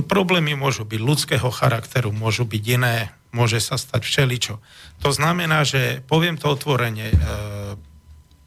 Problémy 0.00 0.56
môžu 0.56 0.88
byť 0.88 0.96
ľudského 0.96 1.52
charakteru, 1.52 2.08
môžu 2.08 2.48
byť 2.48 2.64
iné, 2.64 3.12
môže 3.36 3.60
sa 3.60 3.76
stať 3.76 4.00
všeličo. 4.08 4.56
To 5.04 5.10
znamená, 5.12 5.60
že 5.68 6.00
poviem 6.08 6.40
to 6.40 6.48
otvorene, 6.48 7.12
e, 7.12 7.16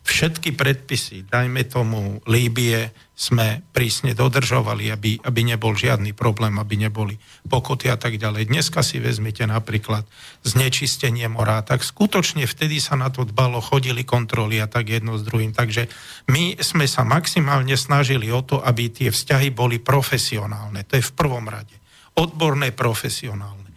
všetky 0.03 0.51
predpisy, 0.51 1.31
dajme 1.31 1.63
tomu 1.63 2.19
Líbie, 2.27 2.91
sme 3.13 3.63
prísne 3.71 4.11
dodržovali, 4.11 4.91
aby, 4.91 5.21
aby 5.23 5.41
nebol 5.47 5.77
žiadny 5.77 6.11
problém, 6.11 6.59
aby 6.59 6.75
neboli 6.75 7.15
pokuty 7.47 7.87
a 7.87 7.95
tak 7.95 8.19
ďalej. 8.19 8.51
Dneska 8.51 8.83
si 8.83 8.99
vezmite 8.99 9.47
napríklad 9.47 10.03
znečistenie 10.43 11.31
mora, 11.31 11.63
tak 11.63 11.87
skutočne 11.87 12.43
vtedy 12.43 12.83
sa 12.83 12.99
na 12.99 13.07
to 13.07 13.23
dbalo, 13.23 13.63
chodili 13.63 14.03
kontroly 14.03 14.59
a 14.59 14.67
tak 14.67 14.91
jedno 14.91 15.15
s 15.15 15.23
druhým. 15.23 15.55
Takže 15.55 15.87
my 16.27 16.59
sme 16.59 16.83
sa 16.83 17.07
maximálne 17.07 17.79
snažili 17.79 18.27
o 18.27 18.43
to, 18.43 18.59
aby 18.59 18.91
tie 18.91 19.07
vzťahy 19.07 19.55
boli 19.55 19.79
profesionálne. 19.79 20.83
To 20.89 20.99
je 20.99 21.05
v 21.05 21.15
prvom 21.15 21.47
rade. 21.47 21.79
Odborné, 22.19 22.75
profesionálne. 22.75 23.71
E, 23.71 23.73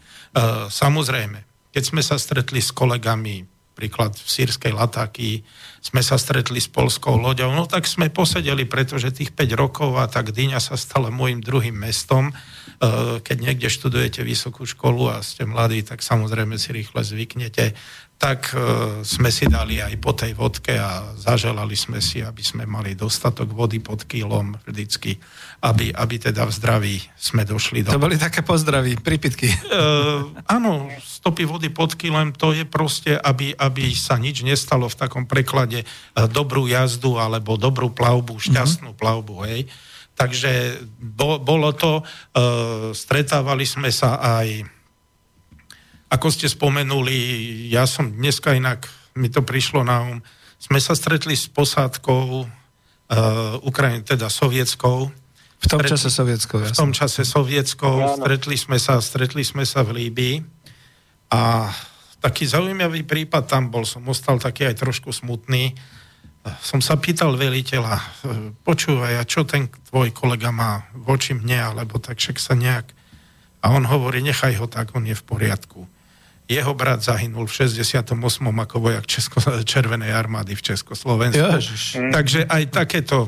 samozrejme, 0.73 1.70
keď 1.70 1.82
sme 1.85 2.03
sa 2.03 2.16
stretli 2.16 2.59
s 2.59 2.73
kolegami 2.73 3.55
príklad 3.77 4.16
v 4.16 4.24
sírskej 4.24 4.73
Latáky, 4.73 5.44
sme 5.85 6.01
sa 6.03 6.16
stretli 6.16 6.59
s 6.59 6.66
polskou 6.66 7.15
loďou, 7.20 7.53
no 7.55 7.69
tak 7.69 7.85
sme 7.86 8.11
posedeli, 8.11 8.65
pretože 8.66 9.15
tých 9.15 9.31
5 9.36 9.53
rokov 9.55 10.01
a 10.01 10.09
tak 10.09 10.32
Dyňa 10.32 10.59
sa 10.59 10.74
stala 10.74 11.12
môjim 11.12 11.44
druhým 11.44 11.77
mestom. 11.77 12.32
E, 12.32 13.23
keď 13.23 13.36
niekde 13.39 13.69
študujete 13.70 14.27
vysokú 14.27 14.66
školu 14.66 15.12
a 15.12 15.23
ste 15.23 15.47
mladí, 15.47 15.85
tak 15.86 16.03
samozrejme 16.03 16.59
si 16.59 16.74
rýchle 16.74 17.05
zvyknete 17.05 17.77
tak 18.16 18.56
e, 18.56 18.59
sme 19.05 19.28
si 19.28 19.44
dali 19.44 19.76
aj 19.76 19.94
po 20.01 20.16
tej 20.16 20.32
vodke 20.32 20.72
a 20.72 21.12
zaželali 21.20 21.76
sme 21.76 22.01
si, 22.01 22.24
aby 22.24 22.40
sme 22.40 22.64
mali 22.64 22.97
dostatok 22.97 23.52
vody 23.52 23.76
pod 23.84 24.09
kýlom 24.09 24.56
vždycky, 24.64 25.20
aby, 25.60 25.93
aby 25.93 26.16
teda 26.16 26.48
v 26.48 26.52
zdraví 26.52 26.97
sme 27.12 27.44
došli 27.44 27.84
do... 27.84 27.93
To 27.93 28.01
boli 28.01 28.16
také 28.16 28.40
pozdravy, 28.40 28.97
prípitky. 29.05 29.52
E, 29.52 29.56
áno, 30.48 30.88
stopy 31.05 31.44
vody 31.44 31.68
pod 31.68 31.93
kýlem, 31.93 32.32
to 32.32 32.56
je 32.56 32.64
proste, 32.64 33.12
aby, 33.20 33.52
aby 33.52 33.93
sa 33.93 34.16
nič 34.16 34.40
nestalo 34.40 34.88
v 34.88 34.97
takom 34.97 35.28
preklade 35.28 35.84
e, 35.84 35.86
dobrú 36.32 36.64
jazdu 36.64 37.20
alebo 37.20 37.60
dobrú 37.60 37.93
plavbu, 37.93 38.40
šťastnú 38.40 38.97
mm-hmm. 38.97 39.02
plavbu, 39.05 39.34
hej. 39.44 39.60
Takže 40.16 40.80
bo, 40.97 41.36
bolo 41.36 41.76
to, 41.76 42.01
e, 42.01 42.02
stretávali 42.97 43.68
sme 43.68 43.93
sa 43.93 44.16
aj 44.40 44.76
ako 46.06 46.26
ste 46.30 46.46
spomenuli, 46.46 47.16
ja 47.70 47.84
som 47.84 48.14
dneska 48.14 48.54
inak, 48.54 48.86
mi 49.18 49.26
to 49.26 49.42
prišlo 49.42 49.82
na 49.82 50.06
um, 50.06 50.22
sme 50.56 50.80
sa 50.80 50.96
stretli 50.96 51.36
s 51.36 51.52
posádkou 51.52 52.26
uh, 52.42 52.48
Ukrajiny, 53.60 54.08
teda 54.08 54.32
sovietskou. 54.32 55.12
V 55.56 55.66
tom 55.68 55.80
Stret, 55.80 55.92
čase 55.96 56.08
sovietskou, 56.12 56.64
jasne. 56.64 56.72
V 56.72 56.76
tom 56.76 56.90
čase 56.92 57.22
sovietskou, 57.24 57.96
ja, 58.00 58.08
stretli 58.16 58.56
sme 58.56 58.76
sa, 58.80 59.00
stretli 59.00 59.44
sme 59.44 59.64
sa 59.64 59.84
v 59.84 60.04
Líbii 60.04 60.36
a 61.32 61.72
taký 62.20 62.44
zaujímavý 62.48 63.04
prípad 63.04 63.44
tam 63.48 63.68
bol, 63.72 63.84
som 63.84 64.04
ostal 64.08 64.36
taký 64.40 64.68
aj 64.68 64.80
trošku 64.80 65.12
smutný. 65.12 65.76
Som 66.62 66.78
sa 66.78 66.94
pýtal 66.94 67.34
veliteľa, 67.34 67.98
počúvaj, 68.62 69.18
a 69.18 69.26
čo 69.26 69.42
ten 69.42 69.66
tvoj 69.90 70.14
kolega 70.14 70.54
má 70.54 70.86
voči 70.94 71.34
mne, 71.34 71.74
alebo 71.74 71.98
tak 71.98 72.22
však 72.22 72.38
sa 72.38 72.54
nejak... 72.54 72.94
A 73.64 73.74
on 73.74 73.82
hovorí, 73.82 74.22
nechaj 74.22 74.54
ho 74.62 74.70
tak, 74.70 74.94
on 74.94 75.10
je 75.10 75.16
v 75.18 75.24
poriadku. 75.26 75.90
Jeho 76.47 76.73
brat 76.78 77.02
zahynul 77.02 77.51
v 77.51 77.66
68. 77.66 78.14
ako 78.47 78.77
vojak 78.78 79.05
Česko, 79.10 79.43
Červenej 79.66 80.14
armády 80.14 80.55
v 80.55 80.62
Československu. 80.62 81.43
Ježiš. 81.43 81.98
Takže 82.14 82.47
aj 82.47 82.62
takéto 82.70 83.27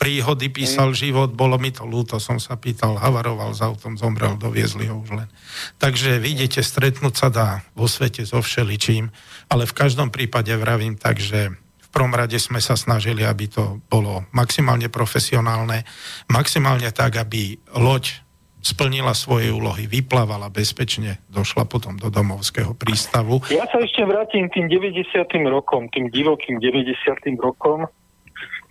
príhody 0.00 0.48
písal 0.48 0.96
život, 0.96 1.36
bolo 1.36 1.60
mi 1.60 1.68
to 1.68 1.84
ľúto, 1.84 2.16
som 2.16 2.40
sa 2.40 2.56
pýtal, 2.56 2.96
havaroval 2.96 3.52
s 3.52 3.60
autom, 3.60 4.00
zomrel, 4.00 4.40
doviezli 4.40 4.88
ho 4.88 4.96
už 4.96 5.12
len. 5.12 5.28
Takže 5.76 6.16
vidíte, 6.16 6.64
stretnúť 6.64 7.14
sa 7.14 7.28
dá 7.28 7.48
vo 7.76 7.84
svete 7.84 8.24
so 8.24 8.40
všeličím, 8.40 9.12
ale 9.52 9.68
v 9.68 9.76
každom 9.76 10.08
prípade 10.08 10.56
vravím 10.56 10.96
tak, 10.96 11.20
že 11.20 11.52
v 11.52 11.88
prvom 11.92 12.16
rade 12.16 12.40
sme 12.40 12.64
sa 12.64 12.80
snažili, 12.80 13.28
aby 13.28 13.52
to 13.52 13.84
bolo 13.92 14.24
maximálne 14.32 14.88
profesionálne, 14.88 15.84
maximálne 16.32 16.88
tak, 16.96 17.20
aby 17.20 17.60
loď 17.76 18.24
splnila 18.60 19.16
svoje 19.16 19.48
úlohy, 19.50 19.88
vyplávala 19.88 20.52
bezpečne, 20.52 21.20
došla 21.32 21.64
potom 21.64 21.96
do 21.96 22.12
domovského 22.12 22.76
prístavu. 22.76 23.40
Ja 23.48 23.64
sa 23.68 23.80
ešte 23.80 24.04
vrátim 24.04 24.52
tým 24.52 24.68
90. 24.68 25.16
rokom, 25.48 25.88
tým 25.90 26.12
divokým 26.12 26.60
90. 26.60 26.94
rokom. 27.40 27.88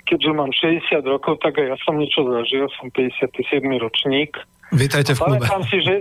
Keďže 0.06 0.32
mám 0.34 0.50
60 0.50 1.06
rokov, 1.06 1.38
tak 1.46 1.62
aj 1.62 1.66
ja 1.74 1.78
som 1.86 1.98
niečo 1.98 2.26
zažil, 2.26 2.66
som 2.82 2.90
57. 2.90 3.62
ročník. 3.78 4.42
Vítajte 4.74 5.14
v 5.14 5.22
klube. 5.22 5.46
Pamätám 5.46 5.62
si, 5.70 5.78
že, 5.86 5.96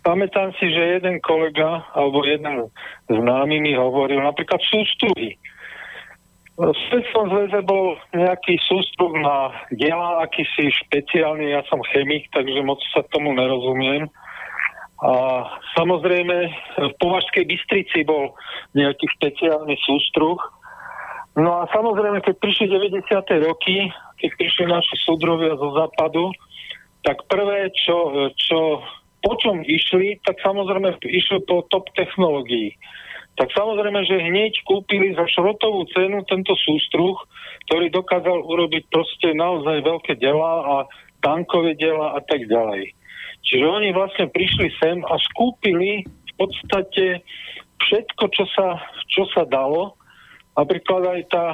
pamätám 0.00 0.48
si, 0.56 0.72
že 0.72 1.00
jeden 1.00 1.20
kolega, 1.20 1.84
alebo 1.92 2.24
jeden 2.24 2.72
známy 3.12 3.60
mi 3.60 3.76
hovoril, 3.76 4.24
napríklad 4.24 4.60
sústruhy 4.64 5.36
v 6.56 6.72
Svetskom 6.88 7.28
zväze 7.28 7.60
bol 7.68 8.00
nejaký 8.16 8.56
sústruh 8.64 9.12
na 9.20 9.52
diela, 9.76 10.24
akýsi 10.24 10.72
špeciálny, 10.72 11.52
ja 11.52 11.60
som 11.68 11.84
chemik, 11.92 12.32
takže 12.32 12.64
moc 12.64 12.80
sa 12.96 13.04
tomu 13.12 13.36
nerozumiem. 13.36 14.08
A 15.04 15.44
samozrejme 15.76 16.36
v 16.80 16.94
Považskej 16.96 17.44
Bystrici 17.44 18.08
bol 18.08 18.32
nejaký 18.72 19.04
špeciálny 19.20 19.76
sústruh. 19.84 20.40
No 21.36 21.60
a 21.60 21.68
samozrejme, 21.68 22.24
keď 22.24 22.40
prišli 22.40 22.72
90. 22.72 23.04
roky, 23.44 23.92
keď 24.16 24.30
prišli 24.40 24.64
naši 24.64 24.96
súdrovia 25.04 25.52
zo 25.60 25.76
západu, 25.76 26.32
tak 27.04 27.20
prvé, 27.28 27.68
čo, 27.76 28.32
čo 28.40 28.80
po 29.20 29.36
čom 29.36 29.60
išli, 29.60 30.16
tak 30.24 30.40
samozrejme 30.40 30.96
išli 31.04 31.44
po 31.44 31.68
top 31.68 31.92
technológií 31.92 32.72
tak 33.36 33.52
samozrejme, 33.52 34.00
že 34.08 34.16
hneď 34.16 34.64
kúpili 34.64 35.12
za 35.12 35.28
šrotovú 35.28 35.84
cenu 35.92 36.24
tento 36.24 36.56
sústruh, 36.56 37.20
ktorý 37.68 37.92
dokázal 37.92 38.40
urobiť 38.40 38.88
proste 38.88 39.36
naozaj 39.36 39.84
veľké 39.84 40.16
dela 40.16 40.64
a 40.64 40.76
tankové 41.20 41.76
dela 41.76 42.16
a 42.16 42.20
tak 42.24 42.48
ďalej. 42.48 42.96
Čiže 43.44 43.66
oni 43.68 43.92
vlastne 43.92 44.26
prišli 44.32 44.72
sem 44.80 45.04
a 45.04 45.14
skúpili 45.30 46.02
v 46.08 46.32
podstate 46.40 47.20
všetko, 47.84 48.24
čo 48.32 48.44
sa, 48.56 48.80
čo 49.12 49.28
sa 49.30 49.44
dalo. 49.44 50.00
Napríklad 50.56 51.04
aj 51.04 51.20
tá, 51.28 51.46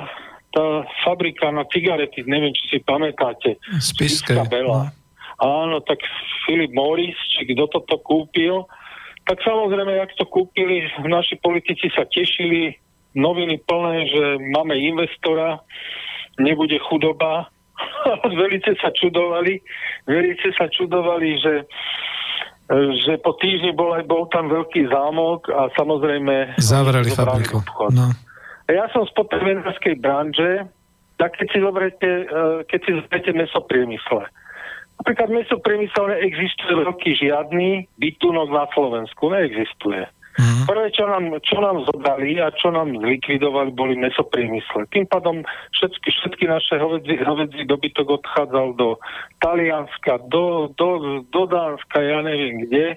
tá 0.55 0.87
fabrika 1.03 1.51
na 1.51 1.67
cigarety, 1.67 2.23
neviem, 2.25 2.55
či 2.55 2.65
si 2.71 2.79
pamätáte. 2.79 3.59
Spiske. 3.83 4.39
Bela. 4.47 4.89
No. 4.89 5.03
Áno, 5.43 5.83
tak 5.83 5.99
Philip 6.47 6.71
Morris, 6.71 7.19
či 7.35 7.43
kto 7.51 7.67
toto 7.67 7.99
kúpil, 7.99 8.63
tak 9.27 9.39
samozrejme, 9.43 9.93
jak 9.94 10.12
to 10.19 10.27
kúpili, 10.27 10.86
naši 11.07 11.39
politici 11.39 11.89
sa 11.94 12.03
tešili, 12.11 12.74
noviny 13.15 13.61
plné, 13.69 14.09
že 14.09 14.24
máme 14.51 14.74
investora, 14.77 15.61
nebude 16.40 16.78
chudoba. 16.90 17.49
Velice 18.40 18.74
sa 18.78 18.94
čudovali, 18.94 19.59
velice 20.07 20.55
sa 20.55 20.70
čudovali, 20.70 21.40
že 21.40 21.55
že 23.05 23.20
po 23.20 23.36
týždni 23.36 23.77
bol 23.77 23.93
aj 23.93 24.09
bol 24.09 24.24
tam 24.32 24.49
veľký 24.49 24.89
zámok 24.89 25.44
a 25.53 25.69
samozrejme... 25.77 26.57
Zavreli 26.57 27.12
fabriku. 27.12 27.61
No. 27.93 28.16
Ja 28.70 28.89
som 28.94 29.05
z 29.05 29.12
potravinárskej 29.12 30.01
branže, 30.01 30.70
tak 31.20 31.36
keď 31.36 31.47
si 31.53 31.59
zoberete, 31.61 32.11
eh, 32.24 32.59
keď 32.65 32.81
si 32.81 32.90
zoberete 32.97 33.31
mesopriemysle, 33.36 34.24
Napríklad 35.03 35.35
meso 35.35 35.59
priemysel 35.59 36.15
neexistuje 36.15 36.87
roky 36.87 37.11
žiadny 37.19 37.91
bytunok 37.99 38.49
na 38.55 38.70
Slovensku. 38.70 39.35
Neexistuje. 39.35 40.07
Mm. 40.39 40.65
Prvé, 40.65 40.87
čo 40.95 41.05
nám, 41.11 41.24
čo 41.43 41.59
nám 41.59 41.83
zobrali 41.91 42.39
a 42.39 42.55
čo 42.55 42.70
nám 42.70 42.95
zlikvidovali, 42.97 43.74
boli 43.74 43.99
mesopriemysle. 43.99 44.87
Tým 44.95 45.05
pádom 45.11 45.45
všetky, 45.77 46.09
všetky 46.09 46.45
naše 46.49 46.79
hovedzí, 46.79 47.19
hovedzí 47.20 47.66
dobytok 47.69 48.23
odchádzal 48.23 48.79
do 48.79 48.97
Talianska, 49.43 50.23
do, 50.31 50.73
do, 50.79 51.20
do 51.29 51.43
Dánska, 51.51 51.99
ja 51.99 52.23
neviem 52.23 52.65
kde. 52.65 52.97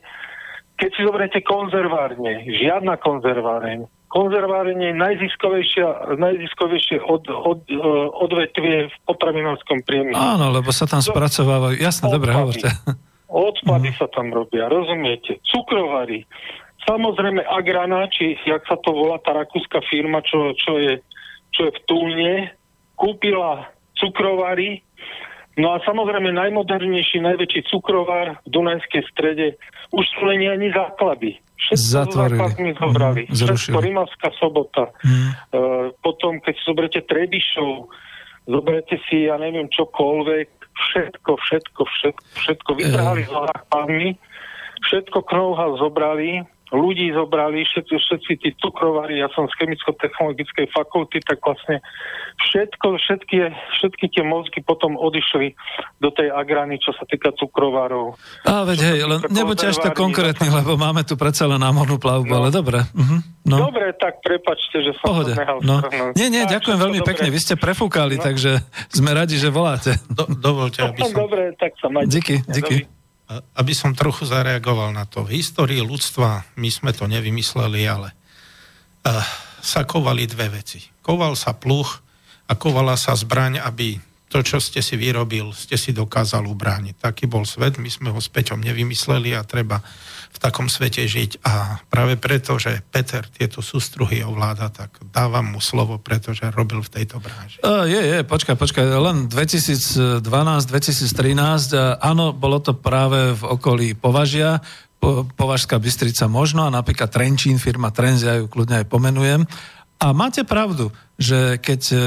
Keď 0.77 0.89
si 0.93 1.01
zoberiete 1.03 1.41
konzervárne, 1.41 2.45
žiadna 2.47 3.01
konzerváreň, 3.01 3.83
konzervárenie 4.15 4.95
je 4.95 4.97
najziskovejšie, 4.97 5.83
najziskovejšie 6.15 7.03
od, 7.03 7.27
od, 7.27 7.59
e, 7.67 7.75
odvetvie 8.15 8.87
v 8.87 8.95
potravinárskom 9.03 9.83
priemysle. 9.83 10.15
Áno, 10.15 10.55
lebo 10.55 10.71
sa 10.71 10.87
tam 10.87 11.03
spracovávajú. 11.03 11.75
Jasné, 11.75 12.07
dobre, 12.07 12.31
hovorte. 12.31 12.71
Odpady 13.27 13.91
mm. 13.91 13.97
sa 13.99 14.07
tam 14.07 14.31
robia, 14.31 14.71
rozumiete? 14.71 15.43
Cukrovary. 15.43 16.23
Samozrejme 16.87 17.43
Agrana, 17.43 18.07
či 18.07 18.39
jak 18.47 18.63
sa 18.63 18.79
to 18.79 18.95
volá, 18.95 19.19
tá 19.19 19.35
rakúska 19.35 19.83
firma, 19.91 20.23
čo, 20.23 20.55
čo, 20.55 20.79
je, 20.79 21.03
čo 21.51 21.67
je 21.67 21.71
v 21.75 21.79
Túlne, 21.83 22.33
kúpila 22.95 23.67
cukrovary, 23.99 24.79
No 25.55 25.71
a 25.71 25.79
samozrejme 25.87 26.35
najmodernejší, 26.35 27.23
najväčší 27.23 27.71
cukrovár 27.71 28.43
v 28.43 28.49
Dunajskej 28.51 29.03
strede 29.07 29.55
už 29.95 30.03
sú 30.03 30.27
len 30.27 30.43
ani 30.51 30.67
základy. 30.75 31.39
Všetko 31.55 31.87
Zatvorili. 31.87 32.75
zobrali. 32.75 33.23
Mm, 33.31 33.35
Všetko 33.39 33.77
Rimavská 33.79 34.29
sobota. 34.35 34.91
Mm. 35.01 35.15
Uh, 35.55 35.87
potom, 36.03 36.43
keď 36.43 36.55
zoberete 36.67 36.99
Trebišov, 37.07 37.87
zoberete 38.51 38.99
si, 39.07 39.31
ja 39.31 39.39
neviem, 39.39 39.71
čokoľvek, 39.71 40.49
všetko, 40.75 41.31
všetko, 41.39 41.81
všetko, 41.87 42.23
všetko 42.35 42.69
vytrhali 42.75 43.23
mm. 43.23 43.29
z 43.31 43.33
všetko 44.85 45.25
know 45.31 45.55
zobrali, 45.79 46.45
ľudí 46.75 47.15
zobrali, 47.15 47.63
všetci, 47.63 47.95
všetci 47.95 48.31
tí 48.43 48.49
cukrovári, 48.59 49.23
ja 49.23 49.31
som 49.31 49.47
z 49.47 49.55
chemicko-technologickej 49.63 50.67
fakulty, 50.75 51.23
tak 51.23 51.39
vlastne 51.39 51.79
všetko, 52.51 52.99
všetky, 52.99 53.37
všetky 53.79 54.05
tie 54.11 54.23
mozgy 54.27 54.59
potom 54.61 54.99
odišli 54.99 55.55
do 56.03 56.11
tej 56.11 56.29
agrany, 56.35 56.77
čo 56.77 56.91
sa 56.93 57.07
týka 57.07 57.31
cukrovárov. 57.39 58.19
A 58.45 58.67
veď 58.67 58.79
hej, 58.91 58.99
len 59.07 59.19
nebuďte 59.31 59.71
až 59.71 59.77
tak 59.79 59.95
konkrétny, 59.95 60.51
lebo 60.51 60.75
máme 60.75 61.07
tu 61.07 61.15
predsa 61.15 61.47
len 61.47 61.63
námornú 61.63 61.95
plavbu, 61.95 62.27
no. 62.27 62.37
ale 62.43 62.49
dobre. 62.51 62.83
Uh-huh. 62.83 63.19
No. 63.45 63.69
Dobre, 63.69 63.93
tak 63.95 64.25
prepačte, 64.25 64.81
že 64.81 64.91
som 64.99 65.13
Pohode. 65.13 65.37
to 65.37 65.61
no. 65.61 65.77
Nie, 66.17 66.33
nie, 66.33 66.43
tak, 66.49 66.59
ďakujem 66.59 66.77
veľmi 66.81 66.99
dobre. 67.01 67.09
pekne, 67.13 67.27
vy 67.29 67.39
ste 67.39 67.55
prefúkali, 67.55 68.17
no. 68.17 68.25
takže 68.25 68.57
sme 68.89 69.13
radi, 69.13 69.37
že 69.37 69.53
voláte. 69.53 69.93
Do, 70.09 70.25
dovolte, 70.27 70.81
aby 70.81 70.99
som... 71.09 71.29
Dobre, 71.29 71.53
tak 71.55 71.77
sa 71.77 71.87
majte. 71.93 72.09
Díky, 72.09 72.41
díky. 72.49 72.94
Aby 73.57 73.73
som 73.73 73.97
trochu 73.97 74.29
zareagoval 74.29 74.93
na 74.93 75.09
to. 75.09 75.25
V 75.25 75.41
histórii 75.41 75.81
ľudstva, 75.81 76.45
my 76.61 76.69
sme 76.69 76.93
to 76.93 77.09
nevymysleli, 77.09 77.81
ale 77.89 78.13
uh, 78.13 79.25
sa 79.65 79.81
kovali 79.81 80.29
dve 80.29 80.61
veci. 80.61 80.85
Koval 81.01 81.33
sa 81.33 81.57
pluch 81.57 82.05
a 82.45 82.53
kovala 82.53 82.93
sa 82.93 83.17
zbraň, 83.17 83.57
aby 83.65 83.97
to, 84.29 84.45
čo 84.45 84.61
ste 84.61 84.85
si 84.85 84.93
vyrobil, 84.93 85.53
ste 85.57 85.73
si 85.73 85.89
dokázali 85.89 86.45
ubrániť. 86.45 87.01
Taký 87.01 87.25
bol 87.25 87.49
svet, 87.49 87.81
my 87.81 87.89
sme 87.89 88.13
ho 88.13 88.19
s 88.21 88.29
Peťom 88.29 88.61
nevymysleli 88.61 89.33
a 89.33 89.41
treba 89.41 89.81
v 90.35 90.39
takom 90.43 90.67
svete 90.67 91.07
žiť. 91.07 91.39
A 91.47 91.79
práve 91.87 92.19
preto, 92.19 92.59
že 92.59 92.83
Peter 92.91 93.23
tieto 93.31 93.63
sústruhy 93.63 94.19
ovláda, 94.19 94.67
tak 94.67 94.99
dávam 95.15 95.55
mu 95.55 95.63
slovo, 95.63 95.95
pretože 95.95 96.43
robil 96.51 96.83
v 96.83 96.91
tejto 96.91 97.23
branži. 97.23 97.63
Uh, 97.63 97.87
je, 97.87 98.01
je, 98.03 98.17
počkaj, 98.27 98.59
počkaj, 98.59 98.83
len 98.83 99.31
2012, 99.31 100.19
2013, 100.27 102.03
áno, 102.03 102.35
bolo 102.35 102.59
to 102.59 102.75
práve 102.75 103.31
v 103.39 103.43
okolí 103.47 103.95
Považia, 103.95 104.59
po, 104.99 105.23
Považská 105.23 105.79
Bystrica 105.79 106.25
možno 106.25 106.67
a 106.67 106.73
napríklad 106.73 107.07
Trenčín, 107.07 107.61
firma 107.61 107.93
Trends, 107.95 108.25
ja 108.25 108.35
ju 108.41 108.51
kľudne 108.51 108.83
aj 108.83 108.87
pomenujem. 108.91 109.47
A 110.05 110.13
máte 110.13 110.45
pravdu, 110.45 110.93
že 111.17 111.57
keď 111.57 111.81
e, 111.89 111.97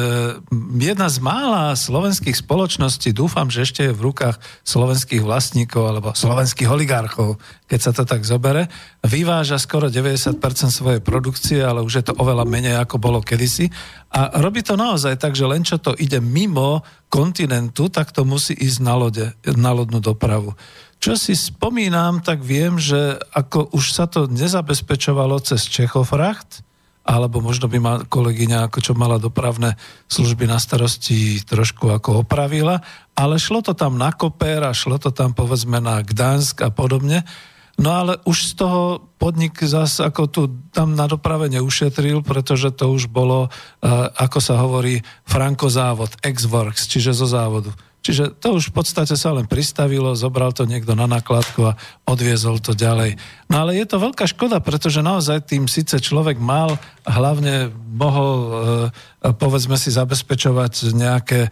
jedna 0.79 1.11
z 1.11 1.19
mála 1.19 1.75
slovenských 1.75 2.39
spoločností, 2.47 3.11
dúfam, 3.11 3.51
že 3.51 3.67
ešte 3.67 3.91
je 3.91 3.97
v 3.97 4.15
rukách 4.15 4.39
slovenských 4.63 5.19
vlastníkov 5.19 5.83
alebo 5.83 6.15
slovenských 6.15 6.71
oligarchov, 6.71 7.43
keď 7.67 7.81
sa 7.83 7.91
to 7.91 8.07
tak 8.07 8.23
zobere, 8.23 8.71
vyváža 9.03 9.59
skoro 9.59 9.91
90% 9.91 10.39
svojej 10.71 11.03
produkcie, 11.03 11.59
ale 11.59 11.83
už 11.83 11.99
je 11.99 12.05
to 12.07 12.15
oveľa 12.23 12.47
menej 12.47 12.79
ako 12.79 13.03
bolo 13.03 13.19
kedysi. 13.19 13.67
A 14.15 14.39
robí 14.39 14.63
to 14.63 14.79
naozaj 14.79 15.19
tak, 15.19 15.35
že 15.35 15.51
len 15.51 15.67
čo 15.67 15.83
to 15.83 15.91
ide 15.99 16.23
mimo 16.23 16.87
kontinentu, 17.11 17.91
tak 17.91 18.15
to 18.15 18.23
musí 18.23 18.55
ísť 18.55 18.79
na, 18.79 18.95
lode, 18.95 19.27
na 19.59 19.75
lodnú 19.75 19.99
dopravu. 19.99 20.55
Čo 21.03 21.19
si 21.19 21.35
spomínam, 21.35 22.23
tak 22.23 22.47
viem, 22.47 22.79
že 22.79 23.19
ako 23.35 23.75
už 23.75 23.91
sa 23.91 24.07
to 24.07 24.31
nezabezpečovalo 24.31 25.43
cez 25.43 25.67
Čechofracht, 25.67 26.68
alebo 27.09 27.41
možno 27.41 27.73
by 27.73 27.79
ma 27.81 27.95
kolegyňa, 28.05 28.69
ako 28.69 28.85
čo 28.85 28.93
mala 28.93 29.17
dopravné 29.17 29.81
služby 30.13 30.45
na 30.45 30.61
starosti, 30.61 31.41
trošku 31.41 31.89
ako 31.89 32.21
opravila, 32.29 32.85
ale 33.17 33.41
šlo 33.41 33.65
to 33.65 33.73
tam 33.73 33.97
na 33.97 34.13
Koper 34.13 34.69
a 34.69 34.77
šlo 34.77 35.01
to 35.01 35.09
tam 35.09 35.33
povedzme 35.33 35.81
na 35.81 36.05
Gdansk 36.05 36.61
a 36.61 36.69
podobne. 36.69 37.25
No 37.79 37.95
ale 37.95 38.19
už 38.27 38.53
z 38.53 38.53
toho 38.59 39.09
podnik 39.17 39.57
zase 39.63 40.05
ako 40.05 40.23
tu 40.29 40.43
tam 40.75 40.99
na 40.99 41.09
doprave 41.09 41.49
neušetril, 41.49 42.27
pretože 42.27 42.75
to 42.75 42.91
už 42.91 43.09
bolo, 43.09 43.49
ako 44.19 44.39
sa 44.43 44.61
hovorí, 44.61 45.01
Franko 45.25 45.71
závod, 45.71 46.13
ex-works, 46.21 46.91
čiže 46.91 47.15
zo 47.15 47.25
závodu. 47.25 47.73
Čiže 48.09 48.41
to 48.41 48.57
už 48.57 48.73
v 48.73 48.81
podstate 48.81 49.21
sa 49.21 49.37
len 49.37 49.45
pristavilo, 49.45 50.17
zobral 50.17 50.57
to 50.57 50.65
niekto 50.65 50.97
na 50.97 51.05
nakladku 51.05 51.61
a 51.69 51.77
odviezol 52.09 52.57
to 52.57 52.73
ďalej. 52.73 53.21
No 53.53 53.61
ale 53.61 53.77
je 53.77 53.85
to 53.85 54.01
veľká 54.01 54.25
škoda, 54.25 54.65
pretože 54.65 55.05
naozaj 55.05 55.45
tým 55.45 55.69
síce 55.69 56.01
človek 56.01 56.41
mal 56.41 56.81
hlavne 57.05 57.69
mohol 57.93 58.33
e, 58.33 58.53
povedzme 59.19 59.75
si 59.75 59.91
zabezpečovať 59.91 60.95
nejaké 60.95 61.41
e, 61.47 61.51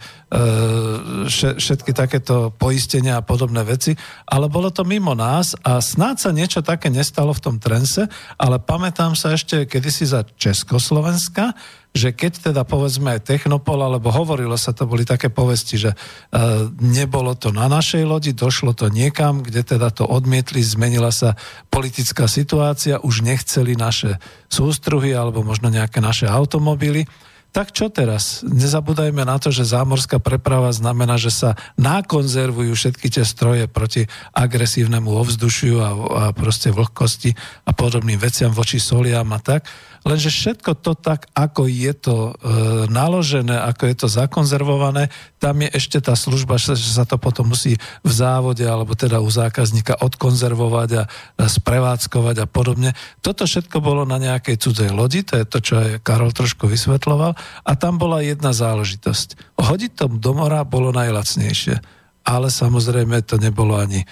všetky 1.35 1.91
takéto 1.91 2.55
poistenia 2.55 3.19
a 3.19 3.25
podobné 3.25 3.59
veci, 3.67 3.91
ale 4.23 4.47
bolo 4.47 4.71
to 4.71 4.87
mimo 4.87 5.11
nás 5.11 5.51
a 5.67 5.83
snáď 5.83 6.15
sa 6.15 6.31
niečo 6.31 6.63
také 6.63 6.87
nestalo 6.87 7.35
v 7.35 7.43
tom 7.43 7.55
trense, 7.59 8.07
ale 8.39 8.63
pamätám 8.63 9.19
sa 9.19 9.35
ešte 9.35 9.67
kedysi 9.67 10.07
za 10.07 10.23
Československa, 10.23 11.59
že 11.91 12.13
keď 12.13 12.53
teda 12.53 12.61
povedzme 12.63 13.17
aj 13.17 13.25
Technopol, 13.25 13.81
alebo 13.81 14.13
hovorilo 14.13 14.55
sa, 14.55 14.71
to 14.71 14.85
boli 14.87 15.03
také 15.03 15.27
povesti, 15.27 15.75
že 15.75 15.91
e, 15.91 15.97
nebolo 16.79 17.35
to 17.35 17.51
na 17.51 17.67
našej 17.67 18.07
lodi, 18.07 18.31
došlo 18.31 18.77
to 18.77 18.87
niekam, 18.87 19.43
kde 19.43 19.65
teda 19.75 19.91
to 19.91 20.07
odmietli, 20.07 20.63
zmenila 20.63 21.11
sa 21.11 21.35
politická 21.67 22.31
situácia, 22.31 23.03
už 23.03 23.27
nechceli 23.27 23.75
naše 23.75 24.21
sústruhy 24.47 25.11
alebo 25.11 25.43
možno 25.43 25.67
nejaké 25.67 25.99
naše 25.99 26.29
automobily, 26.29 27.03
tak 27.57 27.73
čo 27.73 27.89
teraz? 27.89 28.45
Nezabúdajme 28.45 29.25
na 29.25 29.41
to, 29.41 29.49
že 29.49 29.65
zámorská 29.65 30.21
preprava 30.21 30.69
znamená, 30.69 31.17
že 31.17 31.33
sa 31.33 31.57
nakonzervujú 31.81 32.69
všetky 32.77 33.09
tie 33.09 33.25
stroje 33.25 33.65
proti 33.65 34.05
agresívnemu 34.37 35.09
ovzdušiu 35.09 35.81
a, 35.81 35.89
a 35.89 36.23
proste 36.37 36.69
vlhkosti 36.69 37.33
a 37.65 37.73
podobným 37.73 38.21
veciam 38.21 38.53
voči 38.53 38.77
soliam 38.77 39.25
a 39.33 39.41
tak. 39.41 39.65
Lenže 40.05 40.29
všetko 40.29 40.77
to 40.83 40.93
tak, 40.93 41.29
ako 41.33 41.65
je 41.65 41.93
to 41.97 42.15
e, 42.17 42.31
naložené, 42.91 43.57
ako 43.57 43.83
je 43.89 43.95
to 43.95 44.07
zakonzervované, 44.11 45.09
tam 45.41 45.61
je 45.63 45.69
ešte 45.73 45.97
tá 46.03 46.13
služba, 46.13 46.61
že 46.61 46.77
sa 46.77 47.05
to 47.05 47.17
potom 47.17 47.53
musí 47.53 47.77
v 48.05 48.11
závode 48.11 48.65
alebo 48.65 48.93
teda 48.93 49.21
u 49.21 49.29
zákazníka 49.29 49.97
odkonzervovať 49.97 50.89
a, 50.97 51.03
a 51.39 51.45
sprevádzkovať 51.45 52.35
a 52.43 52.47
podobne. 52.49 52.93
Toto 53.25 53.49
všetko 53.49 53.81
bolo 53.81 54.05
na 54.05 54.21
nejakej 54.21 54.57
cudzej 54.61 54.91
lodi, 54.93 55.25
to 55.25 55.39
je 55.41 55.45
to, 55.45 55.57
čo 55.63 55.73
aj 55.81 55.89
Karol 56.05 56.33
trošku 56.33 56.69
vysvetloval, 56.69 57.33
a 57.65 57.71
tam 57.73 57.97
bola 57.97 58.21
jedna 58.21 58.53
záležitosť. 58.53 59.57
Hodiť 59.57 59.91
to 59.97 60.05
do 60.17 60.31
mora 60.37 60.61
bolo 60.67 60.93
najlacnejšie 60.93 61.96
ale 62.27 62.51
samozrejme 62.51 63.23
to 63.23 63.39
nebolo 63.39 63.79
ani 63.79 64.03
e, 64.03 64.05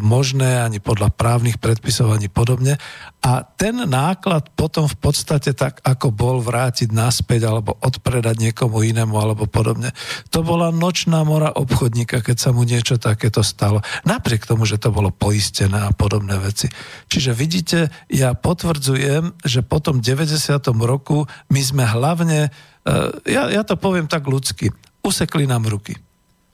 možné, 0.00 0.64
ani 0.64 0.80
podľa 0.80 1.12
právnych 1.12 1.60
predpisov, 1.60 2.08
ani 2.08 2.32
podobne. 2.32 2.80
A 3.20 3.44
ten 3.44 3.84
náklad 3.84 4.48
potom 4.56 4.88
v 4.88 4.96
podstate 4.96 5.52
tak, 5.52 5.84
ako 5.84 6.08
bol 6.08 6.40
vrátiť 6.40 6.88
naspäť 6.88 7.52
alebo 7.52 7.76
odpredať 7.84 8.40
niekomu 8.40 8.80
inému 8.80 9.12
alebo 9.12 9.44
podobne. 9.44 9.92
To 10.32 10.40
bola 10.40 10.72
nočná 10.72 11.20
mora 11.20 11.52
obchodníka, 11.52 12.24
keď 12.24 12.36
sa 12.40 12.50
mu 12.56 12.64
niečo 12.64 12.96
takéto 12.96 13.44
stalo. 13.44 13.84
Napriek 14.08 14.48
tomu, 14.48 14.64
že 14.64 14.80
to 14.80 14.88
bolo 14.88 15.12
poistené 15.12 15.84
a 15.84 15.92
podobné 15.92 16.40
veci. 16.40 16.72
Čiže 17.12 17.36
vidíte, 17.36 17.92
ja 18.08 18.32
potvrdzujem, 18.32 19.36
že 19.44 19.60
po 19.60 19.84
tom 19.84 20.00
90. 20.00 20.32
roku 20.80 21.28
my 21.52 21.60
sme 21.60 21.84
hlavne, 21.84 22.48
e, 22.88 22.90
ja, 23.28 23.52
ja 23.52 23.62
to 23.68 23.76
poviem 23.76 24.08
tak 24.08 24.24
ľudsky, 24.24 24.72
usekli 25.04 25.44
nám 25.44 25.68
ruky. 25.68 26.00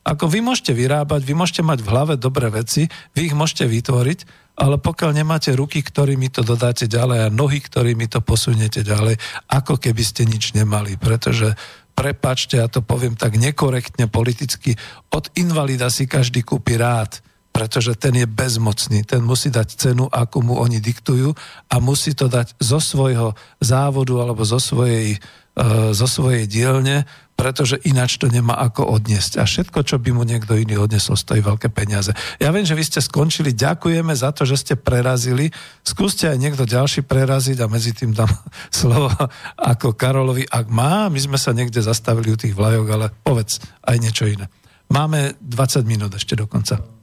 Ako 0.06 0.30
vy 0.30 0.38
môžete 0.38 0.70
vyrábať, 0.70 1.26
vy 1.26 1.34
môžete 1.34 1.66
mať 1.66 1.82
v 1.82 1.90
hlave 1.90 2.14
dobré 2.14 2.46
veci, 2.46 2.86
vy 3.18 3.26
ich 3.26 3.34
môžete 3.34 3.66
vytvoriť, 3.66 4.18
ale 4.54 4.78
pokiaľ 4.78 5.10
nemáte 5.10 5.50
ruky, 5.52 5.82
ktorými 5.82 6.30
to 6.30 6.46
dodáte 6.46 6.86
ďalej 6.86 7.26
a 7.26 7.34
nohy, 7.34 7.58
ktorými 7.58 8.06
to 8.06 8.22
posuniete 8.22 8.86
ďalej, 8.86 9.18
ako 9.50 9.82
keby 9.82 10.02
ste 10.06 10.22
nič 10.22 10.54
nemali. 10.54 10.94
Pretože 10.94 11.58
prepačte, 11.98 12.62
ja 12.62 12.70
to 12.70 12.86
poviem 12.86 13.18
tak 13.18 13.34
nekorektne 13.34 14.06
politicky, 14.06 14.78
od 15.10 15.26
invalida 15.34 15.90
si 15.90 16.06
každý 16.06 16.46
kúpi 16.46 16.78
rád, 16.78 17.18
pretože 17.50 17.96
ten 17.96 18.12
je 18.12 18.28
bezmocný, 18.28 19.02
ten 19.08 19.24
musí 19.24 19.48
dať 19.48 19.68
cenu, 19.74 20.04
ako 20.12 20.44
mu 20.44 20.54
oni 20.60 20.76
diktujú 20.76 21.32
a 21.72 21.74
musí 21.80 22.12
to 22.12 22.28
dať 22.28 22.52
zo 22.60 22.78
svojho 22.78 23.32
závodu 23.64 24.12
alebo 24.20 24.44
zo 24.44 24.60
svojej, 24.60 25.16
uh, 25.56 25.96
zo 25.96 26.04
svojej 26.04 26.44
dielne, 26.44 27.08
pretože 27.36 27.76
ináč 27.84 28.16
to 28.16 28.32
nemá 28.32 28.56
ako 28.56 28.88
odniesť. 28.96 29.38
A 29.38 29.44
všetko, 29.44 29.84
čo 29.84 30.00
by 30.00 30.10
mu 30.16 30.24
niekto 30.24 30.56
iný 30.56 30.80
odnesol, 30.80 31.20
stojí 31.20 31.44
veľké 31.44 31.68
peniaze. 31.68 32.16
Ja 32.40 32.48
viem, 32.48 32.64
že 32.64 32.72
vy 32.72 32.82
ste 32.82 33.04
skončili, 33.04 33.52
ďakujeme 33.52 34.16
za 34.16 34.32
to, 34.32 34.48
že 34.48 34.56
ste 34.56 34.74
prerazili. 34.74 35.52
Skúste 35.84 36.32
aj 36.32 36.40
niekto 36.40 36.64
ďalší 36.64 37.04
preraziť 37.04 37.60
a 37.60 37.68
medzi 37.68 37.92
tým 37.92 38.16
dám 38.16 38.32
slovo 38.72 39.12
ako 39.60 39.92
Karolovi, 39.92 40.48
ak 40.48 40.66
má. 40.72 41.12
My 41.12 41.20
sme 41.20 41.36
sa 41.36 41.52
niekde 41.52 41.84
zastavili 41.84 42.32
u 42.32 42.40
tých 42.40 42.56
vlajok, 42.56 42.86
ale 42.88 43.12
povedz 43.12 43.60
aj 43.84 43.96
niečo 44.00 44.24
iné. 44.24 44.48
Máme 44.88 45.36
20 45.44 45.84
minút 45.84 46.16
ešte 46.16 46.34
do 46.34 46.48
konca. 46.48 46.95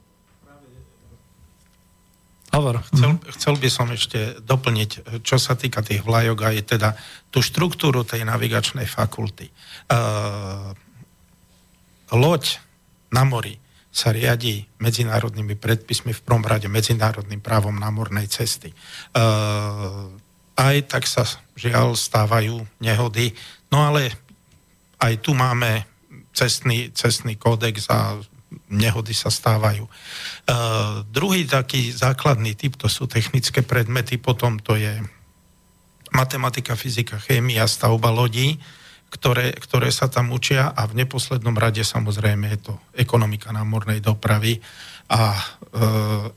Hovor. 2.54 2.86
Chcel, 2.94 3.18
chcel 3.34 3.56
by 3.58 3.70
som 3.74 3.90
ešte 3.90 4.38
doplniť, 4.46 5.22
čo 5.26 5.42
sa 5.42 5.58
týka 5.58 5.82
tých 5.82 6.06
vlajok 6.06 6.38
a 6.46 6.54
je 6.54 6.62
teda 6.62 6.94
tú 7.34 7.42
štruktúru 7.42 8.06
tej 8.06 8.30
navigačnej 8.30 8.86
fakulty. 8.86 9.50
Uh, 9.90 10.70
loď 12.14 12.62
na 13.10 13.26
mori 13.26 13.58
sa 13.90 14.14
riadi 14.14 14.70
medzinárodnými 14.78 15.58
predpismi, 15.58 16.14
v 16.14 16.22
prvom 16.22 16.46
rade 16.46 16.70
medzinárodným 16.70 17.42
právom 17.42 17.74
námornej 17.74 18.30
cesty. 18.30 18.70
Uh, 19.18 20.14
aj 20.54 20.94
tak 20.94 21.10
sa 21.10 21.26
žiaľ 21.58 21.98
stávajú 21.98 22.62
nehody, 22.78 23.34
no 23.74 23.82
ale 23.82 24.14
aj 25.02 25.26
tu 25.26 25.34
máme 25.34 25.90
cestný, 26.38 26.94
cestný 26.94 27.34
kódex 27.34 27.90
a 27.90 28.22
nehody 28.70 29.14
sa 29.16 29.32
stávajú. 29.32 29.86
Uh, 29.86 31.06
druhý 31.10 31.48
taký 31.48 31.94
základný 31.94 32.54
typ, 32.58 32.76
to 32.80 32.88
sú 32.92 33.06
technické 33.06 33.62
predmety, 33.62 34.18
potom 34.18 34.60
to 34.60 34.76
je 34.76 35.02
matematika, 36.14 36.78
fyzika, 36.78 37.18
chémia, 37.18 37.66
stavba 37.66 38.14
lodí, 38.14 38.62
ktoré, 39.14 39.54
ktoré 39.54 39.94
sa 39.94 40.10
tam 40.10 40.34
učia 40.34 40.74
a 40.74 40.90
v 40.90 41.06
neposlednom 41.06 41.54
rade 41.54 41.86
samozrejme 41.86 42.50
je 42.58 42.60
to 42.70 42.74
ekonomika 42.98 43.54
námornej 43.54 44.02
dopravy 44.02 44.58
a 45.06 45.38
e, 45.38 45.42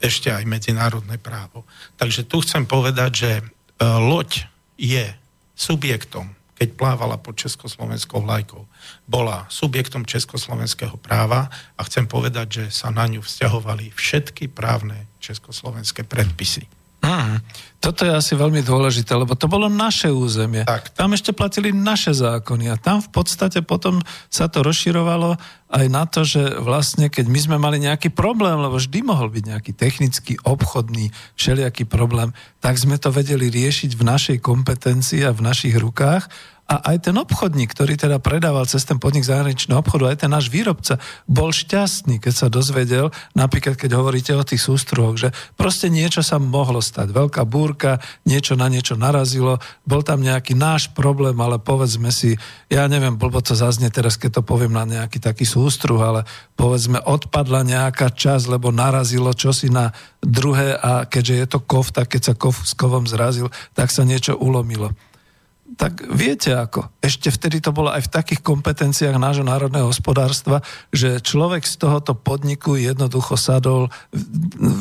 ešte 0.05 0.29
aj 0.29 0.45
medzinárodné 0.45 1.17
právo. 1.17 1.65
Takže 1.97 2.29
tu 2.29 2.45
chcem 2.45 2.69
povedať, 2.69 3.11
že 3.17 3.33
e, 3.41 3.45
loď 3.81 4.45
je 4.77 5.09
subjektom, 5.57 6.36
keď 6.57 6.69
plávala 6.73 7.21
pod 7.21 7.37
československou 7.37 8.25
vlajkou, 8.25 8.65
bola 9.05 9.45
subjektom 9.53 10.09
československého 10.09 10.97
práva 10.97 11.53
a 11.77 11.81
chcem 11.85 12.09
povedať, 12.09 12.65
že 12.65 12.65
sa 12.73 12.89
na 12.89 13.05
ňu 13.05 13.21
vzťahovali 13.21 13.93
všetky 13.93 14.49
právne 14.49 15.05
československé 15.21 16.09
predpisy. 16.09 16.65
Hmm. 17.05 17.39
Toto 17.77 18.03
je 18.03 18.11
asi 18.11 18.35
veľmi 18.35 18.67
dôležité, 18.67 19.15
lebo 19.15 19.39
to 19.39 19.47
bolo 19.47 19.71
naše 19.71 20.11
územie. 20.11 20.67
Tak. 20.67 20.91
Tam 20.97 21.15
ešte 21.15 21.31
platili 21.31 21.71
naše 21.71 22.11
zákony 22.11 22.73
a 22.73 22.81
tam 22.81 22.99
v 22.99 23.11
podstate 23.15 23.63
potom 23.63 24.03
sa 24.27 24.51
to 24.51 24.67
rozširovalo 24.67 25.39
aj 25.71 25.87
na 25.87 26.03
to, 26.09 26.27
že 26.27 26.59
vlastne 26.59 27.07
keď 27.07 27.31
my 27.31 27.39
sme 27.39 27.57
mali 27.63 27.79
nejaký 27.79 28.11
problém, 28.11 28.59
lebo 28.59 28.81
vždy 28.81 29.07
mohol 29.07 29.31
byť 29.31 29.45
nejaký 29.55 29.73
technický, 29.79 30.35
obchodný, 30.43 31.15
všelijaký 31.39 31.87
problém, 31.87 32.35
tak 32.59 32.75
sme 32.75 32.99
to 32.99 33.15
vedeli 33.15 33.55
riešiť 33.55 33.95
v 33.95 34.03
našej 34.03 34.39
kompetencii 34.43 35.23
a 35.23 35.31
v 35.31 35.47
našich 35.47 35.79
rukách 35.79 36.27
a 36.67 36.83
aj 36.95 37.07
ten 37.07 37.15
obchodník, 37.15 37.71
ktorý 37.71 37.95
teda 37.95 38.19
predával 38.19 38.67
cez 38.67 38.83
ten 38.83 38.99
podnik 38.99 39.23
zahraničného 39.23 39.79
obchodu, 39.79 40.11
aj 40.11 40.27
ten 40.27 40.31
náš 40.35 40.51
výrobca, 40.51 40.99
bol 41.31 41.55
šťastný, 41.55 42.19
keď 42.19 42.35
sa 42.35 42.47
dozvedel, 42.51 43.15
napríklad 43.39 43.79
keď 43.79 43.95
hovoríte 43.95 44.35
o 44.35 44.43
tých 44.43 44.67
sústruhoch, 44.67 45.15
že 45.15 45.31
proste 45.55 45.87
niečo 45.87 46.27
sa 46.27 46.43
mohlo 46.43 46.83
stať. 46.83 47.15
Veľká 47.15 47.47
búrka, 47.47 48.03
niečo 48.27 48.59
na 48.59 48.67
niečo 48.67 48.99
narazilo, 48.99 49.63
bol 49.87 50.03
tam 50.03 50.27
nejaký 50.27 50.59
náš 50.59 50.91
problém, 50.91 51.39
ale 51.39 51.63
povedzme 51.63 52.11
si, 52.11 52.35
ja 52.67 52.91
neviem, 52.91 53.15
blbo 53.15 53.39
to 53.39 53.55
zaznie 53.55 53.87
teraz, 53.95 54.19
keď 54.19 54.43
to 54.43 54.43
poviem 54.43 54.75
na 54.75 54.83
nejaký 54.83 55.23
taký 55.23 55.47
sústruh, 55.47 56.03
ale 56.03 56.27
povedzme 56.59 56.99
odpadla 56.99 57.63
nejaká 57.63 58.11
časť, 58.11 58.51
lebo 58.51 58.75
narazilo 58.75 59.31
čosi 59.31 59.71
na 59.71 59.95
druhé 60.19 60.75
a 60.75 61.07
keďže 61.07 61.35
je 61.39 61.47
to 61.47 61.59
kov, 61.63 61.95
tak 61.95 62.11
keď 62.11 62.23
sa 62.27 62.35
kov 62.35 62.59
s 62.59 62.75
kovom 62.75 63.07
zrazil, 63.07 63.55
tak 63.79 63.95
sa 63.95 64.03
niečo 64.03 64.35
ulomilo 64.35 64.91
tak 65.75 66.07
viete 66.07 66.55
ako. 66.55 66.95
Ešte 67.03 67.29
vtedy 67.35 67.59
to 67.59 67.75
bolo 67.75 67.91
aj 67.91 68.07
v 68.07 68.13
takých 68.15 68.41
kompetenciách 68.41 69.19
nášho 69.19 69.43
národného 69.43 69.91
hospodárstva, 69.91 70.63
že 70.95 71.19
človek 71.19 71.67
z 71.67 71.75
tohoto 71.83 72.15
podniku 72.15 72.79
jednoducho 72.79 73.35
sadol, 73.35 73.91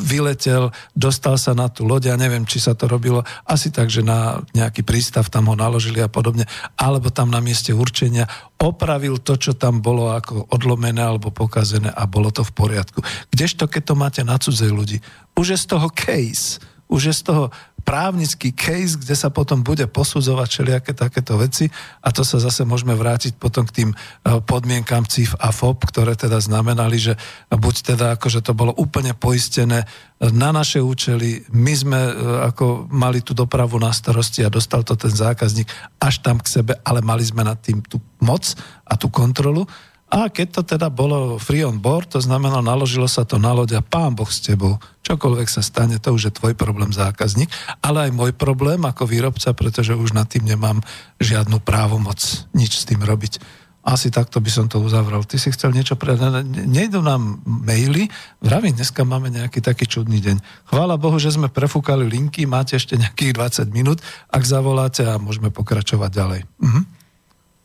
vyletel, 0.06 0.70
dostal 0.94 1.36
sa 1.36 1.58
na 1.58 1.66
tú 1.66 1.84
loď, 1.84 2.14
ja 2.14 2.16
neviem, 2.16 2.46
či 2.46 2.62
sa 2.62 2.72
to 2.78 2.86
robilo 2.86 3.26
asi 3.44 3.74
tak, 3.74 3.90
že 3.90 4.06
na 4.06 4.40
nejaký 4.54 4.86
prístav 4.86 5.26
tam 5.26 5.50
ho 5.50 5.58
naložili 5.58 5.98
a 5.98 6.08
podobne, 6.08 6.46
alebo 6.78 7.10
tam 7.10 7.34
na 7.34 7.42
mieste 7.42 7.74
určenia 7.74 8.30
opravil 8.56 9.20
to, 9.20 9.36
čo 9.36 9.52
tam 9.52 9.84
bolo 9.84 10.14
ako 10.14 10.48
odlomené 10.54 11.02
alebo 11.02 11.34
pokazené 11.34 11.92
a 11.92 12.08
bolo 12.08 12.32
to 12.32 12.40
v 12.46 12.54
poriadku. 12.56 13.04
Kdežto, 13.34 13.68
keď 13.68 13.82
to 13.90 13.94
máte 13.98 14.22
na 14.24 14.40
cudzej 14.40 14.72
ľudí, 14.72 15.02
už 15.36 15.52
je 15.52 15.58
z 15.60 15.66
toho 15.66 15.92
case, 15.92 16.62
už 16.86 17.10
je 17.10 17.14
z 17.14 17.22
toho 17.22 17.44
právnický 17.86 18.50
case, 18.50 18.98
kde 18.98 19.14
sa 19.14 19.30
potom 19.30 19.62
bude 19.62 19.86
posudzovať 19.86 20.48
všelijaké 20.50 20.90
takéto 20.90 21.38
veci 21.38 21.70
a 22.02 22.10
to 22.10 22.26
sa 22.26 22.42
zase 22.42 22.66
môžeme 22.66 22.98
vrátiť 22.98 23.38
potom 23.38 23.62
k 23.62 23.74
tým 23.82 23.90
e, 23.94 23.96
podmienkám 24.42 25.06
CIF 25.06 25.38
a 25.38 25.54
FOP, 25.54 25.86
ktoré 25.86 26.18
teda 26.18 26.42
znamenali, 26.42 26.98
že 26.98 27.14
buď 27.46 27.94
teda 27.94 28.18
že 28.26 28.42
to 28.42 28.58
bolo 28.58 28.74
úplne 28.74 29.14
poistené 29.14 29.86
na 30.18 30.50
naše 30.50 30.82
účely, 30.82 31.46
my 31.54 31.72
sme 31.78 32.00
e, 32.10 32.12
ako 32.50 32.90
mali 32.90 33.22
tú 33.22 33.38
dopravu 33.38 33.78
na 33.78 33.94
starosti 33.94 34.42
a 34.42 34.50
dostal 34.50 34.82
to 34.82 34.98
ten 34.98 35.14
zákazník 35.14 35.70
až 36.02 36.18
tam 36.26 36.42
k 36.42 36.50
sebe, 36.50 36.74
ale 36.82 37.06
mali 37.06 37.22
sme 37.22 37.46
nad 37.46 37.62
tým 37.62 37.86
tú 37.86 38.02
moc 38.18 38.50
a 38.82 38.98
tú 38.98 39.06
kontrolu 39.14 39.62
a 40.06 40.30
keď 40.30 40.48
to 40.54 40.62
teda 40.62 40.86
bolo 40.86 41.34
free 41.42 41.66
on 41.66 41.82
board, 41.82 42.14
to 42.14 42.22
znamená, 42.22 42.62
naložilo 42.62 43.10
sa 43.10 43.26
to 43.26 43.42
na 43.42 43.50
loď 43.50 43.78
a 43.78 43.82
pán 43.82 44.14
Boh 44.14 44.30
s 44.30 44.38
tebou. 44.38 44.78
Čokoľvek 45.02 45.48
sa 45.50 45.66
stane, 45.66 45.98
to 45.98 46.14
už 46.14 46.30
je 46.30 46.36
tvoj 46.38 46.54
problém 46.54 46.94
zákazník, 46.94 47.50
ale 47.82 48.06
aj 48.06 48.14
môj 48.14 48.30
problém 48.30 48.78
ako 48.86 49.02
výrobca, 49.02 49.50
pretože 49.50 49.98
už 49.98 50.14
nad 50.14 50.30
tým 50.30 50.46
nemám 50.46 50.78
žiadnu 51.18 51.58
právomoc 51.58 52.22
nič 52.54 52.78
s 52.78 52.86
tým 52.86 53.02
robiť. 53.02 53.42
Asi 53.86 54.10
takto 54.10 54.42
by 54.42 54.50
som 54.50 54.66
to 54.66 54.82
uzavrel. 54.82 55.22
Ty 55.22 55.38
si 55.38 55.50
chcel 55.54 55.70
niečo 55.70 55.94
pre... 55.94 56.18
Nejdu 56.66 57.02
nám 57.02 57.38
maily, 57.46 58.10
vravím, 58.42 58.74
dneska 58.74 59.06
máme 59.06 59.30
nejaký 59.30 59.62
taký 59.62 59.86
čudný 59.86 60.18
deň. 60.22 60.42
Chvála 60.70 60.98
Bohu, 60.98 61.18
že 61.22 61.34
sme 61.34 61.50
prefúkali 61.50 62.02
linky, 62.02 62.50
máte 62.50 62.74
ešte 62.78 62.98
nejakých 62.98 63.62
20 63.62 63.70
minút, 63.70 64.02
ak 64.30 64.42
zavoláte 64.42 65.06
a 65.06 65.18
môžeme 65.22 65.54
pokračovať 65.54 66.10
ďalej. 66.10 66.40
Mhm. 66.62 66.80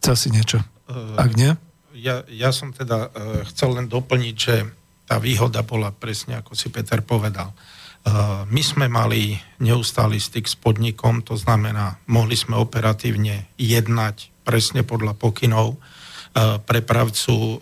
Chcel 0.01 0.15
si 0.17 0.27
niečo? 0.33 0.57
Ak 1.17 1.33
nie? 1.37 1.53
Ja, 2.01 2.25
ja 2.25 2.49
som 2.49 2.73
teda 2.73 3.07
uh, 3.07 3.45
chcel 3.53 3.77
len 3.77 3.85
doplniť, 3.85 4.35
že 4.35 4.65
tá 5.05 5.21
výhoda 5.21 5.61
bola 5.61 5.93
presne 5.93 6.41
ako 6.41 6.57
si 6.57 6.73
Peter 6.73 7.05
povedal. 7.05 7.53
Uh, 8.01 8.49
my 8.49 8.61
sme 8.65 8.89
mali 8.89 9.37
neustály 9.61 10.17
styk 10.17 10.49
s 10.49 10.57
podnikom, 10.57 11.21
to 11.21 11.37
znamená, 11.37 12.01
mohli 12.09 12.33
sme 12.33 12.57
operatívne 12.57 13.45
jednať 13.61 14.33
presne 14.41 14.81
podľa 14.81 15.13
pokynov 15.13 15.77
uh, 15.77 16.57
prepravcu, 16.65 17.59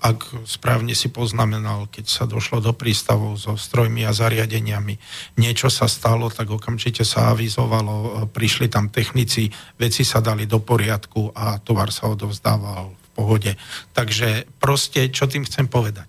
ak 0.00 0.46
správne 0.46 0.94
si 0.94 1.10
poznamenal, 1.10 1.90
keď 1.90 2.06
sa 2.06 2.24
došlo 2.24 2.62
do 2.62 2.70
prístavov 2.70 3.34
so 3.34 3.58
strojmi 3.58 4.06
a 4.06 4.14
zariadeniami, 4.14 4.94
niečo 5.42 5.66
sa 5.66 5.90
stalo, 5.90 6.30
tak 6.30 6.48
okamžite 6.48 7.02
sa 7.02 7.34
avizovalo, 7.34 8.24
prišli 8.30 8.70
tam 8.70 8.88
technici, 8.94 9.50
veci 9.74 10.06
sa 10.06 10.22
dali 10.22 10.46
do 10.46 10.62
poriadku 10.62 11.34
a 11.34 11.58
tovar 11.58 11.90
sa 11.90 12.06
odovzdával 12.06 13.05
pohode. 13.16 13.56
Takže 13.96 14.44
proste, 14.60 15.08
čo 15.08 15.24
tým 15.24 15.48
chcem 15.48 15.64
povedať? 15.64 16.06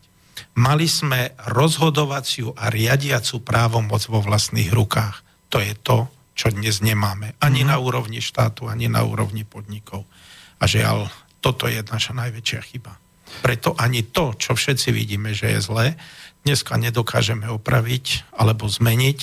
Mali 0.60 0.90
sme 0.92 1.32
rozhodovaciu 1.48 2.52
a 2.60 2.68
riadiacu 2.68 3.40
právomoc 3.40 4.04
vo 4.12 4.20
vlastných 4.20 4.74
rukách. 4.76 5.24
To 5.54 5.64
je 5.64 5.72
to, 5.80 6.12
čo 6.36 6.52
dnes 6.52 6.84
nemáme. 6.84 7.40
Ani 7.40 7.64
mm. 7.64 7.68
na 7.72 7.78
úrovni 7.80 8.20
štátu, 8.20 8.68
ani 8.68 8.92
na 8.92 9.08
úrovni 9.08 9.48
podnikov. 9.48 10.04
A 10.60 10.68
žiaľ, 10.68 11.08
toto 11.40 11.72
je 11.72 11.80
naša 11.82 12.12
najväčšia 12.18 12.62
chyba. 12.68 13.00
Preto 13.42 13.78
ani 13.78 14.04
to, 14.04 14.34
čo 14.36 14.58
všetci 14.58 14.90
vidíme, 14.92 15.32
že 15.32 15.56
je 15.56 15.60
zlé, 15.62 15.88
dneska 16.48 16.80
nedokážeme 16.80 17.50
opraviť 17.52 18.34
alebo 18.34 18.70
zmeniť, 18.70 19.20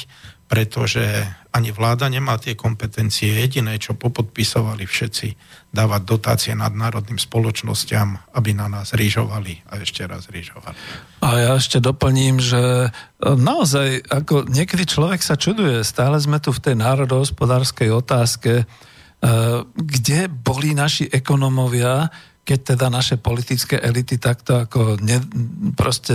pretože 0.54 1.02
ani 1.50 1.74
vláda 1.74 2.06
nemá 2.06 2.38
tie 2.38 2.54
kompetencie. 2.54 3.26
Jediné, 3.42 3.74
čo 3.82 3.98
popodpisovali 3.98 4.86
všetci, 4.86 5.34
dávať 5.74 6.02
dotácie 6.06 6.54
nadnárodným 6.54 7.18
spoločnosťam, 7.18 8.38
aby 8.38 8.54
na 8.54 8.70
nás 8.70 8.94
rýžovali 8.94 9.66
a 9.66 9.82
ešte 9.82 10.06
raz 10.06 10.30
rýžovali. 10.30 10.78
A 11.26 11.28
ja 11.42 11.52
ešte 11.58 11.82
doplním, 11.82 12.38
že 12.38 12.86
e, 12.86 12.88
naozaj, 13.34 14.06
ako 14.06 14.46
niekedy 14.46 14.86
človek 14.86 15.18
sa 15.26 15.34
čuduje, 15.34 15.82
stále 15.82 16.22
sme 16.22 16.38
tu 16.38 16.54
v 16.54 16.62
tej 16.70 16.78
národohospodárskej 16.78 17.90
otázke, 17.90 18.62
e, 18.62 18.64
kde 19.74 20.30
boli 20.30 20.78
naši 20.78 21.10
ekonomovia, 21.10 22.14
keď 22.44 22.76
teda 22.76 22.92
naše 22.92 23.16
politické 23.16 23.80
elity 23.80 24.20
takto 24.20 24.68
ako 24.68 25.00
ne, 25.00 25.16
proste 25.72 26.12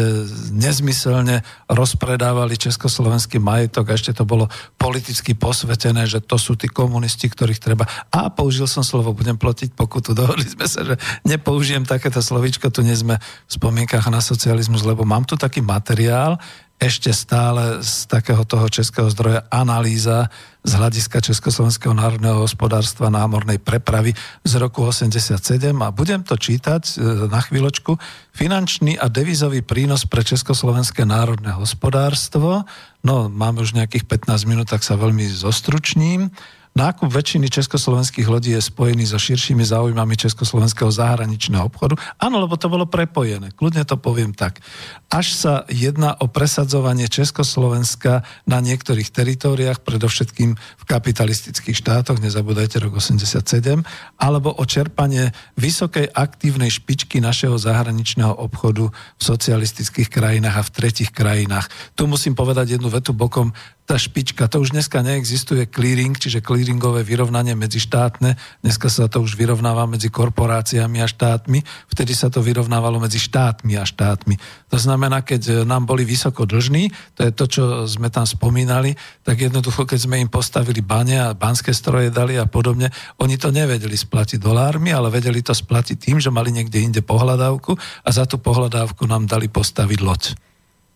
nezmyselne 0.54 1.42
rozpredávali 1.66 2.54
československý 2.54 3.42
majetok 3.42 3.90
a 3.90 3.98
ešte 3.98 4.14
to 4.14 4.30
bolo 4.30 4.46
politicky 4.78 5.34
posvetené, 5.34 6.06
že 6.06 6.22
to 6.22 6.38
sú 6.38 6.54
tí 6.54 6.70
komunisti, 6.70 7.26
ktorých 7.26 7.58
treba. 7.58 7.90
A 8.14 8.30
použil 8.30 8.70
som 8.70 8.86
slovo, 8.86 9.18
budem 9.18 9.42
plotiť 9.42 9.74
pokutu. 9.74 10.14
Dohodli 10.14 10.46
sme 10.46 10.70
sa, 10.70 10.86
že 10.86 11.02
nepoužijem 11.26 11.90
takéto 11.90 12.22
slovíčko, 12.22 12.70
tu 12.70 12.86
nie 12.86 12.94
sme 12.94 13.18
v 13.18 13.52
spomienkach 13.52 14.06
na 14.14 14.22
socializmus, 14.22 14.86
lebo 14.86 15.10
mám 15.10 15.26
tu 15.26 15.34
taký 15.34 15.66
materiál, 15.66 16.38
ešte 16.80 17.12
stále 17.12 17.84
z 17.84 18.08
takého 18.08 18.48
toho 18.48 18.72
českého 18.72 19.12
zdroja 19.12 19.44
analýza 19.52 20.32
z 20.64 20.72
hľadiska 20.80 21.20
Československého 21.20 21.92
národného 21.92 22.40
hospodárstva 22.40 23.12
námornej 23.12 23.60
prepravy 23.60 24.16
z 24.48 24.54
roku 24.60 24.88
87 24.88 25.40
a 25.76 25.92
budem 25.92 26.24
to 26.24 26.40
čítať 26.40 26.84
e, 26.84 26.92
na 27.28 27.44
chvíľočku. 27.44 28.00
Finančný 28.32 28.96
a 28.96 29.12
devizový 29.12 29.60
prínos 29.60 30.08
pre 30.08 30.24
Československé 30.24 31.04
národné 31.04 31.52
hospodárstvo. 31.52 32.64
No, 33.04 33.28
máme 33.28 33.64
už 33.68 33.76
nejakých 33.76 34.08
15 34.08 34.48
minút, 34.48 34.72
tak 34.72 34.84
sa 34.84 34.96
veľmi 34.96 35.28
zostručním. 35.28 36.32
Nákup 36.78 37.10
väčšiny 37.10 37.50
československých 37.50 38.30
lodí 38.30 38.54
je 38.54 38.62
spojený 38.62 39.10
so 39.10 39.18
širšími 39.18 39.66
záujmami 39.66 40.14
československého 40.16 40.94
zahraničného 40.94 41.66
obchodu. 41.66 41.98
Áno, 42.22 42.40
lebo 42.40 42.56
to 42.56 42.70
bolo 42.70 42.86
prepojené. 42.86 43.52
Kľudne 43.58 43.84
to 43.84 43.98
poviem 43.98 44.38
tak. 44.38 44.62
Až 45.10 45.34
sa 45.34 45.54
jedná 45.68 46.14
o 46.22 46.30
presadzovanie 46.30 47.10
Československa 47.10 48.22
na 48.46 48.62
niektorých 48.62 49.10
teritóriách, 49.10 49.82
predovšetkým 49.82 50.56
v 50.56 50.84
kapitalistických 50.86 51.74
štátoch, 51.74 52.22
nezabúdajte 52.22 52.78
rok 52.78 53.02
87, 53.02 53.84
alebo 54.22 54.54
o 54.54 54.64
čerpanie 54.64 55.34
vysokej 55.58 56.14
aktívnej 56.14 56.70
špičky 56.70 57.18
našeho 57.18 57.58
zahraničného 57.58 58.32
obchodu 58.38 58.94
v 58.94 59.22
socialistických 59.22 60.08
krajinách 60.08 60.56
a 60.62 60.64
v 60.64 60.74
tretich 60.74 61.10
krajinách. 61.10 61.68
Tu 61.98 62.06
musím 62.06 62.38
povedať 62.38 62.78
jednu 62.78 62.94
vetu 62.94 63.12
bokom 63.12 63.52
tá 63.90 63.98
špička, 63.98 64.46
to 64.46 64.62
už 64.62 64.78
dneska 64.78 65.02
neexistuje 65.02 65.66
clearing, 65.66 66.14
čiže 66.14 66.46
clearingové 66.46 67.02
vyrovnanie 67.02 67.58
medzi 67.58 67.82
štátne, 67.82 68.38
dneska 68.62 68.86
sa 68.86 69.10
to 69.10 69.18
už 69.18 69.34
vyrovnáva 69.34 69.90
medzi 69.90 70.14
korporáciami 70.14 71.02
a 71.02 71.10
štátmi, 71.10 71.66
vtedy 71.90 72.14
sa 72.14 72.30
to 72.30 72.46
vyrovnávalo 72.46 73.02
medzi 73.02 73.18
štátmi 73.18 73.82
a 73.82 73.90
štátmi. 73.90 74.38
To 74.70 74.78
znamená, 74.78 75.26
keď 75.26 75.66
nám 75.66 75.90
boli 75.90 76.06
vysoko 76.06 76.46
dlžní, 76.46 76.94
to 77.18 77.26
je 77.26 77.32
to, 77.34 77.46
čo 77.50 77.64
sme 77.90 78.14
tam 78.14 78.30
spomínali, 78.30 78.94
tak 79.26 79.42
jednoducho, 79.42 79.90
keď 79.90 80.06
sme 80.06 80.22
im 80.22 80.30
postavili 80.30 80.86
bane 80.86 81.18
a 81.18 81.34
banské 81.34 81.74
stroje 81.74 82.14
dali 82.14 82.38
a 82.38 82.46
podobne, 82.46 82.94
oni 83.18 83.42
to 83.42 83.50
nevedeli 83.50 83.98
splatiť 83.98 84.38
dolármi, 84.38 84.94
ale 84.94 85.10
vedeli 85.10 85.42
to 85.42 85.58
splatiť 85.58 85.98
tým, 85.98 86.22
že 86.22 86.30
mali 86.30 86.54
niekde 86.54 86.78
inde 86.78 87.02
pohľadávku 87.02 87.74
a 88.06 88.10
za 88.14 88.30
tú 88.30 88.38
pohľadávku 88.38 89.10
nám 89.10 89.26
dali 89.26 89.50
postaviť 89.50 90.00
loď. 90.06 90.38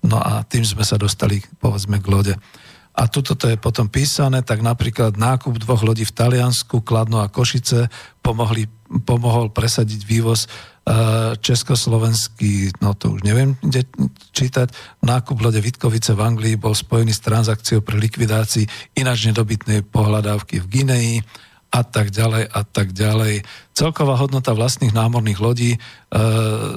No 0.05 0.21
a 0.21 0.45
tým 0.45 0.61
sme 0.61 0.85
sa 0.85 1.01
dostali, 1.01 1.41
povedzme, 1.57 1.97
k 1.97 2.05
lode 2.05 2.35
a 2.93 3.09
tuto 3.09 3.33
to 3.33 3.49
je 3.49 3.57
potom 3.57 3.89
písané, 3.89 4.45
tak 4.45 4.61
napríklad 4.61 5.17
nákup 5.17 5.57
dvoch 5.57 5.81
lodí 5.81 6.05
v 6.05 6.13
Taliansku, 6.13 6.85
Kladno 6.85 7.25
a 7.25 7.31
Košice 7.31 7.89
pomohli, 8.21 8.69
pomohol 9.01 9.49
presadiť 9.49 10.01
vývoz 10.05 10.45
e, 10.45 10.47
československý, 11.41 12.77
no 12.85 12.93
to 12.93 13.17
už 13.17 13.25
neviem 13.25 13.57
kde 13.65 13.89
čítať, 14.29 14.69
nákup 15.01 15.41
lode 15.41 15.57
Vitkovice 15.57 16.13
v 16.13 16.21
Anglii 16.21 16.53
bol 16.53 16.77
spojený 16.77 17.17
s 17.17 17.25
transakciou 17.25 17.81
pri 17.81 17.97
likvidácii 17.97 18.95
ináč 19.01 19.25
nedobytnej 19.25 19.81
pohľadávky 19.89 20.61
v 20.61 20.69
Gineji 20.69 21.17
a 21.73 21.81
tak 21.81 22.13
ďalej 22.13 22.45
a 22.53 22.61
tak 22.61 22.93
ďalej. 22.93 23.41
Celková 23.73 24.13
hodnota 24.21 24.53
vlastných 24.53 24.93
námorných 24.93 25.41
lodí 25.41 25.71
e, 25.73 25.79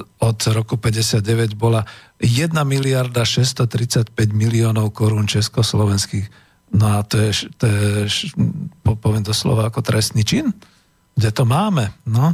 od 0.01 0.39
roku 0.49 0.81
59 0.81 1.53
bola 1.53 1.85
1 2.17 2.49
miliarda 2.65 3.21
635 3.21 4.13
miliónov 4.33 4.89
korún 4.89 5.29
československých. 5.29 6.25
No 6.73 6.99
a 6.99 7.05
to 7.05 7.21
je, 7.21 7.47
to 7.61 7.65
je 7.69 7.81
poviem 8.83 9.23
to 9.23 9.31
slovo 9.31 9.63
ako 9.63 9.85
trestný 9.85 10.25
čin, 10.25 10.51
kde 11.13 11.29
to 11.31 11.45
máme. 11.45 11.93
No. 12.09 12.33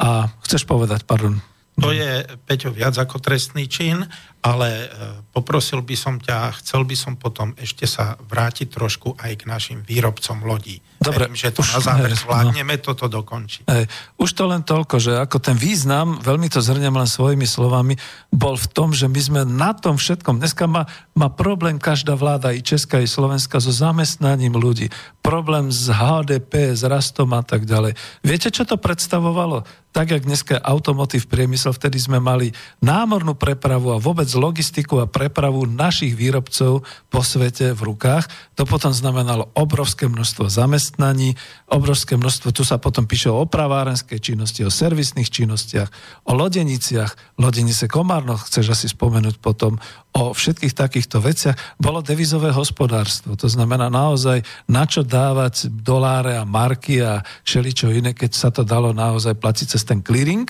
A 0.00 0.32
chceš 0.42 0.64
povedať, 0.64 1.04
pardon. 1.04 1.38
To 1.80 1.92
je, 1.92 2.24
Peťo, 2.44 2.72
viac 2.72 2.96
ako 2.96 3.20
trestný 3.20 3.68
čin 3.68 4.04
ale 4.42 4.68
e, 4.68 4.86
poprosil 5.30 5.86
by 5.86 5.94
som 5.94 6.18
ťa, 6.18 6.58
chcel 6.58 6.82
by 6.82 6.98
som 6.98 7.14
potom 7.14 7.54
ešte 7.54 7.86
sa 7.86 8.18
vrátiť 8.18 8.74
trošku 8.74 9.14
aj 9.14 9.32
k 9.38 9.42
našim 9.46 9.78
výrobcom 9.86 10.42
lodí. 10.42 10.82
Dobre, 10.98 11.30
Verím, 11.30 11.38
že 11.38 11.54
to 11.54 11.62
už, 11.62 11.78
na 11.78 11.80
záver 11.82 12.10
zvládneme 12.26 12.74
no, 12.74 12.82
toto 12.82 13.06
dokončiť. 13.06 13.70
Hej, 13.70 13.86
už 14.18 14.30
to 14.34 14.44
len 14.50 14.66
toľko, 14.66 14.98
že 14.98 15.12
ako 15.14 15.38
ten 15.38 15.54
význam, 15.54 16.18
veľmi 16.18 16.50
to 16.50 16.58
zhrňam 16.58 16.98
len 16.98 17.06
svojimi 17.06 17.46
slovami, 17.46 17.94
bol 18.34 18.58
v 18.58 18.66
tom, 18.74 18.90
že 18.90 19.06
my 19.06 19.20
sme 19.22 19.40
na 19.46 19.78
tom 19.78 19.94
všetkom, 19.94 20.42
dneska 20.42 20.66
má, 20.66 20.90
má 21.14 21.30
problém 21.30 21.78
každá 21.78 22.18
vláda, 22.18 22.50
i 22.50 22.58
Česká, 22.58 22.98
i 22.98 23.06
Slovenska, 23.06 23.62
so 23.62 23.70
zamestnaním 23.70 24.58
ľudí, 24.58 24.90
problém 25.22 25.70
s 25.70 25.86
HDP, 25.86 26.74
s 26.74 26.82
rastom 26.82 27.30
a 27.30 27.46
tak 27.46 27.62
ďalej. 27.62 27.94
Viete, 28.26 28.50
čo 28.50 28.66
to 28.66 28.74
predstavovalo? 28.74 29.62
Tak, 29.92 30.08
jak 30.08 30.24
dneska 30.24 30.56
automotív 30.56 31.28
priemysel, 31.28 31.76
vtedy 31.76 32.00
sme 32.00 32.16
mali 32.16 32.56
námornú 32.80 33.36
prepravu 33.36 33.92
a 33.92 34.00
vôbec 34.00 34.24
logistiku 34.38 35.00
a 35.02 35.10
prepravu 35.10 35.64
našich 35.68 36.16
výrobcov 36.16 36.84
po 37.08 37.20
svete 37.20 37.72
v 37.72 37.80
rukách. 37.92 38.28
To 38.56 38.68
potom 38.68 38.92
znamenalo 38.94 39.50
obrovské 39.56 40.08
množstvo 40.08 40.48
zamestnaní, 40.48 41.34
obrovské 41.68 42.20
množstvo, 42.20 42.52
tu 42.52 42.62
sa 42.62 42.76
potom 42.76 43.08
píše 43.08 43.32
o 43.32 43.42
opravárenskej 43.44 44.20
činnosti, 44.20 44.62
o 44.62 44.72
servisných 44.72 45.28
činnostiach, 45.28 45.88
o 46.28 46.32
lodeniciach, 46.36 47.38
lodenice 47.40 47.88
Komárno, 47.88 48.36
chceš 48.36 48.76
asi 48.76 48.86
spomenúť 48.92 49.40
potom, 49.40 49.80
o 50.12 50.36
všetkých 50.36 50.76
takýchto 50.76 51.24
veciach, 51.24 51.56
bolo 51.80 52.04
devizové 52.04 52.52
hospodárstvo. 52.52 53.32
To 53.34 53.48
znamená 53.48 53.88
naozaj, 53.88 54.44
na 54.68 54.84
čo 54.84 55.00
dávať 55.00 55.72
doláre 55.72 56.36
a 56.36 56.44
marky 56.44 57.00
a 57.00 57.24
všeličo 57.48 57.88
iné, 57.88 58.12
keď 58.12 58.30
sa 58.36 58.48
to 58.52 58.60
dalo 58.60 58.92
naozaj 58.92 59.32
platiť 59.40 59.66
cez 59.72 59.82
ten 59.88 60.04
clearing, 60.04 60.44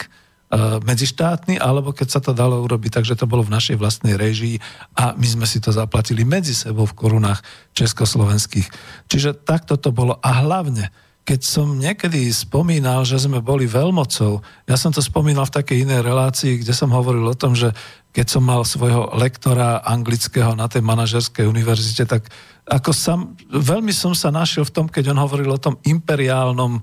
medzištátny, 0.61 1.57
alebo 1.57 1.97
keď 1.97 2.09
sa 2.13 2.21
to 2.21 2.37
dalo 2.37 2.61
urobiť, 2.61 3.01
takže 3.01 3.17
to 3.17 3.25
bolo 3.25 3.41
v 3.41 3.57
našej 3.57 3.81
vlastnej 3.81 4.21
režii 4.21 4.61
a 5.01 5.17
my 5.17 5.25
sme 5.25 5.47
si 5.49 5.65
to 5.65 5.73
zaplatili 5.73 6.29
medzi 6.29 6.53
sebou 6.53 6.85
v 6.85 6.93
korunách 6.93 7.41
československých. 7.73 8.69
Čiže 9.09 9.49
takto 9.49 9.81
to 9.81 9.89
bolo. 9.97 10.21
A 10.21 10.45
hlavne, 10.45 10.93
keď 11.25 11.41
som 11.41 11.81
niekedy 11.81 12.29
spomínal, 12.29 13.09
že 13.09 13.17
sme 13.17 13.41
boli 13.41 13.65
veľmocou, 13.65 14.45
ja 14.69 14.77
som 14.77 14.93
to 14.93 15.01
spomínal 15.01 15.49
v 15.49 15.57
takej 15.57 15.89
inej 15.89 16.05
relácii, 16.05 16.61
kde 16.61 16.77
som 16.77 16.93
hovoril 16.93 17.25
o 17.25 17.39
tom, 17.39 17.57
že 17.57 17.73
keď 18.13 18.27
som 18.29 18.45
mal 18.45 18.61
svojho 18.69 19.17
lektora 19.17 19.81
anglického 19.89 20.53
na 20.53 20.69
tej 20.69 20.85
manažerskej 20.85 21.49
univerzite, 21.49 22.05
tak 22.05 22.29
ako 22.69 22.93
sam, 22.93 23.41
veľmi 23.49 23.91
som 23.91 24.13
sa 24.13 24.29
našiel 24.29 24.69
v 24.69 24.75
tom, 24.75 24.87
keď 24.87 25.17
on 25.17 25.23
hovoril 25.25 25.49
o 25.49 25.63
tom 25.63 25.81
imperiálnom 25.83 26.79
e, 26.79 26.81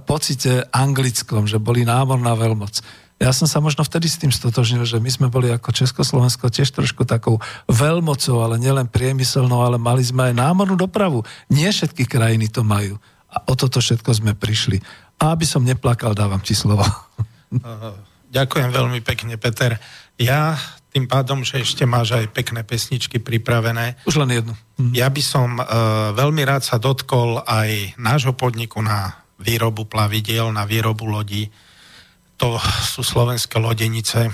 pocite 0.00 0.70
anglickom, 0.70 1.50
že 1.50 1.58
boli 1.58 1.82
námorná 1.82 2.32
veľmoc 2.38 2.80
ja 3.18 3.34
som 3.34 3.50
sa 3.50 3.58
možno 3.58 3.82
vtedy 3.82 4.06
s 4.06 4.14
tým 4.14 4.30
stotožnil, 4.30 4.86
že 4.86 5.02
my 5.02 5.10
sme 5.10 5.26
boli 5.26 5.50
ako 5.50 5.74
Československo 5.74 6.54
tiež 6.54 6.70
trošku 6.70 7.02
takou 7.02 7.42
veľmocou, 7.66 8.38
ale 8.38 8.62
nielen 8.62 8.86
priemyselnou, 8.86 9.58
ale 9.58 9.74
mali 9.74 10.06
sme 10.06 10.30
aj 10.30 10.38
námornú 10.38 10.78
dopravu. 10.78 11.26
Nie 11.50 11.74
všetky 11.74 12.06
krajiny 12.06 12.46
to 12.46 12.62
majú. 12.62 12.94
A 13.26 13.42
o 13.50 13.58
toto 13.58 13.82
všetko 13.82 14.14
sme 14.14 14.38
prišli. 14.38 14.78
A 15.18 15.34
aby 15.34 15.42
som 15.42 15.66
neplakal, 15.66 16.14
dávam 16.14 16.38
ti 16.38 16.54
slovo. 16.54 16.86
Ďakujem 18.38 18.70
veľmi 18.70 19.02
pekne, 19.02 19.34
Peter. 19.34 19.82
Ja 20.14 20.54
tým 20.94 21.10
pádom, 21.10 21.42
že 21.42 21.60
ešte 21.60 21.84
máš 21.84 22.14
aj 22.14 22.30
pekné 22.32 22.62
pesničky 22.62 23.18
pripravené. 23.18 23.98
Už 24.06 24.22
len 24.22 24.30
jednu. 24.30 24.54
Mhm. 24.78 24.94
Ja 24.94 25.10
by 25.10 25.22
som 25.26 25.58
uh, 25.58 26.14
veľmi 26.14 26.46
rád 26.46 26.62
sa 26.62 26.78
dotkol 26.78 27.42
aj 27.42 27.98
nášho 27.98 28.30
podniku 28.30 28.78
na 28.78 29.26
výrobu 29.42 29.90
plavidiel, 29.90 30.54
na 30.54 30.62
výrobu 30.62 31.10
lodí 31.10 31.50
to 32.38 32.56
sú 32.62 33.02
slovenské 33.02 33.58
lodenice, 33.58 34.30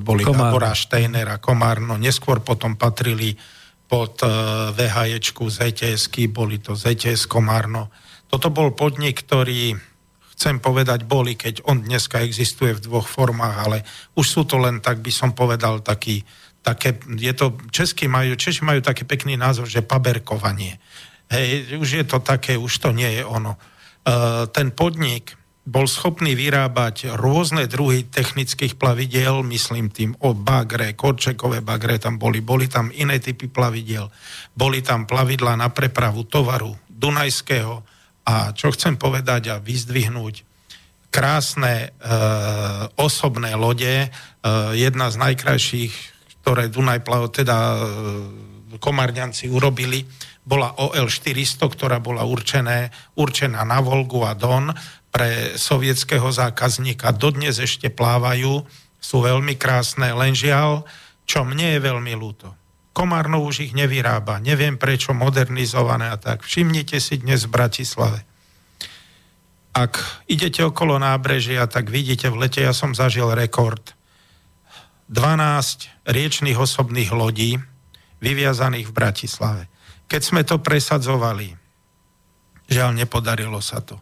boli 0.00 0.24
Komár. 0.24 0.52
Gabora, 0.52 0.72
Steiner 0.76 1.28
a 1.32 1.38
Komárno, 1.40 1.96
neskôr 1.96 2.44
potom 2.44 2.76
patrili 2.76 3.36
pod 3.84 4.20
e, 4.24 4.28
VHEčku 4.72 5.48
zts 5.48 6.08
boli 6.32 6.60
to 6.60 6.72
ZTS 6.76 7.28
Komárno. 7.28 7.92
Toto 8.28 8.48
bol 8.48 8.72
podnik, 8.72 9.24
ktorý 9.24 9.76
chcem 10.34 10.58
povedať 10.58 11.06
boli, 11.06 11.38
keď 11.38 11.62
on 11.68 11.84
dneska 11.84 12.24
existuje 12.24 12.74
v 12.74 12.84
dvoch 12.84 13.06
formách, 13.06 13.56
ale 13.56 13.78
už 14.18 14.26
sú 14.26 14.42
to 14.48 14.58
len, 14.58 14.82
tak 14.82 14.98
by 14.98 15.12
som 15.12 15.30
povedal, 15.36 15.84
taký, 15.84 16.26
také, 16.64 16.98
je 17.06 17.32
to, 17.36 17.54
Česky 17.70 18.10
majú, 18.10 18.34
Češi 18.34 18.66
majú 18.66 18.82
taký 18.82 19.06
pekný 19.06 19.38
názov, 19.38 19.70
že 19.70 19.86
paberkovanie. 19.86 20.82
Hej, 21.30 21.78
už 21.78 21.88
je 22.02 22.04
to 22.04 22.18
také, 22.18 22.58
už 22.58 22.72
to 22.82 22.90
nie 22.90 23.08
je 23.14 23.22
ono. 23.22 23.56
Uh, 24.04 24.44
ten 24.50 24.74
podnik, 24.74 25.38
bol 25.64 25.88
schopný 25.88 26.36
vyrábať 26.36 27.16
rôzne 27.16 27.64
druhy 27.64 28.04
technických 28.04 28.76
plavidiel, 28.76 29.40
myslím 29.48 29.88
tým 29.88 30.12
o 30.20 30.36
bagre, 30.36 30.92
korčekové 30.92 31.64
bagre 31.64 31.96
tam 31.96 32.20
boli, 32.20 32.44
boli 32.44 32.68
tam 32.68 32.92
iné 32.92 33.16
typy 33.16 33.48
plavidiel, 33.48 34.12
boli 34.52 34.84
tam 34.84 35.08
plavidla 35.08 35.56
na 35.56 35.72
prepravu 35.72 36.28
tovaru 36.28 36.76
Dunajského 36.92 37.80
a 38.28 38.52
čo 38.52 38.72
chcem 38.76 39.00
povedať 39.00 39.56
a 39.56 39.60
vyzdvihnúť, 39.60 40.44
krásne 41.08 41.74
e, 41.76 41.88
osobné 43.00 43.56
lode, 43.56 44.04
e, 44.04 44.08
jedna 44.76 45.08
z 45.08 45.16
najkrajších, 45.16 45.94
ktoré 46.44 46.68
Dunaj 46.68 47.06
teda 47.32 47.56
e, 47.56 47.78
Komarňanci 48.76 49.48
urobili, 49.48 50.04
bola 50.44 50.76
OL 50.76 51.08
400, 51.08 51.56
ktorá 51.72 52.04
bola 52.04 52.26
určené, 52.28 52.92
určená 53.16 53.64
na 53.64 53.80
Volgu 53.80 54.28
a 54.28 54.36
Don 54.36 54.68
pre 55.14 55.54
sovietského 55.54 56.26
zákazníka 56.26 57.14
dodnes 57.14 57.62
ešte 57.62 57.86
plávajú, 57.86 58.66
sú 58.98 59.16
veľmi 59.22 59.54
krásne, 59.54 60.10
len 60.10 60.34
žiaľ, 60.34 60.82
čo 61.22 61.46
mne 61.46 61.78
je 61.78 61.78
veľmi 61.78 62.18
ľúto. 62.18 62.50
Komárno 62.90 63.46
už 63.46 63.70
ich 63.70 63.72
nevyrába, 63.78 64.42
neviem 64.42 64.74
prečo, 64.74 65.14
modernizované 65.14 66.10
a 66.10 66.18
tak. 66.18 66.42
Všimnite 66.42 66.98
si 66.98 67.22
dnes 67.22 67.46
v 67.46 67.54
Bratislave. 67.54 68.26
Ak 69.74 70.02
idete 70.26 70.66
okolo 70.66 70.98
nábrežia, 70.98 71.66
tak 71.70 71.94
vidíte 71.94 72.30
v 72.34 72.46
lete, 72.46 72.62
ja 72.62 72.74
som 72.74 72.94
zažil 72.94 73.30
rekord. 73.34 73.94
12 75.10 76.10
riečných 76.10 76.58
osobných 76.58 77.14
lodí 77.14 77.58
vyviazaných 78.18 78.90
v 78.90 78.96
Bratislave. 78.96 79.62
Keď 80.10 80.22
sme 80.22 80.42
to 80.42 80.58
presadzovali, 80.58 81.64
Žiaľ, 82.64 82.90
nepodarilo 82.96 83.60
sa 83.60 83.84
to. 83.84 84.00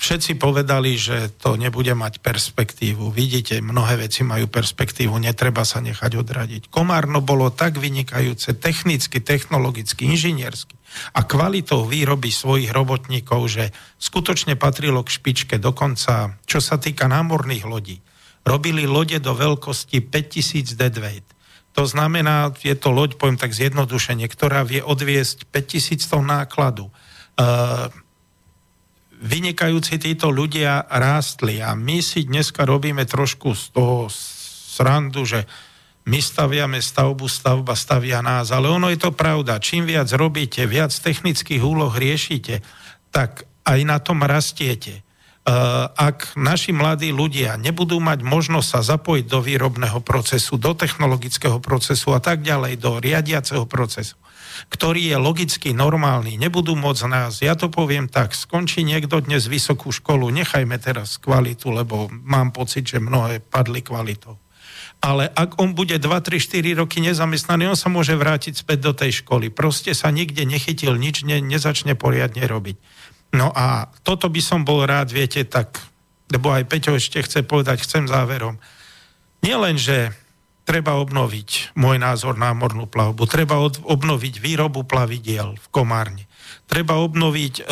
Všetci 0.00 0.40
povedali, 0.40 0.96
že 0.96 1.28
to 1.36 1.60
nebude 1.60 1.92
mať 1.92 2.24
perspektívu. 2.24 3.12
Vidíte, 3.12 3.60
mnohé 3.60 4.08
veci 4.08 4.24
majú 4.24 4.48
perspektívu, 4.48 5.20
netreba 5.20 5.60
sa 5.68 5.84
nechať 5.84 6.16
odradiť. 6.16 6.62
Komárno 6.72 7.20
bolo 7.20 7.52
tak 7.52 7.76
vynikajúce 7.76 8.56
technicky, 8.56 9.20
technologicky, 9.20 10.08
inžiniersky 10.08 10.80
a 11.12 11.20
kvalitou 11.28 11.84
výroby 11.84 12.32
svojich 12.32 12.72
robotníkov, 12.72 13.40
že 13.52 13.64
skutočne 14.00 14.56
patrilo 14.56 15.04
k 15.04 15.12
špičke. 15.12 15.60
Dokonca, 15.60 16.40
čo 16.48 16.58
sa 16.64 16.80
týka 16.80 17.04
námorných 17.04 17.64
lodí, 17.68 18.00
robili 18.48 18.88
lode 18.88 19.20
do 19.20 19.36
veľkosti 19.36 20.00
5000 20.00 20.80
deadweight. 20.80 21.28
To 21.76 21.84
znamená, 21.86 22.50
je 22.56 22.74
to 22.74 22.90
loď, 22.90 23.14
poviem 23.20 23.38
tak 23.38 23.54
zjednodušene, 23.54 24.26
ktorá 24.26 24.66
vie 24.66 24.82
odviesť 24.82 25.44
5000 25.52 26.08
tón 26.08 26.26
nákladu. 26.26 26.90
Uh, 27.38 27.92
vynikajúci 29.20 30.00
títo 30.00 30.32
ľudia 30.32 30.88
rástli 30.88 31.60
a 31.60 31.76
my 31.76 32.00
si 32.00 32.24
dneska 32.24 32.64
robíme 32.64 33.04
trošku 33.04 33.52
z 33.52 33.64
toho 33.76 34.08
srandu, 34.10 35.28
že 35.28 35.44
my 36.08 36.16
staviame 36.16 36.80
stavbu, 36.80 37.28
stavba 37.28 37.76
stavia 37.76 38.24
nás, 38.24 38.48
ale 38.48 38.72
ono 38.72 38.88
je 38.88 38.96
to 38.96 39.12
pravda. 39.12 39.60
Čím 39.60 39.84
viac 39.84 40.08
robíte, 40.16 40.64
viac 40.64 40.90
technických 40.90 41.60
úloh 41.60 41.92
riešite, 41.92 42.64
tak 43.12 43.44
aj 43.68 43.80
na 43.84 44.00
tom 44.00 44.24
rastiete. 44.24 45.04
Uh, 45.40 45.88
ak 45.96 46.36
naši 46.36 46.72
mladí 46.72 47.16
ľudia 47.16 47.56
nebudú 47.56 47.96
mať 47.96 48.20
možnosť 48.20 48.68
sa 48.68 48.80
zapojiť 48.96 49.24
do 49.24 49.40
výrobného 49.40 50.00
procesu, 50.04 50.60
do 50.60 50.76
technologického 50.76 51.60
procesu 51.64 52.12
a 52.12 52.20
tak 52.20 52.44
ďalej, 52.44 52.76
do 52.76 53.00
riadiaceho 53.00 53.64
procesu, 53.64 54.20
ktorý 54.68 55.14
je 55.14 55.16
logicky 55.16 55.72
normálny, 55.72 56.36
nebudú 56.36 56.76
môcť 56.76 57.08
nás, 57.08 57.40
ja 57.40 57.56
to 57.56 57.72
poviem 57.72 58.10
tak, 58.10 58.36
skončí 58.36 58.84
niekto 58.84 59.24
dnes 59.24 59.48
vysokú 59.48 59.88
školu, 59.88 60.28
nechajme 60.28 60.76
teraz 60.76 61.16
kvalitu, 61.16 61.72
lebo 61.72 62.12
mám 62.12 62.52
pocit, 62.52 62.84
že 62.84 63.00
mnohé 63.00 63.40
padli 63.40 63.80
kvalitou. 63.80 64.36
Ale 65.00 65.32
ak 65.32 65.56
on 65.56 65.72
bude 65.72 65.96
2, 65.96 66.04
3, 66.04 66.36
4 66.36 66.76
roky 66.84 67.00
nezamestnaný, 67.00 67.72
on 67.72 67.78
sa 67.78 67.88
môže 67.88 68.12
vrátiť 68.12 68.60
späť 68.60 68.78
do 68.84 68.92
tej 68.92 69.24
školy. 69.24 69.48
Proste 69.48 69.96
sa 69.96 70.12
nikde 70.12 70.44
nechytil, 70.44 70.92
nič 71.00 71.24
ne, 71.24 71.40
nezačne 71.40 71.96
poriadne 71.96 72.44
robiť. 72.44 72.76
No 73.32 73.48
a 73.48 73.88
toto 74.04 74.28
by 74.28 74.42
som 74.44 74.60
bol 74.60 74.84
rád, 74.84 75.08
viete, 75.08 75.40
tak, 75.48 75.80
lebo 76.28 76.52
aj 76.52 76.68
Peťo 76.68 77.00
ešte 77.00 77.24
chce 77.24 77.40
povedať, 77.48 77.80
chcem 77.80 78.04
záverom. 78.04 78.60
Nie 79.40 79.56
len, 79.56 79.80
že 79.80 80.12
treba 80.70 81.02
obnoviť, 81.02 81.74
môj 81.74 81.98
názor, 81.98 82.38
námornú 82.38 82.86
plavbu, 82.86 83.26
treba 83.26 83.58
od, 83.58 83.82
obnoviť 83.82 84.38
výrobu 84.38 84.86
plavidiel 84.86 85.58
v 85.58 85.66
Komárne, 85.74 86.30
treba 86.70 87.02
obnoviť 87.02 87.54
e, 87.58 87.62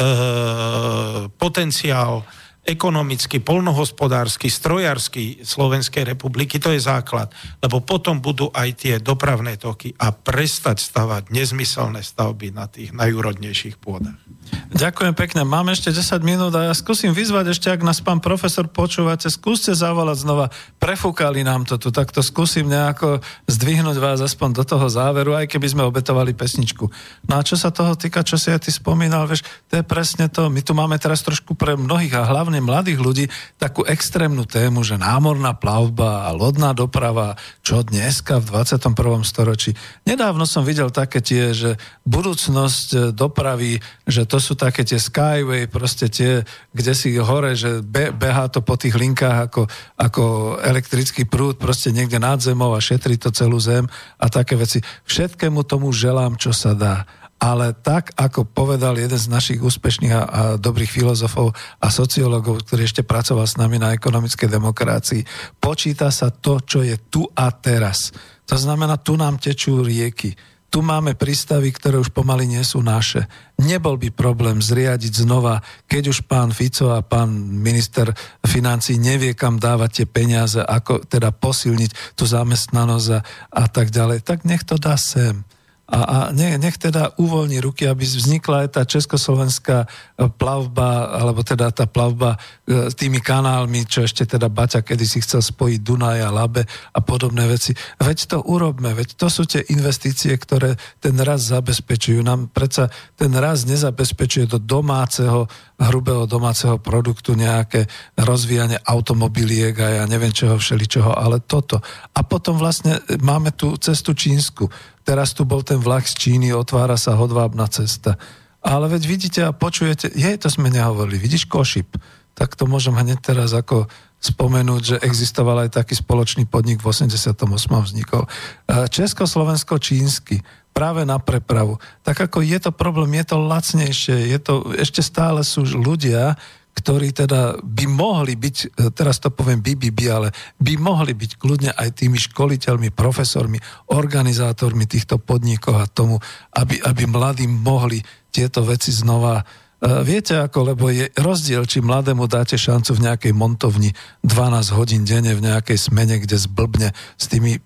potenciál 1.39 2.27
ekonomický, 2.69 3.41
polnohospodársky, 3.41 4.53
strojársky 4.53 5.41
Slovenskej 5.41 6.05
republiky, 6.05 6.61
to 6.61 6.69
je 6.77 6.85
základ. 6.85 7.33
Lebo 7.65 7.81
potom 7.81 8.21
budú 8.21 8.53
aj 8.53 8.69
tie 8.77 8.95
dopravné 9.01 9.57
toky 9.57 9.97
a 9.97 10.13
prestať 10.13 10.85
stavať 10.85 11.33
nezmyselné 11.33 12.05
stavby 12.05 12.53
na 12.53 12.69
tých 12.69 12.93
najúrodnejších 12.93 13.81
pôdach. 13.81 14.21
Ďakujem 14.69 15.17
pekne. 15.17 15.49
Máme 15.49 15.73
ešte 15.73 15.93
10 15.93 16.21
minút 16.21 16.53
a 16.53 16.69
ja 16.69 16.75
skúsim 16.77 17.13
vyzvať 17.17 17.57
ešte, 17.57 17.69
ak 17.73 17.81
nás 17.81 18.05
pán 18.05 18.21
profesor 18.21 18.69
počúvate, 18.69 19.33
skúste 19.33 19.73
zavolať 19.73 20.29
znova. 20.29 20.53
Prefúkali 20.77 21.41
nám 21.41 21.65
to 21.65 21.81
tu, 21.81 21.89
tak 21.89 22.13
to 22.13 22.21
skúsim 22.21 22.69
nejako 22.69 23.25
zdvihnúť 23.49 23.97
vás 23.97 24.21
aspoň 24.21 24.61
do 24.61 24.65
toho 24.69 24.87
záveru, 24.93 25.33
aj 25.37 25.49
keby 25.49 25.73
sme 25.73 25.83
obetovali 25.89 26.37
pesničku. 26.37 26.85
No 27.29 27.41
a 27.41 27.45
čo 27.45 27.57
sa 27.57 27.73
toho 27.73 27.97
týka, 27.97 28.21
čo 28.21 28.37
si 28.37 28.53
aj 28.53 28.69
ty 28.69 28.71
spomínal, 28.73 29.25
vieš, 29.25 29.45
to 29.73 29.81
je 29.81 29.85
presne 29.85 30.29
to. 30.29 30.53
My 30.53 30.61
tu 30.61 30.77
máme 30.77 31.01
teraz 31.01 31.25
trošku 31.25 31.57
pre 31.57 31.77
mnohých 31.77 32.13
a 32.21 32.29
hlavne 32.29 32.58
mladých 32.63 32.99
ľudí 32.99 33.25
takú 33.57 33.83
extrémnu 33.87 34.45
tému, 34.45 34.83
že 34.83 34.99
námorná 35.01 35.55
plavba 35.57 36.27
a 36.27 36.35
lodná 36.35 36.75
doprava, 36.75 37.39
čo 37.61 37.83
dneska 37.83 38.39
v 38.43 38.65
21. 38.65 39.23
storočí. 39.27 39.75
Nedávno 40.07 40.47
som 40.47 40.63
videl 40.63 40.89
také 40.95 41.21
tie, 41.21 41.53
že 41.53 41.77
budúcnosť 42.09 43.13
dopravy, 43.13 43.83
že 44.09 44.25
to 44.25 44.41
sú 44.41 44.55
také 44.57 44.83
tie 44.83 44.97
skyway, 44.97 45.69
proste 45.69 46.09
tie, 46.09 46.43
kde 46.73 46.93
si 46.97 47.15
hore, 47.19 47.59
že 47.59 47.85
be, 47.85 48.15
behá 48.15 48.49
to 48.49 48.65
po 48.65 48.79
tých 48.79 48.97
linkách 48.97 49.51
ako, 49.51 49.63
ako 49.99 50.23
elektrický 50.63 51.29
prúd, 51.29 51.61
proste 51.61 51.91
niekde 51.93 52.17
nad 52.17 52.41
zemou 52.41 52.73
a 52.73 52.81
šetrí 52.81 53.21
to 53.21 53.35
celú 53.35 53.61
zem 53.61 53.85
a 54.17 54.27
také 54.33 54.57
veci. 54.57 54.81
Všetkému 55.05 55.67
tomu 55.67 55.91
želám, 55.93 56.41
čo 56.41 56.55
sa 56.55 56.73
dá. 56.73 57.05
Ale 57.39 57.71
tak, 57.71 58.11
ako 58.19 58.51
povedal 58.51 58.99
jeden 58.99 59.19
z 59.19 59.31
našich 59.31 59.63
úspešných 59.63 60.15
a, 60.15 60.23
a 60.23 60.41
dobrých 60.59 60.91
filozofov 60.91 61.55
a 61.79 61.87
sociológov, 61.87 62.67
ktorý 62.67 62.83
ešte 62.83 63.07
pracoval 63.07 63.47
s 63.47 63.55
nami 63.55 63.79
na 63.79 63.95
ekonomickej 63.95 64.51
demokracii, 64.51 65.23
počíta 65.63 66.11
sa 66.11 66.35
to, 66.35 66.59
čo 66.59 66.83
je 66.83 66.99
tu 67.09 67.23
a 67.39 67.47
teraz. 67.55 68.11
To 68.51 68.59
znamená, 68.59 68.99
tu 68.99 69.15
nám 69.15 69.39
tečú 69.39 69.87
rieky 69.87 70.35
tu 70.69 70.85
máme 70.85 71.17
prístavy, 71.17 71.73
ktoré 71.73 71.97
už 71.97 72.13
pomaly 72.13 72.45
nie 72.45 72.61
sú 72.61 72.85
naše. 72.85 73.25
Nebol 73.57 73.97
by 73.97 74.13
problém 74.13 74.61
zriadiť 74.61 75.25
znova, 75.25 75.65
keď 75.89 76.13
už 76.13 76.29
pán 76.29 76.53
Fico 76.53 76.93
a 76.93 77.01
pán 77.01 77.33
minister 77.65 78.13
financí 78.45 79.01
nevie, 79.01 79.33
kam 79.33 79.57
dávať 79.57 80.05
tie 80.05 80.07
peniaze, 80.07 80.61
ako 80.61 81.09
teda 81.09 81.33
posilniť 81.33 82.13
tú 82.13 82.29
zamestnanosť 82.29 83.09
a, 83.17 83.21
a 83.49 83.65
tak 83.65 83.89
ďalej, 83.89 84.21
tak 84.21 84.45
nech 84.45 84.61
to 84.69 84.77
dá 84.77 85.01
sem 85.01 85.48
a, 85.89 86.01
a 86.05 86.17
nech 86.37 86.77
teda 86.77 87.17
uvoľní 87.17 87.65
ruky, 87.65 87.89
aby 87.89 88.05
vznikla 88.05 88.69
aj 88.69 88.77
tá 88.77 88.83
československá 88.85 89.89
e, 89.89 90.29
plavba, 90.29 91.17
alebo 91.17 91.41
teda 91.41 91.73
tá 91.73 91.89
plavba 91.89 92.37
e, 92.69 92.93
tými 92.93 93.25
kanálmi, 93.25 93.89
čo 93.89 94.05
ešte 94.05 94.29
teda 94.29 94.53
Baťa 94.53 94.85
kedy 94.85 95.05
si 95.09 95.25
chcel 95.25 95.41
spojiť 95.41 95.81
Dunaj 95.81 96.21
a 96.21 96.29
Labe 96.29 96.69
a 96.69 97.01
podobné 97.01 97.49
veci. 97.49 97.73
Veď 97.97 98.37
to 98.37 98.39
urobme, 98.45 98.93
veď 98.93 99.17
to 99.17 99.33
sú 99.33 99.49
tie 99.49 99.65
investície, 99.73 100.37
ktoré 100.37 100.77
ten 101.01 101.17
raz 101.25 101.49
zabezpečujú. 101.49 102.21
Nám 102.21 102.53
predsa 102.53 102.93
ten 103.17 103.33
raz 103.33 103.65
nezabezpečuje 103.65 104.45
do 104.45 104.61
domáceho, 104.61 105.49
hrubého 105.81 106.29
domáceho 106.29 106.77
produktu 106.77 107.33
nejaké 107.33 107.89
rozvíjanie 108.21 108.77
automobiliek 108.85 109.73
a 109.81 110.03
ja 110.03 110.05
neviem 110.05 110.37
čoho 110.37 110.61
všeličoho, 110.61 111.17
ale 111.17 111.41
toto. 111.41 111.81
A 112.13 112.21
potom 112.29 112.61
vlastne 112.61 113.01
máme 113.25 113.57
tú 113.57 113.73
cestu 113.81 114.13
čínsku 114.13 114.69
teraz 115.09 115.33
tu 115.33 115.49
bol 115.49 115.65
ten 115.65 115.81
vlak 115.81 116.05
z 116.05 116.13
Číny, 116.21 116.53
otvára 116.53 117.01
sa 117.01 117.17
hodvábna 117.17 117.65
cesta. 117.73 118.21
Ale 118.61 118.93
veď 118.93 119.03
vidíte 119.09 119.41
a 119.49 119.57
počujete, 119.57 120.13
je, 120.13 120.29
to 120.37 120.53
sme 120.53 120.69
nehovorili, 120.69 121.17
vidíš 121.17 121.49
Košip, 121.49 121.97
tak 122.37 122.53
to 122.53 122.69
môžem 122.69 122.93
hneď 122.93 123.25
teraz 123.25 123.57
ako 123.57 123.89
spomenúť, 124.21 124.83
že 124.85 124.97
existoval 125.01 125.65
aj 125.65 125.81
taký 125.81 125.97
spoločný 125.97 126.45
podnik 126.45 126.85
v 126.85 126.93
88. 126.93 127.33
vznikol. 127.57 128.29
Československo-čínsky, 128.69 130.45
práve 130.77 131.09
na 131.09 131.17
prepravu. 131.17 131.81
Tak 132.05 132.29
ako 132.29 132.45
je 132.45 132.59
to 132.61 132.71
problém, 132.75 133.17
je 133.17 133.33
to 133.33 133.37
lacnejšie, 133.41 134.37
je 134.37 134.39
to, 134.43 134.75
ešte 134.77 135.01
stále 135.01 135.41
sú 135.41 135.65
ľudia, 135.65 136.37
ktorí 136.79 137.11
teda 137.11 137.59
by 137.59 137.85
mohli 137.91 138.39
byť, 138.39 138.57
e, 138.63 138.67
teraz 138.95 139.19
to 139.19 139.35
poviem 139.35 139.59
by, 139.59 140.05
ale 140.07 140.29
by 140.63 140.79
mohli 140.79 141.13
byť 141.19 141.31
kľudne 141.35 141.71
aj 141.75 141.99
tými 141.99 142.15
školiteľmi, 142.15 142.95
profesormi, 142.95 143.59
organizátormi 143.91 144.87
týchto 144.87 145.19
podnikov 145.19 145.83
a 145.83 145.91
tomu, 145.91 146.23
aby, 146.55 146.79
aby 146.87 147.03
mladí 147.11 147.51
mohli 147.51 147.99
tieto 148.31 148.63
veci 148.63 148.95
znova 148.95 149.43
viete 149.79 150.35
ako, 150.35 150.75
lebo 150.75 150.91
je 150.91 151.07
rozdiel, 151.15 151.63
či 151.63 151.79
mladému 151.79 152.27
dáte 152.27 152.59
šancu 152.59 152.99
v 152.99 153.05
nejakej 153.07 153.31
montovni 153.31 153.95
12 154.27 154.75
hodín 154.75 155.07
denne 155.07 155.31
v 155.39 155.47
nejakej 155.47 155.79
smene, 155.79 156.19
kde 156.19 156.35
zblbne 156.35 156.91
s 157.15 157.25
tými 157.31 157.55
e, 157.55 157.61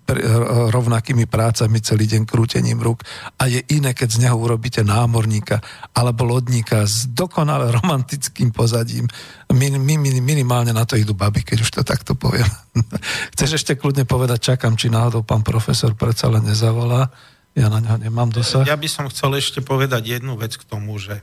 rovnakými 0.69 1.25
prácami 1.25 1.81
celý 1.81 2.05
deň 2.05 2.29
krútením 2.29 2.77
rúk 2.77 3.01
a 3.41 3.49
je 3.49 3.65
iné, 3.73 3.97
keď 3.97 4.09
z 4.13 4.21
neho 4.29 4.37
urobíte 4.37 4.85
námorníka 4.85 5.57
alebo 5.97 6.29
lodníka 6.29 6.85
s 6.85 7.09
dokonale 7.09 7.73
romantickým 7.81 8.53
pozadím. 8.53 9.09
Min, 9.49 9.81
min, 9.81 9.97
minimálne 10.21 10.69
na 10.69 10.85
to 10.85 10.93
idú 10.93 11.17
baby, 11.17 11.41
keď 11.41 11.65
už 11.65 11.71
to 11.73 11.81
takto 11.81 12.13
poviem. 12.13 12.45
Chceš 13.33 13.57
ešte 13.57 13.73
kľudne 13.73 14.05
povedať, 14.05 14.53
čakám, 14.53 14.77
či 14.77 14.93
náhodou 14.93 15.25
pán 15.25 15.41
profesor 15.41 15.97
predsa 15.97 16.29
len 16.29 16.45
nezavolá. 16.45 17.09
Ja 17.57 17.73
na 17.73 17.81
neho 17.81 17.97
nemám 17.97 18.29
dosah. 18.29 18.65
Ja 18.65 18.77
by 18.77 18.89
som 18.89 19.05
chcel 19.13 19.37
ešte 19.37 19.61
povedať 19.61 20.17
jednu 20.17 20.33
vec 20.41 20.57
k 20.57 20.65
tomu, 20.65 20.97
že 20.97 21.21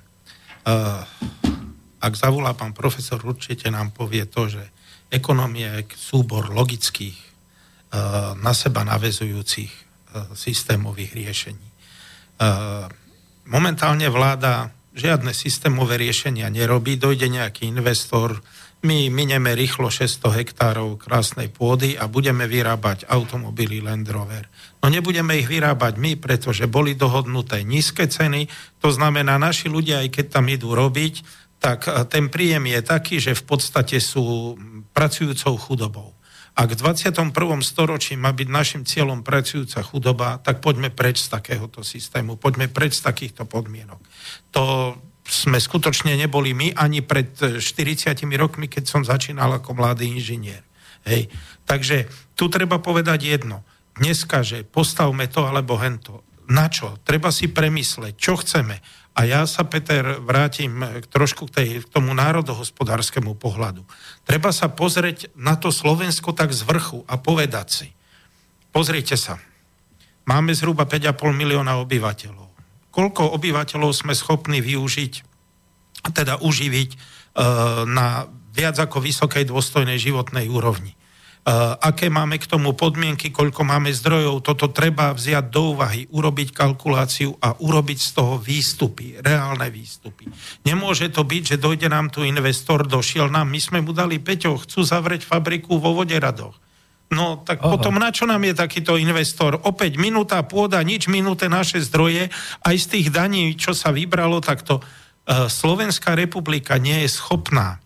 ak 2.00 2.12
zavolá 2.16 2.56
pán 2.56 2.72
profesor, 2.72 3.20
určite 3.24 3.68
nám 3.68 3.92
povie 3.92 4.24
to, 4.24 4.48
že 4.48 4.64
ekonomie 5.12 5.66
je 5.66 5.96
súbor 5.96 6.48
logických, 6.52 7.16
eh, 7.16 7.98
na 8.40 8.52
seba 8.54 8.84
navezujúcich 8.86 9.72
eh, 9.72 9.84
systémových 10.34 11.12
riešení. 11.14 11.68
Momentálne 13.44 14.08
vláda 14.08 14.72
žiadne 14.96 15.36
systémové 15.36 16.00
riešenia 16.00 16.48
nerobí, 16.48 16.96
dojde 16.96 17.28
nejaký 17.28 17.68
investor, 17.68 18.40
my 18.80 19.12
mineme 19.12 19.52
rýchlo 19.52 19.92
600 19.92 20.40
hektárov 20.40 20.96
krásnej 20.96 21.52
pôdy 21.52 22.00
a 22.00 22.08
budeme 22.08 22.48
vyrábať 22.48 23.04
automobily 23.12 23.84
Land 23.84 24.08
Rover. 24.08 24.48
No 24.80 24.88
nebudeme 24.88 25.36
ich 25.36 25.52
vyrábať 25.52 26.00
my, 26.00 26.16
pretože 26.16 26.64
boli 26.64 26.96
dohodnuté 26.96 27.60
nízke 27.60 28.08
ceny, 28.08 28.48
to 28.80 28.88
znamená, 28.88 29.36
naši 29.36 29.68
ľudia, 29.68 30.00
aj 30.00 30.08
keď 30.08 30.26
tam 30.32 30.48
idú 30.48 30.72
robiť, 30.72 31.14
tak 31.60 31.84
e, 31.84 32.08
ten 32.08 32.32
príjem 32.32 32.72
je 32.72 32.80
taký, 32.80 33.20
že 33.20 33.36
v 33.36 33.44
podstate 33.44 34.00
sú 34.00 34.56
pracujúcou 34.96 35.60
chudobou. 35.60 36.16
Ak 36.56 36.72
v 36.72 36.80
21. 36.80 37.30
storočí 37.60 38.16
má 38.16 38.32
byť 38.32 38.48
našim 38.48 38.82
cieľom 38.88 39.20
pracujúca 39.20 39.84
chudoba, 39.84 40.40
tak 40.40 40.64
poďme 40.64 40.88
preč 40.88 41.28
z 41.28 41.36
takéhoto 41.36 41.84
systému, 41.84 42.40
poďme 42.40 42.72
preč 42.72 42.98
z 42.98 43.06
takýchto 43.06 43.44
podmienok. 43.44 44.00
To 44.56 44.96
sme 45.30 45.62
skutočne 45.62 46.18
neboli 46.18 46.50
my 46.50 46.74
ani 46.74 47.06
pred 47.06 47.30
40 47.62 47.62
rokmi, 48.34 48.66
keď 48.66 48.84
som 48.84 49.06
začínal 49.06 49.62
ako 49.62 49.78
mladý 49.78 50.10
inžinier. 50.10 50.66
Hej. 51.06 51.30
Takže 51.64 52.10
tu 52.34 52.50
treba 52.50 52.82
povedať 52.82 53.30
jedno. 53.30 53.62
Dneska, 53.94 54.42
že 54.42 54.66
postavme 54.66 55.30
to 55.30 55.46
alebo 55.46 55.78
hento. 55.78 56.26
Na 56.50 56.66
čo? 56.66 56.98
Treba 57.06 57.30
si 57.30 57.46
premysleť, 57.46 58.18
čo 58.18 58.34
chceme. 58.42 58.82
A 59.14 59.26
ja 59.26 59.46
sa, 59.46 59.66
Peter, 59.66 60.18
vrátim 60.18 60.82
trošku 61.10 61.46
k, 61.46 61.54
tej, 61.54 61.68
k 61.86 61.90
tomu 61.94 62.10
národohospodárskému 62.14 63.38
pohľadu. 63.38 63.86
Treba 64.26 64.50
sa 64.50 64.66
pozrieť 64.66 65.30
na 65.38 65.54
to 65.54 65.70
Slovensko 65.70 66.34
tak 66.34 66.50
z 66.50 66.66
vrchu 66.66 67.06
a 67.06 67.18
povedať 67.18 67.66
si. 67.70 67.88
Pozrite 68.74 69.14
sa. 69.14 69.38
Máme 70.26 70.54
zhruba 70.54 70.86
5,5 70.86 71.34
milióna 71.34 71.78
obyvateľov 71.82 72.49
koľko 72.90 73.34
obyvateľov 73.38 73.90
sme 73.94 74.12
schopní 74.14 74.58
využiť, 74.60 75.12
teda 76.12 76.42
uživiť 76.42 76.90
e, 76.92 76.96
na 77.86 78.26
viac 78.50 78.76
ako 78.78 78.98
vysokej 78.98 79.46
dôstojnej 79.46 79.96
životnej 79.96 80.50
úrovni. 80.50 80.98
Uh, 81.40 81.72
aké 81.80 82.12
máme 82.12 82.36
k 82.36 82.44
tomu 82.44 82.76
podmienky, 82.76 83.32
koľko 83.32 83.64
máme 83.64 83.88
zdrojov, 83.88 84.44
toto 84.44 84.68
treba 84.68 85.16
vziať 85.16 85.48
do 85.48 85.72
úvahy, 85.72 86.04
urobiť 86.12 86.52
kalkuláciu 86.52 87.32
a 87.40 87.56
urobiť 87.56 87.96
z 87.96 88.10
toho 88.12 88.36
výstupy, 88.36 89.16
reálne 89.24 89.72
výstupy. 89.72 90.28
Nemôže 90.68 91.08
to 91.08 91.24
byť, 91.24 91.56
že 91.56 91.56
dojde 91.56 91.88
nám 91.88 92.12
tu 92.12 92.28
investor, 92.28 92.84
došiel 92.84 93.32
nám, 93.32 93.48
my 93.48 93.56
sme 93.56 93.80
mu 93.80 93.96
dali 93.96 94.20
Peťo, 94.20 94.60
chcú 94.60 94.84
zavrieť 94.84 95.24
fabriku 95.24 95.80
vo 95.80 95.96
Voderadoch 95.96 96.60
No 97.10 97.42
tak 97.42 97.58
Aha. 97.58 97.74
potom 97.74 97.98
na 97.98 98.14
čo 98.14 98.22
nám 98.26 98.46
je 98.46 98.54
takýto 98.54 98.94
investor? 98.94 99.58
Opäť 99.66 99.98
minúta 99.98 100.38
pôda, 100.46 100.78
nič 100.86 101.10
minúte 101.10 101.50
naše 101.50 101.82
zdroje, 101.82 102.30
aj 102.62 102.76
z 102.78 102.86
tých 102.86 103.08
daní, 103.10 103.58
čo 103.58 103.74
sa 103.74 103.90
vybralo, 103.90 104.38
tak 104.38 104.62
to 104.62 104.78
uh, 104.78 105.50
Slovenská 105.50 106.14
republika 106.14 106.78
nie 106.78 107.02
je 107.02 107.10
schopná 107.10 107.82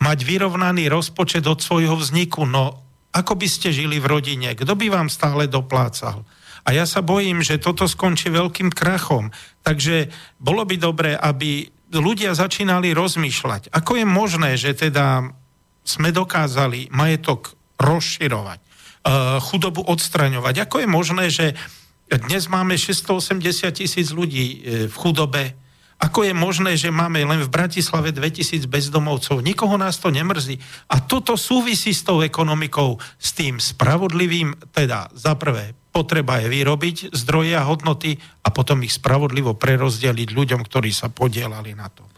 mať 0.00 0.18
vyrovnaný 0.26 0.90
rozpočet 0.90 1.46
od 1.46 1.62
svojho 1.62 1.94
vzniku. 1.94 2.42
No 2.48 2.82
ako 3.14 3.38
by 3.38 3.46
ste 3.46 3.70
žili 3.70 4.02
v 4.02 4.10
rodine? 4.18 4.56
Kto 4.56 4.74
by 4.74 4.86
vám 4.90 5.12
stále 5.12 5.46
doplácal? 5.46 6.24
A 6.64 6.74
ja 6.76 6.84
sa 6.84 7.00
bojím, 7.04 7.44
že 7.44 7.60
toto 7.60 7.86
skončí 7.88 8.28
veľkým 8.32 8.72
krachom. 8.72 9.32
Takže 9.64 10.10
bolo 10.40 10.64
by 10.64 10.76
dobré, 10.76 11.12
aby 11.16 11.68
ľudia 11.90 12.36
začínali 12.36 12.94
rozmýšľať, 12.94 13.74
ako 13.74 13.92
je 13.98 14.06
možné, 14.06 14.50
že 14.54 14.78
teda 14.78 15.34
sme 15.82 16.14
dokázali 16.14 16.92
majetok 16.94 17.58
rozširovať, 17.80 18.58
uh, 18.60 19.40
chudobu 19.40 19.80
odstraňovať. 19.82 20.68
Ako 20.68 20.84
je 20.84 20.88
možné, 20.88 21.24
že 21.32 21.56
dnes 22.10 22.44
máme 22.50 22.76
680 22.76 23.38
tisíc 23.70 24.10
ľudí 24.10 24.46
e, 24.46 24.56
v 24.90 24.94
chudobe, 24.98 25.54
ako 26.00 26.24
je 26.24 26.32
možné, 26.32 26.80
že 26.80 26.88
máme 26.88 27.20
len 27.20 27.44
v 27.44 27.52
Bratislave 27.52 28.08
2000 28.08 28.64
bezdomovcov? 28.64 29.44
Nikoho 29.44 29.76
nás 29.76 30.00
to 30.00 30.08
nemrzí. 30.08 30.56
A 30.88 31.04
toto 31.04 31.36
súvisí 31.36 31.92
s 31.92 32.00
tou 32.00 32.24
ekonomikou, 32.24 32.96
s 33.20 33.36
tým 33.36 33.60
spravodlivým, 33.60 34.72
teda 34.72 35.12
za 35.12 35.36
prvé, 35.36 35.76
potreba 35.92 36.40
je 36.40 36.48
vyrobiť 36.48 37.12
zdroje 37.12 37.52
a 37.52 37.68
hodnoty 37.68 38.16
a 38.16 38.48
potom 38.48 38.80
ich 38.80 38.96
spravodlivo 38.96 39.52
prerozdeliť 39.52 40.28
ľuďom, 40.32 40.64
ktorí 40.64 40.88
sa 40.88 41.12
podielali 41.12 41.76
na 41.76 41.92
to. 41.92 42.08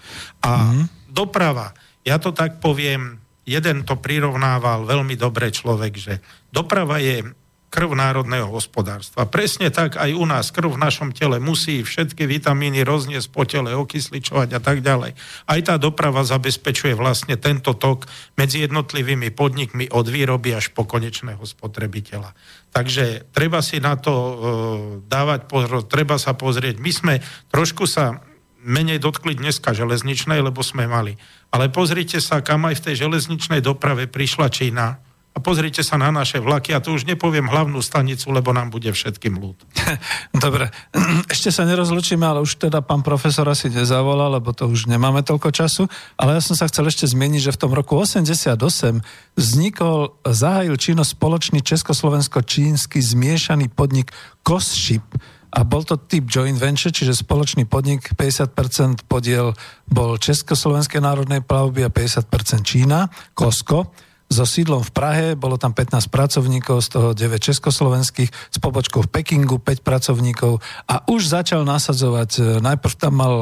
A 0.46 0.70
mm. 0.70 1.10
doprava, 1.10 1.74
ja 2.06 2.22
to 2.22 2.30
tak 2.30 2.62
poviem, 2.62 3.18
jeden 3.42 3.82
to 3.82 3.98
prirovnával 3.98 4.86
veľmi 4.86 5.18
dobre 5.18 5.50
človek, 5.50 5.92
že 5.98 6.14
doprava 6.54 7.02
je 7.02 7.34
krv 7.72 7.96
národného 7.96 8.52
hospodárstva. 8.52 9.24
Presne 9.24 9.72
tak 9.72 9.96
aj 9.96 10.12
u 10.12 10.28
nás 10.28 10.52
krv 10.52 10.76
v 10.76 10.82
našom 10.84 11.08
tele 11.16 11.40
musí 11.40 11.80
všetky 11.80 12.28
vitamíny 12.28 12.84
rozniesť 12.84 13.32
po 13.32 13.48
tele, 13.48 13.72
okysličovať 13.72 14.48
a 14.52 14.60
tak 14.60 14.84
ďalej. 14.84 15.16
Aj 15.48 15.60
tá 15.64 15.80
doprava 15.80 16.20
zabezpečuje 16.20 16.92
vlastne 16.92 17.40
tento 17.40 17.72
tok 17.72 18.04
medzi 18.36 18.60
jednotlivými 18.68 19.32
podnikmi 19.32 19.88
od 19.88 20.04
výroby 20.04 20.52
až 20.52 20.68
po 20.76 20.84
konečného 20.84 21.40
spotrebiteľa. 21.40 22.36
Takže 22.76 23.32
treba 23.32 23.64
si 23.64 23.80
na 23.80 23.96
to 23.96 24.12
e, 24.12 24.34
dávať 25.08 25.40
pozor, 25.48 25.88
treba 25.88 26.20
sa 26.20 26.36
pozrieť. 26.36 26.76
My 26.76 26.92
sme 26.92 27.14
trošku 27.48 27.88
sa 27.88 28.20
menej 28.62 29.02
dotkli 29.02 29.34
dneska 29.34 29.74
železničnej, 29.74 30.38
lebo 30.38 30.62
sme 30.62 30.86
mali. 30.86 31.18
Ale 31.50 31.68
pozrite 31.68 32.22
sa, 32.22 32.40
kam 32.40 32.64
aj 32.64 32.80
v 32.80 32.84
tej 32.90 32.94
železničnej 33.06 33.60
doprave 33.60 34.08
prišla 34.08 34.48
Čína. 34.48 35.02
A 35.32 35.40
pozrite 35.40 35.80
sa 35.80 35.96
na 35.96 36.12
naše 36.12 36.44
vlaky 36.44 36.76
a 36.76 36.84
tu 36.84 36.92
už 36.92 37.08
nepoviem 37.08 37.48
hlavnú 37.48 37.80
stanicu, 37.80 38.28
lebo 38.36 38.52
nám 38.52 38.68
bude 38.68 38.92
všetkým 38.92 39.40
ľud. 39.40 39.56
Dobre, 40.44 40.68
ešte 41.32 41.48
sa 41.48 41.64
nerozlučíme, 41.64 42.20
ale 42.20 42.44
už 42.44 42.60
teda 42.60 42.84
pán 42.84 43.00
profesor 43.00 43.48
asi 43.48 43.72
nezavolal, 43.72 44.36
lebo 44.36 44.52
to 44.52 44.68
už 44.68 44.92
nemáme 44.92 45.24
toľko 45.24 45.48
času, 45.48 45.88
ale 46.20 46.36
ja 46.36 46.42
som 46.44 46.52
sa 46.52 46.68
chcel 46.68 46.84
ešte 46.84 47.08
zmeniť, 47.08 47.48
že 47.48 47.54
v 47.56 47.60
tom 47.64 47.72
roku 47.72 47.96
88 47.96 48.60
vznikol, 49.32 50.20
zahájil 50.20 50.76
činnosť 50.76 51.16
spoločný 51.16 51.64
československo-čínsky 51.64 53.00
zmiešaný 53.00 53.72
podnik 53.72 54.12
Koship, 54.44 55.16
a 55.52 55.60
bol 55.68 55.84
to 55.84 56.00
typ 56.00 56.24
joint 56.24 56.56
venture, 56.56 56.88
čiže 56.88 57.20
spoločný 57.20 57.68
podnik, 57.68 58.16
50% 58.16 59.04
podiel 59.04 59.52
bol 59.84 60.16
Československej 60.16 61.04
národnej 61.04 61.44
plavby 61.44 61.84
a 61.84 61.92
50% 61.92 62.64
Čína, 62.64 63.12
Kosko, 63.36 63.92
so 64.32 64.48
sídlom 64.48 64.80
v 64.80 64.90
Prahe, 64.96 65.26
bolo 65.36 65.60
tam 65.60 65.76
15 65.76 66.08
pracovníkov, 66.08 66.80
z 66.80 66.88
toho 66.88 67.08
9 67.12 67.36
československých, 67.36 68.32
s 68.32 68.56
pobočkou 68.56 69.04
v 69.04 69.12
Pekingu 69.12 69.60
5 69.60 69.84
pracovníkov. 69.84 70.56
A 70.88 71.04
už 71.12 71.28
začal 71.28 71.68
nasadzovať, 71.68 72.30
e, 72.40 72.42
najprv 72.64 72.94
tam 72.96 73.12
mal 73.20 73.34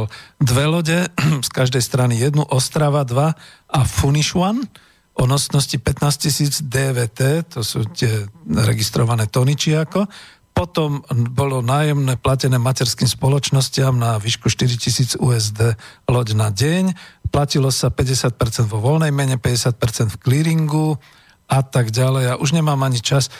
dve 0.42 0.66
lode, 0.66 0.98
z 1.46 1.50
každej 1.54 1.80
strany 1.80 2.18
jednu, 2.18 2.42
Ostrava 2.42 3.06
2 3.06 3.38
a 3.70 3.80
Funishuan, 3.86 4.66
o 5.14 5.24
nosnosti 5.30 5.78
15 5.78 6.26
tisíc 6.26 6.52
DVT, 6.58 7.46
to 7.54 7.60
sú 7.62 7.86
tie 7.94 8.26
registrované 8.50 9.30
tony 9.30 9.54
či 9.54 9.78
ako, 9.78 10.10
potom 10.60 11.00
bolo 11.32 11.64
nájomné 11.64 12.20
platené 12.20 12.60
materským 12.60 13.08
spoločnostiam 13.08 13.96
na 13.96 14.20
výšku 14.20 14.52
4000 14.52 15.16
USD 15.16 15.72
loď 16.04 16.36
na 16.36 16.52
deň. 16.52 16.92
Platilo 17.32 17.72
sa 17.72 17.88
50% 17.88 18.68
vo 18.68 18.76
voľnej 18.76 19.08
mene, 19.08 19.40
50% 19.40 20.12
v 20.12 20.16
clearingu 20.20 21.00
a 21.48 21.64
tak 21.64 21.88
ďalej. 21.88 22.24
A 22.28 22.34
už 22.36 22.52
nemám 22.52 22.76
ani 22.84 23.00
čas. 23.00 23.32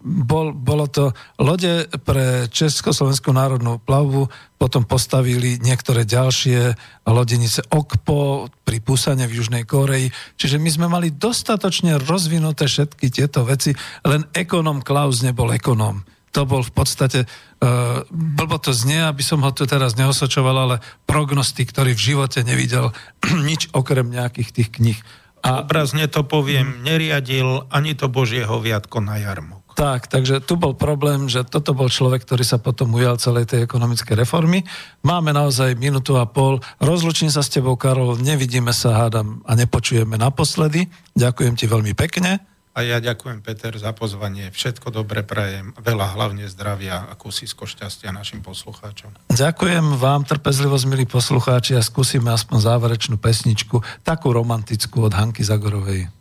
Bol, 0.00 0.56
bolo 0.56 0.88
to 0.88 1.12
lode 1.36 1.92
pre 2.08 2.48
Československú 2.48 3.36
národnú 3.36 3.76
plavbu, 3.76 4.32
potom 4.56 4.88
postavili 4.88 5.60
niektoré 5.60 6.08
ďalšie 6.08 6.72
lodenice 7.04 7.68
OKPO 7.68 8.48
pri 8.64 8.80
Pusane 8.80 9.28
v 9.28 9.44
Južnej 9.44 9.68
Koreji. 9.68 10.08
Čiže 10.40 10.56
my 10.56 10.70
sme 10.72 10.86
mali 10.88 11.12
dostatočne 11.12 12.00
rozvinuté 12.00 12.64
všetky 12.64 13.12
tieto 13.12 13.44
veci, 13.44 13.76
len 14.08 14.24
ekonom 14.32 14.80
Klaus 14.80 15.20
nebol 15.20 15.52
ekonom 15.52 16.15
to 16.36 16.44
bol 16.44 16.60
v 16.60 16.72
podstate, 16.76 17.24
uh, 17.24 18.04
blbo 18.12 18.60
to 18.60 18.76
znie, 18.76 19.00
aby 19.08 19.24
som 19.24 19.40
ho 19.40 19.48
tu 19.56 19.64
teraz 19.64 19.96
neosočoval, 19.96 20.56
ale 20.68 20.76
prognostik, 21.08 21.72
ktorý 21.72 21.96
v 21.96 22.04
živote 22.12 22.44
nevidel 22.44 22.92
nič 23.48 23.72
okrem 23.72 24.12
nejakých 24.12 24.52
tých 24.52 24.68
knih. 24.76 25.00
A 25.40 25.64
obrazne 25.64 26.04
to 26.12 26.28
poviem, 26.28 26.84
neriadil 26.84 27.64
ani 27.72 27.96
to 27.96 28.12
Božieho 28.12 28.60
viatko 28.60 29.00
na 29.00 29.16
jarmok. 29.16 29.64
Tak, 29.76 30.08
takže 30.08 30.40
tu 30.40 30.56
bol 30.56 30.72
problém, 30.72 31.28
že 31.28 31.44
toto 31.44 31.76
bol 31.76 31.92
človek, 31.92 32.24
ktorý 32.24 32.44
sa 32.48 32.56
potom 32.56 32.96
ujal 32.96 33.20
celej 33.20 33.52
tej 33.52 33.68
ekonomickej 33.68 34.24
reformy. 34.24 34.64
Máme 35.04 35.36
naozaj 35.36 35.76
minútu 35.76 36.16
a 36.16 36.24
pol. 36.24 36.64
Rozlučím 36.80 37.28
sa 37.28 37.44
s 37.44 37.52
tebou, 37.52 37.76
Karol, 37.76 38.16
nevidíme 38.16 38.72
sa, 38.72 39.04
hádam 39.04 39.44
a 39.44 39.52
nepočujeme 39.52 40.16
naposledy. 40.16 40.88
Ďakujem 41.12 41.54
ti 41.60 41.68
veľmi 41.68 41.92
pekne. 41.92 42.55
A 42.76 42.84
ja 42.84 43.00
ďakujem, 43.00 43.40
Peter, 43.40 43.72
za 43.72 43.96
pozvanie. 43.96 44.52
Všetko 44.52 44.92
dobre 44.92 45.24
prajem. 45.24 45.72
Veľa 45.80 46.12
hlavne 46.12 46.44
zdravia 46.44 47.08
a 47.08 47.16
kusisko 47.16 47.64
šťastia 47.64 48.12
našim 48.12 48.44
poslucháčom. 48.44 49.16
Ďakujem 49.32 49.96
vám, 49.96 50.28
trpezlivosť, 50.28 50.84
milí 50.84 51.08
poslucháči, 51.08 51.72
a 51.72 51.80
skúsime 51.80 52.28
aspoň 52.36 52.68
záverečnú 52.68 53.16
pesničku, 53.16 53.80
takú 54.04 54.28
romantickú 54.28 55.08
od 55.08 55.16
Hanky 55.16 55.40
Zagorovej. 55.40 56.12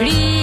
Read 0.00 0.37